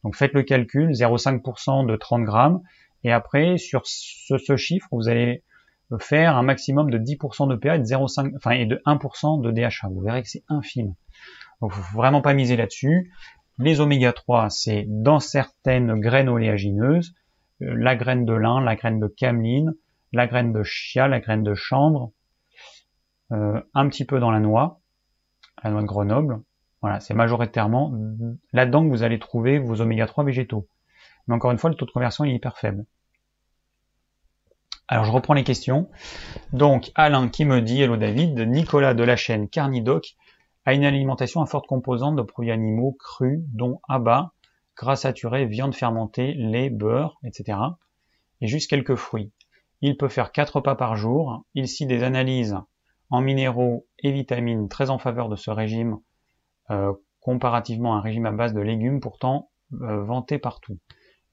Donc 0.02 0.16
faites 0.16 0.34
le 0.34 0.42
calcul, 0.42 0.90
0,5% 0.90 1.86
de 1.86 1.96
30 1.96 2.24
grammes, 2.24 2.60
et 3.04 3.12
après 3.12 3.56
sur 3.56 3.82
ce, 3.86 4.56
chiffre, 4.56 4.88
vous 4.92 5.08
allez 5.08 5.42
faire 6.00 6.36
un 6.36 6.42
maximum 6.42 6.90
de 6.90 6.98
10% 6.98 7.48
de 7.48 7.56
PA 7.56 7.76
et 7.76 7.78
de 7.78 7.84
0,5, 7.84 8.36
enfin 8.36 8.50
et 8.50 8.66
de 8.66 8.82
1% 8.84 9.40
de 9.40 9.50
DHA. 9.50 9.88
Vous 9.88 10.00
verrez 10.00 10.22
que 10.22 10.28
c'est 10.28 10.44
infime. 10.48 10.94
Donc 11.60 11.72
faut 11.72 11.96
vraiment 11.96 12.20
pas 12.20 12.34
miser 12.34 12.56
là-dessus. 12.56 13.12
Les 13.58 13.80
oméga 13.80 14.12
3, 14.12 14.50
c'est 14.50 14.84
dans 14.88 15.20
certaines 15.20 16.00
graines 16.00 16.28
oléagineuses, 16.28 17.14
euh, 17.62 17.74
la 17.76 17.94
graine 17.94 18.24
de 18.24 18.32
lin, 18.32 18.60
la 18.60 18.74
graine 18.74 18.98
de 18.98 19.06
cameline, 19.06 19.74
la 20.14 20.26
graine 20.26 20.52
de 20.52 20.62
chia, 20.62 21.08
la 21.08 21.20
graine 21.20 21.42
de 21.42 21.54
chanvre, 21.54 22.12
euh, 23.32 23.60
un 23.74 23.88
petit 23.88 24.04
peu 24.04 24.20
dans 24.20 24.30
la 24.30 24.40
noix, 24.40 24.80
la 25.62 25.70
noix 25.70 25.82
de 25.82 25.86
Grenoble. 25.86 26.40
Voilà, 26.80 27.00
c'est 27.00 27.14
majoritairement 27.14 27.94
là-dedans 28.52 28.84
que 28.84 28.90
vous 28.90 29.02
allez 29.02 29.18
trouver 29.18 29.58
vos 29.58 29.80
oméga 29.80 30.06
3 30.06 30.24
végétaux. 30.24 30.68
Mais 31.26 31.34
encore 31.34 31.50
une 31.50 31.58
fois, 31.58 31.70
le 31.70 31.76
taux 31.76 31.86
de 31.86 31.90
conversion 31.90 32.24
est 32.24 32.32
hyper 32.32 32.58
faible. 32.58 32.84
Alors 34.86 35.04
je 35.04 35.12
reprends 35.12 35.32
les 35.32 35.44
questions. 35.44 35.88
Donc 36.52 36.92
Alain 36.94 37.28
qui 37.28 37.46
me 37.46 37.62
dit 37.62 37.80
Hello 37.80 37.96
David, 37.96 38.38
Nicolas 38.38 38.92
de 38.92 39.02
la 39.02 39.16
chaîne 39.16 39.48
Carnidoc 39.48 40.14
a 40.66 40.74
une 40.74 40.84
alimentation 40.84 41.40
à 41.40 41.46
forte 41.46 41.66
composante 41.66 42.16
de 42.16 42.22
produits 42.22 42.52
animaux 42.52 42.92
crus, 42.98 43.40
dont 43.48 43.80
abats, 43.88 44.32
gras 44.76 44.96
saturés, 44.96 45.46
viande 45.46 45.74
fermentée, 45.74 46.34
lait, 46.34 46.68
beurre, 46.68 47.18
etc. 47.24 47.58
Et 48.40 48.46
juste 48.46 48.68
quelques 48.68 48.96
fruits. 48.96 49.32
Il 49.86 49.98
peut 49.98 50.08
faire 50.08 50.32
4 50.32 50.56
repas 50.56 50.76
par 50.76 50.96
jour. 50.96 51.44
Il 51.52 51.68
cite 51.68 51.88
des 51.88 52.04
analyses 52.04 52.56
en 53.10 53.20
minéraux 53.20 53.86
et 53.98 54.12
vitamines 54.12 54.70
très 54.70 54.88
en 54.88 54.96
faveur 54.98 55.28
de 55.28 55.36
ce 55.36 55.50
régime 55.50 55.98
euh, 56.70 56.94
comparativement 57.20 57.94
à 57.94 57.98
un 57.98 58.00
régime 58.00 58.24
à 58.24 58.32
base 58.32 58.54
de 58.54 58.62
légumes 58.62 59.00
pourtant 59.00 59.50
euh, 59.74 60.02
vanté 60.02 60.38
partout. 60.38 60.78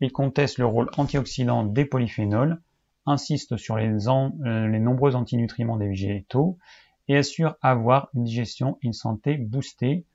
Il 0.02 0.12
conteste 0.12 0.58
le 0.58 0.66
rôle 0.66 0.90
antioxydant 0.98 1.64
des 1.64 1.86
polyphénols. 1.86 2.62
insiste 3.06 3.56
sur 3.56 3.78
les, 3.78 4.10
euh, 4.10 4.80
nombreux 4.80 5.16
antinutriments 5.16 5.78
des 5.78 5.88
végétaux 5.88 6.58
et 7.08 7.16
assure 7.16 7.56
avoir 7.62 8.10
une 8.16 8.26
digestion 8.26 8.78
et 8.82 8.88
une 8.88 8.92
santé 8.92 9.38
boostée 9.38 10.06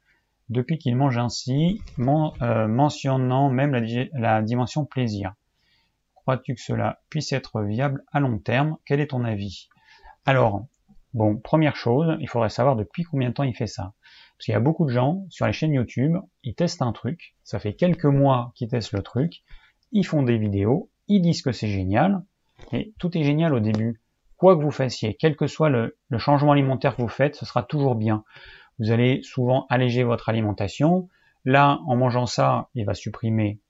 depuis 0.50 0.76
qu'il 0.76 0.94
mange 0.94 1.16
ainsi, 1.16 1.80
mentionnant 1.96 3.48
même 3.48 3.82
la, 4.12 4.42
dimension 4.42 4.84
plaisir. 4.84 5.32
Crois-tu 6.26 6.56
que 6.56 6.60
cela 6.60 6.98
puisse 7.08 7.32
être 7.32 7.62
viable 7.62 8.02
à 8.10 8.18
long 8.18 8.40
terme? 8.40 8.78
Quel 8.84 8.98
est 8.98 9.06
ton 9.06 9.22
avis? 9.22 9.68
Alors, 10.24 10.66
bon, 11.14 11.36
première 11.36 11.76
chose, 11.76 12.16
il 12.18 12.28
faudrait 12.28 12.48
savoir 12.48 12.74
depuis 12.74 13.04
combien 13.04 13.28
de 13.28 13.34
temps 13.34 13.44
il 13.44 13.54
fait 13.54 13.68
ça. 13.68 13.94
Parce 14.36 14.46
qu'il 14.46 14.52
y 14.52 14.56
a 14.56 14.60
beaucoup 14.60 14.86
de 14.86 14.90
gens 14.90 15.24
sur 15.30 15.46
les 15.46 15.52
chaînes 15.52 15.72
YouTube, 15.72 16.16
ils 16.42 16.56
testent 16.56 16.82
un 16.82 16.92
truc, 16.92 17.36
ça 17.44 17.58
fait 17.58 17.74
quelques 17.74 18.04
mois 18.04 18.52
qu'ils 18.56 18.68
testent 18.68 18.92
le 18.92 19.02
truc, 19.02 19.42
ils 19.92 20.04
font 20.04 20.24
des 20.24 20.36
vidéos, 20.36 20.90
ils 21.06 21.22
disent 21.22 21.42
que 21.42 21.52
c'est 21.52 21.68
génial, 21.68 22.22
et 22.72 22.92
tout 22.98 23.16
est 23.16 23.22
génial 23.22 23.54
au 23.54 23.60
début. 23.60 24.00
Quoi 24.36 24.56
que 24.56 24.62
vous 24.62 24.72
fassiez, 24.72 25.14
quel 25.14 25.36
que 25.36 25.46
soit 25.46 25.70
le 25.70 26.18
changement 26.18 26.52
alimentaire 26.52 26.96
que 26.96 27.02
vous 27.02 27.08
faites, 27.08 27.36
ce 27.36 27.46
sera 27.46 27.62
toujours 27.62 27.94
bien 27.94 28.24
vous 28.78 28.90
allez 28.90 29.22
souvent 29.22 29.66
alléger 29.68 30.04
votre 30.04 30.28
alimentation. 30.28 31.08
Là, 31.44 31.80
en 31.86 31.96
mangeant 31.96 32.26
ça, 32.26 32.68
il 32.74 32.84
va 32.84 32.94
supprimer 32.94 33.60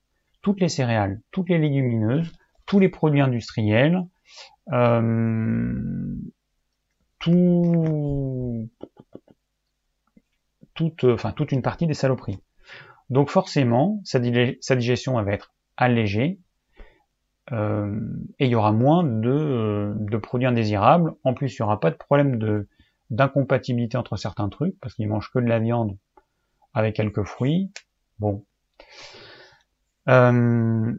toutes 0.41 0.59
les 0.61 0.69
céréales, 0.69 1.21
toutes 1.31 1.49
les 1.49 1.59
légumineuses, 1.59 2.31
tous 2.67 2.79
les 2.79 2.89
produits 2.89 3.21
industriels, 3.21 4.05
euh, 4.71 5.73
tout, 7.17 8.69
toute, 10.75 11.03
enfin, 11.05 11.31
toute 11.31 11.51
une 11.51 11.63
partie 11.63 11.87
des 11.87 11.95
saloperies. 11.95 12.39
Donc 13.09 13.29
forcément, 13.29 14.01
sa, 14.03 14.19
digestion 14.19 15.21
va 15.21 15.31
être 15.31 15.53
allégée 15.77 16.39
euh, 17.53 17.99
et 18.39 18.45
il 18.45 18.51
y 18.51 18.55
aura 18.55 18.73
moins 18.73 19.03
de, 19.03 19.93
de, 19.97 20.17
produits 20.17 20.47
indésirables. 20.47 21.13
En 21.23 21.33
plus, 21.33 21.57
il 21.57 21.61
n'y 21.61 21.65
aura 21.65 21.79
pas 21.79 21.89
de 21.89 21.95
problème 21.95 22.65
d'incompatibilité 23.09 23.97
entre 23.97 24.17
certains 24.17 24.49
trucs, 24.49 24.77
parce 24.81 24.93
qu'il 24.95 25.07
mange 25.07 25.31
que 25.31 25.39
de 25.39 25.45
la 25.45 25.59
viande 25.59 25.97
avec 26.73 26.95
quelques 26.95 27.23
fruits. 27.23 27.71
Bon. 28.19 28.45
Euh, 30.09 30.93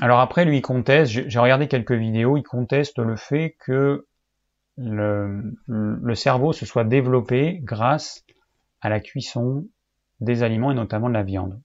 alors 0.00 0.20
après, 0.20 0.44
lui, 0.44 0.58
il 0.58 0.62
conteste, 0.62 1.10
j'ai 1.28 1.38
regardé 1.38 1.68
quelques 1.68 1.92
vidéos, 1.92 2.36
il 2.36 2.42
conteste 2.42 2.98
le 2.98 3.16
fait 3.16 3.56
que 3.58 4.06
le, 4.76 6.14
cerveau 6.14 6.52
se 6.52 6.66
soit 6.66 6.84
développé 6.84 7.60
grâce 7.62 8.24
à 8.82 8.90
la 8.90 9.00
cuisson 9.00 9.66
des 10.20 10.42
aliments 10.42 10.70
et 10.70 10.74
notamment 10.74 11.08
de 11.08 11.14
la 11.14 11.22
viande. 11.22 11.60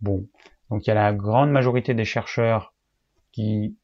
Bon, 0.00 0.26
donc 0.70 0.86
il 0.86 0.88
y 0.88 0.90
a 0.90 0.94
la 0.94 1.12
grande 1.14 1.50
majorité 1.50 1.94
des 1.94 2.04
chercheurs 2.04 2.74
qui 3.32 3.76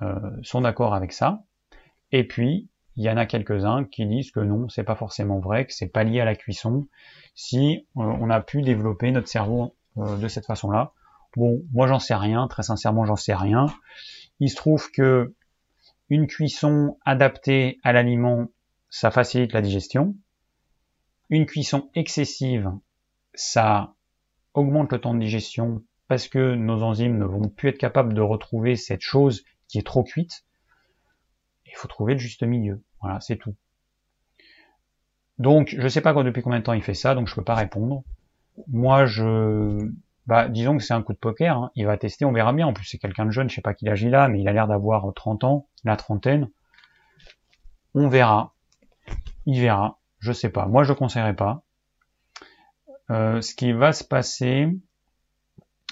euh, 0.00 0.14
sont 0.42 0.62
d'accord 0.62 0.94
avec 0.94 1.12
ça. 1.12 1.42
Et 2.12 2.26
puis, 2.26 2.70
il 2.96 3.04
y 3.04 3.10
en 3.10 3.16
a 3.18 3.26
quelques-uns 3.26 3.84
qui 3.84 4.06
disent 4.06 4.30
que 4.30 4.40
non, 4.40 4.68
c'est 4.70 4.84
pas 4.84 4.96
forcément 4.96 5.38
vrai, 5.38 5.66
que 5.66 5.74
c'est 5.74 5.88
pas 5.88 6.04
lié 6.04 6.20
à 6.20 6.24
la 6.24 6.34
cuisson, 6.34 6.88
si 7.34 7.86
euh, 7.96 8.00
on 8.02 8.30
a 8.30 8.40
pu 8.40 8.62
développer 8.62 9.10
notre 9.10 9.28
cerveau 9.28 9.76
euh, 9.98 10.16
de 10.16 10.28
cette 10.28 10.46
façon-là. 10.46 10.92
Bon, 11.38 11.62
moi 11.72 11.86
j'en 11.86 12.00
sais 12.00 12.16
rien, 12.16 12.48
très 12.48 12.64
sincèrement 12.64 13.04
j'en 13.04 13.14
sais 13.14 13.32
rien. 13.32 13.66
Il 14.40 14.50
se 14.50 14.56
trouve 14.56 14.90
que 14.90 15.32
une 16.10 16.26
cuisson 16.26 16.98
adaptée 17.04 17.78
à 17.84 17.92
l'aliment, 17.92 18.48
ça 18.90 19.12
facilite 19.12 19.52
la 19.52 19.62
digestion. 19.62 20.16
Une 21.30 21.46
cuisson 21.46 21.90
excessive, 21.94 22.72
ça 23.34 23.94
augmente 24.52 24.90
le 24.90 25.00
temps 25.00 25.14
de 25.14 25.20
digestion 25.20 25.84
parce 26.08 26.26
que 26.26 26.56
nos 26.56 26.82
enzymes 26.82 27.18
ne 27.18 27.24
vont 27.24 27.48
plus 27.48 27.68
être 27.68 27.78
capables 27.78 28.14
de 28.14 28.20
retrouver 28.20 28.74
cette 28.74 29.02
chose 29.02 29.44
qui 29.68 29.78
est 29.78 29.86
trop 29.86 30.02
cuite. 30.02 30.44
Il 31.66 31.76
faut 31.76 31.86
trouver 31.86 32.14
le 32.14 32.18
juste 32.18 32.42
milieu. 32.42 32.82
Voilà, 33.00 33.20
c'est 33.20 33.36
tout. 33.36 33.54
Donc, 35.38 35.76
je 35.78 35.86
sais 35.86 36.00
pas 36.00 36.20
depuis 36.24 36.42
combien 36.42 36.58
de 36.58 36.64
temps 36.64 36.72
il 36.72 36.82
fait 36.82 36.94
ça, 36.94 37.14
donc 37.14 37.28
je 37.28 37.34
peux 37.36 37.44
pas 37.44 37.54
répondre. 37.54 38.02
Moi, 38.66 39.06
je, 39.06 39.88
bah, 40.28 40.46
disons 40.46 40.76
que 40.76 40.82
c'est 40.82 40.92
un 40.92 41.02
coup 41.02 41.14
de 41.14 41.18
poker. 41.18 41.56
Hein. 41.56 41.70
Il 41.74 41.86
va 41.86 41.96
tester, 41.96 42.26
on 42.26 42.32
verra 42.32 42.52
bien. 42.52 42.66
En 42.66 42.74
plus, 42.74 42.84
c'est 42.84 42.98
quelqu'un 42.98 43.24
de 43.24 43.30
jeune, 43.30 43.48
je 43.48 43.54
sais 43.54 43.62
pas 43.62 43.72
qui 43.72 43.88
âge 43.88 44.02
il 44.02 44.14
a, 44.14 44.28
mais 44.28 44.40
il 44.40 44.46
a 44.46 44.52
l'air 44.52 44.68
d'avoir 44.68 45.10
30 45.14 45.42
ans, 45.44 45.66
la 45.84 45.96
trentaine. 45.96 46.50
On 47.94 48.08
verra. 48.08 48.52
Il 49.46 49.58
verra. 49.58 49.98
Je 50.18 50.32
sais 50.32 50.50
pas. 50.50 50.66
Moi, 50.66 50.84
je 50.84 50.92
conseillerais 50.92 51.34
pas. 51.34 51.62
Euh, 53.10 53.40
ce 53.40 53.54
qui 53.54 53.72
va 53.72 53.94
se 53.94 54.04
passer, 54.04 54.68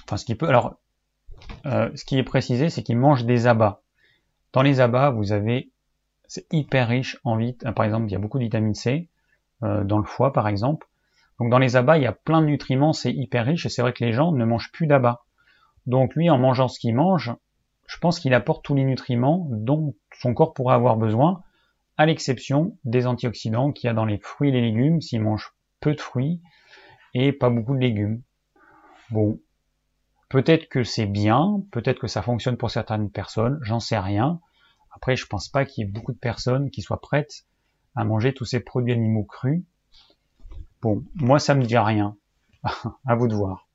enfin, 0.05 0.19
ce 0.19 0.27
qui 0.27 0.35
peut, 0.35 0.47
alors, 0.47 0.75
euh, 1.65 1.91
ce 1.95 2.05
qui 2.05 2.19
est 2.19 2.23
précisé, 2.23 2.69
c'est 2.69 2.83
qu'il 2.83 2.99
mange 2.99 3.25
des 3.25 3.47
abats. 3.47 3.81
Dans 4.53 4.61
les 4.61 4.81
abats, 4.81 5.09
vous 5.09 5.33
avez 5.33 5.71
c'est 6.29 6.47
hyper 6.53 6.89
riche 6.89 7.19
en 7.25 7.37
vitamines. 7.37 7.75
Par 7.75 7.87
exemple, 7.87 8.07
il 8.07 8.13
y 8.13 8.17
a 8.17 8.19
beaucoup 8.19 8.39
de 8.39 8.45
vitamine 8.45 8.75
C 8.75 9.09
euh, 9.63 9.83
dans 9.83 9.97
le 9.97 10.05
foie, 10.05 10.35
par 10.35 10.47
exemple. 10.47 10.87
Donc 11.39 11.51
dans 11.51 11.59
les 11.59 11.77
abats, 11.77 11.99
il 11.99 12.03
y 12.03 12.07
a 12.07 12.13
plein 12.13 12.41
de 12.41 12.47
nutriments, 12.47 12.93
c'est 12.93 13.13
hyper 13.13 13.47
riche, 13.47 13.67
et 13.67 13.69
c'est 13.69 13.83
vrai 13.83 13.93
que 13.93 14.05
les 14.05 14.13
gens 14.13 14.33
ne 14.33 14.45
mangent 14.45 14.73
plus 14.73 14.87
d'abats. 14.87 15.25
Donc 15.87 16.15
lui, 16.15 16.31
en 16.31 16.39
mangeant 16.39 16.69
ce 16.69 16.79
qu'il 16.79 16.95
mange, 16.95 17.35
je 17.87 17.99
pense 17.99 18.19
qu'il 18.19 18.35
apporte 18.35 18.65
tous 18.65 18.75
les 18.75 18.85
nutriments 18.85 19.47
dont 19.51 19.95
son 20.19 20.35
corps 20.35 20.55
pourrait 20.55 20.75
avoir 20.75 20.97
besoin, 20.97 21.43
à 21.97 22.07
l'exception 22.07 22.77
des 22.85 23.07
antioxydants 23.07 23.73
qu'il 23.73 23.89
y 23.89 23.91
a 23.91 23.95
dans 23.95 24.05
les 24.05 24.19
fruits 24.19 24.51
et 24.51 24.53
les 24.53 24.61
légumes, 24.61 25.01
s'il 25.01 25.23
mange 25.23 25.53
peu 25.81 25.95
de 25.95 26.01
fruits 26.01 26.41
et 27.15 27.33
pas 27.33 27.51
beaucoup 27.51 27.75
de 27.75 27.81
légumes. 27.81 28.23
Bon, 29.11 29.41
peut-être 30.29 30.69
que 30.69 30.85
c'est 30.85 31.07
bien, 31.07 31.63
peut-être 31.71 32.01
que 32.01 32.09
ça 32.09 32.23
fonctionne 32.23 32.57
pour 32.57 32.71
certaines 32.71 33.11
personnes, 33.11 33.59
j'en 33.63 33.81
sais 33.81 33.99
rien. 33.99 34.41
Après, 34.95 35.17
je 35.17 35.27
pense 35.27 35.49
pas 35.49 35.65
qu'il 35.65 35.85
y 35.85 35.89
ait 35.89 35.91
beaucoup 35.91 36.13
de 36.13 36.19
personnes 36.19 36.71
qui 36.71 36.83
soient 36.83 37.01
prêtes 37.01 37.47
à 37.95 38.05
manger 38.05 38.35
tous 38.35 38.45
ces 38.45 38.61
produits 38.61 38.93
animaux 38.93 39.25
crus. 39.25 39.63
Bon, 40.83 41.03
moi 41.15 41.39
ça 41.39 41.55
me 41.55 41.65
dit 41.65 41.79
rien. 41.79 42.17
à 43.07 43.15
vous 43.15 43.29
de 43.29 43.35
voir. 43.35 43.69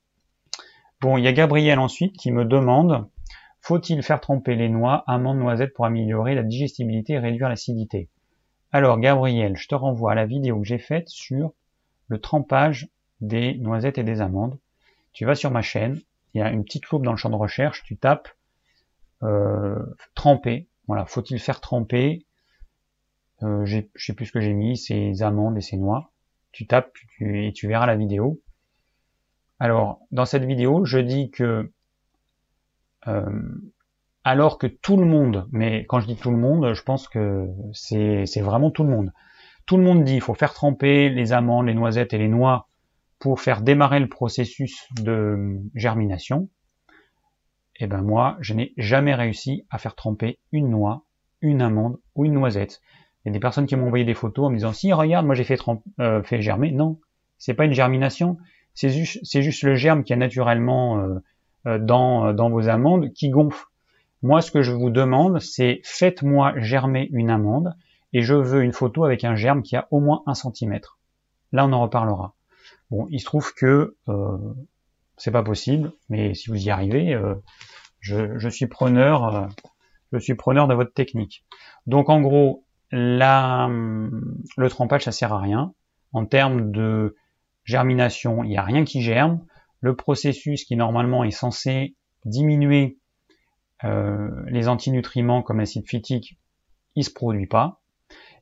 Bon, 1.00 1.18
il 1.18 1.24
y 1.24 1.28
a 1.28 1.34
Gabriel 1.34 1.80
ensuite 1.80 2.18
qui 2.18 2.32
me 2.32 2.46
demande 2.46 3.08
faut-il 3.64 4.02
faire 4.02 4.20
tremper 4.20 4.56
les 4.56 4.70
noix, 4.70 5.04
amandes, 5.06 5.38
noisettes 5.38 5.74
pour 5.74 5.86
améliorer 5.86 6.34
la 6.34 6.42
digestibilité 6.42 7.14
et 7.14 7.20
réduire 7.20 7.48
l'acidité? 7.48 8.10
Alors 8.72 9.00
Gabriel, 9.00 9.56
je 9.56 9.68
te 9.68 9.76
renvoie 9.76 10.14
à 10.14 10.16
la 10.16 10.26
vidéo 10.26 10.60
que 10.60 10.66
j'ai 10.66 10.80
faite 10.80 11.10
sur 11.10 11.54
le 12.08 12.20
trempage 12.20 12.90
des 13.20 13.56
noisettes 13.56 14.00
et 14.00 14.04
des 14.04 14.20
amandes. 14.20 14.58
Tu 15.14 15.26
vas 15.26 15.36
sur 15.36 15.52
ma 15.52 15.62
chaîne, 15.62 16.02
il 16.34 16.40
y 16.40 16.42
a 16.42 16.50
une 16.50 16.64
petite 16.64 16.88
loupe 16.88 17.04
dans 17.04 17.12
le 17.12 17.18
champ 17.18 17.30
de 17.30 17.36
recherche, 17.36 17.84
tu 17.84 17.98
tapes 17.98 18.30
euh, 19.22 19.78
tremper 20.16 20.68
voilà, 20.92 21.06
faut-il 21.06 21.40
faire 21.40 21.62
tremper 21.62 22.26
euh, 23.44 23.66
Je 23.66 23.82
sais 23.96 24.14
plus 24.14 24.26
ce 24.26 24.34
que 24.34 24.42
j'ai 24.42 24.54
mis, 24.54 24.76
ces 24.76 25.24
amandes 25.24 25.58
et 25.58 25.62
ces 25.62 25.78
noix. 25.78 26.12
Tu 26.52 26.68
tapes 26.68 26.98
et 27.20 27.52
tu 27.54 27.68
verras 27.68 27.86
la 27.86 27.96
vidéo. 27.96 28.42
Alors, 29.60 30.00
dans 30.12 30.26
cette 30.26 30.44
vidéo, 30.44 30.86
je 30.86 30.98
dis 30.98 31.32
que 31.32 31.72
euh, 33.08 33.72
alors 34.24 34.58
que 34.58 34.68
tout 34.68 34.98
le 34.98 35.06
monde, 35.06 35.48
mais 35.52 35.86
quand 35.86 36.00
je 36.00 36.08
dis 36.08 36.16
tout 36.16 36.32
le 36.32 36.38
monde, 36.38 36.74
je 36.74 36.82
pense 36.84 37.08
que 37.08 37.48
c'est 37.74 38.42
vraiment 38.42 38.72
tout 38.72 38.84
le 38.84 38.90
monde. 38.90 39.12
Tout 39.66 39.78
le 39.78 39.84
monde 39.84 40.04
dit 40.04 40.14
qu'il 40.14 40.22
faut 40.22 40.34
faire 40.34 40.54
tremper 40.54 41.10
les 41.10 41.34
amandes, 41.34 41.68
les 41.68 41.74
noisettes 41.74 42.14
et 42.14 42.18
les 42.18 42.28
noix 42.28 42.68
pour 43.20 43.40
faire 43.40 43.62
démarrer 43.62 44.00
le 44.00 44.10
processus 44.10 44.88
de 45.00 45.60
germination 45.76 46.50
eh 47.84 47.88
ben 47.88 48.04
moi, 48.04 48.38
je 48.42 48.54
n'ai 48.54 48.74
jamais 48.78 49.16
réussi 49.16 49.66
à 49.72 49.80
faire 49.80 49.96
tremper 49.96 50.38
une 50.52 50.70
noix, 50.70 51.04
une 51.42 51.64
amande 51.64 51.98
ou 52.14 52.26
une 52.26 52.34
noisette. 52.34 52.80
Il 53.24 53.30
y 53.30 53.32
a 53.32 53.34
des 53.34 53.40
personnes 53.40 53.66
qui 53.66 53.76
m'ont 53.76 53.88
envoyé 53.88 54.06
des 54.06 54.14
photos 54.14 54.48
en 54.48 54.50
me 54.50 54.56
disant 54.56 54.74
si 54.74 54.92
regarde, 54.94 55.26
moi 55.26 55.36
j'ai 55.36 55.44
fait, 55.44 55.60
euh, 56.00 56.24
fait 56.24 56.42
germer. 56.42 56.72
Non, 56.72 57.00
c'est 57.38 57.54
pas 57.54 57.66
une 57.66 57.74
germination, 57.74 58.38
c'est 58.74 58.90
juste, 58.90 59.42
juste 59.42 59.64
le 59.64 59.76
germe 59.76 60.04
qui 60.04 60.14
est 60.14 60.18
naturellement 60.18 61.00
euh, 61.00 61.20
euh, 61.68 61.80
dans, 61.80 62.34
dans 62.34 62.50
vos 62.50 62.68
amandes 62.68 63.12
qui 63.14 63.30
gonfle. 63.30 63.66
Moi, 64.24 64.42
ce 64.42 64.52
que 64.52 64.62
je 64.62 64.72
vous 64.72 64.92
demande, 64.92 65.40
c'est 65.40 65.82
faites-moi 65.84 66.54
germer 66.58 67.10
une 67.12 67.30
amande 67.30 67.76
et 68.14 68.22
je 68.22 68.36
veux 68.36 68.62
une 68.62 68.74
photo 68.74 69.04
avec 69.04 69.24
un 69.24 69.36
germe 69.36 69.64
qui 69.64 69.76
a 69.76 69.88
au 69.90 70.00
moins 70.00 70.22
un 70.28 70.36
centimètre. 70.36 71.00
Là, 71.52 71.66
on 71.66 71.74
en 71.74 71.82
reparlera. 71.82 72.34
Bon, 72.92 73.08
il 73.10 73.20
se 73.20 73.26
trouve 73.26 73.54
que 73.54 73.96
c'est 75.18 75.32
pas 75.32 75.44
possible, 75.44 75.92
mais 76.10 76.34
si 76.36 76.50
vous 76.50 76.58
y 76.58 76.70
arrivez, 76.70 77.18
je, 78.02 78.50
suis 78.50 78.68
preneur, 78.68 79.36
euh, 79.36 79.48
je 80.12 80.18
suis 80.18 80.36
preneur 80.36 80.68
de 80.68 80.74
votre 80.74 80.94
technique. 80.94 81.46
Donc 81.88 82.10
en 82.10 82.20
gros, 82.20 82.66
la, 82.92 83.70
le 83.70 84.70
trempage 84.70 85.04
ça 85.04 85.12
sert 85.12 85.34
à 85.34 85.40
rien. 85.40 85.74
En 86.14 86.26
termes 86.26 86.72
de 86.72 87.16
germination, 87.64 88.44
il 88.44 88.50
n'y 88.50 88.58
a 88.58 88.64
rien 88.64 88.84
qui 88.84 89.02
germe. 89.02 89.46
Le 89.80 89.96
processus 89.96 90.66
qui 90.66 90.76
normalement 90.76 91.24
est 91.24 91.32
censé 91.32 91.96
diminuer 92.26 92.98
euh, 93.84 94.30
les 94.48 94.68
antinutriments 94.68 95.42
comme 95.42 95.60
l'acide 95.60 95.88
phytique, 95.88 96.38
il 96.96 97.04
se 97.04 97.12
produit 97.12 97.48
pas. 97.48 97.82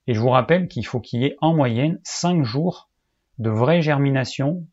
Et 0.08 0.14
je 0.14 0.20
vous 0.20 0.30
rappelle 0.30 0.68
qu'il 0.68 0.86
faut 0.86 1.00
qu'il 1.00 1.22
y 1.22 1.26
ait 1.26 1.38
en 1.40 1.54
moyenne 1.54 2.00
5 2.04 2.44
jours 2.44 2.90
de 3.38 3.50
vraie 3.50 3.82
germination 3.82 4.66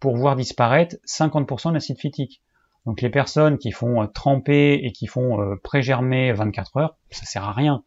pour 0.00 0.16
voir 0.16 0.34
disparaître 0.34 0.96
50% 1.06 1.68
de 1.68 1.74
l'acide 1.74 1.98
phytique. 1.98 2.42
Donc 2.86 3.02
les 3.02 3.10
personnes 3.10 3.58
qui 3.58 3.70
font 3.70 4.06
tremper 4.08 4.80
et 4.82 4.92
qui 4.92 5.06
font 5.06 5.56
pré-germer 5.62 6.32
24 6.32 6.76
heures, 6.78 6.96
ça 7.10 7.26
sert 7.26 7.44
à 7.44 7.52
rien. 7.52 7.84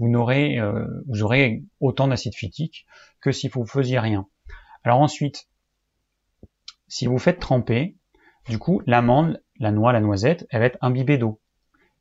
Vous 0.00 0.08
n'aurez, 0.08 0.58
vous 1.06 1.22
aurez 1.22 1.62
autant 1.78 2.08
d'acide 2.08 2.34
phytique 2.34 2.86
que 3.20 3.30
si 3.30 3.48
vous 3.48 3.66
faisiez 3.66 4.00
rien. 4.00 4.26
Alors 4.82 5.00
ensuite, 5.00 5.46
si 6.88 7.06
vous 7.06 7.18
faites 7.18 7.38
tremper, 7.38 7.96
du 8.48 8.58
coup, 8.58 8.82
l'amande, 8.86 9.42
la 9.58 9.70
noix, 9.70 9.92
la 9.92 10.00
noisette, 10.00 10.46
elle 10.50 10.60
va 10.60 10.66
être 10.66 10.78
imbibée 10.80 11.18
d'eau. 11.18 11.40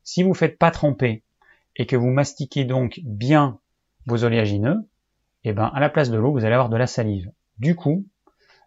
Si 0.04 0.24
vous 0.24 0.34
faites 0.34 0.58
pas 0.58 0.72
tremper 0.72 1.24
et 1.76 1.86
que 1.86 1.95
vous 1.95 2.10
mastiquez 2.10 2.66
donc 2.66 3.00
bien 3.04 3.60
vos 4.06 4.24
oléagineux, 4.24 4.89
eh 5.43 5.54
ben, 5.54 5.70
à 5.74 5.80
la 5.80 5.89
place 5.89 6.10
de 6.10 6.18
l'eau, 6.18 6.32
vous 6.32 6.45
allez 6.45 6.56
avoir 6.56 6.70
de 6.70 6.78
la 6.78 6.88
salive. 6.88 7.32
Du 7.60 7.76
coup, 7.76 8.08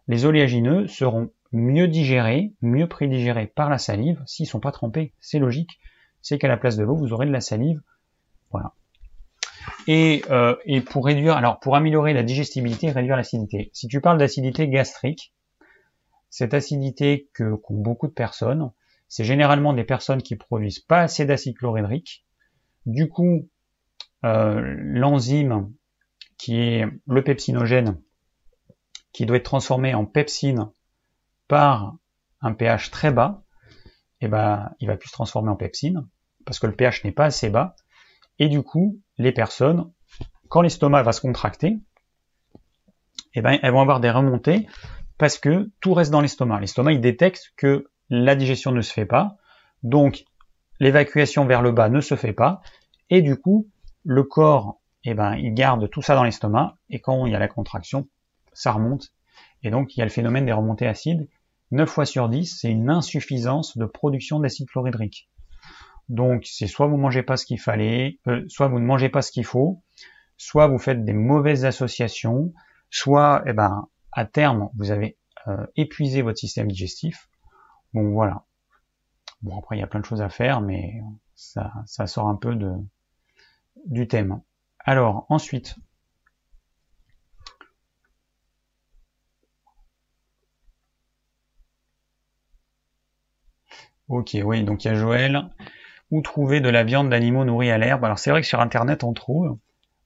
les 0.07 0.25
oléagineux 0.25 0.87
seront 0.87 1.31
mieux 1.51 1.87
digérés, 1.87 2.53
mieux 2.61 2.87
prédigérés 2.87 3.47
par 3.47 3.69
la 3.69 3.77
salive 3.77 4.21
s'ils 4.25 4.47
sont 4.47 4.59
pas 4.59 4.71
trempés. 4.71 5.13
C'est 5.19 5.39
logique. 5.39 5.79
C'est 6.21 6.37
qu'à 6.37 6.47
la 6.47 6.57
place 6.57 6.77
de 6.77 6.83
l'eau, 6.83 6.95
vous 6.95 7.13
aurez 7.13 7.25
de 7.25 7.31
la 7.31 7.41
salive. 7.41 7.81
Voilà. 8.51 8.73
Et, 9.87 10.23
euh, 10.29 10.55
et 10.65 10.81
pour 10.81 11.05
réduire, 11.05 11.35
alors 11.35 11.59
pour 11.59 11.75
améliorer 11.75 12.13
la 12.13 12.23
digestibilité 12.23 12.91
réduire 12.91 13.17
l'acidité. 13.17 13.69
Si 13.73 13.87
tu 13.87 14.01
parles 14.01 14.17
d'acidité 14.17 14.67
gastrique, 14.67 15.33
cette 16.29 16.53
acidité 16.53 17.29
que 17.33 17.55
qu'ont 17.55 17.77
beaucoup 17.77 18.07
de 18.07 18.13
personnes, 18.13 18.71
c'est 19.07 19.23
généralement 19.23 19.73
des 19.73 19.83
personnes 19.83 20.23
qui 20.23 20.35
produisent 20.35 20.79
pas 20.79 21.01
assez 21.01 21.25
d'acide 21.25 21.57
chlorhydrique. 21.57 22.25
Du 22.85 23.09
coup, 23.09 23.47
euh, 24.25 24.61
l'enzyme 24.77 25.71
qui 26.37 26.57
est 26.59 26.87
le 27.07 27.23
pepsinogène, 27.23 28.01
qui 29.11 29.25
doit 29.25 29.37
être 29.37 29.43
transformé 29.43 29.93
en 29.93 30.05
pepsine 30.05 30.71
par 31.47 31.95
un 32.41 32.53
pH 32.53 32.89
très 32.89 33.11
bas, 33.11 33.43
eh 34.21 34.27
ben, 34.27 34.71
il 34.79 34.87
va 34.87 34.97
plus 34.97 35.09
se 35.09 35.13
transformer 35.13 35.49
en 35.49 35.55
pepsine, 35.55 36.07
parce 36.45 36.59
que 36.59 36.67
le 36.67 36.75
pH 36.75 37.03
n'est 37.03 37.11
pas 37.11 37.25
assez 37.25 37.49
bas. 37.49 37.75
Et 38.43 38.49
du 38.49 38.61
coup, 38.61 38.99
les 39.17 39.31
personnes, 39.31 39.89
quand 40.49 40.59
l'estomac 40.59 41.01
va 41.03 41.13
se 41.13 41.21
contracter, 41.21 41.77
eh 43.35 43.41
ben, 43.41 43.57
elles 43.63 43.71
vont 43.71 43.79
avoir 43.79 44.01
des 44.01 44.11
remontées 44.11 44.67
parce 45.17 45.37
que 45.37 45.71
tout 45.79 45.93
reste 45.93 46.11
dans 46.11 46.19
l'estomac. 46.19 46.59
L'estomac, 46.59 46.91
il 46.91 46.99
détecte 46.99 47.53
que 47.55 47.87
la 48.09 48.35
digestion 48.35 48.73
ne 48.73 48.81
se 48.81 48.91
fait 48.91 49.05
pas, 49.05 49.37
donc 49.81 50.25
l'évacuation 50.81 51.45
vers 51.45 51.61
le 51.61 51.71
bas 51.71 51.87
ne 51.87 52.01
se 52.01 52.17
fait 52.17 52.33
pas, 52.33 52.61
et 53.09 53.21
du 53.21 53.37
coup, 53.37 53.69
le 54.03 54.23
corps, 54.23 54.81
eh 55.05 55.13
ben, 55.13 55.35
il 55.35 55.53
garde 55.53 55.89
tout 55.89 56.01
ça 56.01 56.13
dans 56.13 56.25
l'estomac, 56.25 56.75
et 56.89 56.99
quand 56.99 57.25
il 57.25 57.31
y 57.31 57.35
a 57.35 57.39
la 57.39 57.47
contraction, 57.47 58.09
ça 58.51 58.73
remonte, 58.73 59.13
et 59.61 59.69
donc 59.69 59.95
il 59.95 59.99
y 59.99 60.01
a 60.01 60.05
le 60.05 60.11
phénomène 60.11 60.45
des 60.45 60.51
remontées 60.51 60.87
acides. 60.87 61.29
9 61.71 61.89
fois 61.89 62.05
sur 62.05 62.27
10, 62.27 62.59
c'est 62.59 62.69
une 62.69 62.89
insuffisance 62.89 63.77
de 63.77 63.85
production 63.85 64.41
d'acide 64.41 64.67
chlorhydrique. 64.67 65.29
Donc 66.09 66.45
c'est 66.45 66.67
soit 66.67 66.87
vous 66.87 66.97
mangez 66.97 67.23
pas 67.23 67.37
ce 67.37 67.45
qu'il 67.45 67.59
fallait, 67.59 68.19
euh, 68.27 68.43
soit 68.47 68.67
vous 68.67 68.79
ne 68.79 68.85
mangez 68.85 69.09
pas 69.09 69.21
ce 69.21 69.31
qu'il 69.31 69.45
faut, 69.45 69.81
soit 70.37 70.67
vous 70.67 70.79
faites 70.79 71.05
des 71.05 71.13
mauvaises 71.13 71.65
associations, 71.65 72.53
soit 72.89 73.43
eh 73.45 73.53
ben, 73.53 73.87
à 74.11 74.25
terme, 74.25 74.69
vous 74.75 74.91
avez 74.91 75.17
euh, 75.47 75.65
épuisé 75.75 76.21
votre 76.21 76.37
système 76.39 76.67
digestif. 76.67 77.29
Bon, 77.93 78.11
voilà. 78.11 78.45
Bon, 79.41 79.57
après, 79.57 79.77
il 79.77 79.79
y 79.79 79.83
a 79.83 79.87
plein 79.87 79.99
de 79.99 80.05
choses 80.05 80.21
à 80.21 80.29
faire, 80.29 80.61
mais 80.61 81.01
ça, 81.35 81.73
ça 81.85 82.07
sort 82.07 82.27
un 82.27 82.35
peu 82.35 82.55
de, 82.55 82.71
du 83.85 84.07
thème. 84.07 84.41
Alors, 84.79 85.25
ensuite, 85.29 85.75
Ok, 94.09 94.37
oui, 94.43 94.63
donc 94.63 94.83
il 94.83 94.89
y 94.89 94.91
a 94.91 94.95
Joël. 94.95 95.49
Où 96.13 96.21
trouver 96.21 96.61
de 96.61 96.69
la 96.69 96.83
viande 96.83 97.09
d'animaux 97.09 97.43
nourris 97.43 97.71
à 97.71 97.79
l'herbe 97.79 98.05
Alors 98.05 98.19
c'est 98.19 98.29
vrai 98.29 98.41
que 98.41 98.47
sur 98.47 98.59
Internet 98.59 99.03
on 99.03 99.13
trouve. 99.13 99.57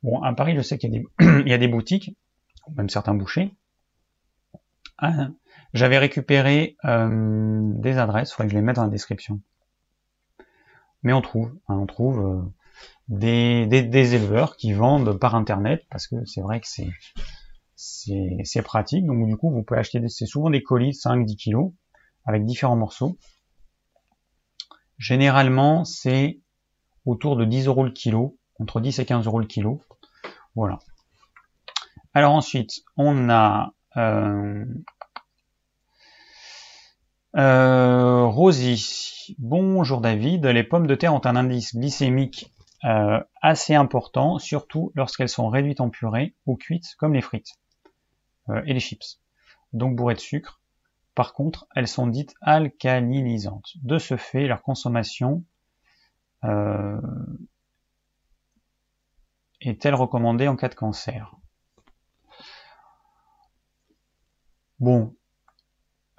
Bon, 0.03 0.21
à 0.21 0.33
Paris, 0.33 0.55
je 0.55 0.61
sais 0.61 0.77
qu'il 0.77 1.03
y, 1.19 1.53
a 1.53 1.57
des 1.57 1.67
boutiques, 1.67 2.15
même 2.77 2.87
certains 2.87 3.13
bouchers, 3.13 3.51
ah, 4.99 5.29
j'avais 5.73 5.97
récupéré 5.97 6.77
euh, 6.85 7.59
des 7.75 7.97
adresses, 7.97 8.29
il 8.29 8.33
faudrait 8.33 8.47
que 8.47 8.53
je 8.53 8.57
les 8.57 8.63
mette 8.63 8.77
dans 8.77 8.83
la 8.83 8.89
description. 8.89 9.41
Mais 11.03 11.11
on 11.13 11.21
trouve, 11.21 11.51
hein, 11.67 11.75
on 11.75 11.85
trouve 11.85 12.19
euh, 12.19 12.41
des, 13.09 14.15
éleveurs 14.15 14.55
qui 14.55 14.71
vendent 14.71 15.19
par 15.19 15.35
internet 15.35 15.83
parce 15.89 16.07
que 16.07 16.25
c'est 16.25 16.41
vrai 16.41 16.61
que 16.61 16.67
c'est 16.67 16.89
c'est 17.75 18.61
pratique. 18.63 19.05
Donc 19.05 19.27
du 19.27 19.35
coup, 19.35 19.51
vous 19.51 19.61
pouvez 19.61 19.79
acheter, 19.79 20.01
c'est 20.07 20.25
souvent 20.25 20.49
des 20.49 20.63
colis 20.63 20.91
de 20.91 20.95
5-10 20.95 21.35
kilos 21.35 21.71
avec 22.25 22.45
différents 22.45 22.75
morceaux. 22.75 23.17
Généralement, 24.97 25.85
c'est 25.85 26.39
autour 27.05 27.35
de 27.35 27.45
10 27.45 27.67
euros 27.67 27.83
le 27.83 27.91
kilo, 27.91 28.37
entre 28.59 28.79
10 28.79 28.99
et 28.99 29.05
15 29.05 29.25
euros 29.27 29.39
le 29.39 29.45
kilo. 29.45 29.81
Voilà. 30.55 30.79
Alors 32.13 32.33
ensuite, 32.33 32.81
on 32.95 33.29
a 33.29 33.73
euh, 33.95 34.65
euh, 37.35 38.25
Rosie, 38.25 39.35
bonjour 39.37 40.01
David. 40.01 40.45
Les 40.47 40.63
pommes 40.63 40.87
de 40.87 40.95
terre 40.95 41.13
ont 41.13 41.25
un 41.25 41.35
indice 41.35 41.75
glycémique 41.75 42.51
euh, 42.85 43.19
assez 43.41 43.75
important, 43.75 44.39
surtout 44.39 44.91
lorsqu'elles 44.95 45.29
sont 45.29 45.47
réduites 45.49 45.79
en 45.79 45.89
purée 45.89 46.33
ou 46.47 46.55
cuites 46.55 46.95
comme 46.97 47.13
les 47.13 47.21
frites 47.21 47.53
et 48.65 48.73
les 48.73 48.79
chips, 48.79 49.19
donc 49.73 49.97
bourrées 49.97 50.13
de 50.13 50.19
sucre. 50.21 50.61
Par 51.17 51.33
contre, 51.33 51.65
elles 51.75 51.87
sont 51.87 52.05
dites 52.05 52.35
alcalinisantes. 52.41 53.73
De 53.81 53.97
ce 53.97 54.17
fait, 54.17 54.45
leur 54.45 54.61
consommation 54.61 55.43
est-elle 59.61 59.95
recommandée 59.95 60.47
en 60.47 60.55
cas 60.55 60.69
de 60.69 60.75
cancer? 60.75 61.35
Bon, 64.79 65.15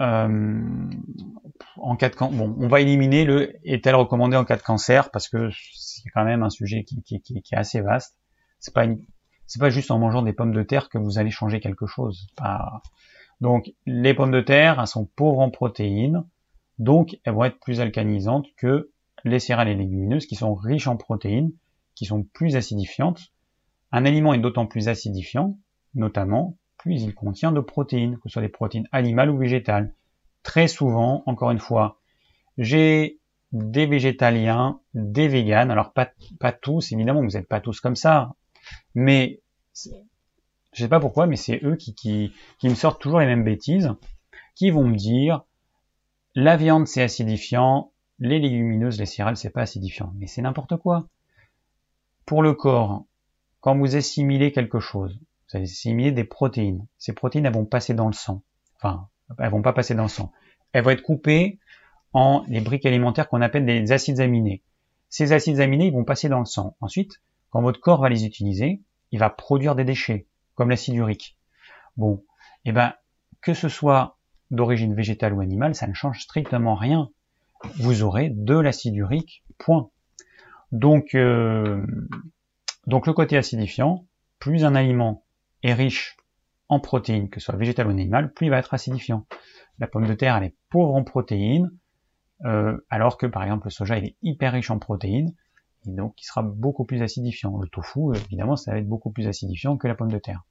euh, 0.01 0.91
en 1.77 1.95
cas 1.95 2.09
de 2.09 2.17
bon, 2.17 2.57
on 2.59 2.67
va 2.67 2.81
éliminer 2.81 3.25
le 3.25 3.55
est-elle 3.63 3.95
recommandée 3.95 4.37
en 4.37 4.45
cas 4.45 4.57
de 4.57 4.63
cancer 4.63 5.13
parce 5.13 5.29
que 5.29 5.49
c'est 5.77 6.11
quand 6.11 6.25
même 6.25 6.43
un 6.43 6.51
sujet 6.51 6.83
qui, 6.83 7.23
est 7.37 7.57
assez 7.57 7.81
vaste. 7.83 8.19
C'est 8.59 8.75
pas 8.75 8.87
c'est 9.47 9.61
pas 9.61 9.71
juste 9.71 9.93
en 9.93 10.01
mangeant 10.01 10.23
des 10.23 10.33
pommes 10.33 10.53
de 10.53 10.65
terre 10.65 10.89
que 10.89 10.99
vous 10.99 11.21
allez 11.21 11.31
changer 11.31 11.61
quelque 11.61 11.87
chose. 11.87 12.27
Donc 13.41 13.73
les 13.87 14.15
pommes 14.15 14.33
de 14.33 14.41
terre, 14.41 14.87
sont 14.89 15.07
pauvres 15.07 15.41
en 15.41 15.51
protéines, 15.51 16.25
donc 16.79 17.19
elles 17.25 17.35
vont 17.35 17.45
être 17.45 17.61
plus 17.61 17.81
alcanisantes 17.81 18.47
que 18.57 18.91
les 19.25 19.39
céréales 19.39 19.69
et 19.69 19.75
légumineuses 19.75 20.27
qui 20.27 20.35
sont 20.35 20.55
riches 20.55 20.89
en 20.89 20.97
protéines, 20.97 21.53
qui 21.95 22.05
sont 22.05 22.23
plus 22.23 22.57
acidifiantes. 22.57 23.33
Un 23.93 24.05
aliment 24.05 24.35
est 24.35 24.39
d'autant 24.39 24.67
plus 24.67 24.89
acidifiant, 24.89 25.59
notamment 25.95 26.57
plus 26.79 27.03
il 27.03 27.15
contient 27.15 27.53
de 27.53 27.61
protéines, 27.61 28.17
que 28.17 28.29
ce 28.29 28.35
soit 28.35 28.43
des 28.43 28.49
protéines 28.49 28.89
animales 28.93 29.31
ou 29.31 29.39
végétales. 29.39 29.95
Très 30.43 30.69
souvent, 30.69 31.23
encore 31.27 31.51
une 31.51 31.59
fois, 31.59 31.99
j'ai 32.57 33.19
des 33.53 33.87
végétaliens, 33.87 34.81
des 34.95 35.27
véganes, 35.27 35.71
alors 35.71 35.93
pas 35.93 36.53
tous, 36.53 36.93
évidemment, 36.93 37.23
vous 37.23 37.31
n'êtes 37.31 37.49
pas 37.49 37.61
tous 37.61 37.81
comme 37.81 37.97
ça, 37.97 38.35
mais 38.95 39.41
je 40.79 40.85
sais 40.85 40.89
pas 40.89 41.01
pourquoi, 41.01 41.27
mais 41.27 41.35
c'est 41.35 41.59
eux 41.65 41.75
qui 41.75 42.33
me 42.63 42.75
sortent 42.77 43.03
toujours 43.03 43.19
les 43.19 43.27
mêmes 43.27 43.43
bêtises, 43.43 43.93
qui 44.55 44.71
vont 44.71 44.87
me 44.87 44.95
dire 44.95 45.43
la 46.37 46.57
viande 46.57 46.87
c'est 46.87 47.03
acidifiant, 47.03 47.91
les 48.21 48.39
légumineuses, 48.39 49.01
les 49.01 49.07
céréales 49.07 49.37
c'est 49.37 49.51
pas 49.51 49.63
acidifiant. 49.63 50.13
Mais 50.15 50.29
c'est 50.29 50.41
n'importe 50.41 50.77
quoi. 50.77 51.09
Pour 52.27 52.45
le 52.45 52.55
corps, 52.55 53.07
quand 53.61 53.77
vous 53.77 53.97
assimilez 53.97 54.53
quelque 54.53 54.79
chose, 54.79 55.19
vous 55.51 55.57
allez 55.57 55.65
assimiler 55.65 56.13
des 56.13 56.23
protéines. 56.23 56.87
Ces 56.97 57.13
protéines, 57.13 57.47
elles 57.47 57.53
vont 57.53 57.65
passer 57.65 57.93
dans 57.93 58.07
le 58.07 58.13
sang. 58.13 58.43
Enfin, 58.77 59.09
elles 59.41 59.51
vont 59.51 59.63
pas 59.63 59.73
passer 59.73 59.97
dans 59.97 60.05
le 60.05 60.09
sang. 60.09 60.31
Elles 60.73 60.85
vont 60.85 60.91
être 60.91 61.03
coupées 61.03 61.59
en 62.13 62.45
les 62.47 62.61
briques 62.61 62.87
alimentaires 62.87 63.29
qu'on 63.29 63.43
appelle 63.43 63.67
des 63.67 63.91
acides 63.91 64.21
aminés. 64.21 64.63
Ces 65.09 65.33
acides 65.33 65.59
aminés, 65.59 65.87
ils 65.87 65.93
vont 65.93 66.05
passer 66.05 66.29
dans 66.29 66.39
le 66.39 66.45
sang. 66.45 66.77
Ensuite, 66.81 67.21
quand 67.51 67.63
votre 67.63 67.81
corps 67.81 68.01
va 68.01 68.11
les 68.11 68.25
utiliser, 68.25 68.81
il 69.11 69.19
va 69.19 69.29
produire 69.29 69.75
des 69.75 69.85
déchets, 69.85 70.29
comme 70.59 70.71
l'acide 70.71 70.97
urique. 70.97 71.39
Bon, 71.97 72.25
eh 72.65 72.73
ben, 72.73 72.93
que 73.41 73.55
ce 73.55 73.69
soit 73.69 74.19
d'origine 74.51 74.93
végétale 74.93 75.33
ou 75.33 75.41
animale, 75.41 75.77
ça 75.77 75.87
ne 75.87 75.95
change 75.95 76.19
strictement 76.19 76.75
rien. 76.75 77.11
Vous 77.77 78.03
aurez 78.03 78.31
de 78.31 78.59
l'acide 78.59 78.97
urique, 78.97 79.45
point. 79.57 79.91
Donc, 80.73 81.15
euh, 81.15 81.87
donc 82.89 83.07
le 83.07 83.13
côté 83.13 83.37
acidifiant, 83.37 84.09
plus 84.41 84.65
un 84.65 84.75
aliment 84.75 85.25
est 85.63 85.75
riche 85.75 86.17
en 86.69 86.81
protéines, 86.81 87.31
que 87.31 87.39
ce 87.39 87.47
soit 87.47 87.57
végétal 87.57 87.87
ou 87.87 87.91
animal, 87.91 88.33
plus 88.33 88.47
il 88.47 88.51
va 88.51 88.59
être 88.59 88.75
acidifiant. 88.75 89.29
La 89.79 89.87
pomme 89.87 90.09
de 90.09 90.15
terre, 90.15 90.37
elle 90.37 90.43
est 90.45 90.57
pauvre 90.71 90.97
en 90.97 91.05
protéines, 91.05 91.71
euh, 92.47 92.77
alors 92.91 93.17
que 93.17 93.27
par 93.27 93.45
exemple 93.45 93.69
le 93.69 93.71
soja, 93.71 93.97
il 93.97 94.07
est 94.07 94.17
hyper 94.23 94.55
riche 94.55 94.73
en 94.73 94.81
protéines, 94.81 95.37
et 95.87 95.93
donc 95.93 96.21
il 96.21 96.25
sera 96.25 96.43
beaucoup 96.43 96.85
plus 96.85 97.03
acidifiant. 97.03 97.59
Le 97.59 97.69
tofu, 97.69 98.15
évidemment, 98.15 98.57
ça 98.57 98.73
va 98.73 98.79
être 98.79 98.89
beaucoup 98.89 99.11
plus 99.11 99.27
acidifiant 99.29 99.77
que 99.77 99.89
la 99.89 99.95
pomme 99.95 100.11
de 100.13 100.19
terre. 100.19 100.45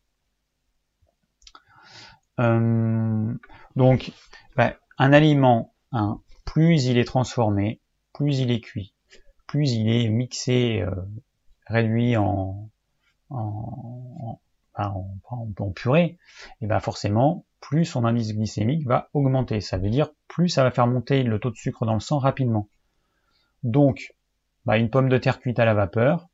Euh, 2.40 3.34
donc, 3.76 4.12
ben, 4.56 4.74
un 4.98 5.14
aliment, 5.14 5.74
un 5.92 6.22
plus 6.46 6.86
il 6.86 6.98
est 6.98 7.06
transformé, 7.06 7.82
plus 8.14 8.40
il 8.40 8.52
est 8.52 8.62
cuit, 8.62 8.94
plus 9.48 9.72
il 9.72 9.90
est 9.90 10.10
mixé, 10.10 10.82
euh, 10.82 10.92
réduit 11.66 12.16
en, 12.16 12.70
en, 13.30 14.40
en, 14.76 15.72
purée, 15.76 16.18
et 16.62 16.68
ben 16.68 16.80
forcément, 16.80 17.46
plus 17.60 17.86
son 17.86 18.06
indice 18.06 18.34
glycémique 18.34 18.86
va 18.88 19.10
augmenter. 19.14 19.62
Ça 19.62 19.78
veut 19.78 19.90
dire 19.90 20.12
plus 20.28 20.50
ça 20.50 20.64
va 20.64 20.72
faire 20.72 20.88
monter 20.88 21.24
le 21.24 21.40
taux 21.40 21.50
de 21.50 21.56
sucre 21.56 21.86
dans 21.86 21.96
le 21.96 22.00
sang 22.00 22.20
rapidement. 22.20 22.70
Donc, 23.64 24.16
bah, 24.68 24.78
une 24.78 24.90
pomme 24.90 25.08
de 25.08 25.18
terre 25.18 25.40
cuite 25.40 25.60
à 25.60 25.66
la 25.66 25.74
vapeur 25.74 26.28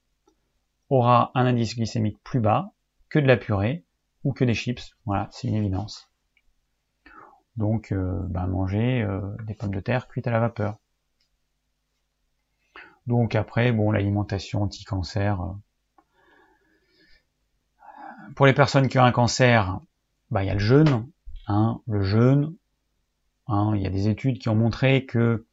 aura 0.90 1.30
un 1.36 1.46
indice 1.46 1.76
glycémique 1.76 2.18
plus 2.24 2.40
bas 2.40 2.72
que 3.10 3.20
de 3.20 3.28
la 3.28 3.38
purée 3.38 3.86
ou 4.24 4.34
que 4.34 4.44
des 4.44 4.56
chips. 4.56 4.96
Voilà, 5.06 5.30
c'est 5.32 5.48
une 5.48 5.54
évidence. 5.54 6.10
Donc, 7.58 7.92
euh, 7.92 8.20
bah, 8.30 8.48
manger 8.48 9.04
euh, 9.04 9.22
des 9.46 9.54
pommes 9.54 9.76
de 9.76 9.80
terre 9.80 10.08
cuites 10.08 10.26
à 10.26 10.32
la 10.32 10.40
vapeur. 10.40 10.80
Donc 13.06 13.36
après, 13.36 13.72
bon, 13.72 13.92
l'alimentation 13.92 14.64
anti-cancer. 14.64 15.40
Euh, 15.40 15.54
pour 18.36 18.48
les 18.48 18.54
personnes 18.54 18.88
qui 18.88 18.98
ont 18.98 19.04
un 19.04 19.12
cancer, 19.12 19.80
bah, 20.32 20.44
il 20.44 20.48
y 20.48 20.50
a 20.50 20.56
le 20.56 20.60
jeûne. 20.60 21.08
Hein, 21.46 21.82
le 21.86 22.02
jeûne. 22.02 22.56
Hein, 23.46 23.74
il 23.76 23.84
y 23.84 23.86
a 23.86 23.92
des 23.92 24.08
études 24.08 24.40
qui 24.40 24.50
ont 24.50 24.56
montré 24.56 25.06
que 25.06 25.46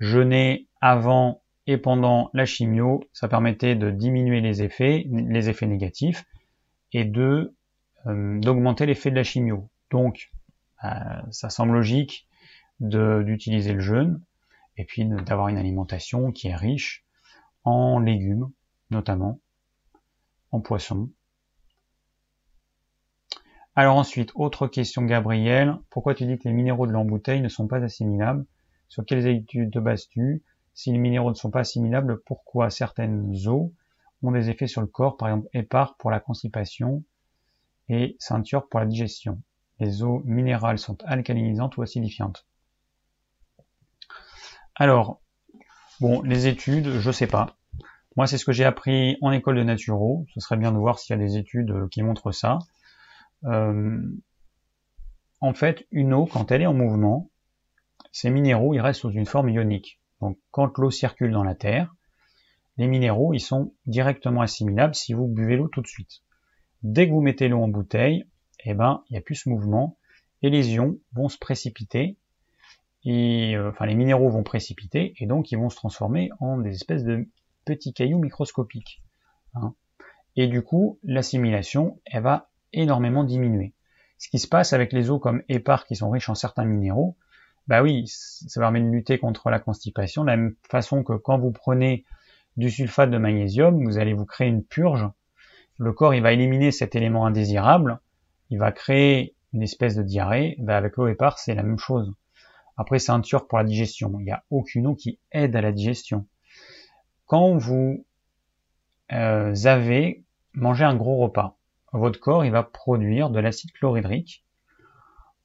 jeûner 0.00 0.68
avant 0.82 1.40
et 1.66 1.76
pendant 1.76 2.30
la 2.32 2.46
chimio, 2.46 3.04
ça 3.12 3.28
permettait 3.28 3.76
de 3.76 3.90
diminuer 3.90 4.40
les 4.40 4.62
effets, 4.62 5.06
les 5.08 5.48
effets 5.48 5.66
négatifs, 5.66 6.24
et 6.92 7.04
de 7.04 7.54
euh, 8.06 8.38
d'augmenter 8.40 8.86
l'effet 8.86 9.10
de 9.10 9.16
la 9.16 9.24
chimio. 9.24 9.68
Donc, 9.90 10.30
euh, 10.84 10.88
ça 11.30 11.50
semble 11.50 11.72
logique 11.72 12.26
d'utiliser 12.80 13.74
le 13.74 13.80
jeûne 13.80 14.22
et 14.78 14.84
puis 14.84 15.04
d'avoir 15.04 15.48
une 15.48 15.58
alimentation 15.58 16.32
qui 16.32 16.48
est 16.48 16.56
riche 16.56 17.04
en 17.64 17.98
légumes, 17.98 18.50
notamment 18.90 19.38
en 20.50 20.60
poissons. 20.60 21.10
Alors 23.76 23.96
ensuite, 23.96 24.32
autre 24.34 24.66
question 24.66 25.02
Gabriel, 25.02 25.76
pourquoi 25.90 26.14
tu 26.14 26.24
dis 26.24 26.38
que 26.38 26.48
les 26.48 26.54
minéraux 26.54 26.86
de 26.86 26.92
l'embouteille 26.92 27.42
ne 27.42 27.48
sont 27.48 27.68
pas 27.68 27.82
assimilables? 27.82 28.46
Sur 28.88 29.04
quelles 29.04 29.26
études 29.26 29.70
te 29.70 29.78
bases-tu? 29.78 30.42
Si 30.74 30.92
les 30.92 30.98
minéraux 30.98 31.30
ne 31.30 31.34
sont 31.34 31.50
pas 31.50 31.60
assimilables, 31.60 32.20
pourquoi 32.22 32.70
certaines 32.70 33.48
eaux 33.48 33.72
ont 34.22 34.32
des 34.32 34.50
effets 34.50 34.66
sur 34.66 34.80
le 34.80 34.86
corps, 34.86 35.16
par 35.16 35.28
exemple 35.28 35.48
épars 35.52 35.96
pour 35.96 36.10
la 36.10 36.20
constipation 36.20 37.02
et 37.88 38.16
ceinture 38.18 38.68
pour 38.68 38.80
la 38.80 38.86
digestion? 38.86 39.42
Les 39.78 40.02
eaux 40.02 40.22
minérales 40.24 40.78
sont 40.78 40.98
alcalinisantes 41.04 41.76
ou 41.76 41.82
acidifiantes? 41.82 42.46
Alors, 44.74 45.20
bon, 46.00 46.22
les 46.22 46.46
études, 46.46 47.00
je 47.00 47.10
sais 47.10 47.26
pas. 47.26 47.56
Moi, 48.16 48.26
c'est 48.26 48.38
ce 48.38 48.44
que 48.44 48.52
j'ai 48.52 48.64
appris 48.64 49.16
en 49.22 49.30
école 49.30 49.56
de 49.56 49.62
naturo. 49.62 50.26
Ce 50.34 50.40
serait 50.40 50.56
bien 50.56 50.72
de 50.72 50.78
voir 50.78 50.98
s'il 50.98 51.16
y 51.16 51.20
a 51.20 51.22
des 51.22 51.36
études 51.36 51.88
qui 51.90 52.02
montrent 52.02 52.32
ça. 52.32 52.58
Euh, 53.44 54.00
en 55.40 55.54
fait, 55.54 55.86
une 55.90 56.12
eau, 56.12 56.26
quand 56.26 56.50
elle 56.50 56.62
est 56.62 56.66
en 56.66 56.74
mouvement, 56.74 57.30
ces 58.12 58.30
minéraux, 58.30 58.74
ils 58.74 58.80
restent 58.80 59.00
sous 59.00 59.10
une 59.10 59.26
forme 59.26 59.48
ionique. 59.48 59.99
Donc, 60.20 60.38
quand 60.50 60.76
l'eau 60.78 60.90
circule 60.90 61.32
dans 61.32 61.44
la 61.44 61.54
Terre, 61.54 61.94
les 62.76 62.86
minéraux, 62.86 63.34
ils 63.34 63.40
sont 63.40 63.74
directement 63.86 64.42
assimilables 64.42 64.94
si 64.94 65.12
vous 65.12 65.26
buvez 65.26 65.56
l'eau 65.56 65.68
tout 65.68 65.82
de 65.82 65.86
suite. 65.86 66.22
Dès 66.82 67.06
que 67.06 67.12
vous 67.12 67.20
mettez 67.20 67.48
l'eau 67.48 67.62
en 67.62 67.68
bouteille, 67.68 68.24
eh 68.64 68.74
ben, 68.74 69.04
il 69.08 69.12
n'y 69.12 69.18
a 69.18 69.22
plus 69.22 69.34
ce 69.34 69.48
mouvement 69.48 69.98
et 70.42 70.50
les 70.50 70.72
ions 70.72 70.96
vont 71.12 71.28
se 71.28 71.38
précipiter 71.38 72.16
euh, 73.06 73.70
enfin 73.70 73.86
les 73.86 73.94
minéraux 73.94 74.28
vont 74.28 74.42
précipiter 74.42 75.14
et 75.18 75.26
donc 75.26 75.50
ils 75.50 75.56
vont 75.56 75.70
se 75.70 75.76
transformer 75.76 76.30
en 76.38 76.58
des 76.58 76.74
espèces 76.74 77.04
de 77.04 77.26
petits 77.64 77.92
cailloux 77.92 78.18
microscopiques. 78.18 79.02
Hein. 79.54 79.74
Et 80.36 80.46
du 80.48 80.62
coup, 80.62 80.98
l'assimilation, 81.02 82.00
elle 82.04 82.22
va 82.22 82.50
énormément 82.72 83.24
diminuer. 83.24 83.74
Ce 84.18 84.28
qui 84.28 84.38
se 84.38 84.48
passe 84.48 84.72
avec 84.72 84.92
les 84.92 85.10
eaux 85.10 85.18
comme 85.18 85.42
épars 85.48 85.86
qui 85.86 85.96
sont 85.96 86.10
riches 86.10 86.28
en 86.28 86.34
certains 86.34 86.64
minéraux, 86.64 87.16
bah 87.70 87.84
oui, 87.84 88.02
ça 88.08 88.60
permet 88.60 88.80
de 88.80 88.88
lutter 88.88 89.18
contre 89.18 89.48
la 89.48 89.60
constipation, 89.60 90.22
de 90.22 90.26
la 90.26 90.36
même 90.36 90.56
façon 90.68 91.04
que 91.04 91.12
quand 91.12 91.38
vous 91.38 91.52
prenez 91.52 92.04
du 92.56 92.68
sulfate 92.68 93.12
de 93.12 93.16
magnésium, 93.16 93.84
vous 93.84 93.96
allez 93.96 94.12
vous 94.12 94.26
créer 94.26 94.48
une 94.48 94.64
purge. 94.64 95.06
Le 95.78 95.92
corps, 95.92 96.12
il 96.12 96.20
va 96.20 96.32
éliminer 96.32 96.72
cet 96.72 96.96
élément 96.96 97.26
indésirable, 97.26 98.00
il 98.50 98.58
va 98.58 98.72
créer 98.72 99.36
une 99.52 99.62
espèce 99.62 99.94
de 99.94 100.02
diarrhée. 100.02 100.56
Bah 100.58 100.76
avec 100.76 100.96
l'eau 100.96 101.06
épars, 101.06 101.38
c'est 101.38 101.54
la 101.54 101.62
même 101.62 101.78
chose. 101.78 102.12
Après, 102.76 102.98
c'est 102.98 103.12
un 103.12 103.20
pour 103.20 103.58
la 103.58 103.64
digestion. 103.64 104.18
Il 104.18 104.24
n'y 104.24 104.32
a 104.32 104.42
aucune 104.50 104.88
eau 104.88 104.96
qui 104.96 105.20
aide 105.30 105.54
à 105.54 105.60
la 105.60 105.70
digestion. 105.70 106.26
Quand 107.26 107.56
vous 107.56 108.04
euh, 109.12 109.54
avez 109.62 110.24
mangé 110.54 110.84
un 110.84 110.96
gros 110.96 111.18
repas, 111.18 111.56
votre 111.92 112.18
corps 112.18 112.44
il 112.44 112.50
va 112.50 112.64
produire 112.64 113.30
de 113.30 113.38
l'acide 113.38 113.70
chlorhydrique 113.70 114.44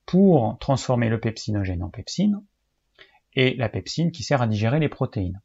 pour 0.06 0.58
transformer 0.60 1.10
le 1.10 1.20
pepsinogène 1.20 1.84
en 1.84 1.89
pepsine 1.89 2.43
et 3.34 3.56
la 3.56 3.70
pepsine 3.70 4.12
qui 4.12 4.24
sert 4.24 4.41
à 4.41 4.47
digérer 4.47 4.80
les 4.80 4.89
protéines. 4.89 5.41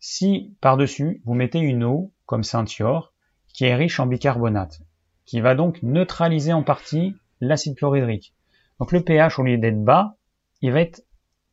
Si 0.00 0.54
par-dessus 0.60 1.22
vous 1.24 1.34
mettez 1.34 1.58
une 1.58 1.84
eau 1.84 2.12
comme 2.26 2.44
Ceinture 2.44 3.12
qui 3.52 3.64
est 3.64 3.74
riche 3.74 4.00
en 4.00 4.06
bicarbonate, 4.06 4.80
qui 5.24 5.40
va 5.40 5.54
donc 5.54 5.82
neutraliser 5.82 6.52
en 6.52 6.62
partie 6.62 7.14
l'acide 7.40 7.76
chlorhydrique. 7.76 8.34
Donc 8.78 8.92
le 8.92 9.02
pH 9.02 9.38
au 9.38 9.42
lieu 9.42 9.58
d'être 9.58 9.82
bas, 9.82 10.16
il 10.62 10.72
va 10.72 10.80
être 10.80 11.04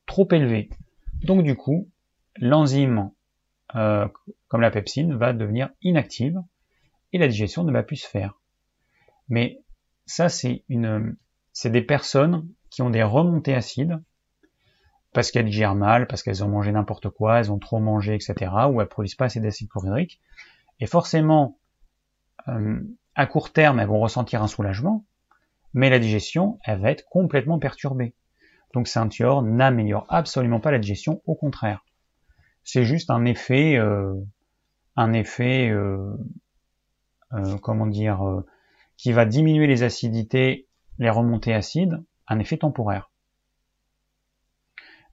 trop 0.06 0.28
élevé. 0.32 0.70
Donc 1.24 1.44
du 1.44 1.56
coup, 1.56 1.90
l'enzyme, 2.38 3.12
euh, 3.76 4.08
comme 4.48 4.62
la 4.62 4.72
pepsine, 4.72 5.16
va 5.16 5.34
devenir 5.34 5.70
inactive 5.82 6.42
et 7.14 7.18
la 7.18 7.28
digestion 7.28 7.64
ne 7.64 7.72
va 7.72 7.84
plus 7.84 7.98
se 7.98 8.08
faire. 8.08 8.40
Mais 9.30 9.60
ça, 10.06 10.30
c'est 10.30 10.64
une, 10.70 11.16
c'est 11.56 11.70
des 11.70 11.82
personnes 11.82 12.46
qui 12.70 12.82
ont 12.82 12.90
des 12.90 13.02
remontées 13.02 13.56
acides 13.56 13.98
parce 15.14 15.32
qu'elles 15.32 15.46
digèrent 15.46 15.74
mal, 15.74 16.06
parce 16.06 16.22
qu'elles 16.22 16.44
ont 16.44 16.50
mangé 16.50 16.74
n'importe 16.74 17.10
quoi, 17.10 17.40
elles 17.40 17.50
ont 17.50 17.60
trop 17.60 17.80
mangé, 17.80 18.14
etc., 18.14 18.52
ou 18.70 18.82
elles 18.82 18.90
produisent 18.90 19.16
pas 19.16 19.26
assez 19.26 19.40
d'acide 19.40 19.70
chlorhydrique. 19.70 20.20
Et 20.82 20.86
forcément, 20.86 21.58
euh, 22.50 22.82
à 23.16 23.26
court 23.26 23.54
terme, 23.54 23.80
elles 23.80 23.88
vont 23.88 24.02
ressentir 24.02 24.44
un 24.44 24.48
soulagement, 24.48 25.06
mais 25.74 25.90
la 25.90 25.98
digestion, 25.98 26.60
elle 26.66 26.82
va 26.82 26.92
être 26.92 27.06
complètement 27.08 27.58
perturbée. 27.58 28.14
Donc 28.74 28.90
Ceinture 28.90 29.42
n'améliore 29.42 30.06
absolument 30.10 30.60
pas 30.60 30.72
la 30.72 30.80
digestion, 30.80 31.22
au 31.26 31.36
contraire. 31.36 31.86
C'est 32.66 32.84
juste 32.84 33.10
un 33.10 33.24
effet, 33.24 33.78
euh, 33.78 34.14
un 34.98 35.14
effet, 35.14 35.70
euh, 35.70 36.18
comment 37.62 37.88
dire, 37.88 38.44
qui 38.98 39.14
va 39.14 39.24
diminuer 39.24 39.68
les 39.68 39.84
acidités, 39.84 40.68
les 41.00 41.10
remontées 41.10 41.54
acides, 41.54 42.04
un 42.28 42.40
effet 42.40 42.58
temporaire. 42.58 43.12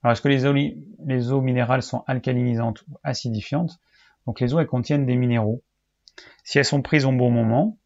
Alors 0.01 0.13
est-ce 0.13 0.21
que 0.21 0.29
les 0.29 0.45
eaux, 0.45 0.53
les 0.53 1.31
eaux 1.31 1.41
minérales 1.41 1.81
sont 1.81 2.03
alcalinisantes 2.07 2.83
ou 2.89 2.97
acidifiantes? 3.03 3.79
Donc 4.25 4.39
les 4.39 4.53
eaux 4.53 4.59
elles 4.59 4.67
contiennent 4.67 5.05
des 5.05 5.15
minéraux. 5.15 5.63
Si 6.43 6.57
elles 6.57 6.65
sont 6.65 6.81
prises 6.81 7.05
au 7.05 7.11
bon 7.11 7.31
moment, 7.31 7.77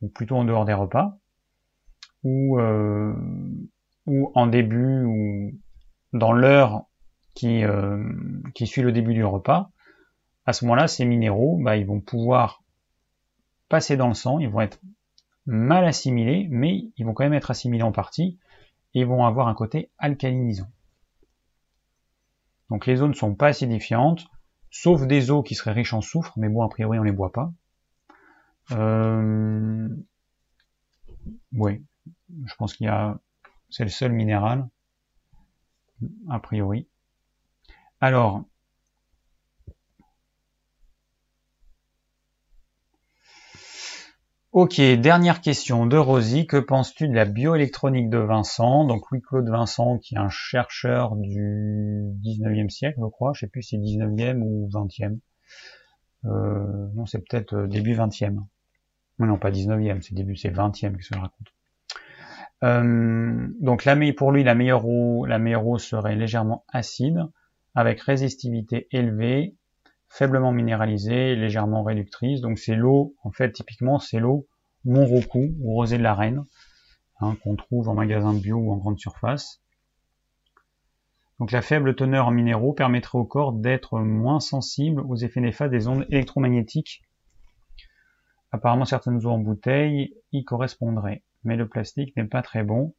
ou 0.00 0.08
plutôt 0.08 0.36
en 0.36 0.44
dehors 0.44 0.64
des 0.64 0.74
repas, 0.74 1.18
ou 2.22 2.58
ou 4.06 4.32
en 4.34 4.46
début 4.46 5.04
ou 5.04 5.52
dans 6.12 6.32
l'heure 6.32 6.84
qui, 7.34 7.64
euh, 7.64 8.02
qui 8.54 8.66
suit 8.66 8.82
le 8.82 8.92
début 8.92 9.14
du 9.14 9.24
repas, 9.24 9.70
à 10.46 10.52
ce 10.52 10.64
moment-là, 10.64 10.88
ces 10.88 11.04
minéraux, 11.04 11.58
bah, 11.62 11.76
ils 11.76 11.86
vont 11.86 12.00
pouvoir 12.00 12.62
passer 13.68 13.96
dans 13.96 14.08
le 14.08 14.14
sang, 14.14 14.38
ils 14.40 14.48
vont 14.48 14.60
être 14.60 14.80
mal 15.50 15.84
assimilés, 15.84 16.46
mais 16.50 16.84
ils 16.96 17.04
vont 17.04 17.12
quand 17.12 17.24
même 17.24 17.34
être 17.34 17.50
assimilés 17.50 17.82
en 17.82 17.92
partie, 17.92 18.38
et 18.94 19.04
vont 19.04 19.24
avoir 19.24 19.48
un 19.48 19.54
côté 19.54 19.90
alcalinisant. 19.98 20.70
Donc 22.70 22.86
les 22.86 23.02
eaux 23.02 23.08
ne 23.08 23.14
sont 23.14 23.34
pas 23.34 23.48
acidifiantes, 23.48 24.26
sauf 24.70 25.06
des 25.06 25.30
eaux 25.30 25.42
qui 25.42 25.56
seraient 25.56 25.72
riches 25.72 25.92
en 25.92 26.00
soufre, 26.00 26.32
mais 26.36 26.48
bon, 26.48 26.62
a 26.62 26.68
priori, 26.68 26.98
on 26.98 27.02
les 27.02 27.12
boit 27.12 27.32
pas. 27.32 27.52
Euh... 28.70 29.88
Oui, 31.52 31.82
je 32.46 32.54
pense 32.54 32.74
qu'il 32.74 32.86
y 32.86 32.88
a 32.88 33.18
c'est 33.70 33.84
le 33.84 33.90
seul 33.90 34.12
minéral, 34.12 34.68
a 36.28 36.40
priori. 36.40 36.88
Alors, 38.00 38.44
Ok, 44.52 44.80
dernière 44.80 45.40
question 45.40 45.86
de 45.86 45.96
Rosie. 45.96 46.48
Que 46.48 46.56
penses-tu 46.56 47.06
de 47.06 47.14
la 47.14 47.24
bioélectronique 47.24 48.10
de 48.10 48.18
Vincent? 48.18 48.84
Donc 48.84 49.08
Louis-Claude 49.08 49.48
Vincent, 49.48 49.98
qui 49.98 50.16
est 50.16 50.18
un 50.18 50.28
chercheur 50.28 51.14
du 51.14 52.02
19e 52.24 52.68
siècle, 52.68 52.98
je 53.00 53.06
crois. 53.06 53.30
Je 53.32 53.40
sais 53.40 53.46
plus 53.46 53.62
si 53.62 53.76
c'est 53.76 53.96
19e 53.96 54.42
ou 54.42 54.68
20e. 54.72 55.18
Euh, 56.24 56.88
non, 56.96 57.06
c'est 57.06 57.20
peut-être 57.20 57.54
euh, 57.54 57.66
début 57.68 57.94
20e. 57.94 58.40
Non, 59.20 59.38
pas 59.38 59.52
19e, 59.52 60.00
c'est 60.02 60.16
début, 60.16 60.34
c'est 60.34 60.50
20e 60.50 60.96
que 60.96 61.02
je 61.04 61.14
raconte. 61.14 61.48
Euh, 62.64 63.46
donc 63.60 63.84
la, 63.84 63.96
pour 64.14 64.32
lui, 64.32 64.42
la 64.42 64.56
meilleure 64.56 64.84
eau, 64.84 65.26
la 65.26 65.38
meilleure 65.38 65.64
eau 65.64 65.78
serait 65.78 66.16
légèrement 66.16 66.64
acide, 66.68 67.24
avec 67.76 68.00
résistivité 68.00 68.88
élevée, 68.90 69.54
faiblement 70.10 70.52
minéralisée, 70.52 71.36
légèrement 71.36 71.82
réductrice. 71.82 72.42
Donc 72.42 72.58
c'est 72.58 72.74
l'eau, 72.74 73.14
en 73.22 73.30
fait, 73.30 73.52
typiquement, 73.52 73.98
c'est 73.98 74.18
l'eau 74.18 74.46
Montroku 74.84 75.54
ou 75.60 75.74
rosée 75.74 75.98
de 75.98 76.02
la 76.02 76.14
Reine, 76.14 76.44
hein, 77.20 77.36
qu'on 77.42 77.56
trouve 77.56 77.88
en 77.88 77.94
magasin 77.94 78.34
bio 78.34 78.56
ou 78.56 78.72
en 78.72 78.76
grande 78.76 78.98
surface. 78.98 79.62
Donc 81.38 81.52
la 81.52 81.62
faible 81.62 81.94
teneur 81.94 82.26
en 82.26 82.32
minéraux 82.32 82.74
permettrait 82.74 83.18
au 83.18 83.24
corps 83.24 83.52
d'être 83.52 84.00
moins 84.00 84.40
sensible 84.40 85.00
aux 85.00 85.16
effets 85.16 85.40
néfastes 85.40 85.70
des 85.70 85.86
ondes 85.86 86.06
électromagnétiques. 86.10 87.02
Apparemment 88.52 88.84
certaines 88.84 89.24
eaux 89.24 89.30
en 89.30 89.38
bouteille 89.38 90.14
y 90.32 90.44
correspondraient, 90.44 91.22
mais 91.44 91.56
le 91.56 91.68
plastique 91.68 92.14
n'est 92.16 92.24
pas 92.24 92.42
très 92.42 92.62
bon. 92.62 92.94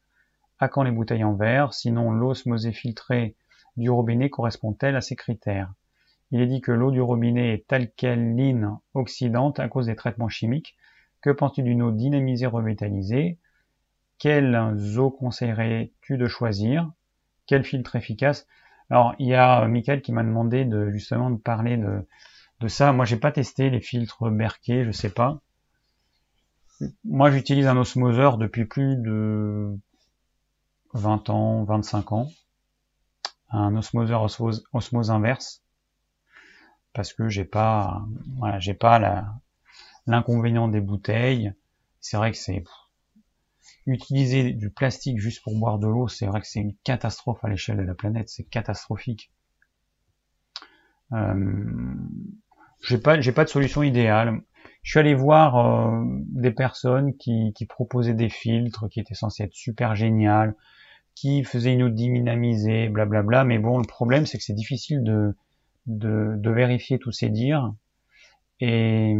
À 0.60 0.70
quand 0.70 0.84
les 0.84 0.92
bouteilles 0.92 1.24
en 1.24 1.34
verre? 1.34 1.74
Sinon 1.74 2.12
l'osmose 2.12 2.70
filtrée 2.72 3.36
du 3.78 3.90
robinet 3.90 4.30
correspond-elle 4.30 4.96
à 4.96 5.02
ces 5.02 5.16
critères? 5.16 5.74
Il 6.32 6.42
est 6.42 6.48
dit 6.48 6.62
que 6.62 6.72
l'eau 6.72 6.92
du 6.92 7.02
robinet 7.02 7.54
est 7.54 7.74
alcaline 7.74 8.78
oxydante 8.94 9.60
à 9.60 9.68
cause 9.68 9.88
des 9.88 9.96
traitements 9.96 10.30
chimiques. 10.30 10.78
Que 11.22 11.30
penses-tu 11.30 11.64
d'une 11.64 11.82
eau 11.82 11.92
dynamisée 11.92 12.48
revitalisée 12.48 13.38
Quelle 14.18 14.56
eau 14.98 15.12
conseillerais-tu 15.12 16.18
de 16.18 16.28
choisir? 16.28 16.92
Quel 17.48 17.64
filtre 17.64 17.96
efficace? 17.96 18.48
Alors, 18.90 19.16
il 19.20 19.28
y 19.28 19.36
a 19.36 19.68
Michael 19.68 20.02
qui 20.02 20.12
m'a 20.12 20.24
demandé 20.24 20.66
de 20.66 20.90
justement 20.90 21.30
de 21.30 21.38
parler 21.38 21.78
de, 21.78 22.08
de 22.60 22.68
ça. 22.68 22.94
Moi, 22.94 23.06
j'ai 23.06 23.18
pas 23.18 23.32
testé 23.32 23.70
les 23.70 23.82
filtres 23.82 24.30
Berkey, 24.30 24.86
je 24.86 24.92
sais 24.92 25.10
pas. 25.10 25.42
Moi, 27.04 27.30
j'utilise 27.32 27.68
un 27.68 27.78
osmoseur 27.78 28.38
depuis 28.38 28.66
plus 28.66 28.96
de 28.96 29.78
20 30.94 31.30
ans, 31.30 31.64
25 31.64 32.12
ans 32.14 32.30
un 33.52 33.76
osmoseur 33.76 34.24
osmose, 34.24 35.12
inverse 35.12 35.61
parce 36.94 37.14
que 37.14 37.30
j'ai 37.30 37.46
pas 37.46 38.06
voilà 38.38 38.60
j'ai 38.60 38.74
pas 38.74 39.00
l'inconvénient 40.08 40.68
des 40.68 40.82
bouteilles. 40.82 41.54
C'est 42.00 42.18
vrai 42.18 42.32
que 42.32 42.38
c'est 42.38 42.64
utiliser 43.88 44.54
du 44.54 44.70
plastique 44.70 45.20
juste 45.20 45.44
pour 45.44 45.58
boire 45.58 45.80
de 45.80 45.88
l'eau 45.88 46.08
c'est 46.08 46.28
vrai 46.28 46.40
que 46.40 46.48
c'est 46.48 46.60
une 46.60 46.76
catastrophe 46.84 47.44
à 47.44 47.50
l'échelle 47.50 47.78
de 47.78 47.84
la 47.84 47.96
planète 47.96 48.30
c'est 48.30 48.44
catastrophique. 48.44 49.32
Euh, 51.14 51.94
j'ai 52.82 52.98
pas 52.98 53.20
j'ai 53.20 53.32
pas 53.32 53.44
de 53.44 53.50
solution 53.50 53.84
idéale. 53.84 54.42
Je 54.84 54.92
suis 54.92 55.00
allé 55.00 55.14
voir 55.14 55.58
euh, 55.58 56.04
des 56.28 56.52
personnes 56.52 57.16
qui, 57.18 57.54
qui 57.54 57.66
proposaient 57.66 58.16
des 58.16 58.30
filtres 58.30 58.90
qui 58.90 59.00
étaient 59.00 59.14
censés 59.14 59.44
être 59.44 59.54
super 59.54 59.96
génial 59.96 60.56
qui 61.16 61.44
faisait 61.44 61.74
une 61.74 61.84
eau 61.84 61.90
dynamisée, 61.90 62.90
blablabla. 62.90 63.44
Mais 63.44 63.60
bon, 63.60 63.78
le 63.78 63.86
problème, 63.86 64.26
c'est 64.26 64.38
que 64.38 64.44
c'est 64.44 64.54
difficile 64.54 65.04
de, 65.04 65.36
de, 65.86 66.40
vérifier 66.50 67.00
tous 67.00 67.12
ces 67.12 67.30
dires. 67.30 67.74
Et 68.60 69.16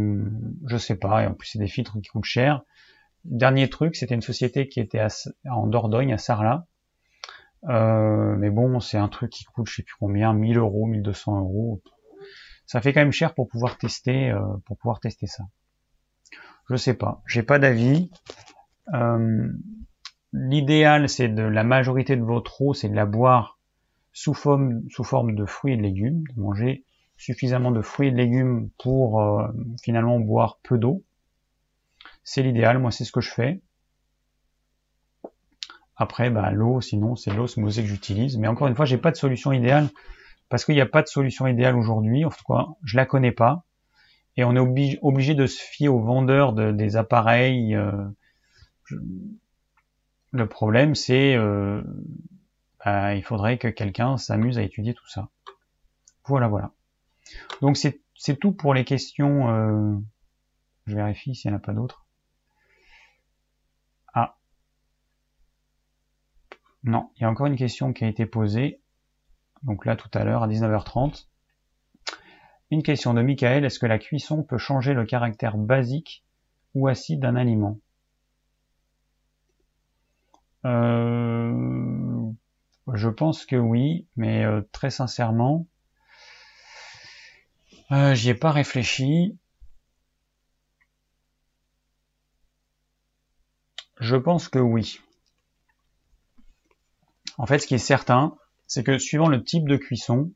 je 0.66 0.76
sais 0.76 0.96
pas, 0.96 1.24
et 1.24 1.26
en 1.26 1.34
plus 1.34 1.48
c'est 1.48 1.58
des 1.58 1.68
filtres 1.68 2.00
qui 2.00 2.08
coûtent 2.08 2.24
cher. 2.24 2.62
Dernier 3.24 3.68
truc, 3.68 3.96
c'était 3.96 4.14
une 4.14 4.22
société 4.22 4.68
qui 4.68 4.80
était 4.80 5.04
en 5.48 5.66
Dordogne, 5.66 6.12
à 6.12 6.18
Sarlat. 6.18 6.66
Euh, 7.68 8.36
mais 8.36 8.50
bon, 8.50 8.80
c'est 8.80 8.98
un 8.98 9.08
truc 9.08 9.30
qui 9.30 9.44
coûte 9.44 9.68
je 9.68 9.76
sais 9.76 9.82
plus 9.82 9.94
combien, 9.98 10.32
1000 10.32 10.58
euros, 10.58 10.86
1200 10.86 11.40
euros. 11.40 11.82
Ça 12.66 12.80
fait 12.80 12.92
quand 12.92 13.00
même 13.00 13.12
cher 13.12 13.34
pour 13.34 13.48
pouvoir 13.48 13.78
tester, 13.78 14.30
euh, 14.30 14.40
pour 14.64 14.76
pouvoir 14.76 15.00
tester 15.00 15.26
ça. 15.26 15.44
Je 16.70 16.76
sais 16.76 16.94
pas, 16.94 17.22
j'ai 17.26 17.42
pas 17.42 17.58
d'avis. 17.58 18.10
Euh, 18.94 19.48
L'idéal, 20.32 21.10
c'est 21.10 21.28
de 21.28 21.42
la 21.42 21.62
majorité 21.62 22.16
de 22.16 22.22
votre 22.22 22.62
eau, 22.62 22.72
c'est 22.72 22.88
de 22.88 22.96
la 22.96 23.04
boire 23.04 23.58
sous 24.12 24.34
forme, 24.34 24.82
sous 24.90 25.04
forme 25.04 25.34
de 25.34 25.44
fruits 25.44 25.74
et 25.74 25.76
de 25.76 25.82
légumes, 25.82 26.24
de 26.34 26.40
manger 26.40 26.84
suffisamment 27.16 27.70
de 27.70 27.82
fruits 27.82 28.08
et 28.08 28.10
de 28.10 28.16
légumes 28.16 28.70
pour 28.78 29.20
euh, 29.20 29.46
finalement 29.82 30.18
boire 30.18 30.58
peu 30.62 30.78
d'eau. 30.78 31.04
C'est 32.24 32.42
l'idéal, 32.42 32.78
moi 32.78 32.90
c'est 32.90 33.04
ce 33.04 33.12
que 33.12 33.20
je 33.20 33.30
fais. 33.30 33.60
Après, 35.96 36.30
bah, 36.30 36.50
l'eau, 36.50 36.80
sinon 36.80 37.14
c'est 37.14 37.32
l'eau 37.32 37.46
que 37.46 37.70
j'utilise. 37.70 38.38
Mais 38.38 38.48
encore 38.48 38.66
une 38.66 38.74
fois, 38.74 38.86
j'ai 38.86 38.98
pas 38.98 39.12
de 39.12 39.16
solution 39.16 39.52
idéale 39.52 39.88
parce 40.48 40.64
qu'il 40.64 40.74
n'y 40.74 40.80
a 40.80 40.86
pas 40.86 41.02
de 41.02 41.06
solution 41.06 41.46
idéale 41.46 41.76
aujourd'hui. 41.76 42.24
En 42.24 42.30
tout 42.30 42.44
cas, 42.46 42.66
je 42.82 42.96
la 42.96 43.06
connais 43.06 43.32
pas. 43.32 43.64
Et 44.36 44.44
on 44.44 44.56
est 44.56 44.98
obligé, 45.02 45.34
de 45.34 45.46
se 45.46 45.62
fier 45.62 45.88
aux 45.88 46.00
vendeurs 46.00 46.54
des 46.54 46.96
appareils. 46.96 47.76
Euh, 47.76 47.92
le 50.32 50.46
problème, 50.46 50.94
c'est 50.94 51.36
euh, 51.36 51.82
bah, 52.84 53.14
il 53.14 53.22
faudrait 53.22 53.58
que 53.58 53.68
quelqu'un 53.68 54.16
s'amuse 54.16 54.58
à 54.58 54.62
étudier 54.62 54.94
tout 54.94 55.08
ça. 55.08 55.28
Voilà, 56.24 56.48
voilà. 56.48 56.72
Donc 57.60 57.76
c'est 57.76 58.36
tout 58.40 58.52
pour 58.52 58.74
les 58.74 58.84
questions. 58.84 59.50
Euh, 59.50 59.96
je 60.86 60.94
vérifie 60.96 61.34
s'il 61.34 61.50
n'y 61.50 61.54
en 61.54 61.58
a 61.58 61.60
pas 61.60 61.72
d'autres. 61.72 62.06
Ah. 64.14 64.36
Non, 66.84 67.10
il 67.16 67.22
y 67.22 67.24
a 67.24 67.30
encore 67.30 67.46
une 67.46 67.56
question 67.56 67.92
qui 67.92 68.04
a 68.04 68.08
été 68.08 68.26
posée. 68.26 68.80
Donc 69.62 69.86
là, 69.86 69.94
tout 69.94 70.10
à 70.12 70.24
l'heure, 70.24 70.42
à 70.42 70.48
19h30. 70.48 71.28
Une 72.70 72.82
question 72.82 73.14
de 73.14 73.22
Michael. 73.22 73.64
Est-ce 73.64 73.78
que 73.78 73.86
la 73.86 73.98
cuisson 73.98 74.42
peut 74.42 74.58
changer 74.58 74.94
le 74.94 75.04
caractère 75.04 75.56
basique 75.56 76.24
ou 76.74 76.88
acide 76.88 77.20
d'un 77.20 77.36
aliment? 77.36 77.78
Euh, 80.64 81.91
je 82.92 83.08
pense 83.08 83.46
que 83.46 83.56
oui, 83.56 84.06
mais 84.16 84.44
euh, 84.44 84.62
très 84.72 84.90
sincèrement, 84.90 85.66
euh, 87.90 88.14
j'y 88.14 88.30
ai 88.30 88.34
pas 88.34 88.50
réfléchi. 88.50 89.36
Je 94.00 94.16
pense 94.16 94.48
que 94.48 94.58
oui. 94.58 95.00
En 97.38 97.46
fait, 97.46 97.58
ce 97.58 97.66
qui 97.66 97.74
est 97.74 97.78
certain, 97.78 98.36
c'est 98.66 98.84
que 98.84 98.98
suivant 98.98 99.28
le 99.28 99.44
type 99.44 99.68
de 99.68 99.76
cuisson, 99.76 100.32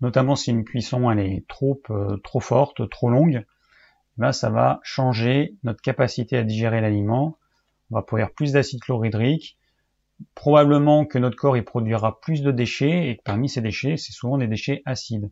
notamment 0.00 0.36
si 0.36 0.50
une 0.50 0.64
cuisson 0.64 1.10
elle 1.10 1.18
est 1.18 1.46
trop 1.48 1.82
trop 2.24 2.40
forte, 2.40 2.88
trop 2.88 3.10
longue, 3.10 3.44
ben 4.16 4.32
ça 4.32 4.50
va 4.50 4.80
changer 4.82 5.56
notre 5.62 5.82
capacité 5.82 6.36
à 6.36 6.42
digérer 6.42 6.80
l'aliment 6.80 7.38
on 7.90 7.96
va 7.96 8.02
produire 8.02 8.30
plus 8.32 8.52
d'acide 8.52 8.80
chlorhydrique, 8.80 9.58
probablement 10.34 11.04
que 11.04 11.18
notre 11.18 11.36
corps 11.36 11.56
il 11.56 11.64
produira 11.64 12.20
plus 12.20 12.42
de 12.42 12.50
déchets 12.50 13.08
et 13.08 13.20
parmi 13.24 13.48
ces 13.48 13.60
déchets, 13.60 13.96
c'est 13.96 14.12
souvent 14.12 14.38
des 14.38 14.46
déchets 14.46 14.82
acides. 14.84 15.30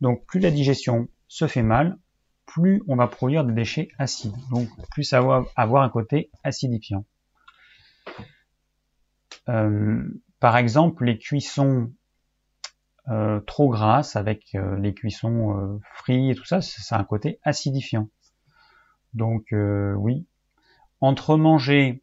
Donc 0.00 0.24
plus 0.26 0.40
la 0.40 0.50
digestion 0.50 1.08
se 1.28 1.46
fait 1.46 1.62
mal, 1.62 1.98
plus 2.46 2.82
on 2.88 2.96
va 2.96 3.06
produire 3.06 3.44
des 3.44 3.52
déchets 3.52 3.88
acides. 3.98 4.34
Donc 4.50 4.68
plus 4.90 5.04
ça 5.04 5.20
va 5.20 5.44
avoir 5.56 5.82
un 5.82 5.88
côté 5.88 6.30
acidifiant. 6.44 7.04
Euh, 9.48 10.02
par 10.40 10.56
exemple, 10.56 11.04
les 11.04 11.18
cuissons 11.18 11.92
euh, 13.08 13.40
trop 13.40 13.70
grasses 13.70 14.16
avec 14.16 14.54
euh, 14.54 14.78
les 14.78 14.94
cuissons 14.94 15.80
frites 15.94 16.30
et 16.30 16.34
tout 16.34 16.44
ça, 16.44 16.60
ça 16.60 16.96
a 16.96 17.00
un 17.00 17.04
côté 17.04 17.40
acidifiant. 17.42 18.08
Donc 19.14 19.54
oui, 19.96 20.26
entre 21.00 21.36
manger, 21.36 22.02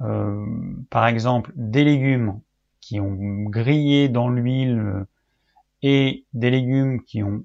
euh, 0.00 0.46
par 0.90 1.06
exemple, 1.06 1.52
des 1.56 1.84
légumes 1.84 2.40
qui 2.80 3.00
ont 3.00 3.44
grillé 3.44 4.08
dans 4.08 4.28
l'huile 4.28 5.06
et 5.82 6.24
des 6.32 6.50
légumes 6.50 7.02
qui 7.02 7.22
ont 7.22 7.44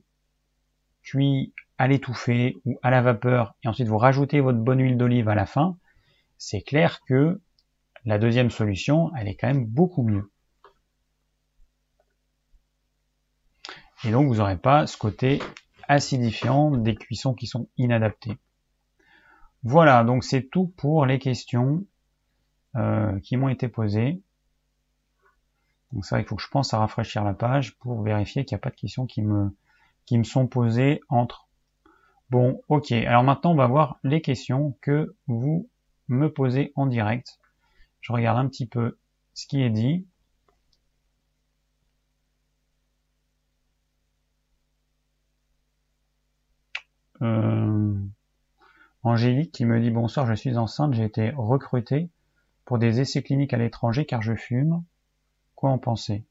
cuit 1.02 1.54
à 1.78 1.88
l'étouffée 1.88 2.58
ou 2.66 2.80
à 2.82 2.92
la 2.92 3.02
vapeur, 3.02 3.56
et 3.64 3.68
ensuite 3.68 3.88
vous 3.88 3.98
rajoutez 3.98 4.40
votre 4.40 4.60
bonne 4.60 4.80
huile 4.80 4.98
d'olive 4.98 5.28
à 5.28 5.36
la 5.36 5.46
fin, 5.46 5.78
c'est 6.38 6.62
clair 6.62 7.02
que 7.08 7.42
la 8.06 8.20
deuxième 8.20 8.52
solution, 8.52 9.12
elle 9.16 9.28
est 9.28 9.36
quand 9.36 9.48
même 9.48 9.66
beaucoup 9.66 10.04
mieux. 10.04 10.32
Et 14.06 14.12
donc 14.12 14.28
vous 14.28 14.36
n'aurez 14.36 14.58
pas 14.58 14.86
ce 14.86 14.98
côté 14.98 15.42
acidifiant 15.88 16.72
des 16.72 16.96
cuissons 16.96 17.34
qui 17.34 17.48
sont 17.48 17.70
inadaptées. 17.78 18.38
Voilà, 19.64 20.04
donc 20.04 20.24
c'est 20.24 20.50
tout 20.50 20.68
pour 20.78 21.06
les 21.06 21.20
questions 21.20 21.86
euh, 22.76 23.20
qui 23.20 23.38
m'ont 23.38 23.50
été 23.50 23.68
posées. 23.68 24.22
Donc 25.92 26.06
ça, 26.06 26.20
il 26.20 26.26
faut 26.26 26.36
que 26.36 26.42
je 26.42 26.50
pense 26.50 26.74
à 26.74 26.80
rafraîchir 26.80 27.24
la 27.24 27.34
page 27.34 27.76
pour 27.78 28.02
vérifier 28.02 28.46
qu'il 28.46 28.56
n'y 28.56 28.60
a 28.60 28.64
pas 28.64 28.72
de 28.72 28.76
questions 28.76 29.06
qui 29.06 29.22
me, 29.22 29.56
qui 30.06 30.18
me 30.18 30.24
sont 30.24 30.48
posées 30.48 31.02
entre. 31.10 31.48
Bon, 32.32 32.62
ok. 32.68 32.92
Alors 32.92 33.24
maintenant, 33.24 33.52
on 33.52 33.56
va 33.56 33.68
voir 33.68 34.00
les 34.04 34.22
questions 34.22 34.76
que 34.82 35.16
vous 35.28 35.70
me 36.08 36.32
posez 36.34 36.72
en 36.76 36.88
direct. 36.88 37.40
Je 38.02 38.12
regarde 38.12 38.40
un 38.40 38.48
petit 38.48 38.66
peu 38.66 38.98
ce 39.36 39.46
qui 39.46 39.62
est 39.62 39.70
dit. 39.70 40.08
Euh, 47.22 47.94
Angélique 49.04 49.52
qui 49.52 49.66
me 49.66 49.80
dit 49.80 49.92
bonsoir, 49.92 50.26
je 50.26 50.34
suis 50.34 50.58
enceinte, 50.58 50.94
j'ai 50.94 51.04
été 51.04 51.32
recrutée 51.36 52.10
pour 52.66 52.78
des 52.78 53.02
essais 53.02 53.24
cliniques 53.24 53.54
à 53.54 53.58
l'étranger 53.58 54.06
car 54.06 54.22
je 54.22 54.36
fume. 54.36 54.84
Quoi 55.56 55.70
en 55.72 55.78
penser? 55.78 56.26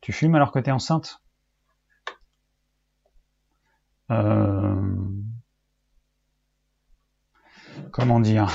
Tu 0.00 0.12
fumes 0.12 0.34
alors 0.34 0.52
que 0.52 0.58
tu 0.58 0.68
es 0.68 0.72
enceinte? 0.72 1.22
Euh... 4.10 4.82
Comment 7.92 8.20
dire? 8.20 8.50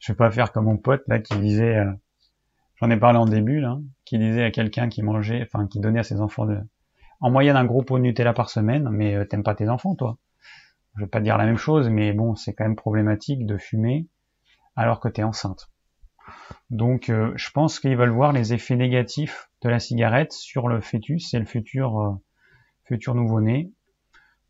Je 0.00 0.12
vais 0.12 0.16
pas 0.16 0.30
faire 0.30 0.52
comme 0.52 0.64
mon 0.64 0.76
pote 0.76 1.02
là 1.06 1.18
qui 1.20 1.38
disait, 1.38 1.76
euh, 1.76 1.92
j'en 2.76 2.90
ai 2.90 2.96
parlé 2.98 3.18
en 3.18 3.26
début 3.26 3.60
là, 3.60 3.78
qui 4.04 4.18
disait 4.18 4.44
à 4.44 4.50
quelqu'un 4.50 4.88
qui 4.88 5.02
mangeait, 5.02 5.42
enfin 5.42 5.66
qui 5.66 5.80
donnait 5.80 6.00
à 6.00 6.04
ses 6.04 6.20
enfants 6.20 6.46
de, 6.46 6.58
en 7.20 7.30
moyenne 7.30 7.56
un 7.56 7.64
gros 7.64 7.82
pot 7.82 7.98
de 7.98 8.02
Nutella 8.02 8.32
par 8.32 8.50
semaine, 8.50 8.88
mais 8.90 9.14
euh, 9.14 9.24
t'aimes 9.24 9.44
pas 9.44 9.54
tes 9.54 9.68
enfants 9.68 9.94
toi. 9.94 10.18
Je 10.96 11.04
vais 11.04 11.08
pas 11.08 11.20
dire 11.20 11.38
la 11.38 11.46
même 11.46 11.56
chose, 11.56 11.88
mais 11.88 12.12
bon, 12.12 12.34
c'est 12.34 12.52
quand 12.52 12.64
même 12.64 12.76
problématique 12.76 13.46
de 13.46 13.56
fumer 13.56 14.08
alors 14.76 15.00
que 15.00 15.08
tu 15.08 15.20
es 15.20 15.24
enceinte. 15.24 15.70
Donc 16.70 17.08
euh, 17.08 17.32
je 17.36 17.50
pense 17.50 17.80
qu'ils 17.80 17.96
veulent 17.96 18.10
voir 18.10 18.32
les 18.32 18.54
effets 18.54 18.76
négatifs 18.76 19.50
de 19.62 19.68
la 19.68 19.78
cigarette 19.78 20.32
sur 20.32 20.68
le 20.68 20.80
fœtus 20.80 21.34
et 21.34 21.38
le 21.38 21.44
futur 21.44 22.00
euh, 22.00 22.14
futur 22.84 23.14
nouveau-né. 23.14 23.70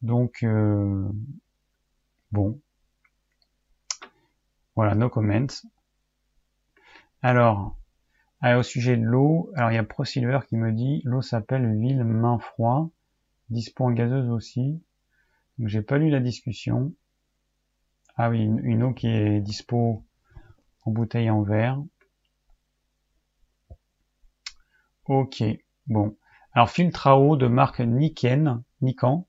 Donc 0.03 0.43
euh, 0.43 1.09
bon. 2.31 2.61
Voilà, 4.75 4.95
no 4.95 5.11
comment. 5.11 5.47
Alors, 7.21 7.77
au 8.43 8.63
sujet 8.63 8.97
de 8.97 9.05
l'eau, 9.05 9.53
alors 9.55 9.71
il 9.71 9.75
y 9.75 9.79
a 9.79 9.85
ProSilver 9.85 10.41
qui 10.49 10.57
me 10.57 10.73
dit 10.73 11.03
l'eau 11.05 11.21
s'appelle 11.23 11.79
ville 11.79 12.05
main 12.05 12.39
froid, 12.39 12.91
dispo 13.51 13.85
en 13.85 13.91
gazeuse 13.91 14.31
aussi. 14.31 14.83
Donc 15.59 15.69
j'ai 15.69 15.83
pas 15.83 15.99
lu 15.99 16.09
la 16.09 16.21
discussion. 16.21 16.93
Ah 18.17 18.31
oui, 18.31 18.45
une 18.45 18.83
eau 18.83 18.93
qui 18.93 19.09
est 19.09 19.41
dispo 19.41 20.05
en 20.85 20.91
bouteille 20.91 21.31
en 21.31 21.43
verre. 21.43 21.79
Ok, 25.07 25.43
bon. 25.87 26.17
Alors 26.53 26.71
filtre 26.71 27.07
à 27.07 27.19
eau 27.19 27.37
de 27.37 27.47
marque 27.47 27.81
Niken, 27.81 28.63
Nikan, 28.81 29.27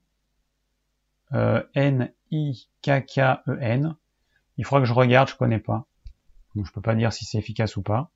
euh, 1.32 1.62
N-I-K-K-E-N. 1.74 2.76
Il 4.56 4.64
faudra 4.64 4.80
que 4.80 4.86
je 4.86 4.92
regarde, 4.92 5.28
je 5.28 5.36
connais 5.36 5.58
pas. 5.58 5.86
Donc 6.54 6.66
je 6.66 6.72
peux 6.72 6.80
pas 6.80 6.94
dire 6.94 7.12
si 7.12 7.24
c'est 7.24 7.38
efficace 7.38 7.76
ou 7.76 7.82
pas. 7.82 8.10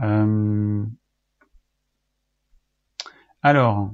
Euh, 0.00 0.84
alors, 3.42 3.90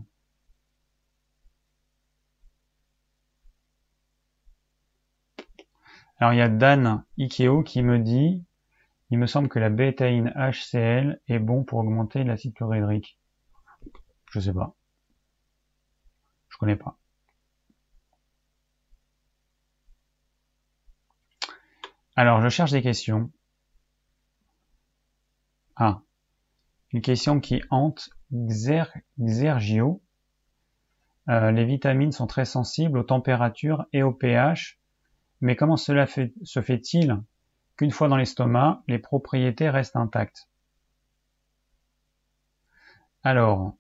Alors 6.25 6.33
il 6.33 6.39
y 6.39 6.41
a 6.41 6.49
Dan 6.49 7.05
Ikeo 7.18 7.62
qui 7.62 7.83
me 7.83 7.99
dit 7.99 8.43
il 9.11 9.18
me 9.18 9.27
semble 9.27 9.51
que 9.51 9.59
la 9.59 9.68
bétaïne 9.68 10.33
HCl 10.35 11.20
est 11.29 11.39
bon 11.39 11.64
pour 11.64 11.81
augmenter 11.81 12.25
l'acide 12.25 12.55
chlorhydrique. 12.55 13.18
Je 14.31 14.41
sais 14.41 14.55
pas. 14.55 14.75
Je 16.49 16.57
connais 16.57 16.77
pas. 16.77 16.97
Alors 22.16 22.41
je 22.41 22.49
cherche 22.49 22.70
des 22.70 22.81
questions. 22.81 23.31
Ah. 25.77 26.01
Une 26.93 27.03
question 27.03 27.39
qui 27.39 27.61
hante 27.68 28.09
Xergio. 28.33 30.03
Euh, 31.29 31.51
les 31.51 31.66
vitamines 31.66 32.12
sont 32.12 32.27
très 32.27 32.47
sensibles 32.47 32.97
aux 32.97 33.03
températures 33.03 33.85
et 33.93 34.03
au 34.03 34.12
pH 34.12 34.81
mais 35.45 35.57
comment 35.57 35.76
cela 35.76 36.07
se 36.07 36.62
fait-il 36.62 37.20
qu'une 37.76 37.90
fois 37.90 38.09
dans 38.09 38.16
l'estomac, 38.16 38.82
les 38.88 38.99
propriétés 38.99 39.68
restent 39.68 39.97
intactes? 39.97 40.49
Alors, 43.22 43.76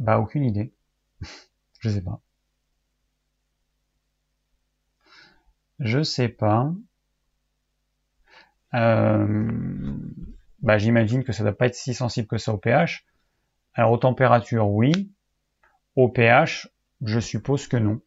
bah 0.00 0.18
aucune 0.18 0.44
idée. 0.44 0.74
Je 1.78 1.90
sais 1.90 2.02
pas. 2.02 2.20
Je 5.78 6.02
sais 6.02 6.28
pas. 6.28 6.72
Euh, 8.74 9.96
bah 10.58 10.78
j'imagine 10.78 11.22
que 11.22 11.30
ça 11.30 11.44
doit 11.44 11.56
pas 11.56 11.66
être 11.66 11.76
si 11.76 11.94
sensible 11.94 12.26
que 12.26 12.38
ça 12.38 12.52
au 12.52 12.58
pH. 12.58 13.06
Alors 13.74 13.92
aux 13.92 13.98
températures, 13.98 14.68
oui. 14.68 15.12
Au 15.94 16.08
pH, 16.08 16.68
je 17.00 17.20
suppose 17.20 17.68
que 17.68 17.76
non. 17.76 18.00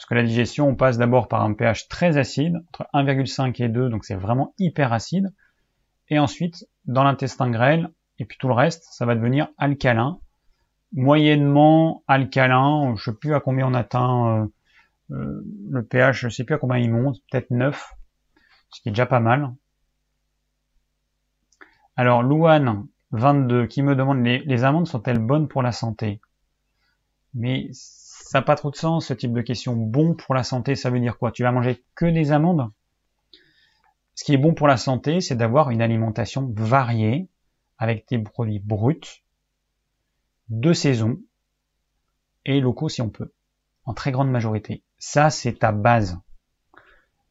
Parce 0.00 0.08
que 0.08 0.14
la 0.14 0.22
digestion, 0.22 0.66
on 0.66 0.76
passe 0.76 0.96
d'abord 0.96 1.28
par 1.28 1.42
un 1.42 1.52
pH 1.52 1.86
très 1.88 2.16
acide, 2.16 2.56
entre 2.68 2.88
1,5 2.94 3.62
et 3.62 3.68
2, 3.68 3.90
donc 3.90 4.06
c'est 4.06 4.14
vraiment 4.14 4.54
hyper 4.58 4.94
acide. 4.94 5.30
Et 6.08 6.18
ensuite, 6.18 6.66
dans 6.86 7.04
l'intestin 7.04 7.50
grêle, 7.50 7.90
et 8.18 8.24
puis 8.24 8.38
tout 8.40 8.48
le 8.48 8.54
reste, 8.54 8.82
ça 8.90 9.04
va 9.04 9.14
devenir 9.14 9.48
alcalin. 9.58 10.18
Moyennement 10.94 12.02
alcalin, 12.08 12.94
je 12.96 13.10
sais 13.10 13.14
plus 13.14 13.34
à 13.34 13.40
combien 13.40 13.66
on 13.66 13.74
atteint 13.74 14.40
euh, 14.40 14.46
euh, 15.10 15.44
le 15.68 15.84
pH, 15.84 16.20
je 16.20 16.28
sais 16.30 16.44
plus 16.44 16.54
à 16.54 16.58
combien 16.58 16.78
il 16.78 16.90
monte, 16.90 17.18
peut-être 17.30 17.50
9, 17.50 17.94
ce 18.70 18.80
qui 18.80 18.88
est 18.88 18.92
déjà 18.92 19.04
pas 19.04 19.20
mal. 19.20 19.52
Alors, 21.96 22.22
Louane, 22.22 22.86
22, 23.10 23.66
qui 23.66 23.82
me 23.82 23.94
demande 23.94 24.24
les, 24.24 24.38
les 24.38 24.64
amandes 24.64 24.86
sont-elles 24.86 25.18
bonnes 25.18 25.46
pour 25.46 25.60
la 25.60 25.72
santé? 25.72 26.22
Mais 27.34 27.68
ça 28.30 28.38
n'a 28.38 28.42
pas 28.42 28.54
trop 28.54 28.70
de 28.70 28.76
sens, 28.76 29.06
ce 29.06 29.12
type 29.12 29.32
de 29.32 29.40
question. 29.40 29.74
Bon 29.74 30.14
pour 30.14 30.36
la 30.36 30.44
santé, 30.44 30.76
ça 30.76 30.88
veut 30.88 31.00
dire 31.00 31.18
quoi? 31.18 31.32
Tu 31.32 31.42
vas 31.42 31.50
manger 31.50 31.82
que 31.96 32.06
des 32.06 32.30
amandes? 32.30 32.70
Ce 34.14 34.22
qui 34.22 34.32
est 34.32 34.38
bon 34.38 34.54
pour 34.54 34.68
la 34.68 34.76
santé, 34.76 35.20
c'est 35.20 35.34
d'avoir 35.34 35.70
une 35.70 35.82
alimentation 35.82 36.48
variée, 36.54 37.26
avec 37.76 38.06
des 38.08 38.20
produits 38.20 38.60
bruts, 38.60 39.24
de 40.48 40.72
saison, 40.72 41.18
et 42.44 42.60
locaux 42.60 42.88
si 42.88 43.02
on 43.02 43.08
peut, 43.08 43.32
en 43.84 43.94
très 43.94 44.12
grande 44.12 44.30
majorité. 44.30 44.84
Ça, 45.00 45.30
c'est 45.30 45.58
ta 45.58 45.72
base. 45.72 46.20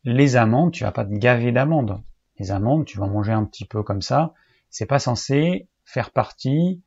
Les 0.04 0.36
amandes, 0.36 0.74
tu 0.74 0.84
vas 0.84 0.91
pas 0.91 1.06
te 1.06 1.14
gaver 1.14 1.54
d'amandes. 1.54 2.04
Les 2.39 2.52
amandes, 2.52 2.84
tu 2.84 2.97
vas 2.97 3.08
manger 3.08 3.32
un 3.32 3.45
petit 3.45 3.64
peu 3.64 3.84
comme 3.84 4.02
ça. 4.02 4.34
C'est 4.70 4.86
pas 4.86 5.00
censé 5.00 5.70
faire 5.86 6.12
partie 6.12 6.82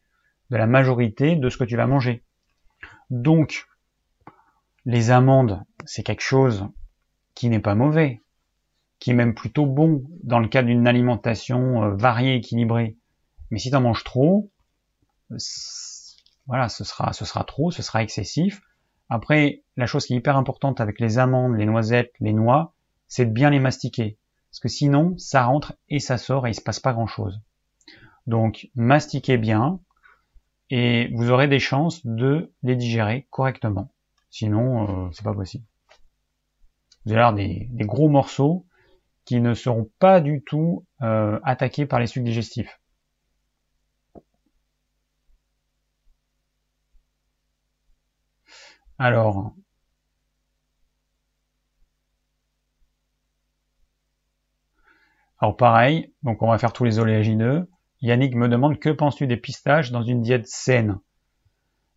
de 0.51 0.59
la 0.59 0.67
majorité 0.67 1.35
de 1.35 1.49
ce 1.49 1.57
que 1.57 1.65
tu 1.65 1.79
vas 1.79 1.87
manger. 1.87 2.23
Donc, 3.09 3.69
les 4.85 5.11
amandes, 5.11 5.63
c'est 5.85 6.03
quelque 6.03 6.23
chose 6.23 6.67
qui 7.35 7.49
n'est 7.49 7.61
pas 7.61 7.75
mauvais, 7.75 8.23
qui 8.99 9.11
est 9.11 9.15
même 9.15 9.35
plutôt 9.35 9.67
bon 9.67 10.05
dans 10.23 10.39
le 10.39 10.49
cas 10.49 10.63
d'une 10.63 10.87
alimentation 10.87 11.83
euh, 11.83 11.95
variée, 11.95 12.37
équilibrée. 12.37 12.97
Mais 13.51 13.59
si 13.59 13.71
tu 13.71 13.77
en 13.77 13.81
manges 13.81 14.05
trop, 14.05 14.51
voilà, 16.47 16.69
ce 16.69 16.85
sera, 16.85 17.13
ce 17.13 17.25
sera 17.25 17.45
trop, 17.45 17.71
ce 17.71 17.83
sera 17.83 18.03
excessif. 18.03 18.61
Après, 19.09 19.63
la 19.77 19.87
chose 19.87 20.07
qui 20.07 20.15
est 20.15 20.19
hyper 20.19 20.37
importante 20.37 20.81
avec 20.81 21.01
les 21.01 21.19
amandes, 21.19 21.57
les 21.57 21.67
noisettes, 21.67 22.13
les 22.21 22.33
noix, 22.33 22.75
c'est 23.09 23.27
de 23.27 23.31
bien 23.31 23.51
les 23.51 23.61
mastiquer. 23.61 24.19
Parce 24.51 24.61
que 24.61 24.69
sinon, 24.69 25.17
ça 25.19 25.45
rentre 25.45 25.75
et 25.89 25.99
ça 25.99 26.19
sort 26.19 26.47
et 26.47 26.51
il 26.51 26.55
se 26.55 26.61
passe 26.61 26.81
pas 26.81 26.93
grand 26.93 27.07
chose. 27.07 27.41
Donc, 28.27 28.69
mastiquez 28.75 29.37
bien 29.37 29.81
et 30.71 31.11
vous 31.15 31.31
aurez 31.31 31.49
des 31.49 31.59
chances 31.59 32.07
de 32.07 32.53
les 32.63 32.77
digérer 32.77 33.27
correctement. 33.31 33.91
Sinon, 34.33 35.07
euh, 35.07 35.11
c'est 35.13 35.25
pas 35.25 35.35
possible. 35.35 35.65
Vous 37.05 37.13
allez 37.13 37.21
avoir 37.21 37.35
des, 37.35 37.69
gros 37.85 38.09
morceaux 38.09 38.67
qui 39.27 39.41
ne 39.41 39.55
seront 39.55 39.91
pas 39.99 40.21
du 40.21 40.43
tout 40.43 40.87
euh, 41.03 41.39
attaqués 41.45 41.87
par 41.87 42.01
les 42.01 42.07
sucs 42.07 42.25
digestifs. 42.25 42.81
Alors, 48.99 49.55
alors 55.41 55.57
pareil, 55.59 56.15
donc 56.23 56.43
on 56.43 56.49
va 56.49 56.59
faire 56.59 56.73
tous 56.73 56.85
les 56.85 56.99
oléagineux. 56.99 57.69
Yannick 58.01 58.35
me 58.35 58.49
demande 58.49 58.79
que 58.79 58.89
penses-tu 58.89 59.27
des 59.27 59.37
pistaches 59.37 59.91
dans 59.91 60.03
une 60.03 60.23
diète 60.23 60.47
saine? 60.47 61.01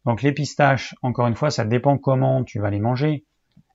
Donc 0.06 0.22
les 0.22 0.32
pistaches, 0.32 0.96
encore 1.02 1.28
une 1.28 1.36
fois, 1.36 1.50
ça 1.50 1.66
dépend 1.66 1.98
comment 1.98 2.44
tu 2.44 2.60
vas 2.60 2.70
les 2.70 2.80
manger. 2.80 3.26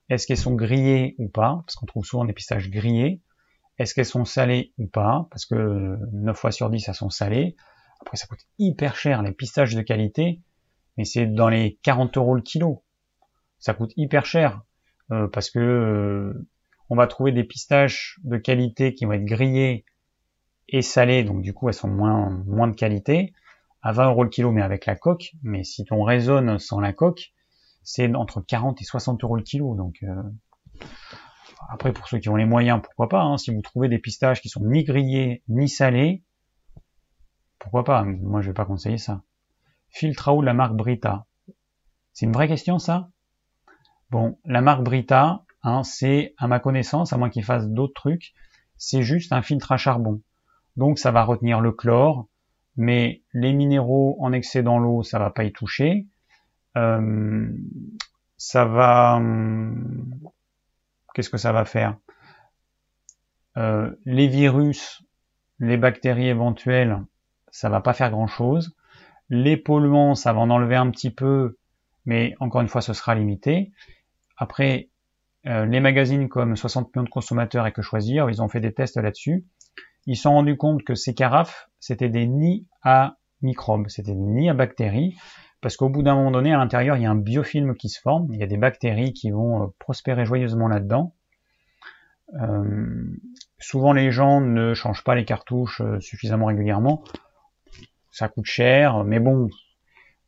Est-ce 0.08 0.26
qu'elles 0.26 0.36
sont 0.36 0.54
grillées 0.54 1.14
ou 1.18 1.28
pas? 1.28 1.62
Parce 1.66 1.74
qu'on 1.74 1.86
trouve 1.86 2.04
souvent 2.04 2.24
des 2.24 2.32
pistaches 2.32 2.70
grillées. 2.70 3.20
Est-ce 3.78 3.94
qu'elles 3.94 4.04
sont 4.04 4.24
salées 4.24 4.72
ou 4.78 4.86
pas? 4.86 5.26
Parce 5.30 5.46
que 5.46 5.98
9 6.12 6.36
fois 6.36 6.52
sur 6.52 6.70
10, 6.70 6.88
elles 6.88 6.94
sont 6.94 7.10
salées. 7.10 7.56
Après, 8.00 8.16
ça 8.16 8.26
coûte 8.26 8.46
hyper 8.58 8.96
cher, 8.96 9.22
les 9.22 9.32
pistaches 9.32 9.74
de 9.74 9.82
qualité, 9.82 10.40
mais 10.96 11.04
c'est 11.04 11.26
dans 11.26 11.48
les 11.48 11.78
40 11.82 12.16
euros 12.16 12.34
le 12.34 12.42
kilo. 12.42 12.82
Ça 13.58 13.74
coûte 13.74 13.92
hyper 13.96 14.24
cher, 14.24 14.62
euh, 15.10 15.28
parce 15.28 15.50
que 15.50 15.58
euh, 15.58 16.46
on 16.88 16.96
va 16.96 17.06
trouver 17.06 17.32
des 17.32 17.44
pistaches 17.44 18.18
de 18.24 18.36
qualité 18.36 18.94
qui 18.94 19.04
vont 19.04 19.12
être 19.12 19.24
grillées 19.24 19.84
et 20.68 20.82
salées, 20.82 21.24
donc 21.24 21.42
du 21.42 21.52
coup 21.52 21.68
elles 21.68 21.74
sont 21.74 21.88
moins, 21.88 22.30
moins 22.46 22.68
de 22.68 22.74
qualité 22.74 23.34
à 23.82 23.92
20 23.92 24.06
euros 24.10 24.24
le 24.24 24.30
kilo, 24.30 24.52
mais 24.52 24.62
avec 24.62 24.86
la 24.86 24.96
coque. 24.96 25.32
Mais 25.42 25.64
si 25.64 25.84
ton 25.84 26.02
raisonne 26.02 26.58
sans 26.58 26.80
la 26.80 26.92
coque, 26.92 27.32
c'est 27.82 28.14
entre 28.14 28.40
40 28.40 28.80
et 28.80 28.84
60 28.84 29.24
euros 29.24 29.36
le 29.36 29.42
kilo. 29.42 29.74
Donc 29.74 30.02
euh, 30.02 30.22
après, 31.68 31.92
pour 31.92 32.08
ceux 32.08 32.18
qui 32.18 32.28
ont 32.28 32.36
les 32.36 32.46
moyens, 32.46 32.80
pourquoi 32.82 33.08
pas. 33.08 33.22
Hein, 33.22 33.36
si 33.36 33.54
vous 33.54 33.62
trouvez 33.62 33.88
des 33.88 33.98
pistaches 33.98 34.40
qui 34.40 34.48
sont 34.48 34.64
ni 34.64 34.84
grillés 34.84 35.42
ni 35.48 35.68
salés, 35.68 36.24
pourquoi 37.58 37.84
pas. 37.84 38.04
Moi, 38.04 38.40
je 38.40 38.48
vais 38.48 38.54
pas 38.54 38.64
conseiller 38.64 38.98
ça. 38.98 39.22
Filtre 39.88 40.28
à 40.28 40.34
eau 40.34 40.40
de 40.40 40.46
la 40.46 40.54
marque 40.54 40.74
Brita. 40.74 41.26
C'est 42.12 42.26
une 42.26 42.32
vraie 42.32 42.48
question, 42.48 42.78
ça? 42.78 43.10
Bon, 44.10 44.38
la 44.44 44.60
marque 44.62 44.82
Brita, 44.82 45.44
hein, 45.62 45.82
c'est, 45.84 46.34
à 46.38 46.48
ma 46.48 46.58
connaissance, 46.58 47.12
à 47.12 47.16
moins 47.16 47.30
qu'ils 47.30 47.44
fassent 47.44 47.68
d'autres 47.68 47.94
trucs, 47.94 48.32
c'est 48.76 49.02
juste 49.02 49.32
un 49.32 49.42
filtre 49.42 49.72
à 49.72 49.76
charbon. 49.76 50.22
Donc, 50.76 50.98
ça 50.98 51.12
va 51.12 51.22
retenir 51.22 51.60
le 51.60 51.72
chlore, 51.72 52.26
mais 52.76 53.22
les 53.32 53.52
minéraux 53.52 54.16
en 54.20 54.32
excès 54.32 54.62
dans 54.62 54.78
l'eau, 54.78 55.02
ça 55.02 55.18
va 55.18 55.30
pas 55.30 55.44
y 55.44 55.52
toucher. 55.52 56.06
Euh, 56.76 57.48
ça 58.36 58.64
va, 58.64 59.16
hum, 59.16 60.10
qu'est-ce 61.14 61.30
que 61.30 61.38
ça 61.38 61.52
va 61.52 61.64
faire? 61.64 61.96
Euh, 63.56 63.90
Les 64.04 64.28
virus, 64.28 65.02
les 65.58 65.76
bactéries 65.76 66.28
éventuelles, 66.28 66.98
ça 67.50 67.68
va 67.68 67.80
pas 67.80 67.92
faire 67.92 68.10
grand-chose. 68.10 68.74
Les 69.28 69.56
polluants, 69.56 70.14
ça 70.14 70.32
va 70.32 70.40
en 70.40 70.50
enlever 70.50 70.76
un 70.76 70.90
petit 70.90 71.10
peu, 71.10 71.56
mais 72.06 72.34
encore 72.40 72.62
une 72.62 72.68
fois, 72.68 72.80
ce 72.80 72.92
sera 72.92 73.14
limité. 73.14 73.72
Après, 74.36 74.88
euh, 75.46 75.66
les 75.66 75.80
magazines 75.80 76.28
comme 76.28 76.56
60 76.56 76.94
millions 76.94 77.04
de 77.04 77.10
consommateurs 77.10 77.66
et 77.66 77.72
que 77.72 77.82
choisir, 77.82 78.28
ils 78.30 78.42
ont 78.42 78.48
fait 78.48 78.60
des 78.60 78.72
tests 78.72 78.96
là-dessus. 78.96 79.44
Ils 80.06 80.16
se 80.16 80.22
sont 80.22 80.32
rendus 80.32 80.56
compte 80.56 80.82
que 80.82 80.94
ces 80.94 81.14
carafes, 81.14 81.68
c'était 81.78 82.08
des 82.08 82.26
nids 82.26 82.66
à 82.82 83.16
microbes, 83.42 83.88
c'était 83.88 84.12
des 84.12 84.18
nids 84.18 84.50
à 84.50 84.54
bactéries, 84.54 85.16
parce 85.60 85.76
qu'au 85.76 85.90
bout 85.90 86.02
d'un 86.02 86.14
moment 86.14 86.30
donné, 86.30 86.54
à 86.54 86.58
l'intérieur, 86.58 86.96
il 86.96 87.02
y 87.02 87.06
a 87.06 87.10
un 87.10 87.16
biofilm 87.16 87.76
qui 87.76 87.88
se 87.88 88.00
forme, 88.00 88.32
il 88.32 88.40
y 88.40 88.42
a 88.42 88.46
des 88.46 88.56
bactéries 88.56 89.12
qui 89.12 89.30
vont 89.30 89.64
euh, 89.64 89.66
prospérer 89.78 90.24
joyeusement 90.24 90.68
là-dedans. 90.68 91.14
Euh, 92.40 93.04
souvent, 93.58 93.92
les 93.92 94.10
gens 94.10 94.40
ne 94.40 94.72
changent 94.72 95.04
pas 95.04 95.14
les 95.14 95.24
cartouches 95.24 95.82
euh, 95.82 96.00
suffisamment 96.00 96.46
régulièrement. 96.46 97.04
Ça 98.10 98.28
coûte 98.28 98.46
cher, 98.46 99.04
mais 99.04 99.20
bon, 99.20 99.50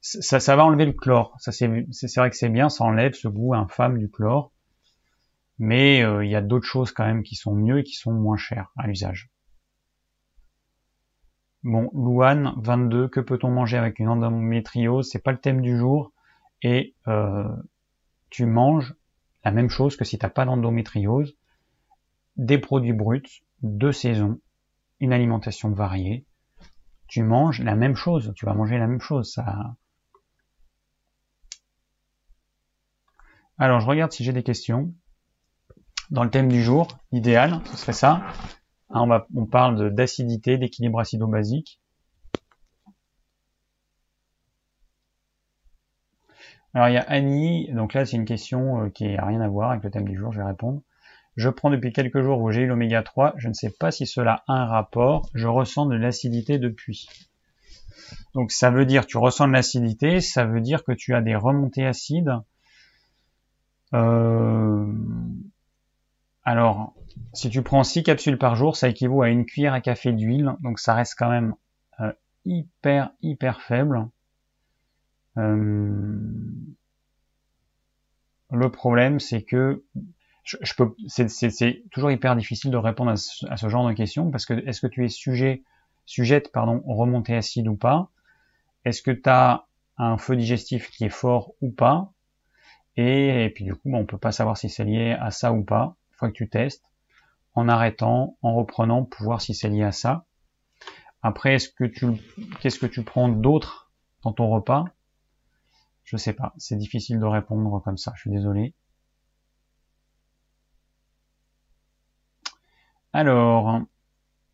ça, 0.00 0.56
va 0.56 0.64
enlever 0.64 0.84
le 0.84 0.92
chlore. 0.92 1.34
Ça, 1.38 1.50
c'est 1.50 1.66
vrai 1.66 2.30
que 2.30 2.36
c'est 2.36 2.48
bien, 2.48 2.68
ça 2.68 2.84
enlève 2.84 3.14
ce 3.14 3.28
goût 3.28 3.54
infâme 3.54 3.98
du 3.98 4.10
chlore. 4.10 4.52
Mais 5.58 5.98
il 5.98 6.28
y 6.28 6.34
a 6.34 6.40
d'autres 6.40 6.66
choses 6.66 6.92
quand 6.92 7.04
même 7.04 7.22
qui 7.22 7.34
sont 7.34 7.54
mieux 7.54 7.80
et 7.80 7.84
qui 7.84 7.94
sont 7.94 8.12
moins 8.12 8.36
chères 8.36 8.72
à 8.76 8.86
l'usage. 8.86 9.30
Bon, 11.64 11.90
Louane, 11.94 12.54
22, 12.56 13.08
que 13.08 13.20
peut-on 13.20 13.50
manger 13.50 13.76
avec 13.76 14.00
une 14.00 14.08
endométriose? 14.08 15.08
C'est 15.10 15.22
pas 15.22 15.30
le 15.30 15.38
thème 15.38 15.60
du 15.60 15.78
jour. 15.78 16.12
Et 16.62 16.94
euh, 17.06 17.48
tu 18.30 18.46
manges 18.46 18.94
la 19.44 19.52
même 19.52 19.68
chose 19.68 19.96
que 19.96 20.04
si 20.04 20.18
t'as 20.18 20.28
pas 20.28 20.44
d'endométriose. 20.44 21.36
Des 22.36 22.58
produits 22.58 22.92
bruts, 22.92 23.44
de 23.62 23.92
saison, 23.92 24.40
une 24.98 25.12
alimentation 25.12 25.70
variée. 25.70 26.24
Tu 27.06 27.22
manges 27.22 27.60
la 27.60 27.76
même 27.76 27.94
chose, 27.94 28.32
tu 28.34 28.46
vas 28.46 28.54
manger 28.54 28.78
la 28.78 28.86
même 28.88 29.00
chose. 29.00 29.32
Ça... 29.32 29.76
Alors, 33.58 33.80
je 33.80 33.86
regarde 33.86 34.10
si 34.10 34.24
j'ai 34.24 34.32
des 34.32 34.42
questions. 34.42 34.92
Dans 36.10 36.24
le 36.24 36.30
thème 36.30 36.48
du 36.48 36.62
jour, 36.62 36.88
idéal, 37.12 37.60
ce 37.66 37.76
serait 37.76 37.92
ça. 37.92 38.22
Hein, 38.92 39.24
on, 39.34 39.46
parle 39.46 39.94
d'acidité, 39.94 40.58
d'équilibre 40.58 41.00
acido-basique. 41.00 41.80
Alors 46.74 46.88
il 46.88 46.94
y 46.94 46.98
a 46.98 47.02
Annie, 47.02 47.70
donc 47.72 47.92
là 47.92 48.06
c'est 48.06 48.16
une 48.16 48.24
question 48.24 48.84
euh, 48.84 48.88
qui 48.88 49.06
n'a 49.08 49.26
rien 49.26 49.40
à 49.42 49.48
voir 49.48 49.70
avec 49.70 49.84
le 49.84 49.90
thème 49.90 50.08
du 50.08 50.16
jour, 50.16 50.32
je 50.32 50.40
vais 50.40 50.46
répondre. 50.46 50.80
Je 51.36 51.48
prends 51.48 51.70
depuis 51.70 51.92
quelques 51.92 52.22
jours 52.22 52.40
où 52.40 52.50
j'ai 52.50 52.62
eu 52.62 52.66
l'oméga 52.66 53.02
3, 53.02 53.34
je 53.36 53.48
ne 53.48 53.54
sais 53.54 53.70
pas 53.70 53.90
si 53.90 54.06
cela 54.06 54.42
a 54.46 54.54
un 54.54 54.66
rapport, 54.66 55.28
je 55.34 55.48
ressens 55.48 55.86
de 55.86 55.96
l'acidité 55.96 56.58
depuis. 56.58 57.08
Donc 58.34 58.52
ça 58.52 58.70
veut 58.70 58.86
dire, 58.86 59.06
tu 59.06 59.18
ressens 59.18 59.48
de 59.48 59.52
l'acidité, 59.52 60.20
ça 60.20 60.44
veut 60.44 60.60
dire 60.60 60.84
que 60.84 60.92
tu 60.92 61.14
as 61.14 61.20
des 61.20 61.36
remontées 61.36 61.86
acides. 61.86 62.38
Euh, 63.94 64.92
alors, 66.44 66.94
si 67.32 67.50
tu 67.50 67.62
prends 67.62 67.84
6 67.84 68.02
capsules 68.02 68.38
par 68.38 68.56
jour, 68.56 68.76
ça 68.76 68.88
équivaut 68.88 69.22
à 69.22 69.28
une 69.28 69.46
cuillère 69.46 69.74
à 69.74 69.80
café 69.80 70.12
d'huile, 70.12 70.54
donc 70.60 70.78
ça 70.78 70.94
reste 70.94 71.14
quand 71.18 71.30
même 71.30 71.54
euh, 72.00 72.12
hyper 72.44 73.10
hyper 73.22 73.60
faible. 73.62 74.08
Euh, 75.38 76.18
le 78.50 78.70
problème, 78.70 79.18
c'est 79.18 79.42
que 79.42 79.82
je, 80.44 80.74
peux, 80.76 80.94
c'est 81.08 81.82
toujours 81.90 82.10
hyper 82.10 82.36
difficile 82.36 82.70
de 82.70 82.76
répondre 82.76 83.10
à 83.10 83.16
ce, 83.16 83.68
genre 83.68 83.88
de 83.88 83.94
questions 83.94 84.30
parce 84.30 84.44
que 84.44 84.54
est-ce 84.66 84.80
que 84.80 84.86
tu 84.86 85.04
es 85.04 85.08
sujet, 85.08 85.62
sujette, 86.04 86.50
pardon, 86.52 86.82
remontée 86.86 87.36
acide 87.36 87.68
ou 87.68 87.76
pas? 87.76 88.10
Est-ce 88.84 89.02
que 89.02 89.12
tu 89.12 89.28
as 89.28 89.66
un 89.96 90.18
feu 90.18 90.36
digestif 90.36 90.90
qui 90.90 91.04
est 91.04 91.10
fort 91.10 91.52
ou 91.60 91.70
pas? 91.70 92.12
Et, 92.96 93.50
puis 93.54 93.64
du 93.64 93.74
coup, 93.74 93.94
on 93.94 94.04
peut 94.04 94.18
pas 94.18 94.32
savoir 94.32 94.56
si 94.56 94.68
c'est 94.68 94.84
lié 94.84 95.16
à 95.18 95.30
ça 95.30 95.52
ou 95.52 95.62
pas. 95.62 95.96
Une 96.10 96.16
fois 96.16 96.28
que 96.28 96.34
tu 96.34 96.48
testes, 96.48 96.91
en 97.54 97.68
arrêtant, 97.68 98.36
en 98.42 98.54
reprenant 98.54 99.04
pour 99.04 99.24
voir 99.24 99.40
si 99.40 99.54
c'est 99.54 99.68
lié 99.68 99.82
à 99.82 99.92
ça. 99.92 100.24
Après, 101.22 101.54
est-ce 101.54 101.68
que 101.68 101.84
tu, 101.84 102.06
qu'est-ce 102.60 102.78
que 102.78 102.86
tu 102.86 103.02
prends 103.04 103.28
d'autre 103.28 103.92
dans 104.22 104.32
ton 104.32 104.48
repas? 104.48 104.84
Je 106.04 106.16
sais 106.16 106.32
pas, 106.32 106.52
c'est 106.58 106.76
difficile 106.76 107.20
de 107.20 107.24
répondre 107.24 107.80
comme 107.82 107.96
ça. 107.96 108.12
Je 108.16 108.22
suis 108.22 108.30
désolé. 108.30 108.74
Alors, 113.12 113.82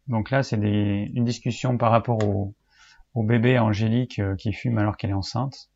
donc 0.08 0.30
là, 0.30 0.42
c'est 0.42 0.56
une 0.56 1.24
discussion 1.24 1.78
par 1.78 1.90
rapport 1.90 2.18
au, 2.24 2.54
bébé 3.24 3.58
Angélique 3.58 4.20
euh, 4.20 4.36
qui 4.36 4.52
fume 4.52 4.78
alors 4.78 4.96
qu'elle 4.96 5.10
est 5.10 5.12
enceinte. 5.12 5.70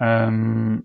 Euh, 0.00 0.78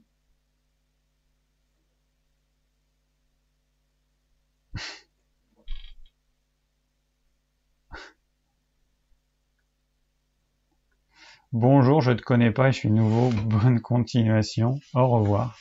Bonjour, 11.51 11.99
je 12.01 12.11
te 12.11 12.21
connais 12.21 12.51
pas, 12.51 12.69
je 12.69 12.77
suis 12.77 12.91
nouveau. 12.91 13.31
Bonne 13.45 13.81
continuation. 13.81 14.79
Au 14.93 15.07
revoir. 15.07 15.57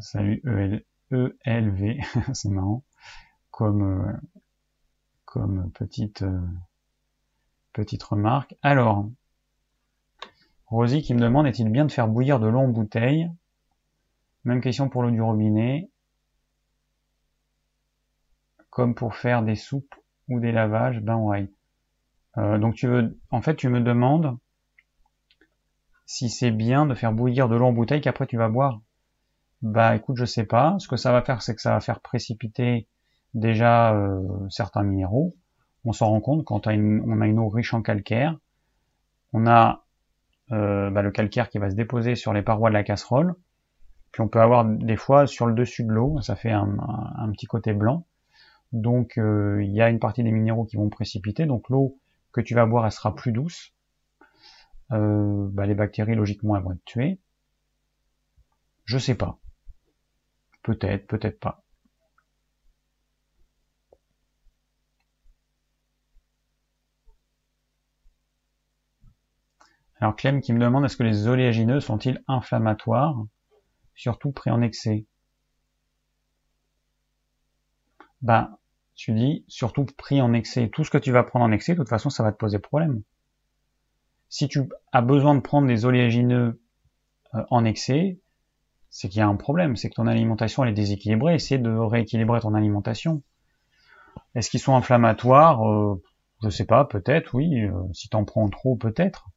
Salut 0.00 0.40
EL, 0.46 0.84
ELV, 1.44 1.98
c'est 2.32 2.50
marrant. 2.50 2.84
Comme 3.50 3.82
euh, 3.82 4.12
comme 5.24 5.72
petite 5.72 6.22
euh, 6.22 6.40
petite 7.72 8.04
remarque. 8.04 8.54
Alors, 8.62 9.10
Rosie 10.66 11.02
qui 11.02 11.12
me 11.12 11.20
demande 11.20 11.48
est-il 11.48 11.68
bien 11.68 11.84
de 11.84 11.90
faire 11.90 12.06
bouillir 12.06 12.38
de 12.38 12.46
l'eau 12.46 12.60
en 12.60 12.68
bouteille? 12.68 13.28
Même 14.44 14.60
question 14.60 14.88
pour 14.88 15.02
l'eau 15.02 15.10
du 15.10 15.20
robinet. 15.20 15.90
Comme 18.70 18.94
pour 18.94 19.16
faire 19.16 19.42
des 19.42 19.56
soupes 19.56 19.96
ou 20.28 20.38
des 20.38 20.52
lavages, 20.52 21.00
ben 21.00 21.16
ouais. 21.16 21.50
Euh, 22.40 22.58
donc 22.58 22.74
tu 22.74 22.86
veux, 22.86 23.18
en 23.30 23.42
fait, 23.42 23.56
tu 23.56 23.68
me 23.68 23.80
demandes 23.80 24.36
si 26.06 26.28
c'est 26.28 26.50
bien 26.50 26.86
de 26.86 26.94
faire 26.94 27.12
bouillir 27.12 27.48
de 27.48 27.56
l'eau 27.56 27.66
en 27.66 27.72
bouteille 27.72 28.00
qu'après 28.00 28.26
tu 28.26 28.36
vas 28.36 28.48
boire. 28.48 28.80
Bah 29.62 29.94
écoute, 29.94 30.16
je 30.16 30.24
sais 30.24 30.44
pas. 30.44 30.76
Ce 30.78 30.88
que 30.88 30.96
ça 30.96 31.12
va 31.12 31.22
faire, 31.22 31.42
c'est 31.42 31.54
que 31.54 31.60
ça 31.60 31.72
va 31.72 31.80
faire 31.80 32.00
précipiter 32.00 32.88
déjà 33.34 33.94
euh, 33.94 34.22
certains 34.48 34.82
minéraux. 34.82 35.36
On 35.84 35.92
s'en 35.92 36.08
rend 36.08 36.20
compte 36.20 36.44
quand 36.44 36.66
on 36.66 37.20
a 37.20 37.26
une 37.26 37.38
eau 37.38 37.48
riche 37.48 37.74
en 37.74 37.82
calcaire. 37.82 38.36
On 39.32 39.46
a 39.46 39.84
euh, 40.52 40.90
bah, 40.90 41.02
le 41.02 41.10
calcaire 41.10 41.48
qui 41.48 41.58
va 41.58 41.70
se 41.70 41.76
déposer 41.76 42.16
sur 42.16 42.32
les 42.32 42.42
parois 42.42 42.70
de 42.70 42.74
la 42.74 42.82
casserole. 42.82 43.34
Puis 44.12 44.22
on 44.22 44.28
peut 44.28 44.40
avoir 44.40 44.64
des 44.64 44.96
fois 44.96 45.26
sur 45.26 45.46
le 45.46 45.54
dessus 45.54 45.84
de 45.84 45.92
l'eau, 45.92 46.20
ça 46.20 46.34
fait 46.34 46.50
un, 46.50 46.76
un, 47.16 47.30
petit 47.30 47.46
côté 47.46 47.72
blanc. 47.72 48.06
Donc 48.72 49.12
il 49.16 49.70
y 49.70 49.80
a 49.80 49.88
une 49.88 50.00
partie 50.00 50.24
des 50.24 50.32
minéraux 50.32 50.64
qui 50.64 50.76
vont 50.76 50.88
précipiter. 50.88 51.46
Donc 51.46 51.68
l'eau 51.68 51.99
que 52.32 52.40
tu 52.40 52.54
vas 52.54 52.66
boire, 52.66 52.86
elle 52.86 52.92
sera 52.92 53.14
plus 53.14 53.32
douce. 53.32 53.74
Euh, 54.92 55.48
bah, 55.52 55.66
les 55.66 55.74
bactéries, 55.74 56.14
logiquement, 56.14 56.56
elles 56.56 56.62
vont 56.62 56.72
être 56.72 56.84
tuées. 56.84 57.20
Je 58.84 58.98
sais 58.98 59.14
pas. 59.14 59.38
Peut-être, 60.62 61.06
peut-être 61.06 61.38
pas. 61.38 61.64
Alors 70.00 70.16
Clem 70.16 70.40
qui 70.40 70.52
me 70.52 70.58
demande 70.58 70.84
est-ce 70.84 70.96
que 70.96 71.02
les 71.02 71.28
oléagineux 71.28 71.80
sont-ils 71.80 72.22
inflammatoires, 72.26 73.14
surtout 73.94 74.32
pris 74.32 74.50
en 74.50 74.62
excès? 74.62 75.06
Ben, 78.22 78.58
tu 79.00 79.12
dis 79.12 79.46
surtout 79.48 79.86
pris 79.96 80.20
en 80.20 80.34
excès. 80.34 80.68
Tout 80.68 80.84
ce 80.84 80.90
que 80.90 80.98
tu 80.98 81.10
vas 81.10 81.22
prendre 81.22 81.46
en 81.46 81.52
excès, 81.52 81.72
de 81.72 81.78
toute 81.78 81.88
façon, 81.88 82.10
ça 82.10 82.22
va 82.22 82.32
te 82.32 82.36
poser 82.36 82.58
problème. 82.58 83.00
Si 84.28 84.46
tu 84.46 84.68
as 84.92 85.00
besoin 85.00 85.34
de 85.34 85.40
prendre 85.40 85.66
des 85.66 85.86
oléagineux 85.86 86.60
euh, 87.34 87.42
en 87.48 87.64
excès, 87.64 88.20
c'est 88.90 89.08
qu'il 89.08 89.20
y 89.20 89.22
a 89.22 89.26
un 89.26 89.36
problème, 89.36 89.74
c'est 89.74 89.88
que 89.88 89.94
ton 89.94 90.06
alimentation 90.06 90.64
elle 90.64 90.70
est 90.72 90.74
déséquilibrée, 90.74 91.34
essaie 91.34 91.56
de 91.56 91.70
rééquilibrer 91.70 92.40
ton 92.40 92.52
alimentation. 92.52 93.22
Est-ce 94.34 94.50
qu'ils 94.50 94.60
sont 94.60 94.76
inflammatoires? 94.76 95.66
Euh, 95.66 96.02
Je 96.42 96.50
sais 96.50 96.66
pas, 96.66 96.84
peut-être, 96.84 97.34
oui. 97.34 97.58
Euh, 97.58 97.72
si 97.94 98.10
t'en 98.10 98.26
prends 98.26 98.50
trop, 98.50 98.76
peut-être. 98.76 99.30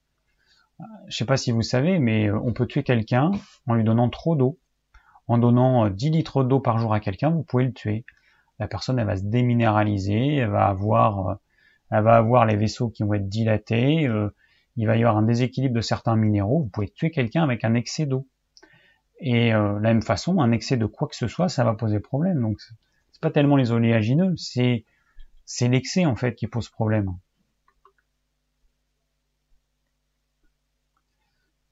Je 1.07 1.16
sais 1.16 1.26
pas 1.26 1.38
si 1.38 1.51
vous 1.51 1.61
savez, 1.61 1.99
mais 1.99 2.30
on 2.30 2.51
peut 2.51 2.68
tuer 2.68 2.84
quelqu'un 2.84 3.32
en 3.66 3.76
lui 3.76 3.86
donnant 3.86 4.09
trop 4.09 4.36
d'eau. 4.36 4.59
En 5.28 5.38
donnant 5.38 5.89
10 5.89 6.09
litres 6.09 6.43
d'eau 6.43 6.59
par 6.59 6.80
jour 6.80 6.93
à 6.93 6.99
quelqu'un, 6.99 7.30
vous 7.30 7.43
pouvez 7.43 7.64
le 7.64 7.72
tuer. 7.72 8.03
La 8.64 8.70
personne, 8.70 8.97
elle 8.97 9.07
va 9.07 9.18
se 9.18 9.26
déminéraliser, 9.26 10.38
elle 10.38 10.49
va 10.49 10.68
avoir, 10.68 11.38
elle 11.91 12.01
va 12.01 12.16
avoir 12.16 12.45
les 12.45 12.55
vaisseaux 12.55 12.88
qui 12.88 13.03
vont 13.03 13.14
être 13.14 13.28
dilatés, 13.28 14.09
il 14.78 14.88
va 14.88 14.95
y 14.95 15.03
avoir 15.03 15.18
un 15.18 15.24
déséquilibre 15.24 15.76
de 15.76 15.82
certains 15.82 16.16
minéraux. 16.16 16.61
Vous 16.64 16.70
pouvez 16.70 16.88
tuer 16.88 17.11
quelqu'un 17.11 17.43
avec 17.43 17.66
un 17.66 17.74
excès 17.74 18.05
d'eau. 18.05 18.26
Et 19.20 19.53
euh, 19.53 19.76
de 19.80 19.84
la 19.84 19.89
même 19.89 20.01
façon, 20.01 20.39
un 20.39 20.53
excès 20.53 20.78
de 20.78 20.86
quoi 20.86 21.09
que 21.09 21.16
ce 21.18 21.28
soit, 21.28 21.49
ça 21.49 21.66
va 21.66 21.74
poser 21.74 21.99
problème. 21.99 22.41
Donc 22.41 22.61
c'est 23.11 23.22
pas 23.22 23.32
tellement 23.32 23.57
les 23.57 23.72
oléagineux, 23.72 24.34
c'est 24.38 24.86
c'est 25.43 25.68
l'excès 25.68 26.05
en 26.05 26.16
fait 26.16 26.36
qui 26.36 26.47
pose 26.47 26.70
problème. 26.70 27.18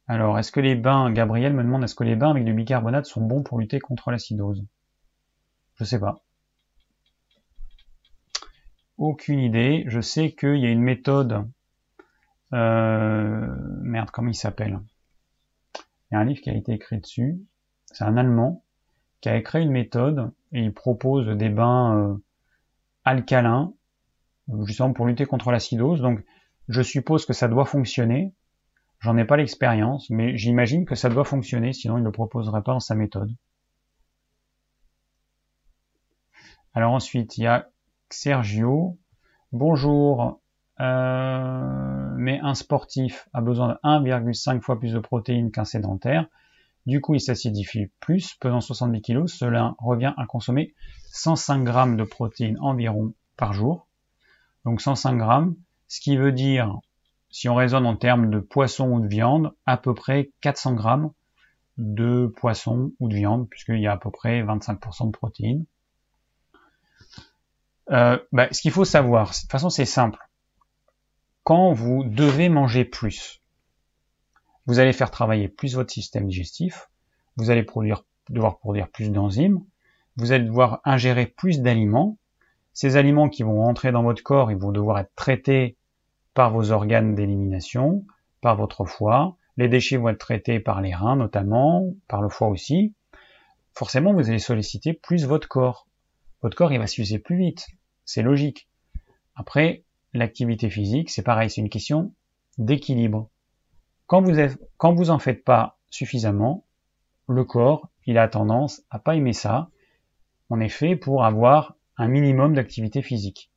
Alors, 0.08 0.38
est-ce 0.38 0.52
que 0.52 0.60
les 0.60 0.76
bains, 0.76 1.10
Gabriel 1.10 1.54
me 1.54 1.64
demande, 1.64 1.86
est-ce 1.86 1.96
que 1.96 2.04
les 2.04 2.18
bains 2.18 2.32
avec 2.32 2.44
du 2.44 2.54
bicarbonate 2.54 3.06
sont 3.06 3.22
bons 3.22 3.44
pour 3.44 3.60
lutter 3.60 3.80
contre 3.80 4.12
l'acidose? 4.12 4.66
Je 5.76 5.86
sais 5.86 6.00
pas. 6.00 6.22
Aucune 9.02 9.40
idée. 9.40 9.84
Je 9.88 10.00
sais 10.00 10.34
qu'il 10.34 10.58
y 10.58 10.68
a 10.68 10.70
une 10.70 10.84
méthode. 10.84 11.50
Euh, 12.54 13.48
merde, 13.82 14.12
comment 14.12 14.30
il 14.30 14.36
s'appelle? 14.36 14.80
Il 15.76 16.14
y 16.14 16.18
a 16.18 16.20
un 16.20 16.24
livre 16.24 16.40
qui 16.40 16.52
a 16.52 16.54
été 16.54 16.74
écrit 16.74 17.00
dessus. 17.00 17.42
C'est 17.88 18.04
un 18.04 18.16
Allemand 18.16 18.64
qui 19.20 19.30
a 19.30 19.42
créé 19.42 19.64
une 19.64 19.72
méthode 19.72 20.32
et 20.52 20.62
il 20.62 20.72
propose 20.72 21.28
des 21.36 21.50
bains 21.50 21.98
euh, 21.98 22.24
alcalins, 23.04 23.74
justement 24.66 24.94
pour 24.94 25.08
lutter 25.08 25.26
contre 25.26 25.50
l'acidose. 25.50 26.00
Donc, 26.00 26.24
je 26.68 26.84
suppose 26.84 27.26
que 27.26 27.34
ça 27.34 27.48
doit 27.48 27.66
fonctionner. 27.66 28.36
J'en 29.00 29.18
ai 29.18 29.26
pas 29.26 29.36
l'expérience, 29.36 30.12
mais 30.12 30.38
j'imagine 30.38 30.86
que 30.86 30.94
ça 30.94 31.10
doit 31.10 31.26
fonctionner, 31.26 31.74
sinon 31.74 31.98
il 31.98 32.02
ne 32.02 32.06
le 32.06 32.12
proposerait 32.12 32.62
pas 32.62 32.74
dans 32.74 32.80
sa 32.80 32.94
méthode. 32.94 33.34
Alors 36.76 36.94
ensuite, 36.94 37.40
il 37.40 37.46
y 37.46 37.48
a 37.48 37.71
Sergio. 38.14 38.98
Bonjour, 39.52 40.40
euh, 40.80 42.14
mais 42.18 42.40
un 42.40 42.54
sportif 42.54 43.28
a 43.34 43.42
besoin 43.42 43.70
de 43.70 43.78
1,5 43.84 44.62
fois 44.62 44.80
plus 44.80 44.94
de 44.94 45.00
protéines 45.00 45.52
qu'un 45.52 45.66
sédentaire. 45.66 46.28
Du 46.86 47.00
coup, 47.02 47.14
il 47.14 47.22
s'acidifie 47.22 47.88
plus, 48.00 48.34
pesant 48.36 48.62
70 48.62 49.02
kg. 49.02 49.28
Cela 49.28 49.76
revient 49.78 50.14
à 50.18 50.26
consommer 50.26 50.74
105 51.12 51.64
grammes 51.64 51.98
de 51.98 52.04
protéines 52.04 52.58
environ 52.60 53.14
par 53.38 53.54
jour. 53.54 53.88
Donc 54.66 54.82
105 54.82 55.18
grammes, 55.18 55.56
ce 55.88 56.00
qui 56.02 56.18
veut 56.18 56.32
dire, 56.32 56.80
si 57.30 57.50
on 57.50 57.56
raisonne 57.56 57.86
en 57.86 57.96
termes 57.96 58.30
de 58.30 58.40
poisson 58.40 58.90
ou 58.90 59.00
de 59.00 59.08
viande, 59.08 59.54
à 59.66 59.78
peu 59.78 59.94
près 59.94 60.32
400 60.42 60.74
grammes 60.74 61.12
de 61.78 62.32
poisson 62.38 62.92
ou 63.00 63.08
de 63.08 63.16
viande, 63.16 63.48
puisqu'il 63.50 63.80
y 63.80 63.88
a 63.88 63.94
à 63.94 63.98
peu 63.98 64.12
près 64.12 64.44
25% 64.44 65.08
de 65.08 65.12
protéines. 65.12 65.66
Euh, 67.92 68.18
bah, 68.32 68.48
ce 68.52 68.62
qu'il 68.62 68.72
faut 68.72 68.86
savoir, 68.86 69.32
de 69.32 69.36
toute 69.36 69.52
façon 69.52 69.70
c'est 69.70 69.86
simple, 69.86 70.20
quand 71.44 71.74
vous 71.74 72.04
devez 72.06 72.48
manger 72.48 72.86
plus, 72.86 73.42
vous 74.66 74.80
allez 74.80 74.94
faire 74.94 75.12
travailler 75.12 75.50
plus 75.50 75.76
votre 75.76 75.92
système 75.92 76.28
digestif, 76.28 76.90
vous 77.36 77.50
allez 77.50 77.64
produire, 77.64 78.04
devoir 78.30 78.60
produire 78.60 78.90
plus 78.90 79.12
d'enzymes, 79.12 79.62
vous 80.16 80.32
allez 80.32 80.46
devoir 80.46 80.82
ingérer 80.86 81.26
plus 81.26 81.62
d'aliments. 81.62 82.18
Ces 82.74 82.96
aliments 82.96 83.28
qui 83.28 83.44
vont 83.44 83.62
rentrer 83.62 83.92
dans 83.92 84.04
votre 84.04 84.24
corps, 84.24 84.52
ils 84.52 84.58
vont 84.58 84.72
devoir 84.72 85.00
être 85.00 85.14
traités 85.16 85.76
par 86.34 86.52
vos 86.52 86.72
organes 86.72 87.16
d'élimination, 87.16 88.06
par 88.40 88.56
votre 88.56 88.86
foie. 88.86 89.36
Les 89.58 89.68
déchets 89.68 89.98
vont 89.98 90.10
être 90.10 90.20
traités 90.20 90.60
par 90.60 90.80
les 90.80 90.94
reins 90.94 91.18
notamment, 91.18 91.94
par 92.08 92.22
le 92.22 92.30
foie 92.30 92.48
aussi. 92.48 92.94
Forcément, 93.74 94.14
vous 94.14 94.30
allez 94.30 94.40
solliciter 94.40 94.94
plus 94.94 95.26
votre 95.26 95.48
corps. 95.48 95.88
Votre 96.42 96.56
corps, 96.56 96.72
il 96.72 96.80
va 96.80 96.88
s'user 96.88 97.20
plus 97.20 97.38
vite. 97.38 97.68
C'est 98.06 98.22
logique. 98.22 98.68
Après, 99.36 99.84
l'activité 100.14 100.70
physique, 100.70 101.10
c'est 101.10 101.24
pareil, 101.24 101.50
c'est 101.50 101.62
une 101.62 101.70
question 101.70 102.14
d'équilibre. 102.58 103.30
Quand 104.08 104.22
vous, 104.22 105.10
en 105.10 105.20
faites 105.20 105.44
pas 105.44 105.78
suffisamment, 105.90 106.66
le 107.28 107.46
corps, 107.46 107.90
il 108.06 108.18
a 108.18 108.28
tendance 108.28 108.82
à 108.90 109.00
pas 109.00 109.16
aimer 109.16 109.34
ça. 109.34 109.70
On 110.50 110.60
est 110.60 110.70
fait 110.70 110.98
pour 110.98 111.24
avoir 111.24 111.76
un 111.96 112.10
minimum 112.10 112.54
d'activité 112.54 113.02
physique. 113.02 113.52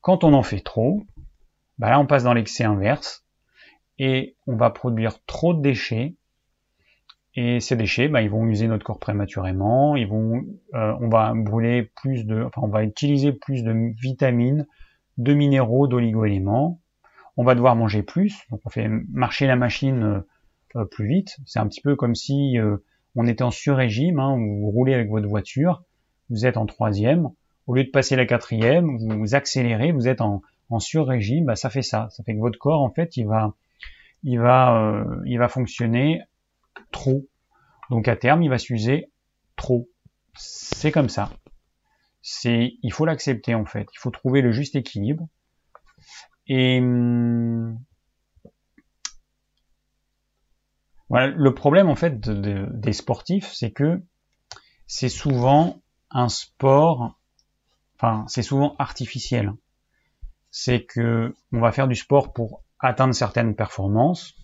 Quand 0.00 0.24
on 0.24 0.32
en 0.32 0.42
fait 0.42 0.60
trop, 0.60 1.02
bah 1.78 1.90
là 1.90 2.00
on 2.00 2.06
passe 2.06 2.24
dans 2.24 2.32
l'excès 2.32 2.64
inverse 2.64 3.24
et 3.98 4.34
on 4.46 4.56
va 4.56 4.70
produire 4.70 5.22
trop 5.26 5.52
de 5.52 5.60
déchets 5.60 6.16
et 7.34 7.60
ces 7.60 7.76
déchets, 7.76 8.08
bah, 8.08 8.20
ils 8.20 8.30
vont 8.30 8.44
user 8.46 8.68
notre 8.68 8.84
corps 8.84 8.98
prématurément, 8.98 9.96
ils 9.96 10.06
vont, 10.06 10.44
euh, 10.74 10.94
on 11.00 11.08
va 11.08 11.32
brûler 11.34 11.90
plus 12.02 12.26
de, 12.26 12.42
enfin 12.42 12.60
on 12.62 12.68
va 12.68 12.84
utiliser 12.84 13.32
plus 13.32 13.62
de 13.62 13.72
vitamines, 14.00 14.66
de 15.18 15.32
minéraux, 15.32 15.86
d'oligo-éléments. 15.86 16.80
On 17.38 17.44
va 17.44 17.54
devoir 17.54 17.74
manger 17.74 18.02
plus, 18.02 18.42
donc 18.50 18.60
on 18.66 18.68
fait 18.68 18.88
marcher 19.10 19.46
la 19.46 19.56
machine 19.56 20.02
euh, 20.02 20.20
euh, 20.76 20.84
plus 20.84 21.06
vite. 21.06 21.38
C'est 21.46 21.58
un 21.58 21.66
petit 21.66 21.80
peu 21.80 21.96
comme 21.96 22.14
si 22.14 22.58
euh, 22.58 22.76
on 23.16 23.26
était 23.26 23.42
en 23.42 23.50
sur-régime, 23.50 24.20
hein, 24.20 24.36
vous 24.36 24.70
roulez 24.70 24.92
avec 24.92 25.08
votre 25.08 25.28
voiture, 25.28 25.82
vous 26.28 26.44
êtes 26.44 26.58
en 26.58 26.66
troisième, 26.66 27.30
au 27.66 27.74
lieu 27.74 27.84
de 27.84 27.90
passer 27.90 28.16
la 28.16 28.26
quatrième, 28.26 28.98
vous 28.98 29.34
accélérez, 29.34 29.92
vous 29.92 30.08
êtes 30.08 30.20
en, 30.20 30.42
en 30.68 30.80
sur-régime, 30.80 31.46
bah, 31.46 31.56
ça 31.56 31.70
fait 31.70 31.82
ça. 31.82 32.08
Ça 32.10 32.22
fait 32.24 32.34
que 32.34 32.40
votre 32.40 32.58
corps, 32.58 32.82
en 32.82 32.90
fait, 32.90 33.16
il 33.16 33.26
va, 33.26 33.54
il 34.22 34.38
va, 34.38 35.04
il 35.24 35.38
va 35.38 35.48
fonctionner 35.48 36.22
trop. 36.90 37.26
Donc 37.90 38.08
à 38.08 38.16
terme, 38.16 38.42
il 38.42 38.50
va 38.50 38.58
s'user 38.58 39.10
trop. 39.56 39.88
C'est 40.34 40.92
comme 40.92 41.08
ça 41.08 41.30
c'est 42.22 42.78
il 42.82 42.92
faut 42.92 43.04
l'accepter 43.04 43.54
en 43.54 43.66
fait. 43.66 43.88
Il 43.92 43.98
faut 43.98 44.10
trouver 44.10 44.40
le 44.40 44.52
juste 44.52 44.76
équilibre. 44.76 45.28
Et 46.46 46.78
hum, 46.80 47.78
voilà, 51.08 51.26
le 51.26 51.54
problème 51.54 51.88
en 51.88 51.96
fait 51.96 52.20
des 52.20 52.92
sportifs, 52.92 53.52
c'est 53.52 53.72
que 53.72 54.00
c'est 54.86 55.08
souvent 55.08 55.82
un 56.10 56.28
sport, 56.28 57.18
enfin 57.96 58.24
c'est 58.28 58.42
souvent 58.42 58.76
artificiel. 58.78 59.52
C'est 60.50 60.84
que 60.84 61.34
on 61.52 61.60
va 61.60 61.72
faire 61.72 61.88
du 61.88 61.96
sport 61.96 62.32
pour 62.32 62.62
atteindre 62.78 63.14
certaines 63.14 63.56
performances, 63.56 64.34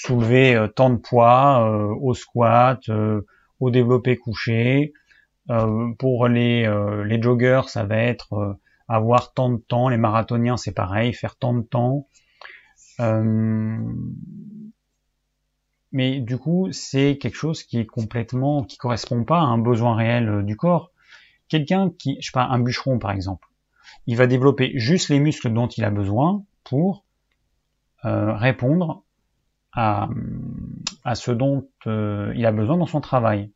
soulever 0.00 0.54
euh, 0.54 0.66
tant 0.66 0.90
de 0.90 0.96
poids 0.96 1.62
euh, 1.68 1.94
au 2.00 2.14
squat, 2.14 2.80
euh, 2.88 3.26
au 3.58 3.70
développé 3.70 4.16
couché, 4.16 4.92
pour 5.98 6.28
les, 6.28 6.64
joggers, 7.20 7.62
ça 7.66 7.82
va 7.82 7.96
être 7.96 8.56
avoir 8.86 9.32
tant 9.32 9.50
de 9.50 9.56
temps. 9.58 9.88
Les 9.88 9.96
marathoniens, 9.96 10.56
c'est 10.56 10.70
pareil, 10.70 11.12
faire 11.12 11.34
tant 11.34 11.54
de 11.54 11.62
temps. 11.62 12.06
mais 15.90 16.20
du 16.20 16.38
coup, 16.38 16.70
c'est 16.70 17.18
quelque 17.18 17.34
chose 17.34 17.64
qui 17.64 17.80
est 17.80 17.86
complètement, 17.86 18.62
qui 18.62 18.76
correspond 18.76 19.24
pas 19.24 19.40
à 19.40 19.44
un 19.44 19.58
besoin 19.58 19.96
réel 19.96 20.44
du 20.44 20.56
corps. 20.56 20.92
Quelqu'un 21.48 21.90
qui, 21.90 22.16
je 22.20 22.26
sais 22.26 22.32
pas, 22.32 22.44
un 22.44 22.60
bûcheron 22.60 23.00
par 23.00 23.10
exemple, 23.10 23.48
il 24.06 24.16
va 24.16 24.28
développer 24.28 24.70
juste 24.76 25.08
les 25.08 25.18
muscles 25.18 25.52
dont 25.52 25.66
il 25.66 25.82
a 25.84 25.90
besoin 25.90 26.44
pour 26.62 27.04
répondre 28.04 29.02
à, 29.72 30.08
ce 31.14 31.30
dont 31.30 31.68
il 31.86 32.44
a 32.44 32.52
besoin 32.52 32.76
dans 32.76 32.86
son 32.86 33.00
travail. 33.00 33.50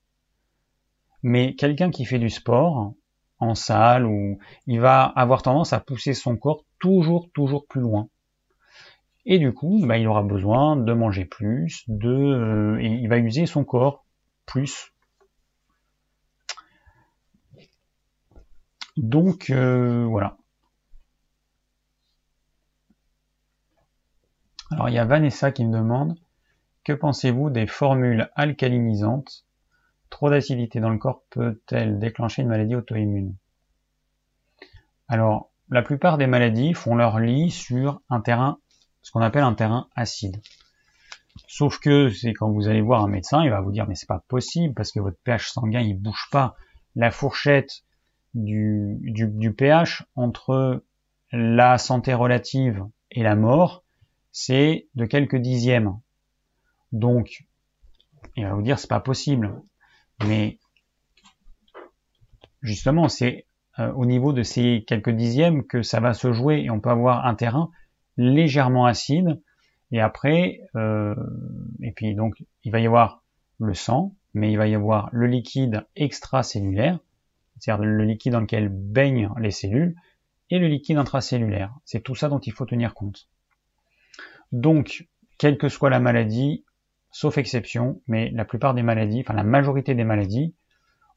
Mais 1.22 1.54
quelqu'un 1.54 1.90
qui 1.90 2.04
fait 2.04 2.18
du 2.18 2.30
sport 2.30 2.92
en 3.38 3.54
salle 3.54 4.06
ou 4.06 4.38
il 4.66 4.80
va 4.80 5.04
avoir 5.04 5.42
tendance 5.42 5.72
à 5.72 5.80
pousser 5.80 6.14
son 6.14 6.36
corps 6.36 6.64
toujours 6.78 7.30
toujours 7.32 7.66
plus 7.66 7.80
loin. 7.80 8.08
Et 9.26 9.38
du 9.38 9.52
coup, 9.52 9.80
bah, 9.86 9.96
il 9.96 10.06
aura 10.06 10.22
besoin 10.22 10.76
de 10.76 10.92
manger 10.92 11.24
plus, 11.24 11.84
de, 11.88 12.10
euh, 12.10 12.82
il 12.82 13.08
va 13.08 13.18
user 13.18 13.46
son 13.46 13.64
corps 13.64 14.04
plus. 14.44 14.92
Donc 18.96 19.50
euh, 19.50 20.04
voilà. 20.04 20.36
Alors 24.74 24.88
il 24.88 24.94
y 24.96 24.98
a 24.98 25.04
Vanessa 25.04 25.52
qui 25.52 25.64
me 25.64 25.72
demande 25.72 26.18
que 26.82 26.92
pensez-vous 26.92 27.48
des 27.48 27.68
formules 27.68 28.28
alcalinisantes? 28.34 29.46
Trop 30.10 30.30
d'acidité 30.30 30.80
dans 30.80 30.90
le 30.90 30.98
corps 30.98 31.22
peut-elle 31.30 32.00
déclencher 32.00 32.42
une 32.42 32.48
maladie 32.48 32.74
auto-immune? 32.74 33.36
Alors, 35.06 35.52
la 35.70 35.82
plupart 35.82 36.18
des 36.18 36.26
maladies 36.26 36.74
font 36.74 36.96
leur 36.96 37.20
lit 37.20 37.52
sur 37.52 38.02
un 38.10 38.20
terrain 38.20 38.58
ce 39.02 39.12
qu'on 39.12 39.20
appelle 39.20 39.44
un 39.44 39.54
terrain 39.54 39.88
acide. 39.94 40.40
Sauf 41.46 41.78
que 41.78 42.10
c'est 42.10 42.32
quand 42.32 42.50
vous 42.50 42.66
allez 42.66 42.80
voir 42.80 43.04
un 43.04 43.08
médecin, 43.08 43.44
il 43.44 43.50
va 43.50 43.60
vous 43.60 43.70
dire 43.70 43.86
mais 43.86 43.94
c'est 43.94 44.08
pas 44.08 44.24
possible 44.26 44.74
parce 44.74 44.90
que 44.90 44.98
votre 44.98 45.18
pH 45.22 45.50
sanguin 45.52 45.82
il 45.82 45.94
bouge 45.94 46.28
pas. 46.32 46.56
La 46.96 47.12
fourchette 47.12 47.84
du, 48.34 48.96
du, 49.02 49.28
du 49.28 49.52
pH 49.52 50.04
entre 50.16 50.82
la 51.30 51.78
santé 51.78 52.12
relative 52.12 52.84
et 53.12 53.22
la 53.22 53.36
mort, 53.36 53.83
c'est 54.34 54.88
de 54.96 55.06
quelques 55.06 55.36
dixièmes. 55.36 56.00
Donc, 56.90 57.46
il 58.36 58.44
va 58.44 58.52
vous 58.52 58.62
dire 58.62 58.80
c'est 58.80 58.90
pas 58.90 59.00
possible. 59.00 59.62
Mais 60.26 60.58
justement, 62.60 63.08
c'est 63.08 63.46
euh, 63.78 63.92
au 63.92 64.04
niveau 64.04 64.32
de 64.32 64.42
ces 64.42 64.84
quelques 64.88 65.10
dixièmes 65.10 65.64
que 65.64 65.82
ça 65.82 66.00
va 66.00 66.14
se 66.14 66.32
jouer 66.32 66.62
et 66.62 66.70
on 66.70 66.80
peut 66.80 66.90
avoir 66.90 67.26
un 67.26 67.36
terrain 67.36 67.70
légèrement 68.16 68.86
acide 68.86 69.40
et 69.92 70.00
après 70.00 70.60
euh, 70.74 71.14
et 71.82 71.92
puis 71.92 72.14
donc 72.14 72.44
il 72.62 72.70
va 72.72 72.80
y 72.80 72.86
avoir 72.86 73.22
le 73.58 73.74
sang 73.74 74.14
mais 74.32 74.52
il 74.52 74.56
va 74.56 74.68
y 74.68 74.74
avoir 74.76 75.08
le 75.12 75.26
liquide 75.26 75.86
extracellulaire 75.96 77.00
c'est-à-dire 77.58 77.84
le 77.84 78.04
liquide 78.04 78.32
dans 78.32 78.40
lequel 78.40 78.68
baignent 78.68 79.30
les 79.40 79.50
cellules 79.50 79.96
et 80.50 80.60
le 80.60 80.68
liquide 80.68 80.98
intracellulaire 80.98 81.74
c'est 81.84 82.00
tout 82.00 82.14
ça 82.14 82.28
dont 82.28 82.38
il 82.38 82.52
faut 82.52 82.66
tenir 82.66 82.94
compte 82.94 83.28
donc 84.54 85.08
quelle 85.38 85.58
que 85.58 85.68
soit 85.68 85.90
la 85.90 86.00
maladie 86.00 86.64
sauf 87.10 87.38
exception 87.38 88.00
mais 88.06 88.30
la 88.30 88.44
plupart 88.44 88.74
des 88.74 88.82
maladies 88.82 89.20
enfin 89.20 89.34
la 89.34 89.44
majorité 89.44 89.94
des 89.94 90.04
maladies 90.04 90.54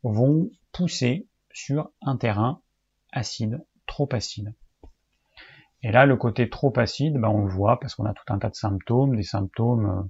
vont 0.03 0.49
pousser 0.71 1.27
sur 1.51 1.89
un 2.01 2.17
terrain 2.17 2.61
acide, 3.11 3.65
trop 3.85 4.07
acide. 4.11 4.53
Et 5.83 5.91
là, 5.91 6.05
le 6.05 6.15
côté 6.15 6.49
trop 6.49 6.73
acide, 6.77 7.17
ben, 7.17 7.29
on 7.29 7.45
le 7.45 7.51
voit 7.51 7.79
parce 7.79 7.95
qu'on 7.95 8.05
a 8.05 8.13
tout 8.13 8.23
un 8.31 8.39
tas 8.39 8.49
de 8.49 8.55
symptômes, 8.55 9.15
des 9.15 9.23
symptômes 9.23 9.85
euh, 9.85 10.03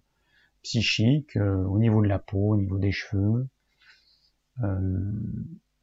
psychiques 0.64 1.38
euh, 1.38 1.64
au 1.66 1.80
niveau 1.80 2.02
de 2.02 2.08
la 2.08 2.20
peau, 2.20 2.54
au 2.54 2.58
niveau 2.58 2.78
des 2.78 2.92
cheveux. 2.92 3.48
Euh, 4.64 5.12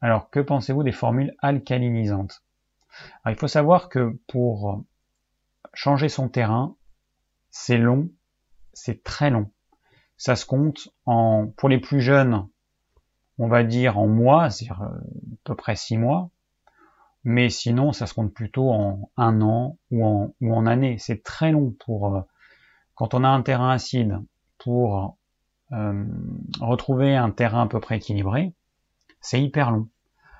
alors, 0.01 0.29
que 0.29 0.39
pensez-vous 0.39 0.83
des 0.83 0.91
formules 0.91 1.33
alcalinisantes? 1.39 2.43
Il 3.25 3.35
faut 3.35 3.47
savoir 3.47 3.89
que 3.89 4.19
pour 4.27 4.85
changer 5.73 6.09
son 6.09 6.29
terrain, 6.29 6.75
c'est 7.57 7.77
long, 7.77 8.09
c'est 8.73 9.01
très 9.01 9.29
long. 9.29 9.49
Ça 10.17 10.35
se 10.35 10.45
compte 10.45 10.89
en, 11.05 11.47
pour 11.55 11.69
les 11.69 11.79
plus 11.79 12.01
jeunes, 12.01 12.45
on 13.39 13.47
va 13.47 13.63
dire 13.63 13.97
en 13.97 14.07
mois, 14.07 14.49
c'est-à-dire 14.49 14.81
euh, 14.81 14.97
à 14.97 15.37
peu 15.45 15.55
près 15.55 15.77
six 15.77 15.97
mois, 15.97 16.29
mais 17.23 17.49
sinon 17.49 17.93
ça 17.93 18.07
se 18.07 18.13
compte 18.13 18.33
plutôt 18.33 18.71
en 18.71 19.09
un 19.15 19.41
an 19.41 19.77
ou 19.89 20.05
en, 20.05 20.33
ou 20.41 20.53
en 20.53 20.65
année. 20.65 20.97
C'est 20.99 21.23
très 21.23 21.53
long 21.53 21.73
pour 21.85 22.13
euh, 22.13 22.21
quand 22.93 23.13
on 23.13 23.23
a 23.23 23.29
un 23.29 23.41
terrain 23.41 23.69
acide 23.69 24.19
pour 24.57 25.17
euh, 25.71 26.05
retrouver 26.59 27.15
un 27.15 27.31
terrain 27.31 27.63
à 27.63 27.67
peu 27.67 27.79
près 27.79 27.95
équilibré, 27.97 28.53
c'est 29.21 29.41
hyper 29.41 29.71
long. 29.71 29.87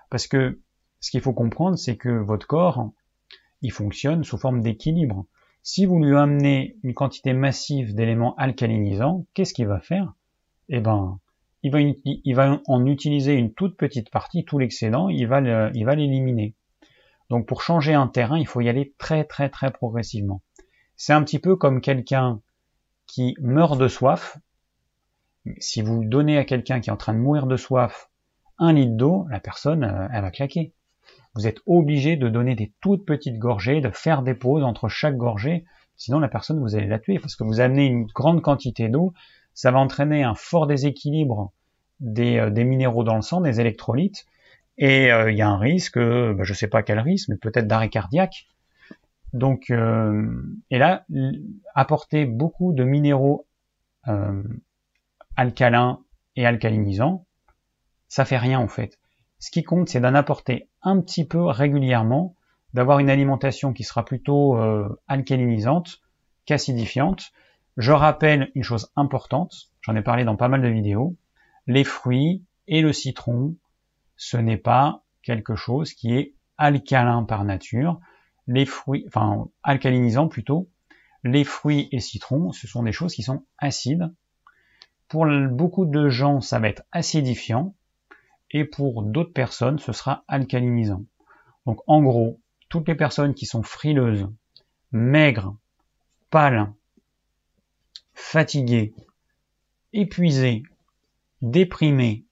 Parce 0.09 0.27
que 0.27 0.59
ce 0.99 1.11
qu'il 1.11 1.21
faut 1.21 1.33
comprendre, 1.33 1.77
c'est 1.77 1.95
que 1.95 2.09
votre 2.09 2.45
corps, 2.45 2.91
il 3.61 3.71
fonctionne 3.71 4.25
sous 4.25 4.37
forme 4.37 4.59
d'équilibre. 4.59 5.25
Si 5.67 5.87
vous 5.87 5.97
lui 5.97 6.15
amenez 6.15 6.77
une 6.83 6.93
quantité 6.93 7.33
massive 7.33 7.95
d'éléments 7.95 8.35
alcalinisants, 8.35 9.25
qu'est-ce 9.33 9.51
qu'il 9.51 9.65
va 9.65 9.79
faire? 9.79 10.13
Eh 10.69 10.79
ben, 10.79 11.19
il 11.63 12.35
va, 12.35 12.61
en 12.67 12.85
utiliser 12.85 13.33
une 13.33 13.51
toute 13.51 13.75
petite 13.75 14.11
partie, 14.11 14.45
tout 14.45 14.59
l'excédent, 14.59 15.09
il 15.09 15.25
va 15.25 15.41
l'éliminer. 15.41 16.53
Donc 17.31 17.47
pour 17.47 17.63
changer 17.63 17.95
un 17.95 18.05
terrain, 18.07 18.37
il 18.37 18.45
faut 18.45 18.61
y 18.61 18.69
aller 18.69 18.93
très 18.99 19.23
très 19.23 19.49
très 19.49 19.71
progressivement. 19.71 20.43
C'est 20.97 21.13
un 21.13 21.23
petit 21.23 21.39
peu 21.39 21.55
comme 21.55 21.81
quelqu'un 21.81 22.41
qui 23.07 23.35
meurt 23.41 23.79
de 23.79 23.87
soif. 23.87 24.37
Si 25.57 25.81
vous 25.81 26.05
donnez 26.05 26.37
à 26.37 26.45
quelqu'un 26.45 26.79
qui 26.79 26.91
est 26.91 26.93
en 26.93 26.97
train 26.97 27.15
de 27.15 27.19
mourir 27.19 27.47
de 27.47 27.57
soif 27.57 28.11
un 28.59 28.71
litre 28.71 28.95
d'eau, 28.97 29.25
la 29.31 29.39
personne, 29.39 29.83
euh, 29.83 30.07
elle 30.13 30.21
va 30.21 30.29
claquer. 30.29 30.74
Vous 31.35 31.47
êtes 31.47 31.59
obligé 31.65 32.15
de 32.15 32.29
donner 32.29 32.55
des 32.55 32.71
toutes 32.81 33.05
petites 33.05 33.37
gorgées, 33.37 33.81
de 33.81 33.89
faire 33.89 34.23
des 34.23 34.33
pauses 34.33 34.63
entre 34.63 34.87
chaque 34.87 35.17
gorgée, 35.17 35.65
sinon 35.97 36.19
la 36.19 36.29
personne, 36.29 36.59
vous 36.59 36.75
allez 36.75 36.87
la 36.87 36.99
tuer, 36.99 37.19
parce 37.19 37.35
que 37.35 37.43
vous 37.43 37.59
amenez 37.59 37.85
une 37.85 38.05
grande 38.05 38.41
quantité 38.41 38.87
d'eau, 38.87 39.13
ça 39.53 39.71
va 39.71 39.79
entraîner 39.79 40.23
un 40.23 40.35
fort 40.35 40.65
déséquilibre 40.65 41.51
des, 41.99 42.37
euh, 42.37 42.49
minéraux 42.49 43.03
dans 43.03 43.15
le 43.15 43.21
sang, 43.21 43.41
des 43.41 43.59
électrolytes, 43.59 44.25
et 44.77 45.11
euh, 45.11 45.31
il 45.31 45.37
y 45.37 45.41
a 45.41 45.49
un 45.49 45.57
risque, 45.57 45.99
bah, 45.99 46.43
je 46.43 46.51
ne 46.51 46.55
sais 46.55 46.67
pas 46.67 46.83
quel 46.83 46.99
risque, 46.99 47.29
mais 47.29 47.37
peut-être 47.37 47.67
d'arrêt 47.67 47.89
cardiaque. 47.89 48.47
Donc, 49.33 49.69
euh, 49.69 50.41
et 50.69 50.77
là, 50.77 51.05
apporter 51.73 52.25
beaucoup 52.25 52.71
de 52.71 52.83
minéraux 52.85 53.45
alcalins 55.35 55.99
et 56.35 56.45
alcalinisants, 56.45 57.25
ça 58.07 58.23
fait 58.23 58.37
rien 58.37 58.59
en 58.59 58.67
fait. 58.67 58.99
Ce 59.45 59.51
qui 59.51 59.61
compte, 59.61 59.89
c'est 59.89 59.99
d'en 59.99 60.15
apporter 60.15 60.69
un 60.81 60.99
petit 60.99 61.23
peu 61.23 61.43
régulièrement, 61.45 62.35
d'avoir 62.73 62.97
une 62.97 63.11
alimentation 63.11 63.73
qui 63.73 63.83
sera 63.83 64.03
plutôt 64.03 64.57
alcalinisante 65.07 66.01
qu'acidifiante, 66.47 67.31
je 67.77 67.91
rappelle 67.91 68.49
une 68.55 68.63
chose 68.63 68.91
importante, 68.95 69.69
j'en 69.81 69.95
ai 69.95 70.01
parlé 70.01 70.23
dans 70.23 70.35
pas 70.35 70.47
mal 70.47 70.63
de 70.63 70.67
vidéos, 70.67 71.15
les 71.67 71.83
fruits 71.83 72.43
et 72.67 72.81
le 72.81 72.91
citron, 72.91 73.55
ce 74.17 74.35
n'est 74.35 74.57
pas 74.57 75.03
quelque 75.21 75.55
chose 75.55 75.93
qui 75.93 76.15
est 76.15 76.33
alcalin 76.57 77.23
par 77.23 77.43
nature. 77.43 77.99
Les 78.47 78.65
fruits, 78.65 79.05
enfin 79.05 79.47
alcalinisant 79.61 80.27
plutôt, 80.27 80.71
les 81.23 81.43
fruits 81.43 81.87
et 81.91 81.99
citrons, 81.99 82.51
ce 82.51 82.65
sont 82.65 82.81
des 82.81 82.91
choses 82.91 83.13
qui 83.13 83.21
sont 83.21 83.45
acides. 83.59 84.11
Pour 85.07 85.27
beaucoup 85.51 85.85
de 85.85 86.09
gens, 86.09 86.41
ça 86.41 86.57
va 86.57 86.67
être 86.67 86.81
acidifiant, 86.91 87.75
et 88.51 88.65
pour 88.65 89.03
d'autres 89.03 89.33
personnes, 89.33 89.79
ce 89.79 89.91
sera 89.91 90.23
alcalinisant. 90.27 91.03
Donc 91.65 91.79
en 91.87 92.01
gros, 92.01 92.39
toutes 92.69 92.87
les 92.87 92.95
personnes 92.95 93.33
qui 93.33 93.45
sont 93.45 93.63
frileuses, 93.63 94.27
maigres, 94.91 95.55
pâles, 96.29 96.71
fatigué, 98.13 98.93
épuisé, 99.93 100.63
déprimé, 101.41 102.25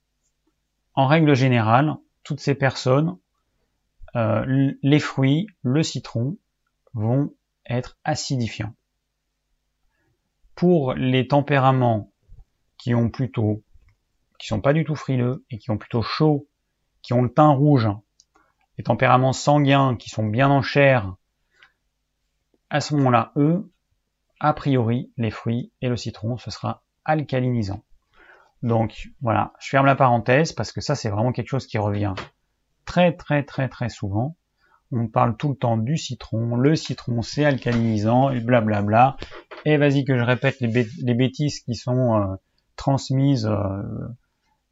en 0.96 1.08
règle 1.08 1.36
générale, 1.36 1.96
toutes 2.24 2.40
ces 2.40 2.56
personnes, 2.56 3.18
euh, 4.16 4.74
les 4.82 5.00
fruits, 5.00 5.48
le 5.64 5.82
citron, 5.82 6.38
vont 6.94 7.34
être 7.66 7.98
acidifiants. 8.04 8.76
Pour 10.56 10.94
les 10.94 11.28
tempéraments 11.28 12.12
qui 12.78 12.94
ont 12.94 13.10
plutôt, 13.10 13.64
qui 14.44 14.48
sont 14.50 14.60
pas 14.60 14.74
du 14.74 14.84
tout 14.84 14.96
frileux 14.96 15.46
et 15.50 15.58
qui 15.58 15.72
ont 15.72 15.78
plutôt 15.78 16.02
chaud, 16.02 16.50
qui 17.02 17.14
ont 17.14 17.22
le 17.22 17.34
teint 17.34 17.52
rouge, 17.52 17.88
les 18.78 18.84
tempéraments 18.84 19.32
sanguins 19.32 19.96
qui 19.96 20.10
sont 20.10 20.28
bien 20.28 20.50
en 20.50 20.62
chair, 20.62 21.16
à 22.70 22.82
ce 22.82 22.94
moment-là, 22.96 23.32
eux, 23.38 23.72
a 24.42 24.52
priori, 24.52 25.14
les 25.16 25.32
fruits 25.32 25.72
et 25.82 25.88
le 25.88 25.96
citron, 25.96 26.36
ce 26.36 26.52
sera 26.52 26.84
alcalinisant. 27.06 27.86
Donc 28.64 29.12
voilà, 29.22 29.54
je 29.62 29.70
ferme 29.70 29.86
la 29.86 29.96
parenthèse 29.96 30.52
parce 30.52 30.74
que 30.74 30.82
ça 30.82 30.96
c'est 30.96 31.10
vraiment 31.10 31.32
quelque 31.32 31.48
chose 31.48 31.66
qui 31.66 31.78
revient 31.78 32.14
très 32.84 33.14
très 33.16 33.44
très 33.44 33.70
très 33.70 33.88
souvent. 33.88 34.36
On 34.92 35.08
parle 35.08 35.38
tout 35.38 35.52
le 35.52 35.56
temps 35.56 35.78
du 35.78 35.96
citron, 35.96 36.58
le 36.58 36.76
citron 36.76 37.22
c'est 37.22 37.46
alcalinisant 37.46 38.30
et 38.30 38.42
blablabla. 38.42 39.16
Et 39.64 39.78
vas-y 39.78 40.04
que 40.04 40.18
je 40.18 40.24
répète 40.24 40.60
les, 40.60 41.14
bêtises 41.14 41.62
qui 41.62 41.76
sont 41.76 42.18
euh, 42.18 42.36
transmises 42.76 43.46
euh, 43.46 43.82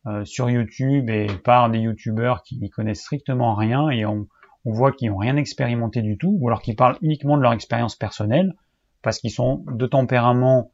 euh, 0.07 0.25
sur 0.25 0.49
YouTube 0.49 1.09
et 1.09 1.27
par 1.27 1.69
des 1.69 1.79
youtubeurs 1.79 2.43
qui 2.43 2.57
n'y 2.57 2.69
connaissent 2.69 3.01
strictement 3.01 3.53
rien 3.53 3.89
et 3.89 4.05
on, 4.05 4.27
voit 4.63 4.91
qu'ils 4.91 5.09
n'ont 5.09 5.17
rien 5.17 5.37
expérimenté 5.37 6.03
du 6.03 6.19
tout, 6.19 6.37
ou 6.39 6.47
alors 6.47 6.61
qu'ils 6.61 6.75
parlent 6.75 6.97
uniquement 7.01 7.35
de 7.35 7.41
leur 7.41 7.51
expérience 7.51 7.95
personnelle 7.95 8.53
parce 9.01 9.17
qu'ils 9.17 9.31
sont 9.31 9.63
de 9.67 9.87
tempérament 9.87 10.71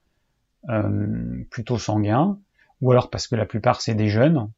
euh, 0.67 1.45
plutôt 1.49 1.77
sanguin, 1.77 2.37
ou 2.81 2.91
alors 2.91 3.09
parce 3.09 3.27
que 3.27 3.35
la 3.35 3.45
plupart 3.45 3.79
c'est 3.79 3.95
des 3.95 4.09
jeunes. 4.09 4.51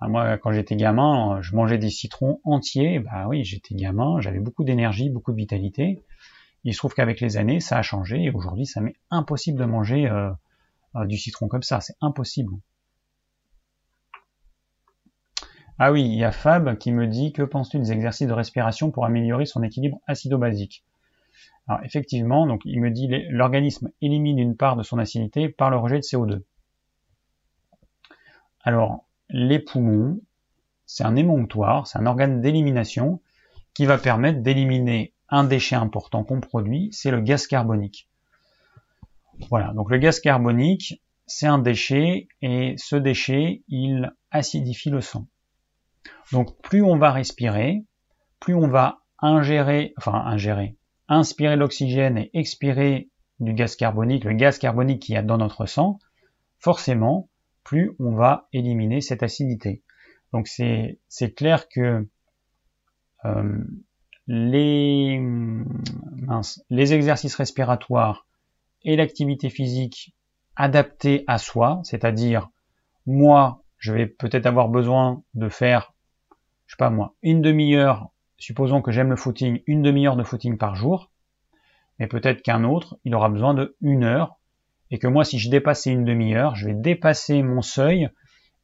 Ah, 0.00 0.08
moi, 0.08 0.36
quand 0.36 0.50
j'étais 0.50 0.74
gamin, 0.74 1.40
je 1.42 1.54
mangeais 1.54 1.78
des 1.78 1.90
citrons 1.90 2.40
entiers. 2.42 2.98
Bah 2.98 3.28
oui, 3.28 3.44
j'étais 3.44 3.76
gamin, 3.76 4.20
j'avais 4.20 4.40
beaucoup 4.40 4.64
d'énergie, 4.64 5.10
beaucoup 5.10 5.30
de 5.30 5.36
vitalité. 5.36 6.02
Il 6.64 6.72
se 6.74 6.78
trouve 6.78 6.94
qu'avec 6.94 7.20
les 7.20 7.36
années, 7.36 7.60
ça 7.60 7.78
a 7.78 7.82
changé 7.82 8.24
et 8.24 8.30
aujourd'hui, 8.30 8.66
ça 8.66 8.80
m'est 8.80 8.96
impossible 9.10 9.60
de 9.60 9.64
manger 9.64 10.08
euh, 10.08 10.30
euh, 10.96 11.06
du 11.06 11.16
citron 11.16 11.46
comme 11.46 11.62
ça. 11.62 11.80
C'est 11.80 11.94
impossible. 12.00 12.52
Ah 15.84 15.90
oui, 15.90 16.04
il 16.04 16.14
y 16.14 16.22
a 16.22 16.30
Fab 16.30 16.78
qui 16.78 16.92
me 16.92 17.08
dit 17.08 17.32
que 17.32 17.42
penses-tu 17.42 17.76
des 17.76 17.90
exercices 17.90 18.28
de 18.28 18.32
respiration 18.32 18.92
pour 18.92 19.04
améliorer 19.04 19.46
son 19.46 19.64
équilibre 19.64 20.00
acido-basique? 20.06 20.84
Alors 21.66 21.82
effectivement, 21.84 22.46
donc 22.46 22.62
il 22.64 22.80
me 22.80 22.88
dit 22.92 23.08
l'organisme 23.30 23.90
élimine 24.00 24.38
une 24.38 24.56
part 24.56 24.76
de 24.76 24.84
son 24.84 25.00
acidité 25.00 25.48
par 25.48 25.70
le 25.70 25.76
rejet 25.76 25.96
de 25.96 26.04
CO2. 26.04 26.42
Alors 28.62 29.06
les 29.28 29.58
poumons, 29.58 30.20
c'est 30.86 31.02
un 31.02 31.16
émonctoire, 31.16 31.88
c'est 31.88 31.98
un 31.98 32.06
organe 32.06 32.40
d'élimination 32.40 33.20
qui 33.74 33.84
va 33.84 33.98
permettre 33.98 34.40
d'éliminer 34.40 35.12
un 35.30 35.42
déchet 35.42 35.74
important 35.74 36.22
qu'on 36.22 36.40
produit, 36.40 36.90
c'est 36.92 37.10
le 37.10 37.20
gaz 37.20 37.48
carbonique. 37.48 38.08
Voilà, 39.50 39.72
donc 39.72 39.90
le 39.90 39.98
gaz 39.98 40.20
carbonique, 40.20 41.02
c'est 41.26 41.48
un 41.48 41.58
déchet 41.58 42.28
et 42.40 42.76
ce 42.78 42.94
déchet, 42.94 43.64
il 43.66 44.12
acidifie 44.30 44.90
le 44.90 45.00
sang. 45.00 45.26
Donc 46.32 46.60
plus 46.62 46.82
on 46.82 46.96
va 46.96 47.12
respirer, 47.12 47.84
plus 48.40 48.54
on 48.54 48.68
va 48.68 49.00
ingérer, 49.18 49.94
enfin 49.98 50.14
ingérer, 50.14 50.76
inspirer 51.08 51.56
l'oxygène 51.56 52.18
et 52.18 52.30
expirer 52.34 53.08
du 53.40 53.54
gaz 53.54 53.76
carbonique, 53.76 54.24
le 54.24 54.34
gaz 54.34 54.58
carbonique 54.58 55.02
qu'il 55.02 55.14
y 55.14 55.18
a 55.18 55.22
dans 55.22 55.38
notre 55.38 55.66
sang, 55.66 55.98
forcément, 56.58 57.28
plus 57.64 57.92
on 57.98 58.14
va 58.14 58.48
éliminer 58.52 59.00
cette 59.00 59.22
acidité. 59.22 59.82
Donc 60.32 60.48
c'est 60.48 60.98
clair 61.36 61.68
que 61.68 62.08
euh, 63.24 63.58
les, 64.26 65.20
les 66.70 66.94
exercices 66.94 67.34
respiratoires 67.34 68.26
et 68.84 68.96
l'activité 68.96 69.50
physique 69.50 70.14
adaptée 70.56 71.24
à 71.26 71.38
soi, 71.38 71.80
c'est-à-dire 71.84 72.48
moi, 73.06 73.62
je 73.78 73.92
vais 73.92 74.06
peut-être 74.06 74.46
avoir 74.46 74.68
besoin 74.68 75.22
de 75.34 75.48
faire, 75.48 75.91
je 76.66 76.74
sais 76.74 76.78
pas 76.78 76.90
moi, 76.90 77.14
une 77.22 77.42
demi-heure, 77.42 78.10
supposons 78.38 78.82
que 78.82 78.92
j'aime 78.92 79.10
le 79.10 79.16
footing, 79.16 79.62
une 79.66 79.82
demi-heure 79.82 80.16
de 80.16 80.24
footing 80.24 80.58
par 80.58 80.74
jour, 80.74 81.10
mais 81.98 82.06
peut-être 82.06 82.42
qu'un 82.42 82.64
autre, 82.64 82.98
il 83.04 83.14
aura 83.14 83.28
besoin 83.28 83.54
de 83.54 83.76
une 83.80 84.04
heure, 84.04 84.38
et 84.90 84.98
que 84.98 85.06
moi, 85.06 85.24
si 85.24 85.38
je 85.38 85.50
dépasse 85.50 85.86
une 85.86 86.04
demi-heure, 86.04 86.54
je 86.56 86.66
vais 86.66 86.74
dépasser 86.74 87.42
mon 87.42 87.62
seuil, 87.62 88.10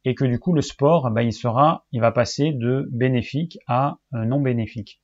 et 0.05 0.15
que 0.15 0.25
du 0.25 0.39
coup, 0.39 0.53
le 0.53 0.61
sport, 0.61 1.09
ben, 1.11 1.21
il 1.21 1.33
sera, 1.33 1.85
il 1.91 2.01
va 2.01 2.11
passer 2.11 2.51
de 2.51 2.87
bénéfique 2.91 3.59
à 3.67 3.97
euh, 4.13 4.25
non 4.25 4.39
bénéfique. 4.39 5.01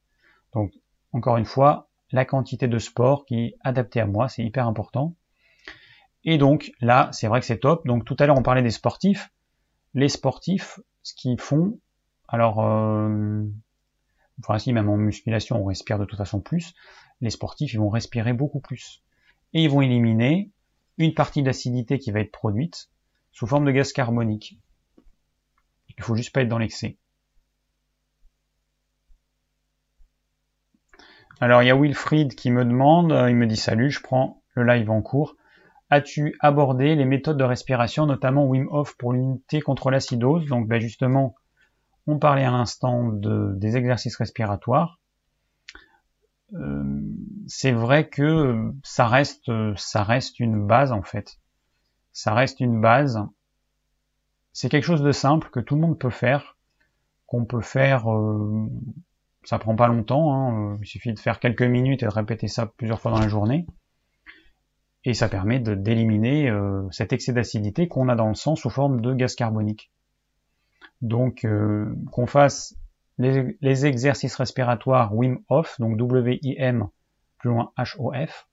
Donc, 0.53 0.71
encore 1.11 1.37
une 1.37 1.45
fois, 1.45 1.89
la 2.11 2.25
quantité 2.25 2.67
de 2.67 2.77
sport 2.77 3.25
qui 3.25 3.39
est 3.39 3.55
adaptée 3.61 3.99
à 3.99 4.05
moi, 4.05 4.29
c'est 4.29 4.43
hyper 4.43 4.67
important. 4.67 5.15
Et 6.23 6.37
donc, 6.37 6.71
là, 6.81 7.09
c'est 7.11 7.27
vrai 7.27 7.39
que 7.39 7.45
c'est 7.45 7.59
top. 7.59 7.85
Donc, 7.85 8.05
tout 8.05 8.15
à 8.19 8.25
l'heure, 8.25 8.37
on 8.37 8.43
parlait 8.43 8.63
des 8.63 8.71
sportifs. 8.71 9.31
Les 9.93 10.09
sportifs, 10.09 10.79
ce 11.03 11.13
qu'ils 11.13 11.39
font, 11.39 11.79
alors, 12.35 12.65
euh, 12.65 13.43
enfin, 14.41 14.59
si, 14.59 14.73
même 14.73 14.89
en 14.89 14.97
musculation, 14.97 15.61
on 15.61 15.63
respire 15.63 15.97
de 15.97 16.03
toute 16.03 16.17
façon 16.17 16.41
plus. 16.41 16.73
Les 17.21 17.29
sportifs, 17.29 17.71
ils 17.73 17.79
vont 17.79 17.87
respirer 17.87 18.33
beaucoup 18.33 18.59
plus. 18.59 19.01
Et 19.53 19.63
ils 19.63 19.69
vont 19.69 19.79
éliminer 19.79 20.51
une 20.97 21.13
partie 21.13 21.43
d'acidité 21.43 21.97
qui 21.97 22.11
va 22.11 22.19
être 22.19 22.33
produite 22.33 22.89
sous 23.31 23.47
forme 23.47 23.63
de 23.63 23.71
gaz 23.71 23.93
carbonique. 23.93 24.59
Il 25.97 26.03
faut 26.03 26.15
juste 26.15 26.33
pas 26.33 26.41
être 26.41 26.49
dans 26.49 26.57
l'excès. 26.57 26.97
Alors 31.39 31.63
il 31.63 31.67
y 31.67 31.71
a 31.71 31.77
Wilfried 31.77 32.35
qui 32.35 32.51
me 32.51 32.65
demande, 32.65 33.13
euh, 33.13 33.29
il 33.29 33.35
me 33.35 33.47
dit 33.47 33.57
salut, 33.57 33.91
je 33.91 34.01
prends 34.01 34.41
le 34.55 34.65
live 34.65 34.89
en 34.89 35.01
cours. 35.01 35.35
As-tu 35.89 36.35
abordé 36.41 36.95
les 36.95 37.05
méthodes 37.05 37.37
de 37.37 37.43
respiration, 37.45 38.05
notamment 38.05 38.45
Wim 38.45 38.67
Hof 38.71 38.95
pour 38.97 39.13
l'unité 39.13 39.61
contre 39.61 39.89
l'acidose? 39.89 40.45
Donc 40.47 40.67
ben 40.67 40.81
justement, 40.81 41.35
on 42.07 42.19
parlait 42.19 42.43
à 42.43 42.51
l'instant 42.51 43.09
de, 43.09 43.53
des 43.55 43.77
exercices 43.77 44.15
respiratoires. 44.17 44.99
Euh, 46.53 47.01
c'est 47.47 47.71
vrai 47.71 48.07
que 48.07 48.71
ça 48.83 49.07
reste, 49.07 49.51
ça 49.75 50.03
reste 50.03 50.39
une 50.39 50.65
base 50.65 50.91
en 50.91 51.01
fait. 51.01 51.39
Ça 52.13 52.33
reste 52.33 52.59
une 52.59 52.79
base. 52.79 53.19
C'est 54.53 54.69
quelque 54.69 54.85
chose 54.85 55.03
de 55.03 55.11
simple 55.11 55.49
que 55.49 55.59
tout 55.59 55.75
le 55.75 55.81
monde 55.81 55.99
peut 55.99 56.09
faire, 56.09 56.57
qu'on 57.25 57.45
peut 57.45 57.61
faire 57.61 58.11
euh, 58.11 58.69
ça 59.45 59.59
prend 59.59 59.75
pas 59.75 59.87
longtemps, 59.87 60.33
hein. 60.33 60.77
Il 60.81 60.87
suffit 60.87 61.13
de 61.13 61.19
faire 61.19 61.39
quelques 61.39 61.61
minutes 61.61 62.01
et 62.01 62.07
de 62.07 62.11
répéter 62.11 62.47
ça 62.47 62.65
plusieurs 62.65 62.99
fois 62.99 63.11
dans 63.11 63.19
la 63.19 63.27
journée. 63.27 63.67
Et 65.03 65.13
ça 65.13 65.29
permet 65.29 65.59
d'éliminer 65.59 66.49
euh, 66.49 66.87
cet 66.89 67.13
excès 67.13 67.31
d'acidité 67.31 67.87
qu'on 67.87 68.09
a 68.09 68.15
dans 68.15 68.27
le 68.27 68.33
sang 68.33 68.55
sous 68.55 68.71
forme 68.71 69.01
de 69.01 69.13
gaz 69.13 69.35
carbonique. 69.35 69.91
Donc 71.01 71.45
euh, 71.45 71.93
qu'on 72.11 72.25
fasse 72.25 72.75
les, 73.17 73.85
exercices 73.85 74.35
respiratoires 74.35 75.15
Wim 75.15 75.39
Hof, 75.49 75.79
donc 75.79 75.97
W-I-M, 75.97 76.87
plus 77.37 77.49
loin 77.49 77.71
H-O-F, 77.77 78.47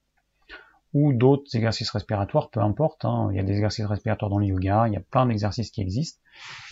ou 0.93 1.11
d'autres 1.13 1.55
exercices 1.55 1.89
respiratoires, 1.89 2.49
peu 2.49 2.61
importe. 2.61 3.05
Hein. 3.05 3.29
il 3.31 3.37
y 3.37 3.39
a 3.39 3.43
des 3.43 3.53
exercices 3.53 3.85
respiratoires 3.85 4.29
dans 4.29 4.37
le 4.37 4.45
yoga, 4.45 4.87
il 4.87 4.93
y 4.93 4.97
a 4.97 5.01
plein 5.01 5.25
d'exercices 5.25 5.71
qui 5.71 5.81
existent. 5.81 6.21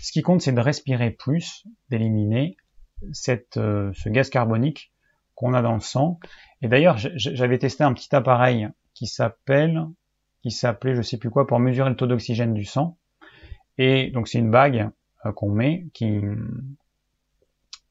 Ce 0.01 0.11
qui 0.11 0.21
compte, 0.21 0.41
c'est 0.41 0.53
de 0.53 0.59
respirer 0.59 1.11
plus, 1.11 1.65
d'éliminer 1.89 2.55
cette, 3.11 3.57
euh, 3.57 3.91
ce 3.93 4.09
gaz 4.09 4.29
carbonique 4.29 4.93
qu'on 5.35 5.53
a 5.53 5.61
dans 5.61 5.73
le 5.73 5.79
sang. 5.79 6.19
Et 6.61 6.67
d'ailleurs, 6.67 6.97
j'avais 6.97 7.57
testé 7.57 7.83
un 7.83 7.93
petit 7.93 8.15
appareil 8.15 8.69
qui 8.93 9.07
s'appelle, 9.07 9.87
qui 10.43 10.51
s'appelait, 10.51 10.95
je 10.95 11.01
sais 11.01 11.17
plus 11.17 11.31
quoi, 11.31 11.47
pour 11.47 11.59
mesurer 11.59 11.89
le 11.89 11.95
taux 11.95 12.07
d'oxygène 12.07 12.53
du 12.53 12.65
sang. 12.65 12.97
Et 13.77 14.11
donc 14.11 14.27
c'est 14.27 14.37
une 14.37 14.51
bague 14.51 14.91
qu'on 15.35 15.49
met 15.49 15.85
qui, 15.93 16.21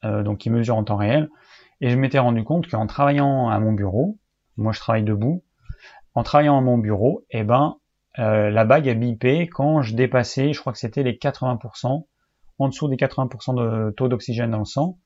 euh, 0.04 0.22
donc 0.22 0.38
qui 0.38 0.50
mesure 0.50 0.76
en 0.76 0.84
temps 0.84 0.96
réel. 0.96 1.28
Et 1.80 1.90
je 1.90 1.96
m'étais 1.96 2.18
rendu 2.18 2.44
compte 2.44 2.68
qu'en 2.68 2.86
travaillant 2.86 3.48
à 3.48 3.58
mon 3.60 3.72
bureau, 3.72 4.18
moi 4.56 4.72
je 4.72 4.80
travaille 4.80 5.04
debout, 5.04 5.42
en 6.14 6.22
travaillant 6.22 6.58
à 6.58 6.60
mon 6.60 6.78
bureau, 6.78 7.24
eh 7.30 7.44
ben 7.44 7.76
la 8.18 8.64
bague 8.64 8.88
a 8.88 8.94
bipé 8.94 9.48
quand 9.48 9.80
je 9.80 9.94
dépassais, 9.94 10.52
je 10.52 10.60
crois 10.60 10.74
que 10.74 10.78
c'était 10.78 11.02
les 11.02 11.14
80% 11.14 12.04
en 12.58 12.68
dessous 12.68 12.88
des 12.88 12.96
80% 12.96 13.54
de 13.54 13.90
taux 13.92 14.08
d'oxygène 14.08 14.50
dans 14.50 14.58
le 14.58 14.66
sang, 14.66 14.98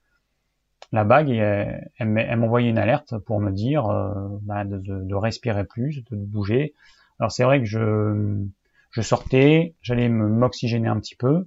la 0.93 1.05
bague, 1.05 1.31
elle, 1.31 2.39
m'envoyait 2.39 2.71
une 2.71 2.79
alerte 2.79 3.17
pour 3.19 3.41
me 3.41 3.51
dire 3.51 3.87
euh, 3.87 4.13
bah, 4.43 4.65
de, 4.65 5.15
respirer 5.15 5.65
plus, 5.65 6.05
de 6.11 6.17
bouger. 6.17 6.75
Alors 7.19 7.33
c'est 7.33 7.45
vrai 7.45 7.61
que 7.61 7.65
je, 7.65 8.45
je 8.91 9.01
sortais, 9.01 9.75
j'allais 9.83 10.09
m'oxygéner 10.09 10.89
un 10.89 10.99
petit 10.99 11.17
peu, 11.17 11.47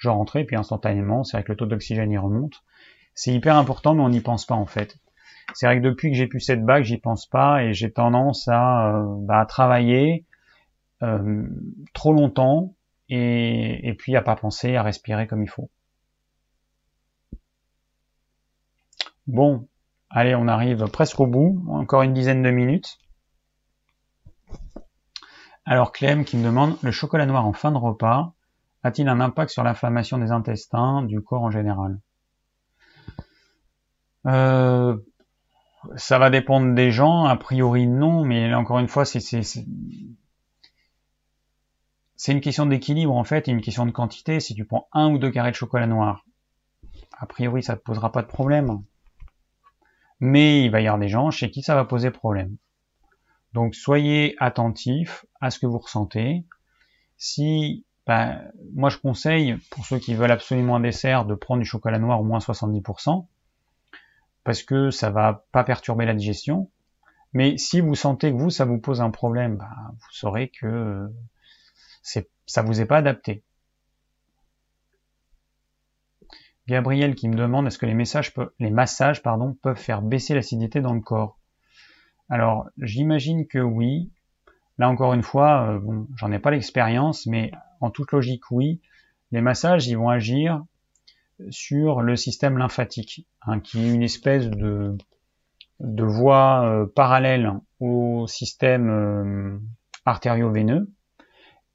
je 0.00 0.08
rentrais, 0.08 0.44
puis 0.44 0.56
instantanément, 0.56 1.24
c'est 1.24 1.36
vrai 1.36 1.44
que 1.44 1.52
le 1.52 1.56
taux 1.56 1.66
d'oxygène 1.66 2.10
y 2.10 2.18
remonte. 2.18 2.64
C'est 3.14 3.32
hyper 3.32 3.56
important, 3.56 3.94
mais 3.94 4.02
on 4.02 4.08
n'y 4.08 4.20
pense 4.20 4.46
pas 4.46 4.54
en 4.54 4.66
fait. 4.66 4.96
C'est 5.54 5.66
vrai 5.66 5.78
que 5.78 5.84
depuis 5.84 6.10
que 6.10 6.16
j'ai 6.16 6.26
pu 6.26 6.40
cette 6.40 6.64
bague, 6.64 6.84
j'y 6.84 6.96
pense 6.96 7.26
pas 7.26 7.62
et 7.62 7.74
j'ai 7.74 7.92
tendance 7.92 8.48
à, 8.48 8.94
euh, 8.94 9.04
bah, 9.18 9.44
travailler 9.46 10.24
euh, 11.02 11.46
trop 11.92 12.14
longtemps 12.14 12.74
et, 13.10 13.94
puis 13.98 14.16
à 14.16 14.22
pas 14.22 14.36
penser 14.36 14.76
à 14.76 14.82
respirer 14.82 15.26
comme 15.26 15.42
il 15.42 15.50
faut. 15.50 15.68
Bon, 19.26 19.68
allez, 20.08 20.34
on 20.34 20.48
arrive 20.48 20.84
presque 20.86 21.20
au 21.20 21.26
bout, 21.26 21.62
encore 21.68 22.02
une 22.02 22.14
dizaine 22.14 22.42
de 22.42 22.50
minutes. 22.50 22.98
Alors 25.66 25.92
Clem 25.92 26.24
qui 26.24 26.38
me 26.38 26.44
demande, 26.44 26.76
le 26.82 26.90
chocolat 26.90 27.26
noir 27.26 27.46
en 27.46 27.52
fin 27.52 27.70
de 27.70 27.76
repas 27.76 28.32
a-t-il 28.82 29.08
un 29.08 29.20
impact 29.20 29.50
sur 29.50 29.62
l'inflammation 29.64 30.18
des 30.18 30.30
intestins, 30.32 31.02
du 31.02 31.20
corps 31.22 31.42
en 31.42 31.50
général? 31.50 31.98
Euh, 34.26 34.96
Ça 35.96 36.18
va 36.18 36.30
dépendre 36.30 36.74
des 36.74 36.90
gens, 36.90 37.24
a 37.24 37.36
priori 37.36 37.86
non, 37.86 38.24
mais 38.24 38.52
encore 38.54 38.78
une 38.78 38.88
fois, 38.88 39.04
c'est 39.04 39.20
c'est 42.16 42.32
une 42.32 42.40
question 42.40 42.66
d'équilibre 42.66 43.14
en 43.14 43.24
fait, 43.24 43.46
une 43.48 43.62
question 43.62 43.86
de 43.86 43.90
quantité. 43.90 44.40
Si 44.40 44.54
tu 44.54 44.64
prends 44.64 44.88
un 44.92 45.10
ou 45.12 45.18
deux 45.18 45.30
carrés 45.30 45.50
de 45.50 45.56
chocolat 45.56 45.86
noir, 45.86 46.24
a 47.18 47.26
priori 47.26 47.62
ça 47.62 47.74
ne 47.74 47.78
te 47.78 47.82
posera 47.82 48.12
pas 48.12 48.22
de 48.22 48.26
problème. 48.28 48.82
Mais 50.20 50.64
il 50.64 50.70
va 50.70 50.80
y 50.80 50.86
avoir 50.86 51.00
des 51.00 51.08
gens 51.08 51.30
chez 51.30 51.50
qui 51.50 51.62
ça 51.62 51.74
va 51.74 51.84
poser 51.84 52.10
problème. 52.10 52.56
Donc 53.54 53.74
soyez 53.74 54.36
attentifs 54.38 55.24
à 55.40 55.50
ce 55.50 55.58
que 55.58 55.66
vous 55.66 55.78
ressentez. 55.78 56.44
Si 57.16 57.84
ben, 58.10 58.42
moi 58.74 58.90
je 58.90 58.96
conseille 58.96 59.56
pour 59.70 59.86
ceux 59.86 60.00
qui 60.00 60.14
veulent 60.16 60.32
absolument 60.32 60.74
un 60.74 60.80
dessert 60.80 61.24
de 61.26 61.36
prendre 61.36 61.62
du 61.62 61.64
chocolat 61.64 62.00
noir 62.00 62.20
au 62.20 62.24
moins 62.24 62.40
70% 62.40 63.24
parce 64.42 64.64
que 64.64 64.90
ça 64.90 65.10
va 65.10 65.44
pas 65.52 65.62
perturber 65.62 66.06
la 66.06 66.14
digestion. 66.14 66.68
Mais 67.34 67.56
si 67.56 67.80
vous 67.80 67.94
sentez 67.94 68.32
que 68.32 68.36
vous 68.36 68.50
ça 68.50 68.64
vous 68.64 68.78
pose 68.78 69.00
un 69.00 69.12
problème, 69.12 69.58
ben, 69.58 69.70
vous 69.92 70.10
saurez 70.10 70.48
que 70.48 71.08
c'est, 72.02 72.28
ça 72.46 72.62
vous 72.62 72.80
est 72.80 72.84
pas 72.84 72.96
adapté. 72.96 73.44
Gabriel 76.66 77.14
qui 77.14 77.28
me 77.28 77.36
demande 77.36 77.68
est-ce 77.68 77.78
que 77.78 77.86
les, 77.86 77.94
messages 77.94 78.34
massages 78.58 79.22
peuvent 79.22 79.76
faire 79.76 80.02
baisser 80.02 80.34
l'acidité 80.34 80.80
dans 80.80 80.94
le 80.94 81.00
corps? 81.00 81.38
Alors 82.28 82.68
j'imagine 82.76 83.46
que 83.46 83.60
oui. 83.60 84.10
Là 84.80 84.88
encore 84.88 85.12
une 85.12 85.22
fois, 85.22 85.74
euh, 85.74 86.04
j'en 86.16 86.32
ai 86.32 86.38
pas 86.38 86.50
l'expérience, 86.50 87.26
mais 87.26 87.52
en 87.82 87.90
toute 87.90 88.12
logique 88.12 88.50
oui. 88.50 88.80
Les 89.30 89.42
massages 89.42 89.86
ils 89.86 89.98
vont 89.98 90.08
agir 90.08 90.64
sur 91.50 92.00
le 92.00 92.16
système 92.16 92.56
lymphatique, 92.56 93.26
hein, 93.42 93.60
qui 93.60 93.78
est 93.78 93.94
une 93.94 94.02
espèce 94.02 94.48
de, 94.48 94.96
voie 95.80 96.64
euh, 96.64 96.86
parallèle 96.86 97.52
au 97.78 98.26
système 98.26 98.88
euh, 98.88 99.58
artério-veineux 100.06 100.88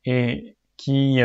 et 0.06 0.58
qui, 0.76 1.20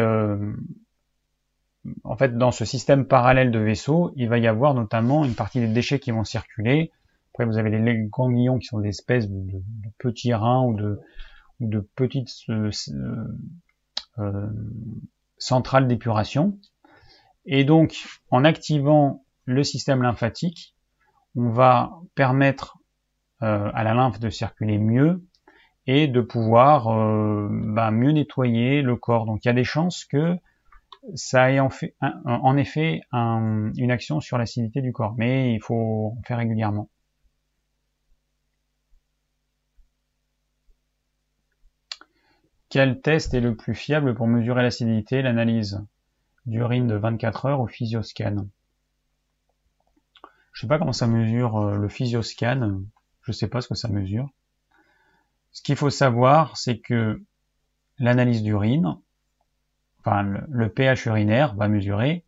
en 2.05 2.17
fait, 2.17 2.37
dans 2.37 2.51
ce 2.51 2.67
système 2.67 3.07
parallèle 3.07 3.51
de 3.51 3.59
vaisseaux, 3.59 4.13
il 4.17 4.29
va 4.29 4.39
y 4.39 4.47
avoir 4.47 4.75
notamment 4.75 5.25
une 5.25 5.35
partie 5.35 5.61
des 5.61 5.69
déchets 5.69 5.99
qui 5.99 6.11
vont 6.11 6.25
circuler. 6.25 6.93
Après, 7.33 7.47
vous 7.47 7.59
avez 7.59 7.71
les 7.71 8.07
ganglions 8.09 8.59
qui 8.59 8.67
sont 8.67 8.81
des 8.81 8.89
espèces 8.91 9.29
de, 9.29 9.63
petits 9.99 10.33
reins 10.33 10.63
ou 10.63 10.75
de, 10.75 11.01
de 11.61 11.81
petites 11.95 12.31
euh, 12.49 12.71
euh, 14.19 14.49
centrales 15.39 15.89
d'épuration. 15.89 16.59
Et 17.47 17.65
donc, 17.65 17.97
en 18.31 18.45
activant 18.45 19.25
le 19.45 19.63
système 19.65 20.03
lymphatique, 20.03 20.75
on 21.37 21.51
va 21.51 21.93
permettre 22.15 22.77
à 23.43 23.85
la 23.85 23.95
lymphe 23.95 24.21
de 24.21 24.29
circuler 24.29 24.77
mieux 24.77 25.25
et 25.87 26.09
de 26.09 26.21
pouvoir 26.21 26.85
bah, 27.49 27.91
mieux 27.91 28.11
nettoyer 28.11 28.83
le 28.83 28.97
corps. 28.97 29.25
Donc 29.25 29.43
il 29.43 29.49
y 29.49 29.51
a 29.51 29.55
des 29.55 29.65
chances 29.65 30.05
que 30.05 30.37
ça 31.15 31.51
ait 31.51 31.59
en, 31.59 31.71
fait, 31.71 31.95
en 32.03 32.59
effet 32.59 33.01
une 33.13 33.91
action 33.91 34.21
sur 34.21 34.37
l'acidité 34.37 34.83
du 34.83 34.93
corps, 34.93 35.15
mais 35.17 35.55
il 35.55 35.63
faut 35.63 36.15
en 36.19 36.23
faire 36.27 36.37
régulièrement. 36.37 36.91
Quel 42.71 43.01
test 43.01 43.35
est 43.35 43.41
le 43.41 43.57
plus 43.57 43.75
fiable 43.75 44.15
pour 44.15 44.29
mesurer 44.29 44.63
l'acidité 44.63 45.23
L'analyse 45.23 45.85
d'urine 46.47 46.87
de 46.87 46.95
24 46.95 47.47
heures 47.47 47.61
au 47.61 47.67
physioscan? 47.67 48.47
Je 50.53 50.61
sais 50.61 50.69
pas 50.69 50.79
comment 50.79 50.93
ça 50.93 51.09
mesure 51.09 51.57
euh, 51.57 51.77
le 51.77 51.89
physioscan. 51.89 52.83
Je 53.23 53.33
sais 53.33 53.49
pas 53.49 53.61
ce 53.61 53.67
que 53.67 53.75
ça 53.75 53.89
mesure. 53.89 54.31
Ce 55.51 55.63
qu'il 55.63 55.75
faut 55.75 55.91
savoir, 55.91 56.57
c'est 56.57 56.79
que 56.79 57.21
l'analyse 57.99 58.45
d'urine, 58.45 58.99
enfin 59.99 60.23
le, 60.23 60.69
pH 60.69 61.07
urinaire 61.07 61.57
va 61.57 61.67
mesurer 61.67 62.25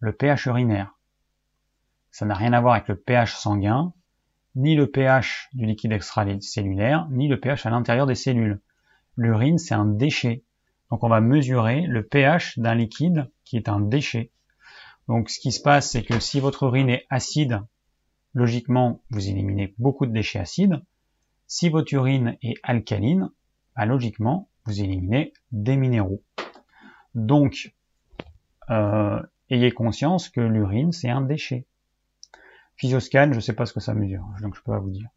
le 0.00 0.12
pH 0.12 0.46
urinaire. 0.46 0.96
Ça 2.10 2.26
n'a 2.26 2.34
rien 2.34 2.52
à 2.54 2.60
voir 2.60 2.74
avec 2.74 2.88
le 2.88 2.96
pH 2.96 3.36
sanguin, 3.36 3.92
ni 4.56 4.74
le 4.74 4.90
pH 4.90 5.48
du 5.52 5.64
liquide 5.64 5.92
extracellulaire, 5.92 7.06
ni 7.10 7.28
le 7.28 7.38
pH 7.38 7.66
à 7.66 7.70
l'intérieur 7.70 8.06
des 8.06 8.16
cellules. 8.16 8.60
L'urine, 9.16 9.58
c'est 9.58 9.74
un 9.74 9.86
déchet. 9.86 10.44
Donc 10.90 11.02
on 11.02 11.08
va 11.08 11.20
mesurer 11.20 11.82
le 11.82 12.06
pH 12.06 12.58
d'un 12.58 12.74
liquide 12.74 13.30
qui 13.44 13.56
est 13.56 13.68
un 13.68 13.80
déchet. 13.80 14.30
Donc 15.08 15.30
ce 15.30 15.40
qui 15.40 15.52
se 15.52 15.60
passe, 15.60 15.90
c'est 15.90 16.02
que 16.02 16.20
si 16.20 16.40
votre 16.40 16.64
urine 16.64 16.88
est 16.88 17.06
acide, 17.10 17.60
logiquement, 18.34 19.02
vous 19.10 19.28
éliminez 19.28 19.74
beaucoup 19.78 20.06
de 20.06 20.12
déchets 20.12 20.38
acides. 20.38 20.82
Si 21.46 21.68
votre 21.68 21.92
urine 21.94 22.36
est 22.42 22.54
alcaline, 22.62 23.30
bah, 23.76 23.86
logiquement, 23.86 24.48
vous 24.64 24.80
éliminez 24.80 25.32
des 25.52 25.76
minéraux. 25.76 26.22
Donc, 27.14 27.74
euh, 28.70 29.22
ayez 29.48 29.70
conscience 29.70 30.28
que 30.28 30.40
l'urine, 30.40 30.92
c'est 30.92 31.08
un 31.08 31.20
déchet. 31.20 31.66
Physioscan, 32.76 33.28
je 33.30 33.36
ne 33.36 33.40
sais 33.40 33.54
pas 33.54 33.64
ce 33.64 33.72
que 33.72 33.80
ça 33.80 33.94
mesure, 33.94 34.26
donc 34.42 34.54
je 34.54 34.60
peux 34.60 34.72
pas 34.72 34.80
vous 34.80 34.90
dire. 34.90 35.08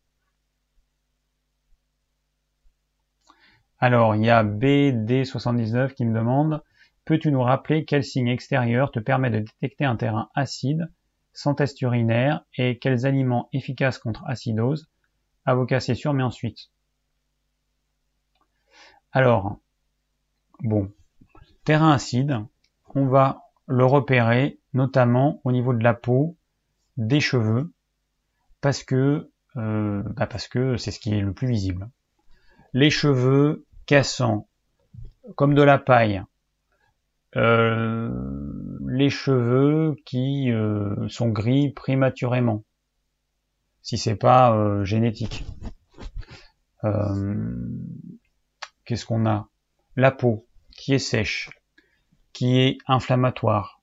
Alors, 3.80 4.16
il 4.16 4.26
y 4.26 4.30
a 4.30 4.44
BD79 4.44 5.94
qui 5.94 6.06
me 6.06 6.14
demande, 6.14 6.62
peux-tu 7.06 7.32
nous 7.32 7.42
rappeler 7.42 7.86
quel 7.86 8.04
signe 8.04 8.28
extérieur 8.28 8.92
te 8.92 9.00
permet 9.00 9.30
de 9.30 9.40
détecter 9.40 9.86
un 9.86 9.96
terrain 9.96 10.30
acide 10.36 10.92
sans 11.32 11.56
test 11.56 11.82
urinaire 11.82 12.44
et 12.58 12.78
quels 12.78 13.06
aliments 13.06 13.48
efficaces 13.54 13.98
contre 13.98 14.26
acidose? 14.28 14.90
Avocat, 15.46 15.80
c'est 15.80 15.96
sûr, 15.96 16.14
mais 16.14 16.24
ensuite. 16.24 16.72
Alors, 19.14 19.58
bon, 20.62 20.92
terrain 21.64 21.94
acide, 21.94 22.46
on 22.96 23.08
va 23.08 23.44
le 23.66 23.86
repérer 23.86 24.60
notamment 24.74 25.40
au 25.46 25.54
niveau 25.54 25.74
de 25.74 25.84
la 25.84 25.94
peau, 25.94 26.36
des 26.98 27.22
cheveux, 27.22 27.72
parce 28.60 28.84
que 28.84 29.32
euh, 29.56 30.04
bah 30.04 30.28
parce 30.28 30.48
que 30.48 30.78
c'est 30.78 30.92
ce 30.92 31.00
qui 31.00 31.14
est 31.14 31.22
le 31.22 31.34
plus 31.34 31.48
visible. 31.48 31.90
Les 32.74 32.90
cheveux 32.90 33.66
cassants, 33.90 34.48
comme 35.36 35.56
de 35.56 35.64
la 35.64 35.80
paille, 35.80 36.22
euh, 37.36 38.78
les 38.88 39.10
cheveux 39.10 39.96
qui 40.06 40.52
euh, 40.52 41.08
sont 41.08 41.30
gris 41.30 41.72
prématurément, 41.72 42.64
si 43.82 43.98
c'est 43.98 44.16
pas 44.16 44.84
génétique. 44.84 45.44
Qu'est-ce 48.86 49.08
qu'on 49.08 49.26
a? 49.26 49.50
La 49.96 50.12
peau 50.12 50.46
qui 50.72 50.94
est 50.94 51.00
sèche, 51.00 51.50
qui 52.32 52.60
est 52.60 52.78
inflammatoire, 52.86 53.82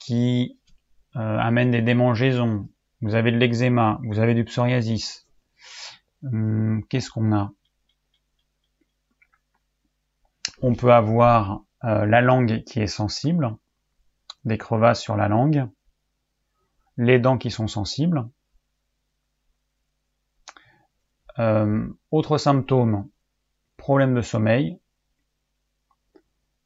qui 0.00 0.58
euh, 1.14 1.38
amène 1.38 1.70
des 1.70 1.82
démangeaisons, 1.82 2.68
vous 3.00 3.14
avez 3.14 3.30
de 3.30 3.36
l'eczéma, 3.36 4.00
vous 4.08 4.18
avez 4.18 4.34
du 4.34 4.44
psoriasis. 4.44 5.28
Hum, 6.24 6.82
qu'est-ce 6.88 7.10
qu'on 7.10 7.32
a? 7.32 7.52
On 10.66 10.74
peut 10.74 10.94
avoir 10.94 11.62
euh, 11.84 12.06
la 12.06 12.22
langue 12.22 12.64
qui 12.64 12.80
est 12.80 12.86
sensible, 12.86 13.54
des 14.46 14.56
crevasses 14.56 15.02
sur 15.02 15.14
la 15.14 15.28
langue, 15.28 15.68
les 16.96 17.18
dents 17.18 17.36
qui 17.36 17.50
sont 17.50 17.68
sensibles. 17.68 18.26
Euh, 21.38 21.86
autre 22.10 22.38
symptôme, 22.38 23.10
problème 23.76 24.14
de 24.14 24.22
sommeil, 24.22 24.80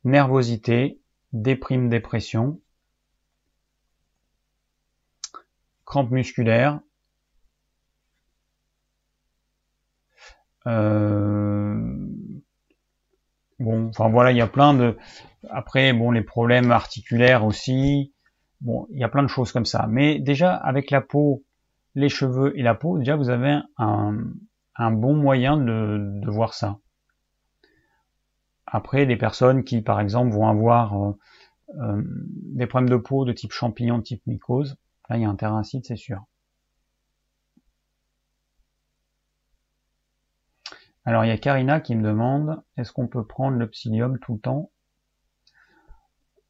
nervosité, 0.05 1.01
déprime 1.33 1.89
dépression, 1.89 2.61
crampes 5.85 6.13
musculaires, 6.13 6.79
euh, 10.69 11.98
bon, 13.59 13.89
enfin 13.89 14.09
voilà, 14.09 14.33
il 14.33 14.37
y 14.37 14.41
a 14.41 14.47
plein 14.47 14.75
de. 14.75 14.97
Après, 15.51 15.93
bon, 15.93 16.11
les 16.11 16.23
problèmes 16.23 16.71
articulaires 16.71 17.45
aussi. 17.45 18.13
Bon, 18.61 18.87
il 18.91 18.99
y 18.99 19.05
a 19.05 19.09
plein 19.09 19.23
de 19.23 19.29
choses 19.29 19.53
comme 19.53 19.67
ça. 19.67 19.87
Mais 19.89 20.19
déjà, 20.19 20.55
avec 20.55 20.91
la 20.91 21.01
peau, 21.01 21.45
les 21.95 22.09
cheveux 22.09 22.59
et 22.59 22.63
la 22.63 22.75
peau, 22.75 22.99
déjà, 22.99 23.17
vous 23.17 23.31
avez 23.31 23.61
un, 23.77 24.91
bon 24.91 25.15
moyen 25.15 25.57
de, 25.57 26.29
voir 26.31 26.55
ça. 26.55 26.79
Après, 28.67 29.07
des 29.07 29.17
personnes 29.17 29.65
qui, 29.65 29.81
par 29.81 30.01
exemple, 30.01 30.33
vont 30.33 30.49
avoir 30.49 30.95
euh, 30.95 31.13
euh, 31.81 32.03
des 32.55 32.67
problèmes 32.67 32.91
de 32.91 32.97
peau 32.97 33.25
de 33.25 33.33
type 33.33 33.53
champignon, 33.53 33.99
de 33.99 34.03
type 34.03 34.27
mycose, 34.27 34.77
là, 35.09 35.17
il 35.17 35.23
y 35.23 35.25
a 35.25 35.29
un 35.29 35.37
terrain 35.37 35.63
c'est 35.63 35.97
sûr. 35.97 36.23
Alors, 41.09 41.25
il 41.25 41.29
y 41.29 41.31
a 41.31 41.39
Karina 41.39 41.81
qui 41.81 41.97
me 41.97 42.03
demande, 42.03 42.63
est-ce 42.77 42.93
qu'on 42.93 43.09
peut 43.09 43.25
prendre 43.25 43.57
le 43.57 43.67
psyllium 43.67 44.19
tout 44.19 44.35
le 44.35 44.41
temps? 44.41 44.71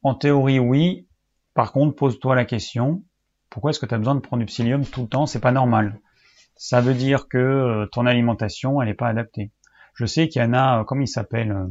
En 0.03 0.15
théorie, 0.15 0.59
oui. 0.59 1.07
Par 1.53 1.71
contre, 1.71 1.95
pose-toi 1.95 2.35
la 2.35 2.43
question, 2.43 3.05
pourquoi 3.49 3.71
est-ce 3.71 3.79
que 3.79 3.85
tu 3.85 3.95
as 3.95 3.97
besoin 3.97 4.15
de 4.15 4.19
prendre 4.19 4.41
du 4.41 4.47
psyllium 4.47 4.83
tout 4.83 5.03
le 5.03 5.07
temps? 5.07 5.27
C'est 5.27 5.39
pas 5.39 5.53
normal. 5.53 6.01
Ça 6.57 6.81
veut 6.81 6.93
dire 6.93 7.29
que 7.29 7.37
euh, 7.37 7.85
ton 7.85 8.05
alimentation, 8.05 8.81
elle 8.81 8.89
n'est 8.89 8.95
pas 8.95 9.07
adaptée. 9.07 9.53
Je 9.93 10.05
sais 10.05 10.27
qu'il 10.27 10.41
y 10.41 10.45
en 10.45 10.51
a, 10.51 10.81
euh, 10.81 10.83
comment 10.83 11.03
il 11.03 11.07
s'appelle 11.07 11.53
euh, 11.53 11.67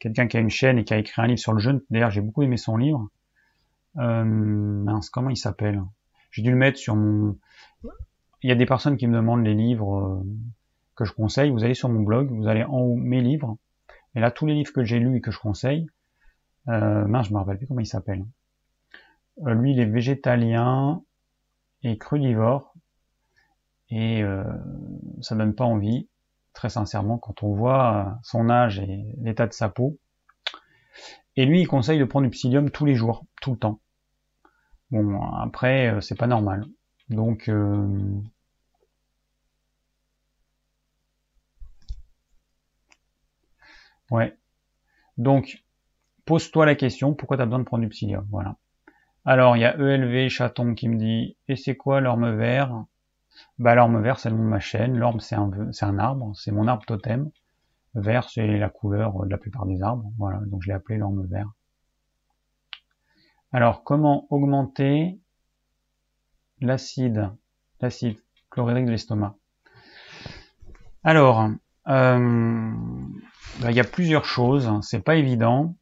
Quelqu'un 0.00 0.26
qui 0.26 0.36
a 0.36 0.40
une 0.40 0.50
chaîne 0.50 0.76
et 0.76 0.84
qui 0.84 0.92
a 0.92 0.98
écrit 0.98 1.22
un 1.22 1.28
livre 1.28 1.40
sur 1.40 1.54
le 1.54 1.60
jeûne. 1.60 1.80
D'ailleurs, 1.88 2.10
j'ai 2.10 2.20
beaucoup 2.20 2.42
aimé 2.42 2.58
son 2.58 2.76
livre. 2.76 3.08
Euh, 3.96 4.22
mince, 4.22 5.08
comment 5.08 5.30
il 5.30 5.38
s'appelle? 5.38 5.82
J'ai 6.30 6.42
dû 6.42 6.50
le 6.50 6.58
mettre 6.58 6.76
sur 6.76 6.94
mon... 6.94 7.38
Il 8.42 8.50
y 8.50 8.52
a 8.52 8.54
des 8.54 8.66
personnes 8.66 8.98
qui 8.98 9.06
me 9.06 9.16
demandent 9.16 9.46
les 9.46 9.54
livres 9.54 10.22
je 11.04 11.12
conseille. 11.12 11.50
Vous 11.50 11.64
allez 11.64 11.74
sur 11.74 11.88
mon 11.88 12.00
blog, 12.00 12.30
vous 12.30 12.48
allez 12.48 12.64
en 12.64 12.78
haut 12.78 12.96
mes 12.96 13.20
livres. 13.20 13.56
Et 14.14 14.20
là, 14.20 14.30
tous 14.30 14.46
les 14.46 14.54
livres 14.54 14.72
que 14.72 14.84
j'ai 14.84 14.98
lus 14.98 15.16
et 15.16 15.20
que 15.20 15.30
je 15.30 15.38
conseille, 15.38 15.86
euh, 16.68 17.06
mince, 17.06 17.28
je 17.28 17.32
me 17.32 17.38
rappelle 17.38 17.58
plus 17.58 17.66
comment 17.66 17.80
il 17.80 17.86
s'appelle. 17.86 18.24
Euh, 19.46 19.54
lui, 19.54 19.72
il 19.72 19.80
est 19.80 19.86
végétalien 19.86 21.02
et 21.82 21.96
crudivore. 21.98 22.74
Et 23.90 24.22
euh, 24.22 24.44
ça 25.20 25.34
donne 25.34 25.54
pas 25.54 25.64
envie 25.64 26.08
très 26.52 26.68
sincèrement, 26.68 27.18
quand 27.18 27.42
on 27.42 27.54
voit 27.54 28.18
son 28.22 28.50
âge 28.50 28.80
et 28.80 29.04
l'état 29.18 29.46
de 29.46 29.52
sa 29.52 29.68
peau. 29.68 29.98
Et 31.36 31.46
lui, 31.46 31.60
il 31.60 31.66
conseille 31.66 31.98
de 31.98 32.04
prendre 32.04 32.24
du 32.26 32.30
psyllium 32.30 32.70
tous 32.70 32.84
les 32.84 32.94
jours, 32.94 33.24
tout 33.40 33.52
le 33.52 33.58
temps. 33.58 33.80
Bon, 34.90 35.20
après, 35.22 35.94
euh, 35.94 36.00
c'est 36.00 36.18
pas 36.18 36.26
normal. 36.26 36.66
Donc, 37.08 37.48
euh, 37.48 37.86
ouais. 44.10 44.36
Donc, 45.16 45.64
pose-toi 46.24 46.66
la 46.66 46.74
question, 46.74 47.14
pourquoi 47.14 47.36
tu 47.36 47.42
as 47.42 47.46
besoin 47.46 47.60
de 47.60 47.64
prendre 47.64 47.82
du 47.82 47.88
psyllium? 47.88 48.26
Voilà. 48.30 48.56
Alors, 49.24 49.56
il 49.56 49.60
y 49.60 49.64
a 49.64 49.76
ELV 49.76 50.28
Chaton 50.28 50.74
qui 50.74 50.88
me 50.88 50.96
dit, 50.96 51.36
et 51.48 51.56
c'est 51.56 51.76
quoi 51.76 52.00
l'orme 52.00 52.34
vert? 52.36 52.84
Bah, 53.58 53.74
l'orme 53.74 54.00
vert, 54.00 54.18
c'est 54.18 54.30
le 54.30 54.36
nom 54.36 54.44
de 54.44 54.48
ma 54.48 54.60
chaîne. 54.60 54.96
L'orme, 54.96 55.20
c'est 55.20 55.34
un, 55.34 55.50
un 55.80 55.98
arbre, 55.98 56.32
c'est 56.34 56.52
mon 56.52 56.66
arbre 56.66 56.84
totem. 56.86 57.30
Vert, 57.94 58.28
c'est 58.30 58.46
la 58.46 58.68
couleur 58.68 59.24
de 59.24 59.30
la 59.30 59.38
plupart 59.38 59.66
des 59.66 59.82
arbres. 59.82 60.10
Voilà, 60.18 60.38
donc 60.46 60.62
je 60.62 60.68
l'ai 60.68 60.74
appelé 60.74 60.98
l'orme 60.98 61.26
vert. 61.26 61.50
Alors, 63.52 63.82
comment 63.82 64.26
augmenter 64.30 65.18
l'acide, 66.60 67.30
l'acide 67.80 68.18
chlorhydrique 68.48 68.86
de 68.86 68.92
l'estomac? 68.92 69.36
Alors, 71.02 71.50
euh, 71.88 72.72
bah, 73.60 73.70
il 73.70 73.76
y 73.76 73.80
a 73.80 73.84
plusieurs 73.84 74.24
choses, 74.24 74.66
hein. 74.66 74.80
c'est 74.82 75.00
pas 75.02 75.16
évident. 75.16 75.76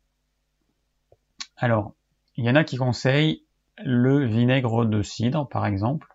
Alors, 1.56 1.94
il 2.36 2.44
y 2.44 2.50
en 2.50 2.55
a 2.55 2.64
qui 2.64 2.76
conseillent 2.76 3.44
le 3.84 4.24
vinaigre 4.24 4.84
de 4.84 5.02
cidre, 5.02 5.48
par 5.48 5.66
exemple. 5.66 6.09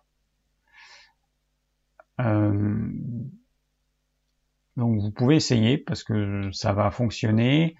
Euh, 2.20 2.88
donc 4.76 5.00
vous 5.00 5.10
pouvez 5.10 5.36
essayer 5.36 5.78
parce 5.78 6.02
que 6.02 6.50
ça 6.52 6.72
va 6.72 6.90
fonctionner. 6.90 7.76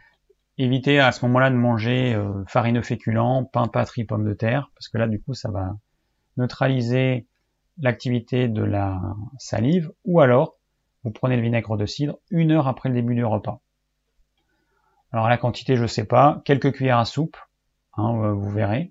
Évitez 0.58 1.00
à 1.00 1.10
ce 1.12 1.24
moment-là 1.26 1.50
de 1.50 1.56
manger 1.56 2.14
euh, 2.14 2.44
farineux 2.46 2.82
féculents, 2.82 3.44
pain, 3.44 3.66
patrie, 3.66 4.04
pommes 4.04 4.24
de 4.24 4.34
terre, 4.34 4.70
parce 4.74 4.88
que 4.88 4.98
là 4.98 5.08
du 5.08 5.20
coup 5.20 5.34
ça 5.34 5.50
va 5.50 5.76
neutraliser 6.36 7.26
l'activité 7.78 8.48
de 8.48 8.62
la 8.62 9.00
salive, 9.38 9.92
ou 10.04 10.20
alors 10.20 10.56
vous 11.02 11.10
prenez 11.10 11.36
le 11.36 11.42
vinaigre 11.42 11.76
de 11.76 11.86
cidre 11.86 12.18
une 12.30 12.52
heure 12.52 12.68
après 12.68 12.88
le 12.88 12.94
début 12.94 13.14
du 13.14 13.24
repas. 13.24 13.60
Alors 15.14 15.28
la 15.28 15.38
quantité 15.38 15.76
je 15.76 15.86
sais 15.86 16.04
pas, 16.04 16.42
quelques 16.44 16.72
cuillères 16.72 16.98
à 16.98 17.04
soupe, 17.04 17.36
hein, 17.96 18.16
euh, 18.16 18.32
vous 18.32 18.50
verrez. 18.50 18.90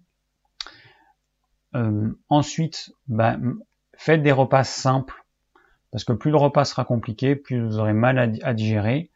Euh, 1.75 2.17
ensuite, 2.29 2.93
bah, 3.09 3.35
faites 3.97 4.23
des 4.23 4.31
repas 4.31 4.63
simples, 4.63 5.25
parce 5.91 6.05
que 6.05 6.13
plus 6.13 6.31
le 6.31 6.37
repas 6.37 6.63
sera 6.63 6.85
compliqué, 6.85 7.35
plus 7.35 7.61
vous 7.61 7.77
aurez 7.77 7.91
mal 7.91 8.39
à, 8.41 8.53
digérer. 8.53 9.11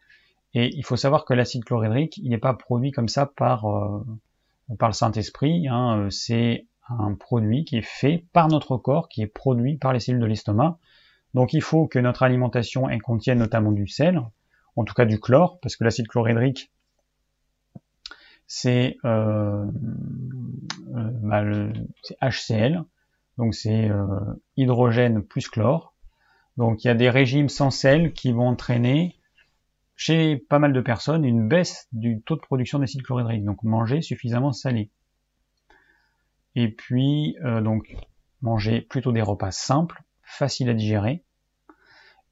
Et 0.54 0.76
il 0.76 0.84
faut 0.84 0.98
savoir 0.98 1.24
que 1.24 1.34
l'acide 1.34 1.64
chlorhydrique, 1.64 2.18
il 2.18 2.32
n'est 2.32 2.38
pas 2.38 2.54
produit 2.54 2.92
comme 2.92 3.08
ça 3.08 3.26
par, 3.26 3.66
euh, 3.70 4.06
par 4.78 4.90
le 4.90 4.94
Saint-Esprit. 4.94 5.70
Hein, 5.70 6.10
c'est 6.12 6.66
un 6.90 7.14
produit 7.14 7.64
qui 7.64 7.78
est 7.78 7.88
fait 7.88 8.26
par 8.34 8.50
notre 8.50 8.76
corps, 8.76 9.08
qui 9.08 9.22
est 9.22 9.28
produit 9.28 9.78
par 9.78 9.94
les 9.94 10.02
cellules 10.02 10.20
de 10.20 10.26
l'estomac. 10.26 10.78
Donc 11.34 11.54
il 11.54 11.62
faut 11.62 11.88
que 11.88 12.00
notre 12.00 12.24
alimentation 12.24 12.90
contienne 13.00 13.40
notamment 13.40 13.72
du 13.72 13.88
sel, 13.88 14.22
en 14.76 14.84
tout 14.84 14.94
cas 14.94 15.06
du 15.06 15.22
chlore, 15.22 15.58
parce 15.62 15.78
que 15.78 15.86
l'acide 15.86 16.10
chlorhydrique, 16.10 16.70
c'est 18.48 18.98
euh, 19.06 19.66
euh 20.96 21.10
bah, 21.22 21.44
HCl, 22.22 22.84
donc 23.38 23.54
c'est 23.54 23.90
euh, 23.90 24.08
hydrogène 24.56 25.22
plus 25.22 25.50
chlore. 25.50 25.94
Donc 26.56 26.84
il 26.84 26.88
y 26.88 26.90
a 26.90 26.96
des 26.96 27.10
régimes 27.10 27.50
sans 27.50 27.70
sel 27.70 28.14
qui 28.14 28.32
vont 28.32 28.48
entraîner 28.48 29.16
chez 29.96 30.38
pas 30.38 30.60
mal 30.60 30.74
de 30.74 30.82
personnes 30.82 31.26
une 31.26 31.48
baisse 31.48 31.88
du 31.92 32.22
taux 32.22 32.36
de 32.36 32.42
production 32.42 32.80
d'acide 32.80 33.04
chlorhydrique. 33.04 33.44
Donc 33.44 33.62
manger 33.64 34.02
suffisamment 34.02 34.54
salé. 34.54 34.90
Et 36.56 36.70
puis 36.70 37.38
euh, 37.44 37.62
donc 37.62 37.96
manger 38.42 38.82
plutôt 38.82 39.12
des 39.12 39.22
repas 39.22 39.52
simples, 39.52 40.02
faciles 40.24 40.70
à 40.70 40.74
digérer. 40.74 41.24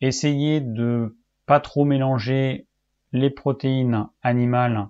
Essayez 0.01 0.61
de 0.61 1.17
pas 1.45 1.59
trop 1.59 1.85
mélanger 1.85 2.67
les 3.11 3.29
protéines 3.29 4.07
animales 4.23 4.89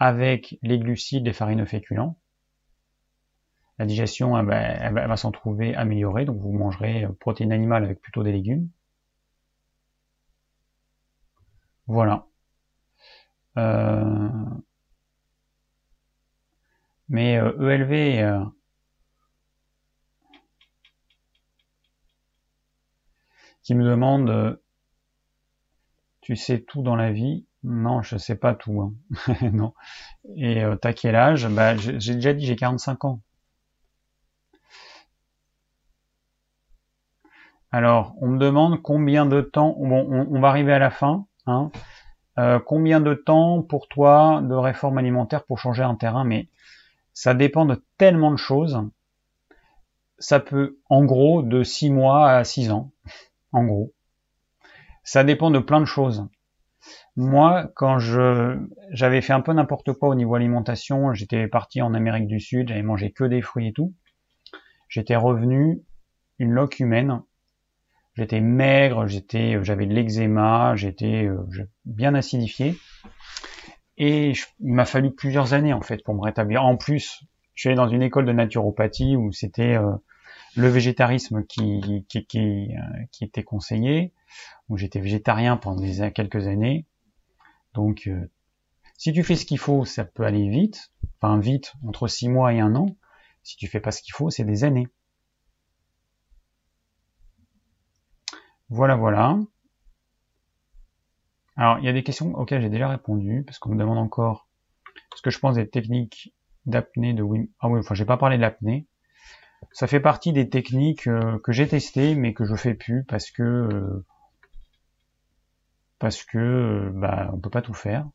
avec 0.00 0.58
les 0.62 0.78
glucides, 0.78 1.26
les 1.26 1.32
farineux 1.34 1.66
féculents. 1.66 2.18
La 3.78 3.86
digestion, 3.86 4.36
elle, 4.36 4.46
va 4.94 5.16
s'en 5.16 5.30
trouver 5.30 5.74
améliorée, 5.74 6.24
donc 6.24 6.40
vous 6.40 6.52
mangerez 6.52 7.04
euh, 7.04 7.12
protéines 7.20 7.52
animales 7.52 7.84
avec 7.84 8.00
plutôt 8.00 8.22
des 8.22 8.32
légumes. 8.32 8.68
Voilà. 11.86 12.26
Euh, 13.58 14.30
mais 17.08 17.34
ELV, 17.34 18.22
euh, 18.22 18.40
e 18.40 18.46
qui 23.62 23.74
me 23.74 23.84
demande, 23.84 24.60
tu 26.22 26.36
sais 26.36 26.60
tout 26.60 26.82
dans 26.82 26.96
la 26.96 27.12
vie 27.12 27.44
Non, 27.62 28.02
je 28.02 28.16
sais 28.16 28.36
pas 28.36 28.54
tout. 28.54 28.80
Hein. 28.80 28.94
non. 29.52 29.74
Et 30.36 30.62
t'as 30.80 30.92
quel 30.92 31.16
âge? 31.16 31.46
Bah, 31.48 31.76
J'ai 31.76 32.14
déjà 32.14 32.32
dit, 32.32 32.46
j'ai 32.46 32.56
45 32.56 33.04
ans. 33.04 33.20
Alors, 37.72 38.14
on 38.20 38.28
me 38.28 38.38
demande 38.38 38.82
combien 38.82 39.26
de 39.26 39.40
temps, 39.40 39.76
bon, 39.78 40.26
on, 40.28 40.40
va 40.40 40.48
arriver 40.48 40.72
à 40.72 40.80
la 40.80 40.90
fin, 40.90 41.26
hein. 41.46 41.70
euh, 42.38 42.58
combien 42.58 43.00
de 43.00 43.14
temps 43.14 43.62
pour 43.62 43.86
toi 43.86 44.40
de 44.42 44.54
réforme 44.54 44.98
alimentaire 44.98 45.44
pour 45.44 45.58
changer 45.60 45.84
un 45.84 45.94
terrain, 45.94 46.24
mais 46.24 46.48
ça 47.14 47.32
dépend 47.32 47.66
de 47.66 47.80
tellement 47.96 48.32
de 48.32 48.36
choses. 48.36 48.82
Ça 50.18 50.40
peut, 50.40 50.78
en 50.88 51.04
gros, 51.04 51.42
de 51.42 51.62
6 51.62 51.90
mois 51.90 52.30
à 52.30 52.42
6 52.44 52.72
ans, 52.72 52.90
en 53.52 53.64
gros. 53.64 53.92
Ça 55.04 55.22
dépend 55.22 55.50
de 55.50 55.60
plein 55.60 55.80
de 55.80 55.86
choses. 55.86 56.26
Moi, 57.20 57.70
quand 57.74 57.98
je 57.98 58.58
j'avais 58.90 59.20
fait 59.20 59.34
un 59.34 59.42
peu 59.42 59.52
n'importe 59.52 59.92
quoi 59.92 60.08
au 60.08 60.14
niveau 60.14 60.34
alimentation, 60.34 61.12
j'étais 61.12 61.48
parti 61.48 61.82
en 61.82 61.92
Amérique 61.92 62.26
du 62.26 62.40
Sud, 62.40 62.68
j'avais 62.68 62.82
mangé 62.82 63.12
que 63.12 63.24
des 63.24 63.42
fruits 63.42 63.68
et 63.68 63.72
tout. 63.72 63.92
J'étais 64.88 65.16
revenu 65.16 65.82
une 66.38 66.52
loque 66.52 66.80
humaine 66.80 67.20
J'étais 68.16 68.40
maigre, 68.40 69.06
j'étais, 69.06 69.56
euh, 69.56 69.62
j'avais 69.62 69.86
de 69.86 69.94
l'eczéma, 69.94 70.74
j'étais 70.76 71.26
euh, 71.26 71.38
bien 71.84 72.14
acidifié. 72.14 72.76
Et 73.98 74.30
il 74.30 74.72
m'a 74.72 74.84
fallu 74.84 75.12
plusieurs 75.14 75.52
années 75.52 75.72
en 75.72 75.82
fait 75.82 76.02
pour 76.02 76.14
me 76.14 76.22
rétablir. 76.22 76.64
En 76.64 76.76
plus, 76.76 77.22
je 77.54 77.60
suis 77.60 77.68
allé 77.68 77.76
dans 77.76 77.88
une 77.88 78.02
école 78.02 78.24
de 78.24 78.32
naturopathie 78.32 79.16
où 79.16 79.30
c'était 79.32 79.76
euh, 79.76 79.92
le 80.56 80.68
végétarisme 80.68 81.44
qui, 81.44 82.04
qui, 82.08 82.26
qui, 82.26 82.74
qui, 83.12 83.24
était 83.24 83.42
conseillé, 83.42 84.12
où 84.68 84.76
j'étais 84.76 85.00
végétarien 85.00 85.56
pendant 85.56 85.82
quelques 86.10 86.46
années. 86.46 86.86
Donc, 87.74 88.10
si 88.96 89.12
tu 89.12 89.22
fais 89.22 89.36
ce 89.36 89.46
qu'il 89.46 89.58
faut, 89.58 89.84
ça 89.84 90.04
peut 90.04 90.24
aller 90.24 90.48
vite. 90.48 90.92
Enfin, 91.16 91.38
vite, 91.38 91.72
entre 91.86 92.06
six 92.08 92.28
mois 92.28 92.52
et 92.52 92.60
un 92.60 92.74
an. 92.74 92.96
Si 93.42 93.56
tu 93.56 93.66
fais 93.66 93.80
pas 93.80 93.92
ce 93.92 94.02
qu'il 94.02 94.12
faut, 94.12 94.30
c'est 94.30 94.44
des 94.44 94.64
années. 94.64 94.88
Voilà, 98.68 98.96
voilà. 98.96 99.38
Alors, 101.56 101.78
il 101.78 101.84
y 101.84 101.88
a 101.88 101.92
des 101.92 102.02
questions 102.02 102.34
auxquelles 102.34 102.62
j'ai 102.62 102.68
déjà 102.68 102.88
répondu, 102.88 103.42
parce 103.46 103.58
qu'on 103.58 103.70
me 103.70 103.78
demande 103.78 103.98
encore 103.98 104.48
ce 105.16 105.22
que 105.22 105.30
je 105.30 105.38
pense 105.38 105.56
des 105.56 105.68
techniques 105.68 106.34
d'apnée 106.66 107.14
de 107.14 107.22
Wim. 107.22 107.48
Ah 107.58 107.68
oui, 107.68 107.80
enfin, 107.80 107.94
j'ai 107.94 108.04
pas 108.04 108.16
parlé 108.16 108.36
de 108.36 108.42
l'apnée. 108.42 108.86
Ça 109.72 109.86
fait 109.86 110.00
partie 110.00 110.32
des 110.32 110.48
techniques 110.48 111.06
euh, 111.06 111.38
que 111.40 111.52
j'ai 111.52 111.68
testées, 111.68 112.14
mais 112.14 112.32
que 112.32 112.44
je 112.44 112.54
fais 112.54 112.74
plus 112.74 113.04
parce 113.04 113.30
que 113.30 113.42
euh, 113.42 114.06
parce 116.00 116.24
que 116.24 116.38
euh, 116.38 116.90
bah 116.92 117.30
on 117.32 117.38
peut 117.38 117.50
pas 117.50 117.62
tout 117.62 117.74
faire. 117.74 118.08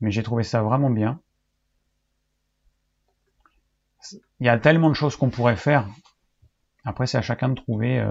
Mais 0.00 0.12
j'ai 0.12 0.22
trouvé 0.22 0.44
ça 0.44 0.62
vraiment 0.62 0.90
bien. 0.90 1.20
Il 4.38 4.46
y 4.46 4.48
a 4.48 4.58
tellement 4.58 4.88
de 4.88 4.94
choses 4.94 5.16
qu'on 5.16 5.30
pourrait 5.30 5.56
faire. 5.56 5.88
Après, 6.84 7.06
c'est 7.06 7.18
à 7.18 7.22
chacun 7.22 7.48
de 7.48 7.54
trouver 7.54 8.02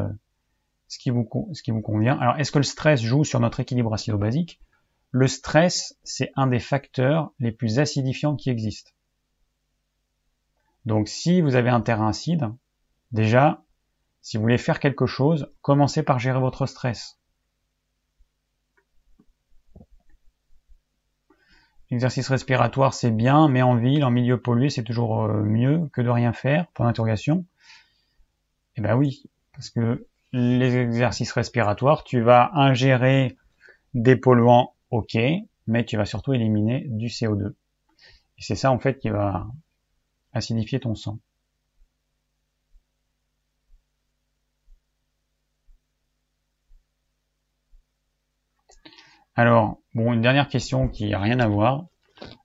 ce 0.87 0.99
qui 0.99 1.09
vous, 1.09 1.27
ce 1.53 1.63
qui 1.63 1.71
vous 1.71 1.81
convient. 1.81 2.17
Alors, 2.19 2.35
est-ce 2.37 2.51
que 2.51 2.59
le 2.59 2.63
stress 2.63 3.01
joue 3.01 3.23
sur 3.23 3.39
notre 3.39 3.59
équilibre 3.59 3.91
acido-basique? 3.93 4.59
Le 5.11 5.27
stress, 5.27 5.97
c'est 6.03 6.31
un 6.35 6.45
des 6.45 6.59
facteurs 6.59 7.31
les 7.39 7.51
plus 7.51 7.79
acidifiants 7.79 8.35
qui 8.35 8.51
existent. 8.51 8.91
Donc, 10.85 11.07
si 11.07 11.41
vous 11.41 11.55
avez 11.55 11.69
un 11.69 11.81
terrain 11.81 12.09
acide, 12.09 12.51
déjà, 13.11 13.63
si 14.21 14.37
vous 14.37 14.43
voulez 14.43 14.57
faire 14.57 14.79
quelque 14.79 15.05
chose, 15.07 15.51
commencez 15.61 16.03
par 16.03 16.19
gérer 16.19 16.39
votre 16.39 16.65
stress. 16.67 17.18
L'exercice 21.91 22.27
respiratoire, 22.29 22.93
c'est 22.93 23.11
bien, 23.11 23.47
mais 23.47 23.61
en 23.61 23.75
ville, 23.75 24.03
en 24.03 24.11
milieu 24.11 24.39
pollué, 24.39 24.69
c'est 24.69 24.83
toujours 24.83 25.23
euh, 25.23 25.41
mieux 25.43 25.89
que 25.91 26.01
de 26.01 26.09
rien 26.09 26.33
faire, 26.33 26.67
pour 26.73 26.85
l'interrogation. 26.85 27.45
Eh 28.75 28.81
ben 28.81 28.95
oui, 28.95 29.23
parce 29.53 29.71
que 29.71 30.07
les 30.31 30.77
exercices 30.77 31.31
respiratoires, 31.31 32.03
tu 32.03 32.21
vas 32.21 32.51
ingérer 32.53 33.35
des 33.95 34.15
polluants, 34.15 34.75
ok, 34.91 35.17
mais 35.65 35.83
tu 35.85 35.97
vas 35.97 36.05
surtout 36.05 36.33
éliminer 36.33 36.85
du 36.87 37.07
CO2. 37.07 37.55
Et 38.37 38.41
c'est 38.41 38.55
ça 38.55 38.71
en 38.71 38.79
fait 38.79 38.99
qui 38.99 39.09
va 39.09 39.47
acidifier 40.31 40.79
ton 40.79 40.93
sang. 40.93 41.19
Alors, 49.41 49.77
bon, 49.95 50.11
une 50.11 50.19
dernière 50.19 50.49
question 50.49 50.89
qui 50.89 51.11
n'a 51.11 51.19
rien 51.19 51.39
à 51.39 51.47
voir. 51.47 51.85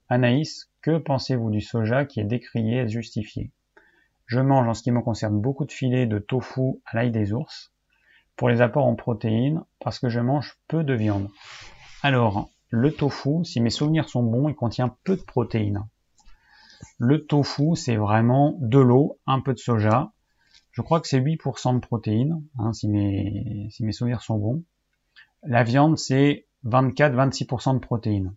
Anaïs, 0.08 0.70
que 0.80 0.96
pensez-vous 0.96 1.50
du 1.50 1.60
soja 1.60 2.04
qui 2.04 2.20
est 2.20 2.24
décrié 2.24 2.82
et 2.82 2.88
justifié? 2.88 3.50
Je 4.26 4.38
mange 4.38 4.68
en 4.68 4.74
ce 4.74 4.84
qui 4.84 4.92
me 4.92 5.00
concerne 5.00 5.40
beaucoup 5.40 5.64
de 5.64 5.72
filets 5.72 6.06
de 6.06 6.20
tofu 6.20 6.80
à 6.86 6.94
l'ail 6.94 7.10
des 7.10 7.32
ours 7.32 7.72
pour 8.36 8.48
les 8.48 8.60
apports 8.60 8.86
en 8.86 8.94
protéines 8.94 9.64
parce 9.80 9.98
que 9.98 10.08
je 10.08 10.20
mange 10.20 10.56
peu 10.68 10.84
de 10.84 10.94
viande. 10.94 11.28
Alors, 12.04 12.48
le 12.70 12.92
tofu, 12.92 13.44
si 13.44 13.60
mes 13.60 13.70
souvenirs 13.70 14.08
sont 14.08 14.22
bons, 14.22 14.48
il 14.48 14.54
contient 14.54 14.96
peu 15.02 15.16
de 15.16 15.22
protéines. 15.22 15.84
Le 16.98 17.26
tofu, 17.26 17.74
c'est 17.74 17.96
vraiment 17.96 18.56
de 18.60 18.78
l'eau, 18.78 19.18
un 19.26 19.40
peu 19.40 19.52
de 19.52 19.58
soja. 19.58 20.12
Je 20.70 20.80
crois 20.80 21.00
que 21.00 21.08
c'est 21.08 21.18
8% 21.18 21.74
de 21.74 21.80
protéines, 21.80 22.40
hein, 22.60 22.72
si, 22.72 22.86
mes, 22.86 23.66
si 23.72 23.84
mes 23.84 23.90
souvenirs 23.90 24.22
sont 24.22 24.38
bons. 24.38 24.62
La 25.42 25.64
viande, 25.64 25.98
c'est 25.98 26.46
24-26% 26.66 27.74
de 27.74 27.78
protéines. 27.78 28.34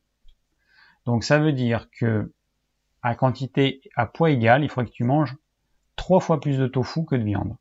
Donc 1.05 1.23
ça 1.23 1.39
veut 1.39 1.53
dire 1.53 1.89
que 1.91 2.31
à 3.01 3.15
quantité, 3.15 3.81
à 3.95 4.05
poids 4.05 4.31
égal, 4.31 4.63
il 4.63 4.69
faudrait 4.69 4.89
que 4.89 4.95
tu 4.95 5.03
manges 5.03 5.35
trois 5.95 6.19
fois 6.19 6.39
plus 6.39 6.57
de 6.57 6.67
tofu 6.67 7.05
que 7.05 7.15
de 7.15 7.23
viande. 7.23 7.55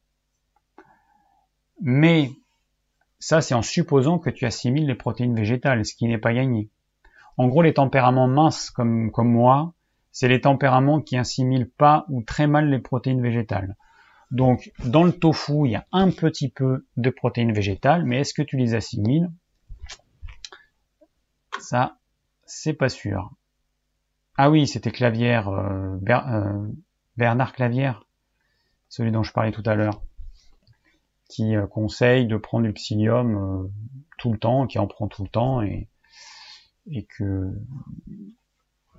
Mais 1.80 2.30
ça, 3.18 3.40
c'est 3.40 3.54
en 3.54 3.62
supposant 3.62 4.18
que 4.18 4.30
tu 4.30 4.44
assimiles 4.44 4.86
les 4.86 4.94
protéines 4.94 5.34
végétales, 5.34 5.84
ce 5.84 5.94
qui 5.94 6.06
n'est 6.06 6.18
pas 6.18 6.34
gagné. 6.34 6.68
En 7.36 7.48
gros, 7.48 7.62
les 7.62 7.74
tempéraments 7.74 8.28
minces 8.28 8.70
comme, 8.70 9.10
comme 9.10 9.30
moi, 9.30 9.74
c'est 10.10 10.28
les 10.28 10.40
tempéraments 10.40 11.00
qui 11.00 11.16
assimilent 11.16 11.70
pas 11.70 12.06
ou 12.08 12.22
très 12.22 12.46
mal 12.46 12.70
les 12.70 12.78
protéines 12.78 13.22
végétales. 13.22 13.76
Donc, 14.30 14.72
dans 14.84 15.04
le 15.04 15.12
tofu, 15.12 15.66
il 15.66 15.72
y 15.72 15.76
a 15.76 15.86
un 15.92 16.10
petit 16.10 16.48
peu 16.48 16.86
de 16.96 17.10
protéines 17.10 17.52
végétales, 17.52 18.04
mais 18.04 18.20
est-ce 18.20 18.34
que 18.34 18.42
tu 18.42 18.56
les 18.56 18.74
assimiles? 18.74 19.30
Ça, 21.60 21.98
c'est 22.44 22.74
pas 22.74 22.88
sûr. 22.88 23.30
Ah 24.36 24.50
oui, 24.50 24.66
c'était 24.66 24.90
Clavière, 24.90 25.48
euh, 25.48 25.98
euh, 26.08 26.68
Bernard 27.16 27.52
Clavière, 27.54 28.04
celui 28.88 29.10
dont 29.10 29.22
je 29.22 29.32
parlais 29.32 29.52
tout 29.52 29.62
à 29.64 29.74
l'heure, 29.74 30.02
qui 31.28 31.56
euh, 31.56 31.66
conseille 31.66 32.26
de 32.26 32.36
prendre 32.36 32.66
du 32.66 32.72
psyllium 32.74 33.70
tout 34.18 34.32
le 34.32 34.38
temps, 34.38 34.66
qui 34.66 34.78
en 34.78 34.86
prend 34.86 35.08
tout 35.08 35.22
le 35.22 35.28
temps, 35.28 35.62
et, 35.62 35.88
que 37.16 37.50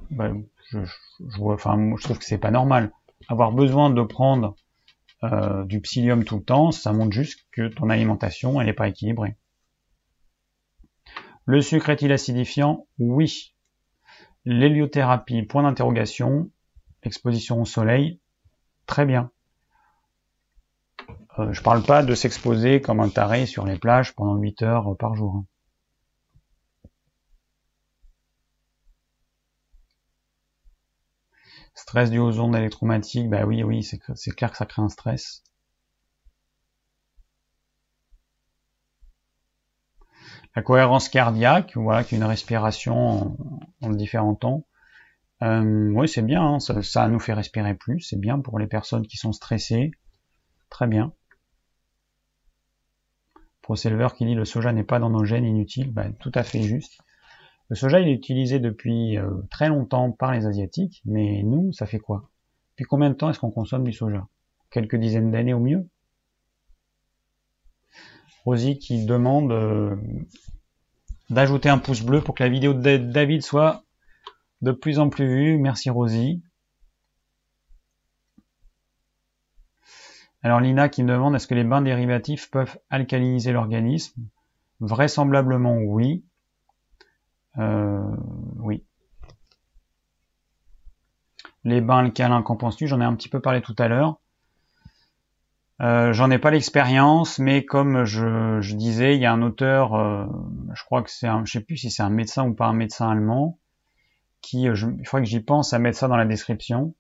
bah, 0.10 0.32
je, 0.70 0.80
je, 0.84 1.38
vois, 1.38 1.54
enfin, 1.54 1.96
je 1.98 2.04
trouve 2.04 2.18
que 2.18 2.26
c'est 2.26 2.40
pas 2.40 2.52
normal. 2.52 2.92
Avoir 3.30 3.52
besoin 3.52 3.90
de 3.90 4.02
prendre 4.02 4.56
du 5.66 5.82
psyllium 5.82 6.24
tout 6.24 6.38
le 6.38 6.44
temps, 6.44 6.72
ça 6.72 6.94
montre 6.94 7.12
juste 7.12 7.48
que 7.52 7.68
ton 7.68 7.90
alimentation, 7.90 8.60
elle 8.60 8.68
n'est 8.68 8.74
pas 8.74 8.88
équilibrée. 8.88 9.36
Le 11.50 11.62
sucre 11.62 11.90
est-il 11.90 12.12
acidifiant? 12.12 12.88
Oui. 13.00 13.56
L'héliothérapie, 14.44 15.44
point 15.44 15.64
d'interrogation. 15.64 16.52
Exposition 17.04 17.62
au 17.62 17.66
soleil, 17.66 18.20
très 18.86 19.06
bien. 19.06 19.32
Euh, 21.40 21.54
je 21.54 21.62
parle 21.62 21.84
pas 21.84 22.04
de 22.04 22.14
s'exposer 22.16 22.82
comme 22.82 23.00
un 23.00 23.08
taré 23.08 23.46
sur 23.46 23.66
les 23.66 23.78
plages 23.80 24.14
pendant 24.14 24.36
8 24.36 24.62
heures 24.62 24.98
par 24.98 25.16
jour. 25.16 25.46
Stress 31.76 32.10
du 32.12 32.20
aux 32.20 32.42
ondes 32.42 32.58
électromagnétiques, 32.58 33.30
bah 33.30 33.46
oui, 33.46 33.64
oui, 33.64 33.84
c'est 33.84 34.32
clair 34.36 34.52
que 34.52 34.58
ça 34.58 34.66
crée 34.66 34.82
un 34.82 34.90
stress. 34.90 35.44
La 40.58 40.64
cohérence 40.64 41.08
cardiaque, 41.08 41.74
voilà, 41.76 42.04
qui 42.04 42.16
est 42.16 42.18
une 42.18 42.24
respiration 42.24 43.38
en, 43.84 43.90
différents 43.92 44.34
temps. 44.34 44.66
Euh, 45.44 45.92
oui, 45.92 46.10
c'est 46.10 46.24
bien, 46.24 46.56
hein, 46.56 46.60
ça, 46.60 47.08
nous 47.10 47.20
fait 47.20 47.34
respirer 47.34 47.76
plus, 47.76 48.00
c'est 48.00 48.20
bien 48.20 48.40
pour 48.40 48.58
les 48.58 48.66
personnes 48.66 49.06
qui 49.06 49.18
sont 49.18 49.34
stressées. 49.34 49.92
Très 50.72 50.88
bien. 50.88 51.14
ProSelver 53.62 54.08
qui 54.18 54.26
dit 54.26 54.34
le 54.34 54.46
soja 54.46 54.74
n'est 54.74 54.84
pas 54.84 54.98
dans 54.98 55.12
nos 55.12 55.26
gènes 55.26 55.46
inutiles, 55.46 55.92
ben, 55.92 56.16
tout 56.16 56.32
à 56.34 56.42
fait 56.42 56.64
juste. 56.64 57.02
Le 57.70 57.76
soja 57.76 58.00
il 58.00 58.08
est 58.08 58.14
utilisé 58.14 58.58
depuis 58.58 59.20
euh, 59.20 59.30
très 59.52 59.70
longtemps 59.70 60.12
par 60.12 60.32
les 60.32 60.48
asiatiques, 60.48 61.04
mais 61.06 61.44
nous, 61.44 61.72
ça 61.72 61.86
fait 61.86 62.00
quoi? 62.00 62.32
Depuis 62.72 62.86
combien 62.86 63.12
de 63.12 63.16
temps 63.16 63.30
est-ce 63.30 63.40
qu'on 63.40 63.52
consomme 63.52 63.84
du 63.84 63.94
soja? 63.94 64.28
Quelques 64.72 64.96
dizaines 64.96 65.30
d'années 65.30 65.54
au 65.54 65.60
mieux? 65.60 65.88
Rosie 68.48 68.80
qui 68.80 69.06
demande 69.06 69.52
euh, 69.52 69.98
d'ajouter 71.30 71.68
un 71.68 71.80
pouce 71.80 72.02
bleu 72.02 72.22
pour 72.22 72.34
que 72.34 72.44
la 72.44 72.48
vidéo 72.48 72.74
de 72.74 72.96
David 72.96 73.44
soit 73.44 73.84
de 74.62 74.72
plus 74.72 75.00
en 75.00 75.10
plus 75.10 75.28
vue. 75.28 75.58
Merci 75.58 75.90
Rosie. 75.90 76.42
Alors 80.44 80.62
Lina 80.62 80.88
qui 80.88 81.04
me 81.04 81.12
demande 81.12 81.36
est-ce 81.36 81.46
que 81.46 81.56
les 81.56 81.66
bains 81.66 81.82
dérivatifs 81.82 82.50
peuvent 82.50 82.80
alcaliniser 82.90 83.52
l'organisme? 83.52 84.24
Vraisemblablement 84.80 85.76
oui. 85.80 86.24
Euh, 87.58 88.16
oui. 88.60 88.86
Les 91.66 91.82
bains 91.82 91.98
alcalins, 91.98 92.44
qu'en 92.44 92.56
penses-tu? 92.56 92.88
J'en 92.88 93.02
ai 93.02 93.04
un 93.04 93.14
petit 93.14 93.28
peu 93.28 93.42
parlé 93.42 93.62
tout 93.62 93.76
à 93.78 93.90
l'heure. 93.90 94.22
Euh, 95.80 96.12
j'en 96.12 96.32
ai 96.32 96.40
pas 96.40 96.50
l'expérience, 96.50 97.38
mais 97.38 97.64
comme 97.64 98.04
je, 98.06 98.74
disais, 98.74 99.16
il 99.16 99.22
y 99.22 99.26
a 99.26 99.32
un 99.32 99.44
auteur, 99.44 99.94
euh, 99.94 100.26
je 100.74 100.84
crois 100.84 101.04
que 101.04 101.12
c'est 101.12 101.28
un, 101.28 101.46
je 101.46 101.52
sais 101.52 101.62
plus 101.62 101.78
si 101.78 101.92
c'est 101.92 102.02
un 102.02 102.10
médecin 102.10 102.48
ou 102.48 102.56
pas 102.56 102.66
un 102.66 102.74
médecin 102.74 103.10
allemand, 103.10 103.60
qui, 104.42 104.68
euh, 104.68 104.74
je, 104.76 104.88
il 105.00 105.08
faudrait 105.08 105.24
que 105.24 105.30
j'y 105.30 105.40
pense 105.40 105.74
à 105.74 105.80
mettre 105.80 105.98
ça 105.98 106.08
dans 106.08 106.18
la 106.18 106.26
description, 106.26 106.96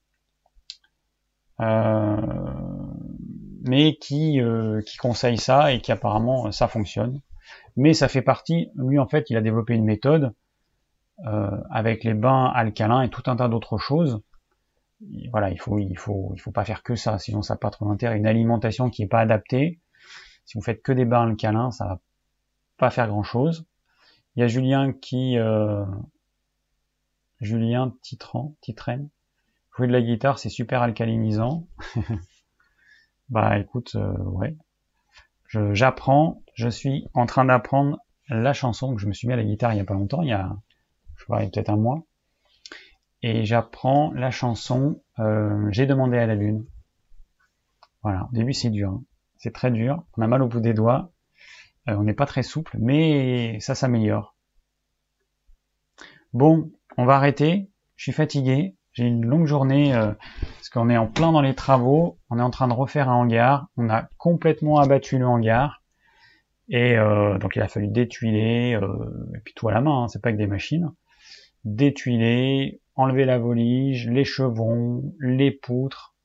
mais 3.63 3.95
qui, 3.95 4.39
qui 4.85 4.97
conseille 4.97 5.39
ça 5.39 5.73
et 5.73 5.81
qui 5.81 5.91
apparemment 5.91 6.51
ça 6.51 6.67
fonctionne. 6.67 7.21
Mais 7.75 7.93
ça 7.93 8.07
fait 8.07 8.21
partie, 8.21 8.69
lui 8.75 8.99
en 8.99 9.07
fait, 9.07 9.29
il 9.31 9.37
a 9.37 9.41
développé 9.41 9.73
une 9.73 9.85
méthode 9.85 10.33
avec 11.71 12.03
les 12.03 12.13
bains 12.13 12.51
alcalins 12.53 13.01
et 13.01 13.09
tout 13.09 13.23
un 13.25 13.35
tas 13.35 13.47
d'autres 13.47 13.79
choses 13.79 14.21
voilà, 15.31 15.51
il 15.51 15.59
faut, 15.59 15.77
il 15.77 15.97
faut, 15.97 16.31
il 16.33 16.39
faut 16.39 16.51
pas 16.51 16.65
faire 16.65 16.83
que 16.83 16.95
ça, 16.95 17.19
sinon 17.19 17.41
ça 17.41 17.53
n'a 17.53 17.57
pas 17.57 17.69
trop 17.69 17.87
d'intérêt. 17.87 18.17
Une 18.17 18.27
alimentation 18.27 18.89
qui 18.89 19.03
est 19.03 19.07
pas 19.07 19.19
adaptée, 19.19 19.79
si 20.45 20.57
vous 20.57 20.63
faites 20.63 20.81
que 20.81 20.91
des 20.91 21.05
bains 21.05 21.27
alcalins, 21.27 21.71
ça 21.71 21.85
va 21.85 22.01
pas 22.77 22.89
faire 22.89 23.07
grand 23.07 23.23
chose. 23.23 23.65
Il 24.35 24.41
y 24.41 24.43
a 24.43 24.47
Julien 24.47 24.93
qui, 24.93 25.37
euh, 25.37 25.85
Julien 27.41 27.93
Titran, 28.01 28.55
Titren, 28.61 29.09
jouer 29.75 29.87
de 29.87 29.93
la 29.93 30.01
guitare, 30.01 30.39
c'est 30.39 30.49
super 30.49 30.81
alcalinisant. 30.81 31.67
bah 33.29 33.59
écoute, 33.59 33.95
euh, 33.95 34.17
ouais, 34.17 34.55
j'apprends, 35.73 36.41
je, 36.55 36.69
suis 36.69 37.07
en 37.13 37.25
train 37.25 37.45
d'apprendre 37.45 37.99
la 38.29 38.53
chanson 38.53 38.95
que 38.95 39.01
je 39.01 39.07
me 39.07 39.13
suis 39.13 39.27
mis 39.27 39.33
à 39.33 39.37
la 39.37 39.43
guitare 39.43 39.73
il 39.73 39.77
y 39.77 39.81
a 39.81 39.85
pas 39.85 39.93
longtemps, 39.93 40.21
il 40.21 40.29
y 40.29 40.33
a, 40.33 40.55
je 41.15 41.23
sais 41.23 41.27
pas, 41.27 41.39
peut-être 41.39 41.69
un 41.69 41.77
mois 41.77 42.06
et 43.21 43.45
j'apprends 43.45 44.11
la 44.13 44.31
chanson 44.31 45.01
euh, 45.19 45.67
J'ai 45.71 45.85
demandé 45.85 46.17
à 46.17 46.27
la 46.27 46.35
lune. 46.35 46.65
Voilà, 48.03 48.27
au 48.31 48.35
début 48.35 48.53
c'est 48.53 48.69
dur, 48.69 48.91
hein. 48.91 49.03
c'est 49.37 49.53
très 49.53 49.71
dur, 49.71 50.03
on 50.15 50.21
a 50.21 50.27
mal 50.27 50.41
au 50.41 50.47
bout 50.47 50.59
des 50.59 50.73
doigts, 50.73 51.11
euh, 51.89 51.95
on 51.95 52.03
n'est 52.03 52.13
pas 52.13 52.25
très 52.25 52.43
souple, 52.43 52.77
mais 52.79 53.59
ça 53.59 53.75
s'améliore. 53.75 54.35
Bon, 56.31 56.71
on 56.97 57.05
va 57.05 57.15
arrêter, 57.15 57.69
je 57.95 58.03
suis 58.03 58.11
fatigué, 58.11 58.75
j'ai 58.93 59.05
une 59.05 59.25
longue 59.25 59.47
journée 59.47 59.93
euh, 59.93 60.13
parce 60.55 60.69
qu'on 60.69 60.89
est 60.89 60.97
en 60.97 61.07
plein 61.07 61.31
dans 61.31 61.41
les 61.41 61.55
travaux, 61.55 62.19
on 62.29 62.39
est 62.39 62.43
en 62.43 62.51
train 62.51 62.67
de 62.67 62.73
refaire 62.73 63.09
un 63.09 63.15
hangar, 63.15 63.67
on 63.75 63.89
a 63.89 64.07
complètement 64.17 64.77
abattu 64.79 65.17
le 65.17 65.27
hangar, 65.27 65.83
et 66.69 66.97
donc 67.39 67.55
il 67.55 67.61
a 67.61 67.67
fallu 67.69 67.87
détuiler, 67.87 68.77
et 69.35 69.39
puis 69.39 69.53
tout 69.53 69.69
à 69.69 69.71
la 69.71 69.81
main, 69.81 70.03
hein, 70.03 70.07
c'est 70.09 70.21
pas 70.21 70.33
que 70.33 70.37
des 70.37 70.47
machines, 70.47 70.91
détuiler, 71.63 72.81
enlever 72.97 73.25
la 73.25 73.37
volige, 73.37 74.09
les 74.09 74.25
chevrons, 74.25 75.13
les 75.19 75.51
poutres, 75.51 76.15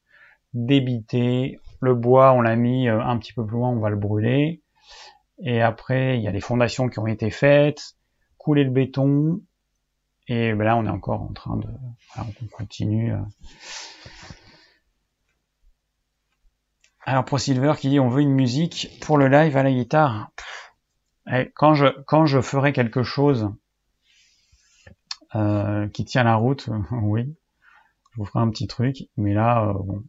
débiter. 0.54 1.60
Le 1.80 1.94
bois, 1.94 2.32
on 2.32 2.40
l'a 2.40 2.56
mis 2.56 2.88
euh, 2.88 3.00
un 3.00 3.18
petit 3.18 3.32
peu 3.32 3.44
plus 3.46 3.56
loin, 3.56 3.70
on 3.70 3.78
va 3.78 3.90
le 3.90 3.96
brûler. 3.96 4.62
Et 5.44 5.60
après, 5.60 6.18
il 6.18 6.22
y 6.22 6.28
a 6.28 6.32
les 6.32 6.40
fondations 6.40 6.88
qui 6.88 6.98
ont 6.98 7.06
été 7.06 7.30
faites, 7.30 7.96
couler 8.38 8.64
le 8.64 8.70
béton. 8.70 9.40
Et 10.28 10.54
ben 10.54 10.64
là, 10.64 10.76
on 10.76 10.86
est 10.86 10.90
encore 10.90 11.22
en 11.22 11.32
train 11.32 11.56
de... 11.56 11.68
on 12.16 12.46
continue. 12.56 13.12
Euh. 13.12 13.18
Alors, 17.04 17.24
ProSilver 17.24 17.74
qui 17.76 17.88
dit 17.88 17.98
on 17.98 18.08
veut 18.08 18.22
une 18.22 18.32
musique 18.32 18.88
pour 19.00 19.18
le 19.18 19.28
live 19.28 19.56
à 19.56 19.62
la 19.64 19.72
guitare. 19.72 20.30
Et 21.30 21.50
quand 21.54 21.74
je, 21.74 21.86
quand 22.06 22.26
je 22.26 22.40
ferai 22.40 22.72
quelque 22.72 23.02
chose 23.02 23.50
euh, 25.34 25.88
qui 25.88 26.04
tient 26.04 26.24
la 26.24 26.36
route, 26.36 26.68
oui. 27.02 27.34
Je 28.12 28.18
vous 28.18 28.26
ferai 28.26 28.40
un 28.40 28.50
petit 28.50 28.66
truc, 28.66 29.08
mais 29.16 29.32
là, 29.32 29.68
euh, 29.68 29.72
bon, 29.72 30.02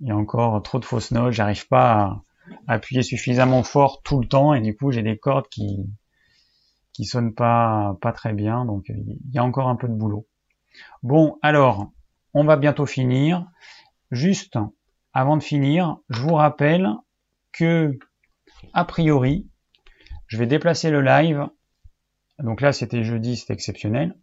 il 0.00 0.08
y 0.08 0.10
a 0.10 0.16
encore 0.16 0.60
trop 0.62 0.78
de 0.78 0.84
fausses 0.84 1.12
notes, 1.12 1.32
j'arrive 1.32 1.68
pas 1.68 2.02
à, 2.02 2.22
appuyer 2.66 3.02
suffisamment 3.02 3.62
fort 3.62 4.02
tout 4.02 4.20
le 4.20 4.26
temps, 4.26 4.54
et 4.54 4.60
du 4.60 4.76
coup, 4.76 4.90
j'ai 4.90 5.02
des 5.02 5.18
cordes 5.18 5.48
qui 5.48 5.86
qui 6.92 7.04
sonnent 7.04 7.34
pas 7.34 7.96
pas 8.00 8.12
très 8.12 8.32
bien, 8.32 8.64
donc 8.64 8.88
il 8.88 9.18
y 9.32 9.38
a 9.38 9.44
encore 9.44 9.68
un 9.68 9.76
peu 9.76 9.86
de 9.86 9.94
boulot. 9.94 10.26
Bon, 11.02 11.38
alors, 11.42 11.92
on 12.34 12.44
va 12.44 12.56
bientôt 12.56 12.86
finir. 12.86 13.46
Juste, 14.10 14.58
avant 15.12 15.36
de 15.36 15.42
finir, 15.42 15.98
je 16.08 16.20
vous 16.20 16.34
rappelle 16.34 16.88
que, 17.52 17.98
a 18.72 18.84
priori, 18.84 19.48
je 20.26 20.38
vais 20.38 20.46
déplacer 20.46 20.90
le 20.90 21.00
live 21.00 21.48
donc 22.42 22.60
là, 22.60 22.72
c'était 22.72 23.04
jeudi, 23.04 23.36
c'était 23.36 23.54
exceptionnel. 23.54 24.14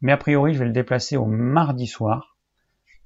Mais 0.00 0.12
a 0.12 0.16
priori, 0.16 0.54
je 0.54 0.58
vais 0.58 0.66
le 0.66 0.72
déplacer 0.72 1.16
au 1.16 1.26
mardi 1.26 1.86
soir 1.86 2.36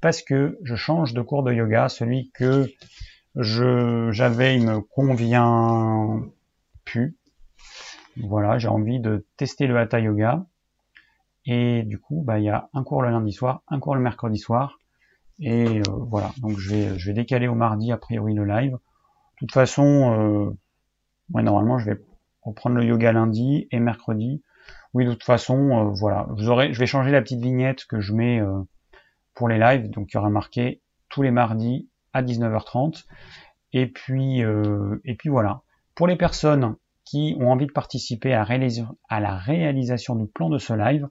parce 0.01 0.23
que 0.23 0.59
je 0.63 0.75
change 0.75 1.15
de 1.15 1.23
cours 1.23 1.43
de 1.43 1.53
yoga. 1.53 1.89
Celui 1.89 2.31
que 2.33 2.67
j'avais, 3.37 4.57
il 4.57 4.67
me 4.67 4.81
convient 4.81 6.23
plus. 6.85 7.17
voilà, 8.17 8.59
j'ai 8.59 8.69
envie 8.69 9.01
de 9.01 9.27
tester 9.37 9.67
le 9.67 9.79
Hatha 9.79 10.01
Yoga. 10.01 10.47
Et 11.47 11.83
du 11.83 11.99
coup, 11.99 12.23
bah, 12.27 12.39
il 12.39 12.45
y 12.45 12.51
a 12.51 12.69
un 12.75 12.83
cours 12.83 13.03
le 13.03 13.11
lundi 13.11 13.33
soir, 13.33 13.63
un 13.69 13.79
cours 13.81 13.95
le 13.95 14.01
mercredi 14.01 14.39
soir. 14.39 14.79
Et 15.41 15.79
euh, 15.79 15.83
voilà, 15.89 16.33
donc 16.39 16.59
je 16.59 16.71
vais, 16.71 16.99
je 16.99 17.07
vais 17.07 17.15
décaler 17.15 17.49
au 17.49 17.55
mardi, 17.55 17.93
a 17.93 17.97
priori, 17.97 18.35
le 18.35 18.45
live. 18.45 18.73
De 18.73 18.79
toute 19.39 19.53
façon, 19.53 20.57
euh, 21.33 21.41
normalement, 21.43 21.79
je 21.79 21.91
vais 21.91 22.01
reprendre 22.43 22.77
le 22.77 22.85
yoga 22.85 23.13
lundi 23.13 23.69
et 23.71 23.79
mercredi. 23.79 24.43
Oui, 24.95 25.05
de 25.05 25.13
toute 25.13 25.25
façon, 25.25 25.57
euh, 25.57 25.91
voilà, 25.95 26.27
je 26.37 26.79
vais 26.79 26.87
changer 26.87 27.11
la 27.11 27.23
petite 27.23 27.41
vignette 27.41 27.85
que 27.85 28.01
je 28.01 28.13
mets 28.13 28.41
euh, 28.41 28.63
pour 29.35 29.49
les 29.49 29.59
lives. 29.59 29.91
Donc, 29.91 30.13
il 30.13 30.17
y 30.17 30.19
aura 30.19 30.31
marqué 30.31 30.81
tous 31.09 31.23
les 31.23 31.31
mardis 31.31 31.89
à 32.13 32.23
19h30. 32.23 33.05
Et 33.75 33.87
puis, 33.87 34.41
et 34.41 35.15
puis 35.15 35.29
voilà. 35.29 35.61
Pour 35.95 36.07
les 36.07 36.17
personnes 36.17 36.77
qui 37.09 37.37
ont 37.41 37.51
envie 37.51 37.67
de 37.67 37.73
participer 37.73 38.35
à, 38.35 38.47
à 39.09 39.21
la 39.21 39.37
réalisation 39.37 40.15
du 40.15 40.27
plan 40.27 40.51
de 40.51 40.59
ce 40.59 40.75
live. 40.75 41.09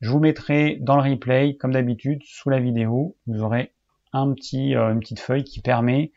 Je 0.00 0.10
vous 0.10 0.20
mettrai 0.20 0.78
dans 0.80 0.96
le 0.96 1.10
replay, 1.10 1.56
comme 1.56 1.72
d'habitude, 1.72 2.22
sous 2.24 2.48
la 2.48 2.60
vidéo, 2.60 3.16
vous 3.26 3.42
aurez 3.42 3.72
un 4.12 4.32
petit, 4.32 4.76
euh, 4.76 4.92
une 4.92 5.00
petite 5.00 5.18
feuille 5.18 5.42
qui 5.42 5.60
permet 5.60 6.12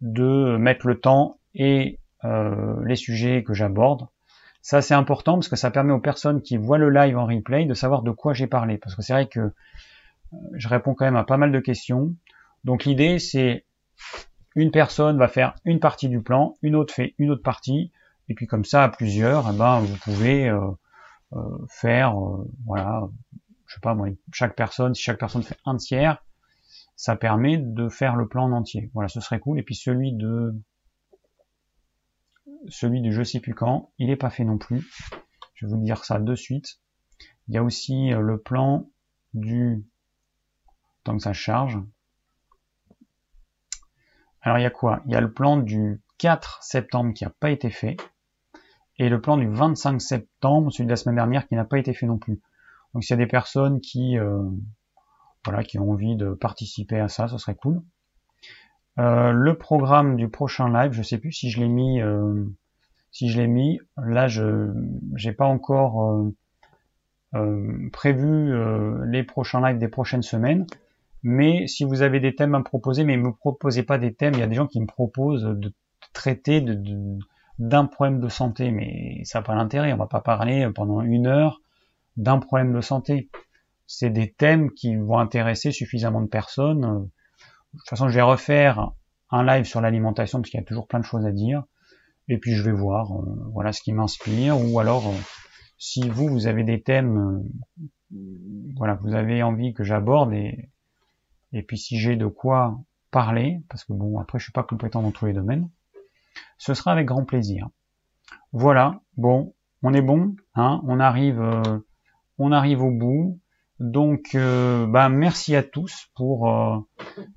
de 0.00 0.56
mettre 0.56 0.86
le 0.86 0.98
temps 0.98 1.38
et 1.54 1.98
euh, 2.24 2.76
les 2.86 2.96
sujets 2.96 3.42
que 3.42 3.52
j'aborde. 3.52 4.06
Ça 4.68 4.82
c'est 4.82 4.92
important 4.92 5.36
parce 5.36 5.48
que 5.48 5.56
ça 5.56 5.70
permet 5.70 5.94
aux 5.94 5.98
personnes 5.98 6.42
qui 6.42 6.58
voient 6.58 6.76
le 6.76 6.90
live 6.90 7.16
en 7.16 7.24
replay 7.24 7.64
de 7.64 7.72
savoir 7.72 8.02
de 8.02 8.10
quoi 8.10 8.34
j'ai 8.34 8.46
parlé. 8.46 8.76
Parce 8.76 8.94
que 8.94 9.00
c'est 9.00 9.14
vrai 9.14 9.26
que 9.26 9.40
euh, 9.40 9.50
je 10.52 10.68
réponds 10.68 10.92
quand 10.92 11.06
même 11.06 11.16
à 11.16 11.24
pas 11.24 11.38
mal 11.38 11.52
de 11.52 11.58
questions. 11.58 12.14
Donc 12.64 12.84
l'idée 12.84 13.18
c'est 13.18 13.64
une 14.54 14.70
personne 14.70 15.16
va 15.16 15.26
faire 15.26 15.54
une 15.64 15.80
partie 15.80 16.10
du 16.10 16.20
plan, 16.20 16.54
une 16.60 16.76
autre 16.76 16.92
fait 16.92 17.14
une 17.16 17.30
autre 17.30 17.42
partie. 17.42 17.92
Et 18.28 18.34
puis 18.34 18.46
comme 18.46 18.66
ça, 18.66 18.84
à 18.84 18.90
plusieurs, 18.90 19.50
eh 19.50 19.56
ben, 19.56 19.80
vous 19.80 19.96
pouvez 20.04 20.50
euh, 20.50 20.60
euh, 21.32 21.38
faire, 21.70 22.22
euh, 22.22 22.46
voilà, 22.66 23.08
je 23.68 23.72
sais 23.72 23.80
pas 23.80 23.94
moi, 23.94 24.08
chaque 24.34 24.54
personne, 24.54 24.94
si 24.94 25.02
chaque 25.02 25.18
personne 25.18 25.44
fait 25.44 25.56
un 25.64 25.76
tiers, 25.76 26.22
ça 26.94 27.16
permet 27.16 27.56
de 27.56 27.88
faire 27.88 28.16
le 28.16 28.28
plan 28.28 28.44
en 28.44 28.52
entier. 28.52 28.90
Voilà, 28.92 29.08
ce 29.08 29.22
serait 29.22 29.40
cool. 29.40 29.58
Et 29.58 29.62
puis 29.62 29.76
celui 29.76 30.12
de 30.12 30.54
celui 32.68 33.00
du 33.00 33.12
je 33.12 33.22
sais 33.22 33.40
plus 33.40 33.54
quand, 33.54 33.92
il 33.98 34.10
est 34.10 34.16
pas 34.16 34.30
fait 34.30 34.44
non 34.44 34.58
plus. 34.58 34.90
Je 35.54 35.66
vais 35.66 35.72
vous 35.72 35.82
dire 35.82 36.04
ça 36.04 36.18
de 36.18 36.34
suite. 36.34 36.80
Il 37.48 37.54
y 37.54 37.58
a 37.58 37.62
aussi 37.62 38.10
le 38.10 38.38
plan 38.40 38.90
du 39.34 39.84
tant 41.04 41.16
que 41.16 41.22
ça 41.22 41.32
charge. 41.32 41.78
Alors 44.42 44.58
il 44.58 44.62
y 44.62 44.66
a 44.66 44.70
quoi? 44.70 45.02
Il 45.06 45.12
y 45.12 45.16
a 45.16 45.20
le 45.20 45.32
plan 45.32 45.56
du 45.56 46.00
4 46.18 46.62
septembre 46.62 47.14
qui 47.14 47.24
n'a 47.24 47.30
pas 47.30 47.50
été 47.50 47.70
fait 47.70 47.96
et 48.98 49.08
le 49.08 49.20
plan 49.20 49.36
du 49.36 49.48
25 49.48 50.00
septembre, 50.00 50.72
celui 50.72 50.86
de 50.86 50.90
la 50.90 50.96
semaine 50.96 51.14
dernière, 51.14 51.46
qui 51.46 51.54
n'a 51.54 51.64
pas 51.64 51.78
été 51.78 51.94
fait 51.94 52.06
non 52.06 52.18
plus. 52.18 52.40
Donc 52.92 53.04
s'il 53.04 53.10
y 53.10 53.20
a 53.20 53.24
des 53.24 53.30
personnes 53.30 53.80
qui, 53.80 54.18
euh, 54.18 54.42
voilà, 55.44 55.62
qui 55.62 55.78
ont 55.78 55.90
envie 55.90 56.16
de 56.16 56.34
participer 56.34 56.98
à 56.98 57.08
ça, 57.08 57.28
ce 57.28 57.38
serait 57.38 57.54
cool. 57.54 57.82
Euh, 58.98 59.32
le 59.32 59.56
programme 59.56 60.16
du 60.16 60.28
prochain 60.28 60.72
live, 60.72 60.92
je 60.92 61.02
sais 61.02 61.18
plus 61.18 61.32
si 61.32 61.50
je 61.50 61.60
l'ai 61.60 61.68
mis, 61.68 62.00
euh, 62.00 62.44
si 63.12 63.28
je 63.30 63.40
l'ai 63.40 63.46
mis. 63.46 63.80
Là, 63.96 64.28
je 64.28 64.72
j'ai 65.14 65.32
pas 65.32 65.46
encore 65.46 66.26
prévu 67.92 68.54
les 69.06 69.22
prochains 69.22 69.60
lives 69.60 69.78
des 69.78 69.88
prochaines 69.88 70.22
semaines. 70.22 70.66
Mais 71.22 71.66
si 71.66 71.84
vous 71.84 72.02
avez 72.02 72.20
des 72.20 72.34
thèmes 72.34 72.54
à 72.54 72.58
me 72.58 72.64
proposer, 72.64 73.04
mais 73.04 73.16
ne 73.16 73.22
me 73.22 73.32
proposez 73.32 73.82
pas 73.82 73.98
des 73.98 74.14
thèmes, 74.14 74.34
il 74.34 74.40
y 74.40 74.42
a 74.42 74.46
des 74.46 74.54
gens 74.54 74.66
qui 74.66 74.80
me 74.80 74.86
proposent 74.86 75.44
de 75.44 75.72
traiter 76.12 76.64
d'un 77.58 77.86
problème 77.86 78.20
de 78.20 78.28
santé, 78.28 78.70
mais 78.70 79.22
ça 79.24 79.40
n'a 79.40 79.42
pas 79.42 79.54
l'intérêt. 79.54 79.92
On 79.92 79.96
va 79.96 80.06
pas 80.06 80.20
parler 80.20 80.68
pendant 80.74 81.00
une 81.00 81.26
heure 81.26 81.60
d'un 82.16 82.38
problème 82.38 82.72
de 82.72 82.80
santé. 82.80 83.28
C'est 83.86 84.10
des 84.10 84.32
thèmes 84.32 84.70
qui 84.72 84.96
vont 84.96 85.18
intéresser 85.18 85.72
suffisamment 85.72 86.20
de 86.20 86.28
personnes. 86.28 87.08
De 87.74 87.78
toute 87.78 87.88
façon, 87.88 88.08
je 88.08 88.14
vais 88.14 88.22
refaire 88.22 88.92
un 89.30 89.44
live 89.44 89.64
sur 89.64 89.80
l'alimentation 89.80 90.40
parce 90.40 90.50
qu'il 90.50 90.58
y 90.58 90.62
a 90.62 90.66
toujours 90.66 90.86
plein 90.86 91.00
de 91.00 91.04
choses 91.04 91.26
à 91.26 91.32
dire. 91.32 91.64
Et 92.28 92.38
puis 92.38 92.54
je 92.54 92.62
vais 92.62 92.72
voir, 92.72 93.12
euh, 93.12 93.50
voilà 93.52 93.72
ce 93.72 93.80
qui 93.82 93.92
m'inspire. 93.92 94.58
Ou 94.60 94.78
alors, 94.80 95.06
euh, 95.08 95.16
si 95.78 96.08
vous, 96.08 96.28
vous 96.28 96.46
avez 96.46 96.64
des 96.64 96.82
thèmes, 96.82 97.44
euh, 98.12 98.18
voilà, 98.76 98.94
vous 98.94 99.14
avez 99.14 99.42
envie 99.42 99.72
que 99.72 99.84
j'aborde 99.84 100.32
et, 100.32 100.70
puis 101.66 101.78
si 101.78 101.98
j'ai 101.98 102.16
de 102.16 102.26
quoi 102.26 102.78
parler, 103.10 103.62
parce 103.68 103.84
que 103.84 103.92
bon, 103.92 104.18
après 104.18 104.38
je 104.38 104.44
suis 104.44 104.52
pas 104.52 104.62
compétent 104.62 105.02
dans 105.02 105.12
tous 105.12 105.26
les 105.26 105.32
domaines, 105.32 105.70
ce 106.58 106.74
sera 106.74 106.92
avec 106.92 107.06
grand 107.06 107.24
plaisir. 107.24 107.68
Voilà, 108.52 109.00
bon, 109.16 109.54
on 109.82 109.94
est 109.94 110.02
bon, 110.02 110.36
hein, 110.54 110.80
on 110.84 111.00
arrive, 111.00 111.40
euh, 111.40 111.78
on 112.38 112.52
arrive 112.52 112.82
au 112.82 112.90
bout. 112.90 113.40
Donc, 113.80 114.34
euh, 114.34 114.86
bah, 114.86 115.08
merci 115.08 115.54
à 115.54 115.62
tous 115.62 116.08
pour 116.14 116.50
euh, 116.50 116.78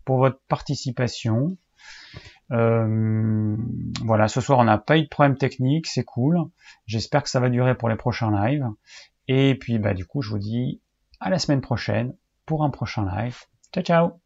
pour 0.05 0.17
votre 0.17 0.39
participation. 0.47 1.57
voilà, 2.49 4.27
ce 4.27 4.41
soir 4.41 4.59
on 4.59 4.65
n'a 4.65 4.77
pas 4.77 4.97
eu 4.97 5.03
de 5.03 5.07
problème 5.07 5.37
technique, 5.37 5.87
c'est 5.87 6.03
cool. 6.03 6.37
J'espère 6.85 7.23
que 7.23 7.29
ça 7.29 7.39
va 7.39 7.49
durer 7.49 7.75
pour 7.75 7.89
les 7.89 7.95
prochains 7.95 8.31
lives. 8.31 8.67
Et 9.27 9.55
puis 9.55 9.79
bah 9.79 9.93
du 9.93 10.05
coup, 10.05 10.21
je 10.21 10.29
vous 10.31 10.39
dis 10.39 10.81
à 11.19 11.29
la 11.29 11.39
semaine 11.39 11.61
prochaine 11.61 12.13
pour 12.45 12.63
un 12.63 12.69
prochain 12.69 13.05
live. 13.05 13.37
Ciao 13.73 13.83
ciao 13.83 14.20